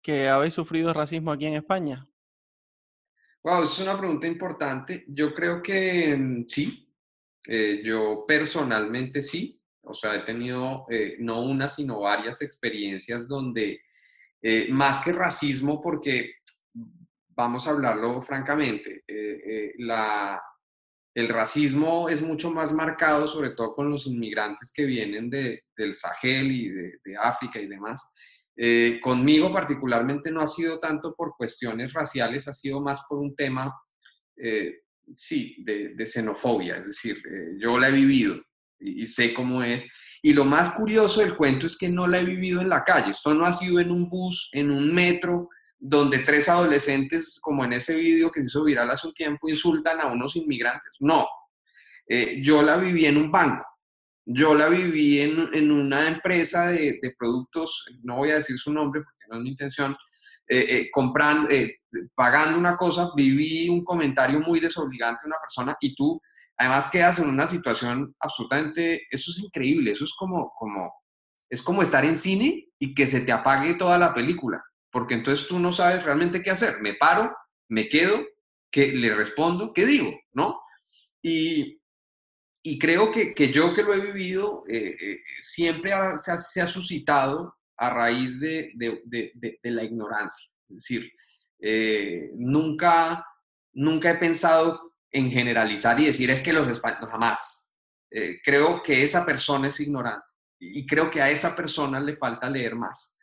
que 0.01 0.29
habéis 0.29 0.55
sufrido 0.55 0.93
racismo 0.93 1.31
aquí 1.31 1.45
en 1.45 1.55
España? 1.55 2.07
Wow, 3.43 3.65
es 3.65 3.79
una 3.79 3.97
pregunta 3.97 4.25
importante. 4.25 5.05
Yo 5.07 5.31
creo 5.35 5.61
que 5.61 6.17
mm, 6.17 6.45
sí. 6.47 6.84
Eh, 7.47 7.81
yo 7.83 8.25
personalmente 8.27 9.21
sí. 9.21 9.59
O 9.87 9.93
sea, 9.93 10.15
he 10.15 10.19
tenido 10.19 10.85
eh, 10.89 11.15
no 11.19 11.41
una, 11.41 11.67
sino 11.67 11.99
varias 11.99 12.41
experiencias 12.41 13.27
donde 13.27 13.81
eh, 14.47 14.67
más 14.69 15.03
que 15.03 15.11
racismo, 15.11 15.81
porque 15.81 16.35
vamos 17.29 17.65
a 17.65 17.71
hablarlo 17.71 18.21
francamente, 18.21 19.03
eh, 19.07 19.39
eh, 19.43 19.73
la, 19.79 20.39
el 21.15 21.29
racismo 21.29 22.07
es 22.09 22.21
mucho 22.21 22.51
más 22.51 22.71
marcado, 22.71 23.27
sobre 23.27 23.49
todo 23.49 23.73
con 23.73 23.89
los 23.89 24.05
inmigrantes 24.05 24.71
que 24.71 24.85
vienen 24.85 25.31
de, 25.31 25.63
del 25.75 25.95
Sahel 25.95 26.51
y 26.51 26.69
de, 26.69 27.17
África 27.19 27.59
y 27.59 27.65
demás. 27.65 28.13
conmigo 29.01 29.51
particularmente 29.51 30.29
no 30.29 30.41
ha 30.41 30.47
sido 30.47 30.79
tanto 30.79 31.15
por 31.15 31.35
cuestiones 31.35 31.91
raciales, 31.91 32.47
ha 32.47 32.53
sido 32.53 32.79
más 32.81 33.01
por 33.09 33.17
un 33.17 33.35
tema, 33.35 33.73
sí, 35.15 35.55
de, 35.59 36.05
xenofobia, 36.05 36.77
es 36.77 36.87
decir, 36.87 37.21
yo 37.59 37.77
la 37.77 37.89
he 37.89 37.91
vivido 37.91 38.41
y, 38.79 39.05
sé 39.07 39.33
cómo 39.33 39.63
es. 39.63 39.89
Y 40.21 40.33
lo 40.33 40.45
más 40.45 40.71
curioso 40.71 41.21
del 41.21 41.35
cuento 41.35 41.67
es 41.67 41.77
que 41.77 41.89
no 41.89 42.07
la 42.07 42.19
he 42.19 42.25
vivido 42.25 42.61
en 42.61 42.69
la 42.69 42.83
calle. 42.83 43.11
Esto 43.11 43.33
no 43.33 43.45
ha 43.45 43.53
sido 43.53 43.79
en 43.79 43.91
un 43.91 44.09
bus, 44.09 44.49
en 44.53 44.71
un 44.71 44.93
metro, 44.93 45.49
donde 45.77 46.19
tres 46.19 46.49
adolescentes, 46.49 47.39
como 47.41 47.63
en 47.63 47.73
ese 47.73 47.95
vídeo 47.95 48.31
que 48.31 48.41
se 48.41 48.47
hizo 48.47 48.63
viral 48.63 48.89
hace 48.89 49.07
un 49.07 49.13
tiempo, 49.13 49.49
insultan 49.49 49.99
a 50.01 50.07
unos 50.07 50.35
inmigrantes. 50.35 50.91
No. 50.99 51.27
eh, 52.07 52.41
yo 52.41 52.61
la 52.61 52.77
viví 52.77 53.05
en 53.05 53.17
un 53.17 53.31
banco, 53.31 53.65
yo 54.25 54.55
la 54.55 54.69
viví 54.69 55.21
en, 55.21 55.49
en 55.53 55.71
una 55.71 56.07
empresa 56.07 56.67
de, 56.67 56.99
de, 57.01 57.15
productos, 57.17 57.85
no 58.03 58.17
voy 58.17 58.29
a 58.31 58.35
decir 58.35 58.57
su 58.57 58.71
nombre 58.71 59.01
porque 59.01 59.25
no 59.29 59.37
es 59.37 59.43
mi 59.43 59.49
intención, 59.49 59.95
eh, 60.47 60.65
eh, 60.69 60.89
comprando, 60.91 61.49
pagando 62.13 62.57
una 62.57 62.77
cosa, 62.77 63.11
viví 63.15 63.69
un 63.69 63.83
comentario 63.83 64.39
muy 64.39 64.59
desobligante 64.59 65.23
de 65.23 65.27
una 65.27 65.39
persona 65.39 65.75
y 65.79 65.95
tú 65.95 66.21
además 66.57 66.89
quedas 66.89 67.19
en 67.19 67.29
una 67.29 67.47
situación 67.47 68.15
absolutamente, 68.19 69.03
eso 69.09 69.31
es 69.31 69.39
increíble, 69.39 69.91
eso 69.91 70.05
es 70.05 70.13
como, 70.17 70.51
como, 70.57 70.93
es 71.49 71.61
como 71.61 71.81
estar 71.81 72.05
en 72.05 72.15
cine 72.15 72.69
y 72.79 72.93
que 72.93 73.07
se 73.07 73.21
te 73.21 73.31
apague 73.31 73.73
toda 73.75 73.97
la 73.97 74.13
película, 74.13 74.63
porque 74.91 75.15
entonces 75.15 75.47
tú 75.47 75.59
no 75.59 75.73
sabes 75.73 76.03
realmente 76.03 76.41
qué 76.41 76.51
hacer, 76.51 76.81
me 76.81 76.93
paro, 76.93 77.35
me 77.69 77.89
quedo, 77.89 78.23
que 78.71 78.91
le 78.91 79.13
respondo, 79.15 79.73
¿qué 79.73 79.85
digo? 79.85 80.13
¿No? 80.33 80.59
Y, 81.21 81.79
y 82.61 82.77
creo 82.77 83.11
que, 83.11 83.33
que, 83.33 83.51
yo 83.51 83.73
que 83.73 83.83
lo 83.83 83.93
he 83.93 84.01
vivido, 84.01 84.63
eh, 84.67 84.95
eh, 84.99 85.19
siempre 85.39 85.91
se, 86.17 86.31
ha, 86.31 86.37
se, 86.37 86.61
ha, 86.61 86.65
suscitado 86.65 87.55
a 87.77 87.89
raíz 87.89 88.39
de, 88.39 88.71
de, 88.75 89.31
de, 89.35 89.71
la 89.71 89.83
ignorancia. 89.83 90.49
Es 90.69 90.75
decir, 90.75 91.11
eh, 91.59 92.31
nunca, 92.35 93.25
nunca 93.73 94.11
he 94.11 94.15
pensado 94.15 94.93
en 95.11 95.31
generalizar 95.31 95.99
y 95.99 96.05
decir 96.05 96.29
es 96.29 96.41
que 96.41 96.53
los 96.53 96.67
españoles, 96.67 97.09
jamás. 97.09 97.73
Eh, 98.11 98.39
creo 98.43 98.81
que 98.83 99.03
esa 99.03 99.25
persona 99.25 99.67
es 99.67 99.79
ignorante 99.79 100.33
y 100.59 100.85
creo 100.85 101.09
que 101.09 101.21
a 101.21 101.29
esa 101.29 101.55
persona 101.55 101.99
le 101.99 102.15
falta 102.15 102.49
leer 102.49 102.75
más. 102.75 103.14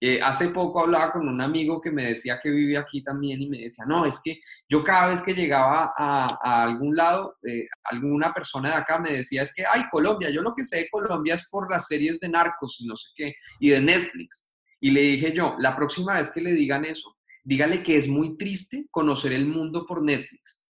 Eh, 0.00 0.18
hace 0.22 0.48
poco 0.48 0.80
hablaba 0.80 1.12
con 1.12 1.28
un 1.28 1.40
amigo 1.40 1.80
que 1.80 1.90
me 1.90 2.04
decía 2.04 2.40
que 2.42 2.50
vive 2.50 2.78
aquí 2.78 3.02
también 3.02 3.42
y 3.42 3.48
me 3.48 3.58
decía, 3.58 3.84
no, 3.86 4.06
es 4.06 4.20
que 4.24 4.40
yo 4.68 4.82
cada 4.82 5.08
vez 5.08 5.20
que 5.20 5.34
llegaba 5.34 5.92
a, 5.96 6.64
algún 6.64 6.96
lado, 6.96 7.36
eh, 7.46 7.66
alguna 7.84 8.32
persona 8.32 8.70
de 8.70 8.76
acá 8.76 8.98
me 8.98 9.12
decía, 9.12 9.42
es 9.42 9.52
que, 9.54 9.64
ay, 9.70 9.84
Colombia, 9.90 10.30
yo 10.30 10.42
lo 10.42 10.54
que 10.54 10.64
sé 10.64 10.78
de 10.78 10.88
Colombia 10.90 11.34
es 11.34 11.46
por 11.48 11.70
las 11.70 11.86
series 11.86 12.18
de 12.18 12.28
narcos 12.28 12.78
y 12.80 12.86
no 12.86 12.96
sé 12.96 13.08
qué, 13.14 13.34
y 13.58 13.70
de 13.70 13.80
Netflix. 13.80 14.54
Y 14.80 14.90
le 14.92 15.02
dije 15.02 15.34
yo, 15.34 15.56
la 15.58 15.76
próxima 15.76 16.14
vez 16.14 16.30
que 16.30 16.40
le 16.40 16.52
digan 16.52 16.84
eso, 16.86 17.16
dígale 17.44 17.82
que 17.82 17.96
es 17.96 18.08
muy 18.08 18.38
triste 18.38 18.86
conocer 18.90 19.32
el 19.32 19.46
mundo 19.46 19.84
por 19.86 20.02
Netflix 20.02 20.70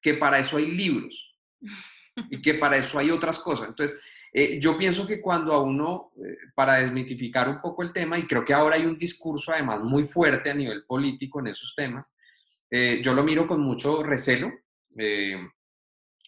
que 0.00 0.14
para 0.14 0.38
eso 0.38 0.56
hay 0.56 0.66
libros 0.66 1.34
y 2.30 2.40
que 2.40 2.54
para 2.54 2.76
eso 2.76 2.98
hay 2.98 3.10
otras 3.10 3.38
cosas. 3.38 3.68
Entonces, 3.68 4.00
eh, 4.32 4.60
yo 4.60 4.76
pienso 4.76 5.06
que 5.06 5.20
cuando 5.20 5.52
a 5.52 5.62
uno, 5.62 6.12
eh, 6.24 6.36
para 6.54 6.74
desmitificar 6.74 7.48
un 7.48 7.60
poco 7.60 7.82
el 7.82 7.92
tema, 7.92 8.18
y 8.18 8.26
creo 8.26 8.44
que 8.44 8.54
ahora 8.54 8.76
hay 8.76 8.86
un 8.86 8.96
discurso 8.96 9.52
además 9.52 9.80
muy 9.82 10.04
fuerte 10.04 10.50
a 10.50 10.54
nivel 10.54 10.84
político 10.84 11.40
en 11.40 11.48
esos 11.48 11.74
temas, 11.74 12.12
eh, 12.70 13.00
yo 13.02 13.12
lo 13.14 13.24
miro 13.24 13.46
con 13.46 13.60
mucho 13.60 14.02
recelo. 14.02 14.50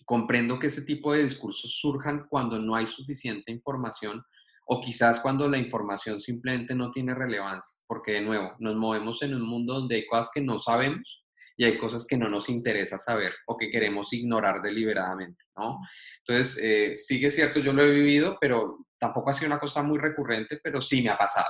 comprendo 0.05 0.59
que 0.59 0.66
ese 0.66 0.82
tipo 0.82 1.12
de 1.12 1.22
discursos 1.22 1.78
surjan 1.80 2.26
cuando 2.28 2.59
no 2.59 2.74
hay 2.74 2.86
suficiente 2.86 3.53
información 3.53 4.22
o 4.66 4.80
quizás 4.80 5.20
cuando 5.20 5.48
la 5.48 5.59
información 5.59 6.20
simplemente 6.20 6.74
no 6.74 6.90
tiene 6.90 7.14
relevancia, 7.14 7.82
porque 7.86 8.12
de 8.12 8.20
nuevo, 8.22 8.53
nos 8.59 8.76
movemos 8.76 9.22
en 9.22 9.34
un 9.34 9.42
mundo 9.42 9.74
donde 9.74 9.96
hay 9.96 10.07
cosas 10.07 10.30
que 10.32 10.40
no 10.40 10.59
sabemos 10.59 11.21
y 11.62 11.64
hay 11.64 11.78
cosas 11.78 12.04
que 12.08 12.16
no 12.16 12.28
nos 12.28 12.48
interesa 12.48 12.98
saber 12.98 13.32
o 13.46 13.56
que 13.56 13.70
queremos 13.70 14.12
ignorar 14.12 14.60
deliberadamente, 14.60 15.44
¿no? 15.56 15.78
Entonces, 16.26 16.58
eh, 16.60 16.92
sigue 16.92 17.30
cierto, 17.30 17.60
yo 17.60 17.72
lo 17.72 17.84
he 17.84 17.90
vivido, 17.90 18.36
pero 18.40 18.84
tampoco 18.98 19.30
ha 19.30 19.32
sido 19.32 19.46
una 19.46 19.60
cosa 19.60 19.80
muy 19.80 19.96
recurrente, 20.00 20.58
pero 20.60 20.80
sí 20.80 21.02
me 21.02 21.10
ha 21.10 21.16
pasado. 21.16 21.46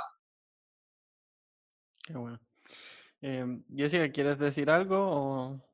Qué 2.05 2.13
bueno. 2.13 2.39
Jessica, 3.75 4.13
¿quieres 4.13 4.39
decir 4.39 4.69
algo? 4.69 5.65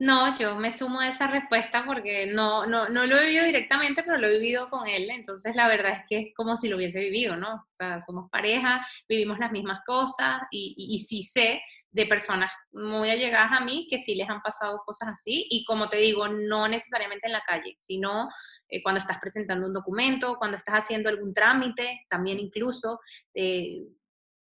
No, 0.00 0.38
yo 0.38 0.54
me 0.54 0.70
sumo 0.70 1.00
a 1.00 1.08
esa 1.08 1.26
respuesta 1.26 1.84
porque 1.84 2.26
no, 2.26 2.66
no, 2.66 2.88
no 2.88 3.04
lo 3.04 3.16
he 3.18 3.26
vivido 3.26 3.44
directamente, 3.44 4.04
pero 4.04 4.16
lo 4.16 4.28
he 4.28 4.38
vivido 4.38 4.70
con 4.70 4.86
él. 4.86 5.10
Entonces, 5.10 5.56
la 5.56 5.66
verdad 5.66 5.92
es 5.92 6.02
que 6.08 6.18
es 6.18 6.34
como 6.36 6.54
si 6.54 6.68
lo 6.68 6.76
hubiese 6.76 7.00
vivido, 7.00 7.36
¿no? 7.36 7.54
O 7.54 7.74
sea, 7.74 7.98
somos 7.98 8.30
pareja, 8.30 8.86
vivimos 9.08 9.40
las 9.40 9.50
mismas 9.50 9.80
cosas 9.84 10.42
y, 10.52 10.74
y, 10.76 10.94
y 10.94 10.98
sí 11.00 11.22
sé 11.22 11.60
de 11.90 12.06
personas 12.06 12.50
muy 12.70 13.10
allegadas 13.10 13.50
a 13.52 13.64
mí 13.64 13.86
que 13.88 13.98
sí 13.98 14.14
les 14.14 14.28
han 14.28 14.42
pasado 14.42 14.82
cosas 14.84 15.08
así 15.08 15.46
y 15.50 15.64
como 15.64 15.88
te 15.88 15.96
digo, 15.96 16.28
no 16.28 16.68
necesariamente 16.68 17.26
en 17.26 17.32
la 17.32 17.42
calle, 17.46 17.74
sino 17.78 18.28
eh, 18.68 18.82
cuando 18.82 19.00
estás 19.00 19.18
presentando 19.18 19.66
un 19.66 19.72
documento, 19.72 20.36
cuando 20.38 20.56
estás 20.56 20.76
haciendo 20.76 21.08
algún 21.08 21.32
trámite, 21.32 22.06
también 22.08 22.38
incluso 22.38 23.00
eh, 23.34 23.80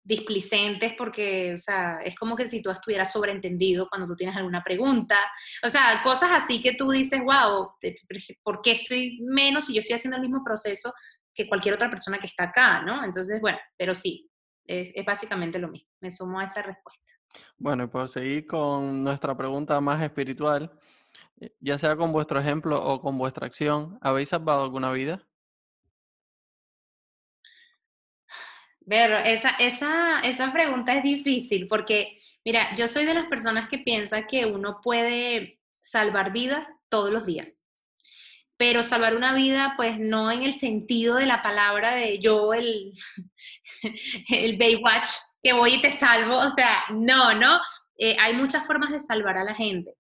displicentes 0.07 0.93
porque, 0.97 1.53
o 1.53 1.57
sea, 1.57 1.99
es 2.01 2.15
como 2.15 2.35
que 2.35 2.45
si 2.45 2.61
tú 2.61 2.69
estuvieras 2.69 3.11
sobreentendido 3.11 3.89
cuando 3.89 4.07
tú 4.07 4.15
tienes 4.15 4.37
alguna 4.37 4.63
pregunta, 4.63 5.17
o 5.63 5.67
sea, 5.67 6.01
cosas 6.01 6.31
así 6.31 6.61
que 6.61 6.75
tú 6.75 6.89
dices, 6.89 7.21
wow, 7.21 7.71
¿por 8.41 8.61
qué 8.61 8.71
estoy 8.71 9.19
menos 9.21 9.65
si 9.65 9.73
yo 9.73 9.79
estoy 9.79 9.95
haciendo 9.95 10.15
el 10.15 10.21
mismo 10.23 10.43
proceso 10.45 10.93
que 11.33 11.47
cualquier 11.47 11.75
otra 11.75 11.89
persona 11.89 12.19
que 12.19 12.27
está 12.27 12.45
acá, 12.45 12.81
¿no? 12.83 13.03
Entonces, 13.03 13.41
bueno, 13.41 13.59
pero 13.77 13.93
sí, 13.93 14.29
es, 14.65 14.93
básicamente 15.05 15.59
lo 15.59 15.67
mismo, 15.67 15.89
me 15.99 16.09
sumo 16.09 16.39
a 16.39 16.45
esa 16.45 16.61
respuesta. 16.61 17.11
Bueno, 17.57 17.83
y 17.83 17.87
por 17.87 18.07
seguir 18.07 18.47
con 18.47 19.03
nuestra 19.03 19.35
pregunta 19.35 19.79
más 19.81 20.01
espiritual, 20.01 20.71
eh, 21.41 21.53
ya 21.59 21.77
sea 21.77 21.97
con 21.97 22.13
vuestro 22.13 22.39
ejemplo 22.39 22.81
o 22.81 23.01
con 23.01 23.17
vuestra 23.17 23.45
acción, 23.45 23.99
¿habéis 24.01 24.29
salvado 24.29 24.63
alguna 24.63 24.89
vida? 24.93 25.27
Ver, 28.87 29.27
esa, 29.27 29.49
esa, 29.59 30.21
esa 30.21 30.53
pregunta 30.53 30.95
es 30.95 31.03
difícil 31.03 31.67
porque, 31.67 32.17
mira, 32.45 32.73
yo 32.75 32.87
soy 32.87 33.03
de 33.03 33.13
las 33.13 33.25
personas 33.25 33.67
que 33.67 33.79
piensa 33.79 34.25
que 34.25 34.45
uno 34.45 34.79
puede 34.81 35.59
salvar 35.81 36.31
vidas 36.31 36.69
todos 36.87 37.11
los 37.11 37.25
días. 37.25 37.67
Pero 38.55 38.83
salvar 38.83 39.13
una 39.13 39.33
vida, 39.33 39.73
pues 39.75 39.99
no 39.99 40.31
en 40.31 40.43
el 40.43 40.53
sentido 40.53 41.15
de 41.15 41.25
la 41.25 41.43
palabra 41.43 41.95
de 41.95 42.19
yo, 42.19 42.53
el, 42.53 42.93
el 44.29 44.57
Baywatch, 44.57 45.07
que 45.43 45.51
voy 45.51 45.73
y 45.73 45.81
te 45.81 45.91
salvo, 45.91 46.37
o 46.37 46.49
sea, 46.51 46.85
no, 46.91 47.33
¿no? 47.33 47.59
Eh, 47.97 48.15
hay 48.17 48.35
muchas 48.35 48.65
formas 48.65 48.91
de 48.91 49.01
salvar 49.01 49.37
a 49.37 49.43
la 49.43 49.53
gente. 49.53 49.95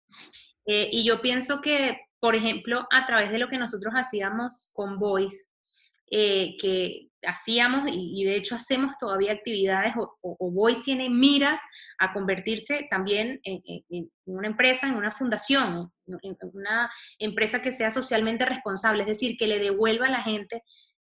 Eh, 0.65 0.87
y 0.93 1.03
yo 1.03 1.19
pienso 1.19 1.59
que, 1.59 1.99
por 2.21 2.37
ejemplo, 2.37 2.87
a 2.89 3.05
través 3.05 3.31
de 3.31 3.39
lo 3.39 3.49
que 3.49 3.57
nosotros 3.57 3.93
hacíamos 3.97 4.71
con 4.73 4.97
Voice, 4.97 5.49
eh, 6.09 6.55
que 6.57 7.06
hacíamos 7.25 7.89
y, 7.91 8.23
de 8.23 8.35
hecho 8.35 8.55
hacemos 8.55 8.97
todavía 8.97 9.31
actividades, 9.31 9.93
o, 9.97 10.51
Voice 10.51 10.81
tiene 10.81 11.09
miras 11.09 11.59
a 11.99 12.13
convertirse 12.13 12.87
también 12.89 13.39
en, 13.43 14.11
una 14.25 14.47
empresa, 14.47 14.87
en 14.87 14.95
una 14.95 15.11
fundación, 15.11 15.91
en 16.07 16.37
una 16.53 16.91
empresa 17.19 17.61
que 17.61 17.71
sea 17.71 17.91
socialmente 17.91 18.45
responsable, 18.45 19.03
es 19.03 19.09
decir, 19.09 19.37
que 19.37 19.47
le 19.47 19.59
devuelva 19.59 20.07
a 20.07 20.11
la 20.11 20.23
gente 20.23 20.63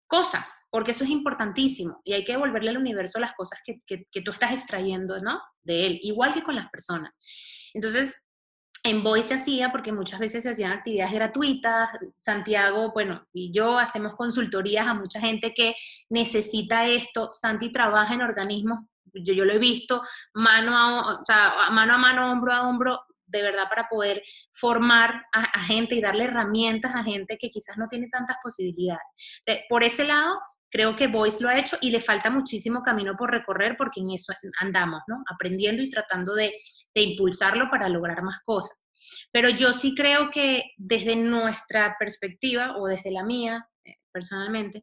cosas, 0.06 0.68
porque 0.70 0.92
eso 0.92 1.04
es 1.04 1.10
importantísimo 1.10 2.00
y 2.02 2.14
hay 2.14 2.24
que 2.24 2.32
devolverle 2.32 2.70
al 2.70 2.78
universo 2.78 3.20
las 3.20 3.34
cosas 3.34 3.58
que, 3.64 3.82
que, 3.86 4.06
que, 4.10 4.22
tú 4.22 4.30
estás 4.30 4.52
extrayendo, 4.52 5.20
¿no? 5.20 5.40
De 5.62 5.86
él, 5.86 6.00
igual 6.02 6.32
que 6.32 6.42
con 6.42 6.56
las 6.56 6.70
personas. 6.70 7.18
Entonces, 7.74 8.16
en 8.84 9.02
Voice 9.02 9.28
se 9.28 9.34
hacía 9.34 9.70
porque 9.70 9.92
muchas 9.92 10.20
veces 10.20 10.42
se 10.42 10.50
hacían 10.50 10.72
actividades 10.72 11.12
gratuitas. 11.12 11.90
Santiago, 12.16 12.92
bueno, 12.92 13.26
y 13.32 13.52
yo 13.52 13.78
hacemos 13.78 14.14
consultorías 14.14 14.86
a 14.86 14.94
mucha 14.94 15.20
gente 15.20 15.52
que 15.54 15.74
necesita 16.10 16.86
esto. 16.86 17.30
Santi 17.32 17.72
trabaja 17.72 18.14
en 18.14 18.22
organismos, 18.22 18.80
yo, 19.14 19.44
lo 19.44 19.52
he 19.52 19.58
visto, 19.58 20.02
mano 20.34 20.76
a, 20.76 21.70
mano 21.70 21.94
a 21.94 21.98
mano, 21.98 22.30
hombro 22.30 22.52
a 22.52 22.68
hombro, 22.68 23.00
de 23.26 23.42
verdad 23.42 23.68
para 23.68 23.88
poder 23.88 24.22
formar 24.52 25.22
a, 25.32 25.60
gente 25.60 25.94
y 25.94 26.00
darle 26.00 26.24
herramientas 26.24 26.94
a 26.94 27.02
gente 27.02 27.36
que 27.38 27.50
quizás 27.50 27.76
no 27.76 27.88
tiene 27.88 28.08
tantas 28.08 28.36
posibilidades. 28.42 29.02
Por 29.68 29.84
ese 29.84 30.06
lado, 30.06 30.38
creo 30.70 30.96
que 30.96 31.08
Voice 31.08 31.42
lo 31.42 31.48
ha 31.48 31.58
hecho 31.58 31.76
y 31.80 31.90
le 31.90 32.00
falta 32.00 32.30
muchísimo 32.30 32.82
camino 32.82 33.16
por 33.16 33.30
recorrer 33.30 33.76
porque 33.76 34.00
en 34.00 34.10
eso 34.10 34.32
andamos, 34.60 35.02
¿no? 35.06 35.22
Aprendiendo 35.32 35.82
y 35.82 35.90
tratando 35.90 36.34
de, 36.34 36.52
de 36.98 37.10
impulsarlo 37.10 37.70
para 37.70 37.88
lograr 37.88 38.22
más 38.22 38.40
cosas. 38.44 38.76
Pero 39.32 39.48
yo 39.48 39.72
sí 39.72 39.94
creo 39.94 40.30
que 40.30 40.72
desde 40.76 41.16
nuestra 41.16 41.96
perspectiva 41.98 42.76
o 42.76 42.86
desde 42.86 43.10
la 43.10 43.24
mía, 43.24 43.66
eh, 43.84 43.94
personalmente, 44.12 44.82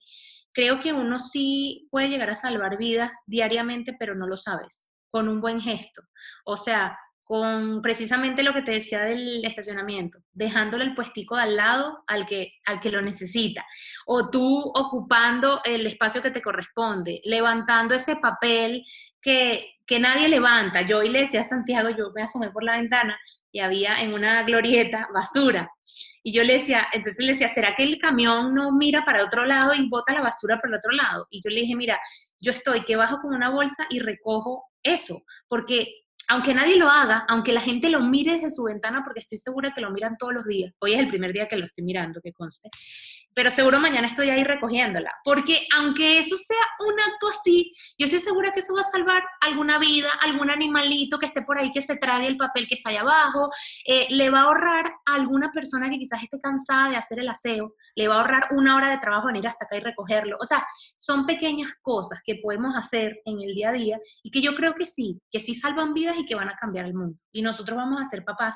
creo 0.54 0.80
que 0.80 0.94
uno 0.94 1.20
sí 1.20 1.88
puede 1.92 2.10
llegar 2.10 2.30
a 2.30 2.36
salvar 2.36 2.78
vidas 2.78 3.12
diariamente, 3.28 3.96
pero 4.00 4.16
no 4.16 4.28
lo 4.28 4.38
sabes, 4.38 4.90
con 5.12 5.28
un 5.28 5.42
buen 5.42 5.62
gesto. 5.62 6.02
O 6.46 6.58
sea, 6.58 6.98
con 7.26 7.82
precisamente 7.82 8.44
lo 8.44 8.54
que 8.54 8.62
te 8.62 8.72
decía 8.72 9.02
del 9.02 9.44
estacionamiento, 9.44 10.20
dejándole 10.32 10.84
el 10.86 10.94
puestico 10.94 11.36
de 11.36 11.42
al 11.42 11.56
lado 11.56 12.04
al 12.06 12.28
que, 12.28 12.54
al 12.66 12.80
que 12.80 12.92
lo 12.92 13.02
necesita, 13.02 13.66
o 14.06 14.30
tú 14.30 14.60
ocupando 14.60 15.60
el 15.66 15.88
espacio 15.88 16.22
que 16.22 16.30
te 16.30 16.44
corresponde, 16.44 17.22
levantando 17.26 17.96
ese 17.96 18.18
papel 18.18 18.86
que, 19.20 19.80
que 19.88 20.00
nadie 20.00 20.30
levanta. 20.30 20.84
Yo 20.84 21.00
hoy 21.00 21.10
le 21.10 21.22
decía 21.22 21.42
a 21.42 21.46
Santiago, 21.46 21.90
yo 21.90 22.12
me 22.14 22.22
asomé 22.22 22.52
por 22.52 22.64
la 22.64 22.78
ventana 22.78 23.18
y 23.52 23.60
había 23.60 24.02
en 24.04 24.14
una 24.14 24.44
glorieta 24.44 25.08
basura. 25.12 25.72
Y 26.22 26.32
yo 26.32 26.44
le 26.44 26.54
decía, 26.54 26.88
entonces 26.94 27.26
le 27.26 27.32
decía, 27.32 27.50
¿será 27.50 27.74
que 27.74 27.84
el 27.84 27.98
camión 27.98 28.54
no 28.54 28.72
mira 28.72 29.04
para 29.04 29.26
otro 29.26 29.46
lado 29.46 29.74
y 29.74 29.90
bota 29.90 30.14
la 30.14 30.22
basura 30.22 30.60
por 30.60 30.70
el 30.70 30.76
otro 30.76 30.92
lado? 30.92 31.26
Y 31.32 31.42
yo 31.44 31.50
le 31.50 31.62
dije, 31.62 31.76
mira, 31.76 32.00
yo 32.40 32.52
estoy 32.52 32.84
que 32.84 32.96
bajo 32.96 33.20
con 33.20 33.34
una 33.34 33.50
bolsa 33.50 33.88
y 33.90 34.00
recojo 34.00 34.66
eso, 34.84 35.24
porque 35.48 36.05
aunque 36.30 36.54
nadie 36.54 36.78
lo 36.78 36.90
haga, 36.90 37.26
aunque 37.28 37.54
la 37.54 37.62
gente 37.62 37.90
lo 37.90 38.02
mire 38.02 38.34
desde 38.34 38.52
su 38.52 38.64
ventana, 38.64 39.04
porque 39.04 39.20
estoy 39.20 39.38
segura 39.38 39.74
que 39.74 39.82
lo 39.82 39.92
miran 39.92 40.18
todos 40.18 40.34
los 40.34 40.46
días. 40.46 40.74
Hoy 40.80 40.94
es 40.94 41.00
el 41.00 41.08
primer 41.08 41.34
día 41.34 41.48
que 41.48 41.58
lo 41.58 41.66
estoy 41.66 41.84
mirando, 41.84 42.22
que 42.22 42.34
conste 42.34 42.70
pero 43.36 43.50
seguro 43.52 43.80
mañana 43.80 44.08
estoy 44.08 44.30
ahí 44.30 44.44
recogiéndola. 44.44 45.14
Porque 45.24 45.68
aunque 45.76 46.18
eso 46.18 46.38
sea 46.38 46.66
un 46.80 47.00
acto 47.00 47.28
así, 47.28 47.72
yo 47.98 48.06
estoy 48.06 48.20
segura 48.20 48.52
que 48.52 48.62
eso 48.62 48.74
va 48.74 48.80
a 48.80 48.84
salvar 48.84 49.22
alguna 49.42 49.78
vida, 49.78 50.10
algún 50.22 50.50
animalito 50.50 51.20
que 51.20 51.26
esté 51.26 51.42
por 51.42 51.60
ahí 51.60 51.72
que 51.72 51.82
se 51.82 51.98
trague 51.98 52.28
el 52.28 52.38
papel 52.38 52.66
que 52.68 52.76
está 52.76 52.90
ahí 52.90 52.98
abajo, 52.98 53.50
eh, 53.86 54.08
le 54.10 54.30
va 54.30 54.40
a 54.40 54.44
ahorrar 54.44 54.86
a 55.06 55.16
alguna 55.16 55.52
persona 55.52 55.90
que 55.90 56.00
quizás 56.00 56.24
esté 56.24 56.40
cansada 56.40 56.90
de 56.90 56.96
hacer 56.96 57.20
el 57.20 57.28
aseo, 57.28 57.74
le 57.96 58.08
va 58.08 58.16
a 58.16 58.22
ahorrar 58.22 58.48
una 58.52 58.76
hora 58.78 58.90
de 58.90 59.00
trabajo 59.00 59.28
venir 59.28 59.46
hasta 59.46 59.66
acá 59.66 59.76
y 59.76 59.82
recogerlo. 59.82 60.38
O 60.40 60.46
sea, 60.46 60.66
son 60.98 61.26
pequeñas 61.26 61.74
cosas 61.82 62.22
que 62.24 62.40
podemos 62.42 62.74
hacer 62.78 63.22
en 63.26 63.42
el 63.42 63.54
día 63.54 63.70
a 63.70 63.74
día 63.74 64.00
y 64.24 64.32
que 64.32 64.42
yo 64.42 64.56
creo 64.56 64.76
que 64.76 64.86
sí, 64.86 65.20
que 65.30 65.42
sí 65.42 65.54
salvan 65.54 65.94
vidas 65.94 66.18
y 66.18 66.26
que 66.26 66.36
van 66.36 66.48
a 66.48 66.56
cambiar 66.56 66.86
el 66.86 66.94
mundo. 66.94 67.20
Y 67.34 67.42
nosotros 67.42 67.76
vamos 67.76 68.00
a 68.00 68.10
ser 68.10 68.24
papás. 68.24 68.56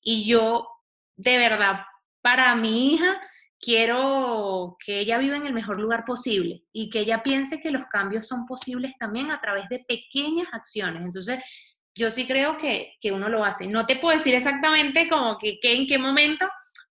Y 0.00 0.28
yo, 0.28 0.68
de 1.16 1.38
verdad, 1.38 1.80
para 2.22 2.54
mi 2.54 2.94
hija, 2.94 3.20
quiero 3.66 4.76
que 4.78 5.00
ella 5.00 5.18
viva 5.18 5.36
en 5.36 5.44
el 5.44 5.52
mejor 5.52 5.80
lugar 5.80 6.04
posible 6.04 6.62
y 6.72 6.88
que 6.88 7.00
ella 7.00 7.24
piense 7.24 7.60
que 7.60 7.72
los 7.72 7.82
cambios 7.90 8.24
son 8.24 8.46
posibles 8.46 8.96
también 8.96 9.32
a 9.32 9.40
través 9.40 9.68
de 9.68 9.84
pequeñas 9.88 10.46
acciones. 10.52 11.02
Entonces, 11.02 11.44
yo 11.92 12.12
sí 12.12 12.28
creo 12.28 12.56
que, 12.58 12.96
uno 13.10 13.28
lo 13.28 13.44
hace. 13.44 13.66
No 13.66 13.84
te 13.84 13.96
puedo 13.96 14.16
decir 14.16 14.36
exactamente 14.36 15.08
como 15.08 15.36
que, 15.36 15.58
en 15.60 15.88
qué 15.88 15.98
momento, 15.98 16.48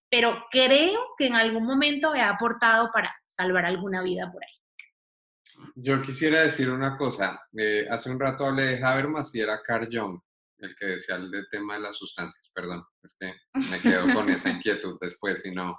pero 0.09 0.43
creo 0.51 0.99
que 1.17 1.27
en 1.27 1.35
algún 1.35 1.65
momento 1.65 2.13
he 2.13 2.21
aportado 2.21 2.89
para 2.93 3.15
salvar 3.25 3.65
alguna 3.65 4.03
vida 4.03 4.29
por 4.29 4.43
ahí. 4.43 5.69
Yo 5.75 6.01
quisiera 6.01 6.41
decir 6.41 6.69
una 6.69 6.97
cosa. 6.97 7.39
Eh, 7.57 7.87
hace 7.89 8.09
un 8.09 8.19
rato 8.19 8.45
hablé 8.45 8.63
de 8.63 8.83
Habermas 8.83 9.33
y 9.33 9.39
era 9.39 9.61
Carl 9.63 9.87
Jung, 9.89 10.19
el 10.57 10.75
que 10.75 10.87
decía 10.87 11.15
el 11.15 11.47
tema 11.49 11.75
de 11.75 11.83
las 11.83 11.95
sustancias. 11.95 12.51
Perdón, 12.53 12.83
es 13.01 13.15
que 13.17 13.33
me 13.71 13.79
quedo 13.79 14.13
con 14.13 14.29
esa 14.29 14.49
inquietud 14.49 14.97
después, 14.99 15.41
si 15.41 15.51
no, 15.51 15.77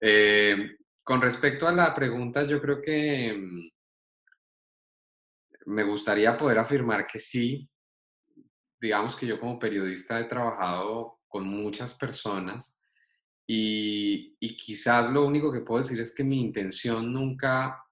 eh, 0.00 0.76
con 1.02 1.20
respecto 1.20 1.66
a 1.66 1.72
la 1.72 1.94
pregunta, 1.94 2.44
yo 2.44 2.60
creo 2.60 2.80
que 2.80 3.32
mm, 3.32 3.68
me 5.66 5.82
gustaría 5.82 6.36
poder 6.36 6.58
afirmar 6.58 7.06
que 7.06 7.18
sí. 7.18 7.68
Digamos 8.80 9.16
que 9.16 9.26
yo 9.26 9.40
como 9.40 9.58
periodista 9.58 10.20
he 10.20 10.24
trabajado 10.24 11.18
con 11.26 11.46
muchas 11.46 11.94
personas 11.94 12.82
y, 13.46 14.36
quizás 14.56 15.10
lo 15.10 15.24
único 15.24 15.50
que 15.52 15.60
puedo 15.60 15.82
decir 15.82 15.98
es 16.00 16.14
que 16.14 16.22
mi 16.22 16.40
intención 16.40 17.12
nunca, 17.12 17.82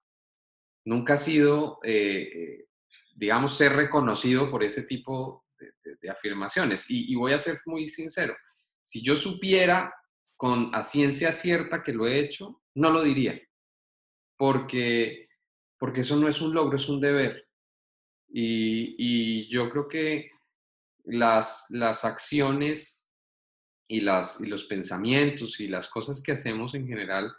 nunca 0.85 1.15
ha 1.15 1.19
sido, 1.19 1.79
eh, 1.83 2.67
digamos, 3.15 3.57
ser 3.57 3.73
reconocido 3.73 4.51
por 4.51 4.63
ese 4.63 4.83
tipo 4.83 5.47
de, 5.59 6.11
afirmaciones. 6.11 6.85
y 6.89 7.15
voy 7.17 7.33
a 7.33 7.39
ser 7.39 7.59
muy 7.65 7.89
sincero. 7.89 8.37
Si 8.83 9.03
yo 9.03 9.17
supiera 9.17 9.93
con 10.37 10.75
a 10.75 10.83
ciencia 10.83 11.33
cierta 11.33 11.83
que 11.83 11.93
lo 11.93 12.07
he 12.07 12.19
hecho, 12.19 12.63
no 12.75 12.91
lo 12.91 13.03
diría, 13.03 13.41
porque, 14.37 15.29
porque 15.79 16.01
eso 16.01 16.17
no 16.17 16.29
es 16.29 16.41
un 16.41 16.53
logro, 16.53 16.77
es 16.77 16.89
un 16.89 17.01
deber. 17.01 17.49
Y, 18.29 19.49
yo 19.49 19.71
creo 19.71 19.89
que 19.89 20.31
las, 21.05 21.67
las 21.71 22.05
acciones 22.05 23.05
y, 23.89 24.01
las, 24.01 24.41
y 24.41 24.47
los 24.47 24.65
pensamientos 24.65 25.61
y 25.61 25.69
las 25.69 25.89
cosas 25.89 26.21
que 26.21 26.33
hacemos 26.33 26.75
en 26.75 26.87
general 26.87 27.33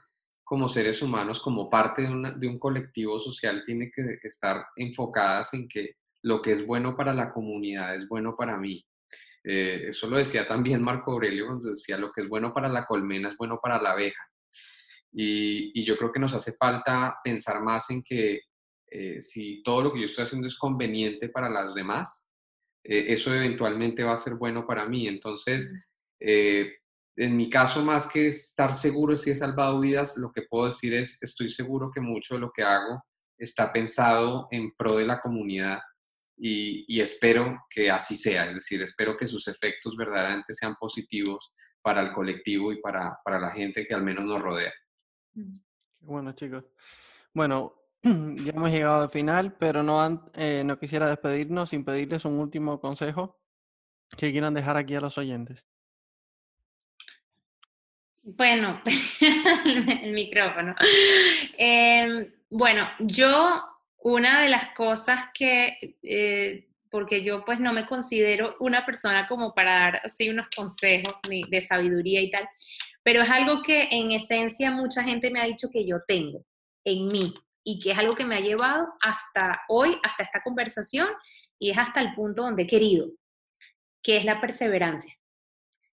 como 0.44 0.69
seres 0.69 1.02
humanos, 1.02 1.41
como 1.41 1.69
parte 1.69 2.03
de, 2.03 2.34
de 2.38 2.48
un 2.48 2.57
colectivo 2.57 3.19
social, 3.19 3.64
tiene 3.65 3.91
que 3.91 4.18
estar 4.24 4.65
enfocadas 4.78 5.53
en 5.53 5.68
que 5.68 5.98
lo 6.24 6.41
que 6.41 6.53
es 6.53 6.65
bueno 6.65 6.95
para 6.95 7.14
la 7.14 7.34
comunidad 7.34 7.95
es 7.95 8.07
bueno 8.07 8.36
para 8.36 8.57
mí. 8.57 8.87
Eh, 9.49 9.88
eso 9.88 10.10
lo 10.10 10.18
decía 10.18 10.45
también 10.45 10.84
Marco 10.84 11.14
Aurelio 11.14 11.45
cuando 11.45 11.69
decía 11.69 11.98
lo 11.98 12.11
que 12.11 12.22
es 12.22 12.28
bueno 12.28 12.53
para 12.53 12.68
la 12.68 12.86
colmena 12.86 13.30
es 13.30 13.38
bueno 13.38 13.60
para 13.64 13.82
la 13.82 13.91
abeja. 13.91 14.22
Y, 15.14 15.86
yo 15.86 15.95
creo 15.98 16.11
que 16.11 16.19
nos 16.19 16.34
hace 16.34 16.52
falta 16.52 17.18
pensar 17.24 17.64
más 17.64 17.90
en 17.90 18.03
que 18.03 18.41
eh, 18.91 19.22
si 19.22 19.64
todo 19.64 19.84
lo 19.84 19.94
que 19.94 19.99
yo 19.99 20.06
estoy 20.06 20.26
haciendo 20.26 20.48
es 20.48 20.57
conveniente 20.57 21.30
para 21.30 21.49
las 21.49 21.74
demás, 21.74 22.30
eh, 22.84 23.06
eso 23.07 23.34
eventualmente 23.34 24.03
va 24.03 24.14
a 24.14 24.18
ser 24.18 24.36
bueno 24.36 24.68
para 24.68 24.86
mí. 24.86 25.07
Entonces, 25.07 25.74
en 26.19 27.38
mi 27.38 27.49
caso, 27.49 27.82
más 27.86 28.06
que 28.06 28.28
estar 28.28 28.74
seguro 28.74 29.15
si 29.15 29.32
he 29.32 29.36
salvado 29.36 29.80
vidas, 29.80 30.18
lo 30.18 30.32
que 30.34 30.41
puedo 30.41 30.65
decir 30.65 30.94
es, 30.94 31.18
estoy 31.22 31.48
seguro 31.48 31.90
que 31.90 32.02
mucho 32.02 32.34
de 32.34 32.41
lo 32.41 32.52
que 32.52 32.64
hago 32.64 33.02
está 33.38 33.72
pensado 33.72 34.49
en 34.52 34.74
pro 34.76 34.98
de 34.98 35.06
la 35.06 35.22
comunidad 35.22 35.80
y, 36.38 37.02
espero 37.02 37.66
que 37.70 37.90
así 37.90 38.16
sea, 38.16 38.48
es 38.48 38.56
decir, 38.56 38.82
espero 38.82 39.18
que 39.18 39.26
sus 39.26 39.48
efectos 39.48 39.96
verdaderamente 39.98 40.54
sean 40.54 40.76
positivos 40.76 41.52
para 41.82 42.02
el 42.02 42.14
colectivo 42.14 42.72
y 42.72 42.80
para, 42.80 43.18
para 43.24 43.40
la 43.40 43.52
gente 43.52 43.88
que 43.88 43.96
al 43.96 44.04
menos 44.04 44.26
nos 44.26 44.42
rodea. 44.42 44.72
Mm. 45.34 45.60
Bueno, 46.02 46.34
chicos. 46.34 46.64
Bueno, 47.34 47.74
ya 48.04 48.52
hemos 48.52 48.70
llegado 48.70 49.04
al 49.04 49.10
final, 49.10 49.56
pero 49.58 49.82
no, 49.84 50.30
eh, 50.36 50.62
no 50.64 50.80
quisiera 50.80 51.10
despedirnos 51.10 51.72
sin 51.72 51.84
pedirles 51.84 52.26
un 52.26 52.40
último 52.40 52.80
consejo 52.80 53.40
que 54.18 54.32
quieran 54.32 54.54
dejar 54.54 54.78
aquí 54.78 54.96
a 54.96 55.02
los 55.02 55.18
oyentes. 55.18 55.66
Bueno, 58.22 58.82
el 60.04 60.12
micrófono. 60.14 60.76
Em, 61.58 62.32
bueno, 62.50 62.88
yo 63.00 63.62
una 64.08 64.42
de 64.42 64.48
las 64.48 64.74
cosas 64.74 65.26
que, 65.34 65.98
eh, 66.02 66.68
porque 66.90 67.24
yo 67.24 67.44
pues 67.44 67.60
no 67.60 67.74
me 67.74 67.86
considero 67.86 68.56
una 68.62 68.86
persona 68.86 69.28
como 69.28 69.54
para 69.54 69.74
dar 69.74 70.02
así 70.06 70.30
unos 70.30 70.48
consejos 70.56 71.14
ni 71.30 71.42
de 71.44 71.60
sabiduría 71.60 72.22
y 72.22 72.30
tal, 72.30 72.48
pero 73.04 73.22
es 73.22 73.30
algo 73.30 73.62
que 73.62 73.90
en 73.92 74.14
esencia 74.14 74.72
mucha 74.72 75.04
gente 75.04 75.30
me 75.30 75.42
ha 75.42 75.46
dicho 75.46 75.70
que 75.70 75.86
yo 75.86 75.98
tengo 76.08 76.46
en 76.86 77.08
mí 77.10 77.34
y 77.66 77.80
que 77.80 77.92
es 77.92 77.98
algo 77.98 78.16
que 78.16 78.24
me 78.24 78.38
ha 78.38 78.40
llevado 78.40 78.88
hasta 79.02 79.60
hoy, 79.68 79.98
hasta 80.04 80.24
esta 80.24 80.42
conversación 80.42 81.10
y 81.60 81.72
es 81.72 81.78
hasta 81.78 82.00
el 82.00 82.14
punto 82.14 82.44
donde 82.44 82.64
he 82.64 82.68
querido, 82.68 83.10
que 84.02 84.16
es 84.16 84.24
la 84.24 84.40
perseverancia. 84.40 85.14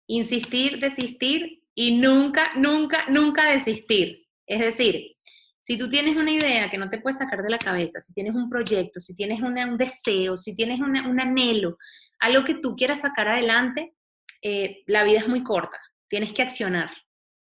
Insistir, 0.07 0.79
desistir 0.79 1.65
y 1.75 1.99
nunca, 1.99 2.53
nunca, 2.55 3.07
nunca 3.09 3.51
desistir. 3.51 4.29
Es 4.47 4.61
decir, 4.61 5.17
si 5.65 5.79
tú 5.79 5.89
tienes 5.89 6.15
una 6.15 6.31
idea 6.31 6.71
que 6.71 6.77
no 6.77 6.91
te 6.91 7.01
puedes 7.01 7.17
sacar 7.17 7.43
de 7.43 7.49
la 7.49 7.57
cabeza, 7.57 7.99
si 7.99 8.13
tienes 8.13 8.35
un 8.35 8.51
proyecto, 8.51 9.01
si 9.01 9.17
tienes 9.17 9.41
un 9.41 9.79
deseo, 9.79 10.37
si 10.37 10.55
tienes 10.55 10.79
un 10.79 11.19
anhelo, 11.19 11.79
algo 12.21 12.45
que 12.45 12.57
tú 12.57 12.77
quieras 12.77 13.01
sacar 13.01 13.29
adelante, 13.29 13.95
eh, 14.43 14.83
la 14.87 15.05
vida 15.05 15.21
es 15.21 15.29
muy 15.29 15.43
corta. 15.43 15.81
Tienes 16.07 16.35
que 16.35 16.43
accionar. 16.43 16.91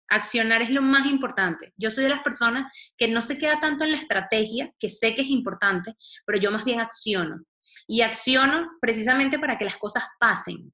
Accionar 0.10 0.61
es 0.61 0.69
lo 0.69 0.84
más 0.84 1.07
importante. 1.07 1.73
Yo 1.76 1.90
soy 1.90 2.03
de 2.03 2.11
las 2.11 2.22
personas 2.22 2.72
que 2.95 3.07
no 3.07 3.19
se 3.23 3.40
queda 3.40 3.60
tanto 3.60 3.84
en 3.84 3.90
la 3.90 3.98
estrategia, 3.98 4.72
que 4.77 4.91
sé 4.91 5.15
que 5.15 5.23
es 5.23 5.30
importante, 5.30 5.95
pero 6.23 6.40
yo 6.40 6.52
más 6.52 6.65
bien 6.65 6.81
acciono. 6.81 7.41
Y 7.88 8.02
acciono 8.02 8.68
precisamente 8.80 9.40
para 9.40 9.57
que 9.57 9.65
las 9.65 9.77
cosas 9.77 10.03
pasen. 10.19 10.72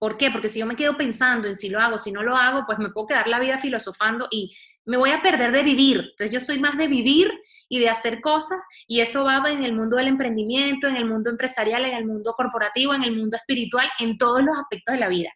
¿Por 0.00 0.16
qué? 0.16 0.30
Porque 0.30 0.48
si 0.48 0.60
yo 0.60 0.66
me 0.66 0.76
quedo 0.76 0.96
pensando 0.96 1.46
en 1.46 1.54
si 1.54 1.68
lo 1.68 1.78
hago, 1.78 1.98
si 1.98 2.10
no 2.10 2.22
lo 2.22 2.34
hago, 2.34 2.64
pues 2.64 2.78
me 2.78 2.88
puedo 2.88 3.08
quedar 3.08 3.28
la 3.28 3.38
vida 3.38 3.58
filosofando 3.58 4.26
y 4.30 4.50
me 4.86 4.96
voy 4.96 5.10
a 5.10 5.20
perder 5.20 5.52
de 5.52 5.62
vivir. 5.62 5.98
Entonces 5.98 6.30
yo 6.30 6.40
soy 6.40 6.58
más 6.58 6.78
de 6.78 6.88
vivir 6.88 7.30
y 7.68 7.80
de 7.80 7.90
hacer 7.90 8.22
cosas 8.22 8.58
y 8.86 9.00
eso 9.00 9.26
va 9.26 9.42
en 9.50 9.62
el 9.62 9.74
mundo 9.74 9.98
del 9.98 10.08
emprendimiento, 10.08 10.88
en 10.88 10.96
el 10.96 11.04
mundo 11.04 11.28
empresarial, 11.28 11.84
en 11.84 11.94
el 11.94 12.06
mundo 12.06 12.32
corporativo, 12.32 12.94
en 12.94 13.02
el 13.02 13.14
mundo 13.14 13.36
espiritual, 13.36 13.90
en 13.98 14.16
todos 14.16 14.42
los 14.42 14.56
aspectos 14.56 14.94
de 14.94 15.00
la 15.00 15.08
vida. 15.08 15.30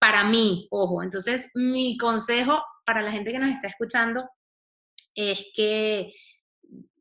Para 0.00 0.24
mí, 0.24 0.66
ojo, 0.72 1.04
entonces 1.04 1.48
mi 1.54 1.96
consejo 1.96 2.60
para 2.84 3.02
la 3.02 3.12
gente 3.12 3.30
que 3.30 3.38
nos 3.38 3.52
está 3.52 3.68
escuchando 3.68 4.28
es 5.14 5.46
que 5.54 6.12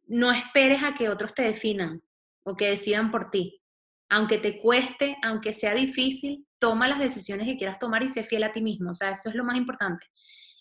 no 0.05 0.31
esperes 0.31 0.83
a 0.83 0.93
que 0.93 1.09
otros 1.09 1.33
te 1.33 1.41
definan 1.41 2.03
o 2.43 2.55
que 2.55 2.67
decidan 2.67 3.09
por 3.09 3.31
ti. 3.31 3.59
Aunque 4.07 4.37
te 4.37 4.61
cueste, 4.61 5.17
aunque 5.23 5.51
sea 5.51 5.73
difícil, 5.73 6.45
toma 6.59 6.87
las 6.87 6.99
decisiones 6.99 7.47
que 7.47 7.57
quieras 7.57 7.79
tomar 7.79 8.03
y 8.03 8.09
sé 8.09 8.23
fiel 8.23 8.43
a 8.43 8.51
ti 8.51 8.61
mismo. 8.61 8.91
O 8.91 8.93
sea, 8.93 9.11
eso 9.11 9.29
es 9.29 9.35
lo 9.35 9.43
más 9.43 9.57
importante. 9.57 10.05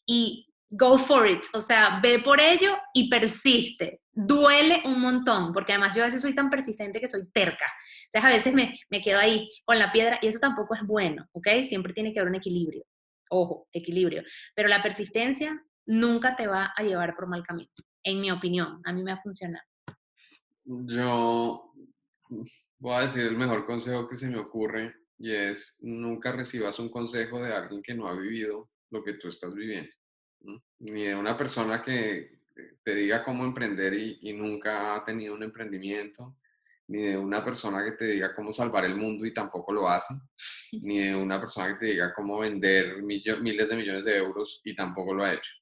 Y 0.06 0.48
go 0.70 0.98
for 0.98 1.26
it, 1.28 1.42
o 1.54 1.60
sea, 1.60 2.00
ve 2.02 2.18
por 2.20 2.40
ello 2.40 2.76
y 2.92 3.08
persiste. 3.08 4.02
Duele 4.12 4.82
un 4.84 5.00
montón, 5.00 5.52
porque 5.52 5.72
además 5.72 5.94
yo 5.94 6.02
a 6.02 6.06
veces 6.06 6.20
soy 6.20 6.34
tan 6.34 6.50
persistente 6.50 7.00
que 7.00 7.06
soy 7.06 7.28
terca. 7.30 7.66
O 7.66 8.10
sea, 8.10 8.22
a 8.22 8.28
veces 8.28 8.52
me, 8.52 8.74
me 8.90 9.00
quedo 9.00 9.18
ahí 9.18 9.48
con 9.64 9.78
la 9.78 9.92
piedra 9.92 10.18
y 10.20 10.28
eso 10.28 10.38
tampoco 10.38 10.74
es 10.74 10.82
bueno, 10.82 11.26
¿ok? 11.32 11.48
Siempre 11.62 11.92
tiene 11.92 12.12
que 12.12 12.20
haber 12.20 12.30
un 12.30 12.36
equilibrio. 12.36 12.84
Ojo, 13.30 13.68
equilibrio. 13.72 14.22
Pero 14.54 14.68
la 14.68 14.82
persistencia 14.82 15.62
nunca 15.86 16.36
te 16.36 16.46
va 16.46 16.72
a 16.76 16.82
llevar 16.82 17.14
por 17.14 17.28
mal 17.28 17.42
camino, 17.42 17.70
en 18.02 18.20
mi 18.20 18.30
opinión. 18.30 18.80
A 18.84 18.92
mí 18.92 19.02
me 19.02 19.12
ha 19.12 19.18
funcionado. 19.18 19.64
Yo 20.64 21.72
voy 22.78 22.94
a 22.94 23.00
decir 23.00 23.24
el 23.24 23.36
mejor 23.36 23.66
consejo 23.66 24.08
que 24.08 24.16
se 24.16 24.28
me 24.28 24.38
ocurre 24.38 24.94
y 25.18 25.32
es 25.32 25.78
nunca 25.80 26.32
recibas 26.32 26.78
un 26.78 26.88
consejo 26.88 27.42
de 27.42 27.52
alguien 27.52 27.82
que 27.82 27.94
no 27.94 28.06
ha 28.08 28.18
vivido 28.18 28.70
lo 28.90 29.02
que 29.02 29.14
tú 29.14 29.28
estás 29.28 29.54
viviendo 29.54 29.90
ni 30.80 31.04
de 31.04 31.14
una 31.14 31.36
persona 31.36 31.82
que 31.82 32.38
te 32.82 32.94
diga 32.94 33.22
cómo 33.22 33.44
emprender 33.44 33.94
y, 33.94 34.32
nunca 34.32 34.96
ha 34.96 35.04
tenido 35.04 35.34
un 35.34 35.42
emprendimiento, 35.42 36.36
ni 36.88 37.02
de 37.02 37.16
una 37.16 37.44
persona 37.44 37.84
que 37.84 37.92
te 37.92 38.04
diga 38.06 38.34
cómo 38.34 38.52
salvar 38.52 38.84
el 38.84 38.96
mundo 38.96 39.26
y 39.26 39.34
tampoco 39.34 39.72
lo 39.72 39.88
hace, 39.88 40.14
ni 40.72 41.00
de 41.00 41.14
una 41.16 41.38
persona 41.38 41.68
que 41.68 41.86
te 41.86 41.92
diga 41.92 42.14
cómo 42.14 42.38
vender 42.38 43.02
miles 43.02 43.68
de 43.68 43.76
millones 43.76 44.04
de 44.04 44.16
euros 44.16 44.60
y 44.64 44.74
tampoco 44.74 45.14
lo 45.14 45.24
ha 45.24 45.34
hecho. 45.34 45.52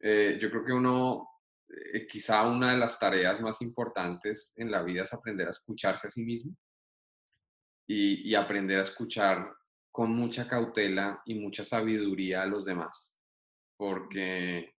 Eh, 0.00 0.38
yo 0.40 0.50
creo 0.50 0.64
que 0.64 0.72
uno, 0.72 1.26
eh, 1.68 2.06
quizá 2.06 2.46
una 2.46 2.72
de 2.72 2.78
las 2.78 2.98
tareas 2.98 3.40
más 3.40 3.62
importantes 3.62 4.52
en 4.56 4.70
la 4.70 4.82
vida 4.82 5.02
es 5.02 5.12
aprender 5.12 5.46
a 5.46 5.50
escucharse 5.50 6.08
a 6.08 6.10
sí 6.10 6.24
mismo 6.24 6.56
y, 7.90 8.34
aprender 8.34 8.78
a 8.78 8.82
escuchar 8.82 9.50
con 9.90 10.10
mucha 10.12 10.46
cautela 10.46 11.22
y 11.24 11.34
mucha 11.34 11.64
sabiduría 11.64 12.42
a 12.42 12.46
los 12.46 12.66
demás, 12.66 13.18
porque 13.76 14.74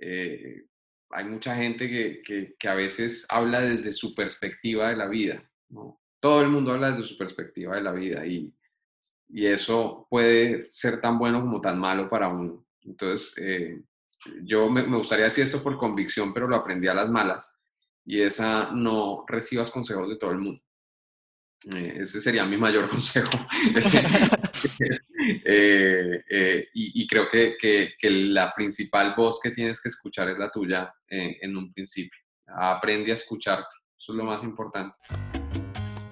eh, 0.00 0.66
hay 1.10 1.24
mucha 1.24 1.56
gente 1.56 1.88
que, 1.88 2.54
que, 2.58 2.68
a 2.68 2.74
veces 2.74 3.26
habla 3.30 3.62
desde 3.62 3.92
su 3.92 4.14
perspectiva 4.14 4.90
de 4.90 4.96
la 4.96 5.08
vida. 5.08 5.50
¿no? 5.70 6.00
Todo 6.20 6.42
el 6.42 6.50
mundo 6.50 6.72
habla 6.72 6.90
desde 6.90 7.08
su 7.08 7.16
perspectiva 7.16 7.76
de 7.76 7.82
la 7.82 7.92
vida 7.92 8.26
y, 8.26 8.54
y 9.28 9.46
eso 9.46 10.06
puede 10.10 10.66
ser 10.66 11.00
tan 11.00 11.18
bueno 11.18 11.40
como 11.40 11.60
tan 11.60 11.78
malo 11.78 12.10
para 12.10 12.28
uno. 12.28 12.66
Entonces, 12.82 13.38
eh, 13.38 13.82
yo 14.42 14.68
me, 14.68 14.82
me, 14.82 14.98
gustaría 14.98 15.24
decir 15.24 15.44
esto 15.44 15.62
por 15.62 15.78
convicción, 15.78 16.34
pero 16.34 16.46
lo 16.46 16.56
aprendí 16.56 16.88
a 16.88 16.94
las 16.94 17.08
malas, 17.08 17.58
y 18.04 18.20
esa 18.20 18.70
no 18.72 19.24
recibas 19.26 19.70
consejos 19.70 20.08
de 20.10 20.16
todo 20.16 20.32
el 20.32 20.38
mundo. 20.38 20.63
Eh, 21.72 21.98
ese 22.00 22.20
sería 22.20 22.44
mi 22.44 22.56
mayor 22.56 22.88
consejo. 22.88 23.30
Eh, 25.46 26.22
eh, 26.30 26.68
y, 26.74 27.06
creo 27.06 27.28
que, 27.28 27.56
que, 27.58 28.10
la 28.10 28.52
principal 28.54 29.14
voz 29.16 29.40
que 29.42 29.50
tienes 29.50 29.80
que 29.80 29.88
escuchar 29.88 30.28
es 30.28 30.38
la 30.38 30.50
tuya 30.50 30.92
en 31.08 31.56
un 31.56 31.72
principio. 31.72 32.18
Aprende 32.46 33.10
a 33.10 33.14
escucharte. 33.14 33.74
Eso 33.98 34.12
es 34.12 34.18
lo 34.18 34.24
más 34.24 34.42
importante. 34.42 34.94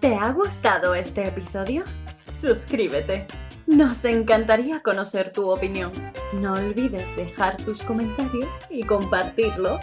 ¿Te 0.00 0.14
ha 0.14 0.32
gustado 0.32 0.94
este 0.94 1.26
episodio? 1.26 1.84
Suscríbete. 2.32 3.26
Nos 3.66 4.04
encantaría 4.04 4.80
conocer 4.80 5.32
tu 5.32 5.50
opinión. 5.50 5.92
No 6.34 6.54
olvides 6.54 7.14
dejar 7.16 7.56
tus 7.64 7.82
comentarios 7.82 8.62
y 8.70 8.82
compartirlo 8.82 9.78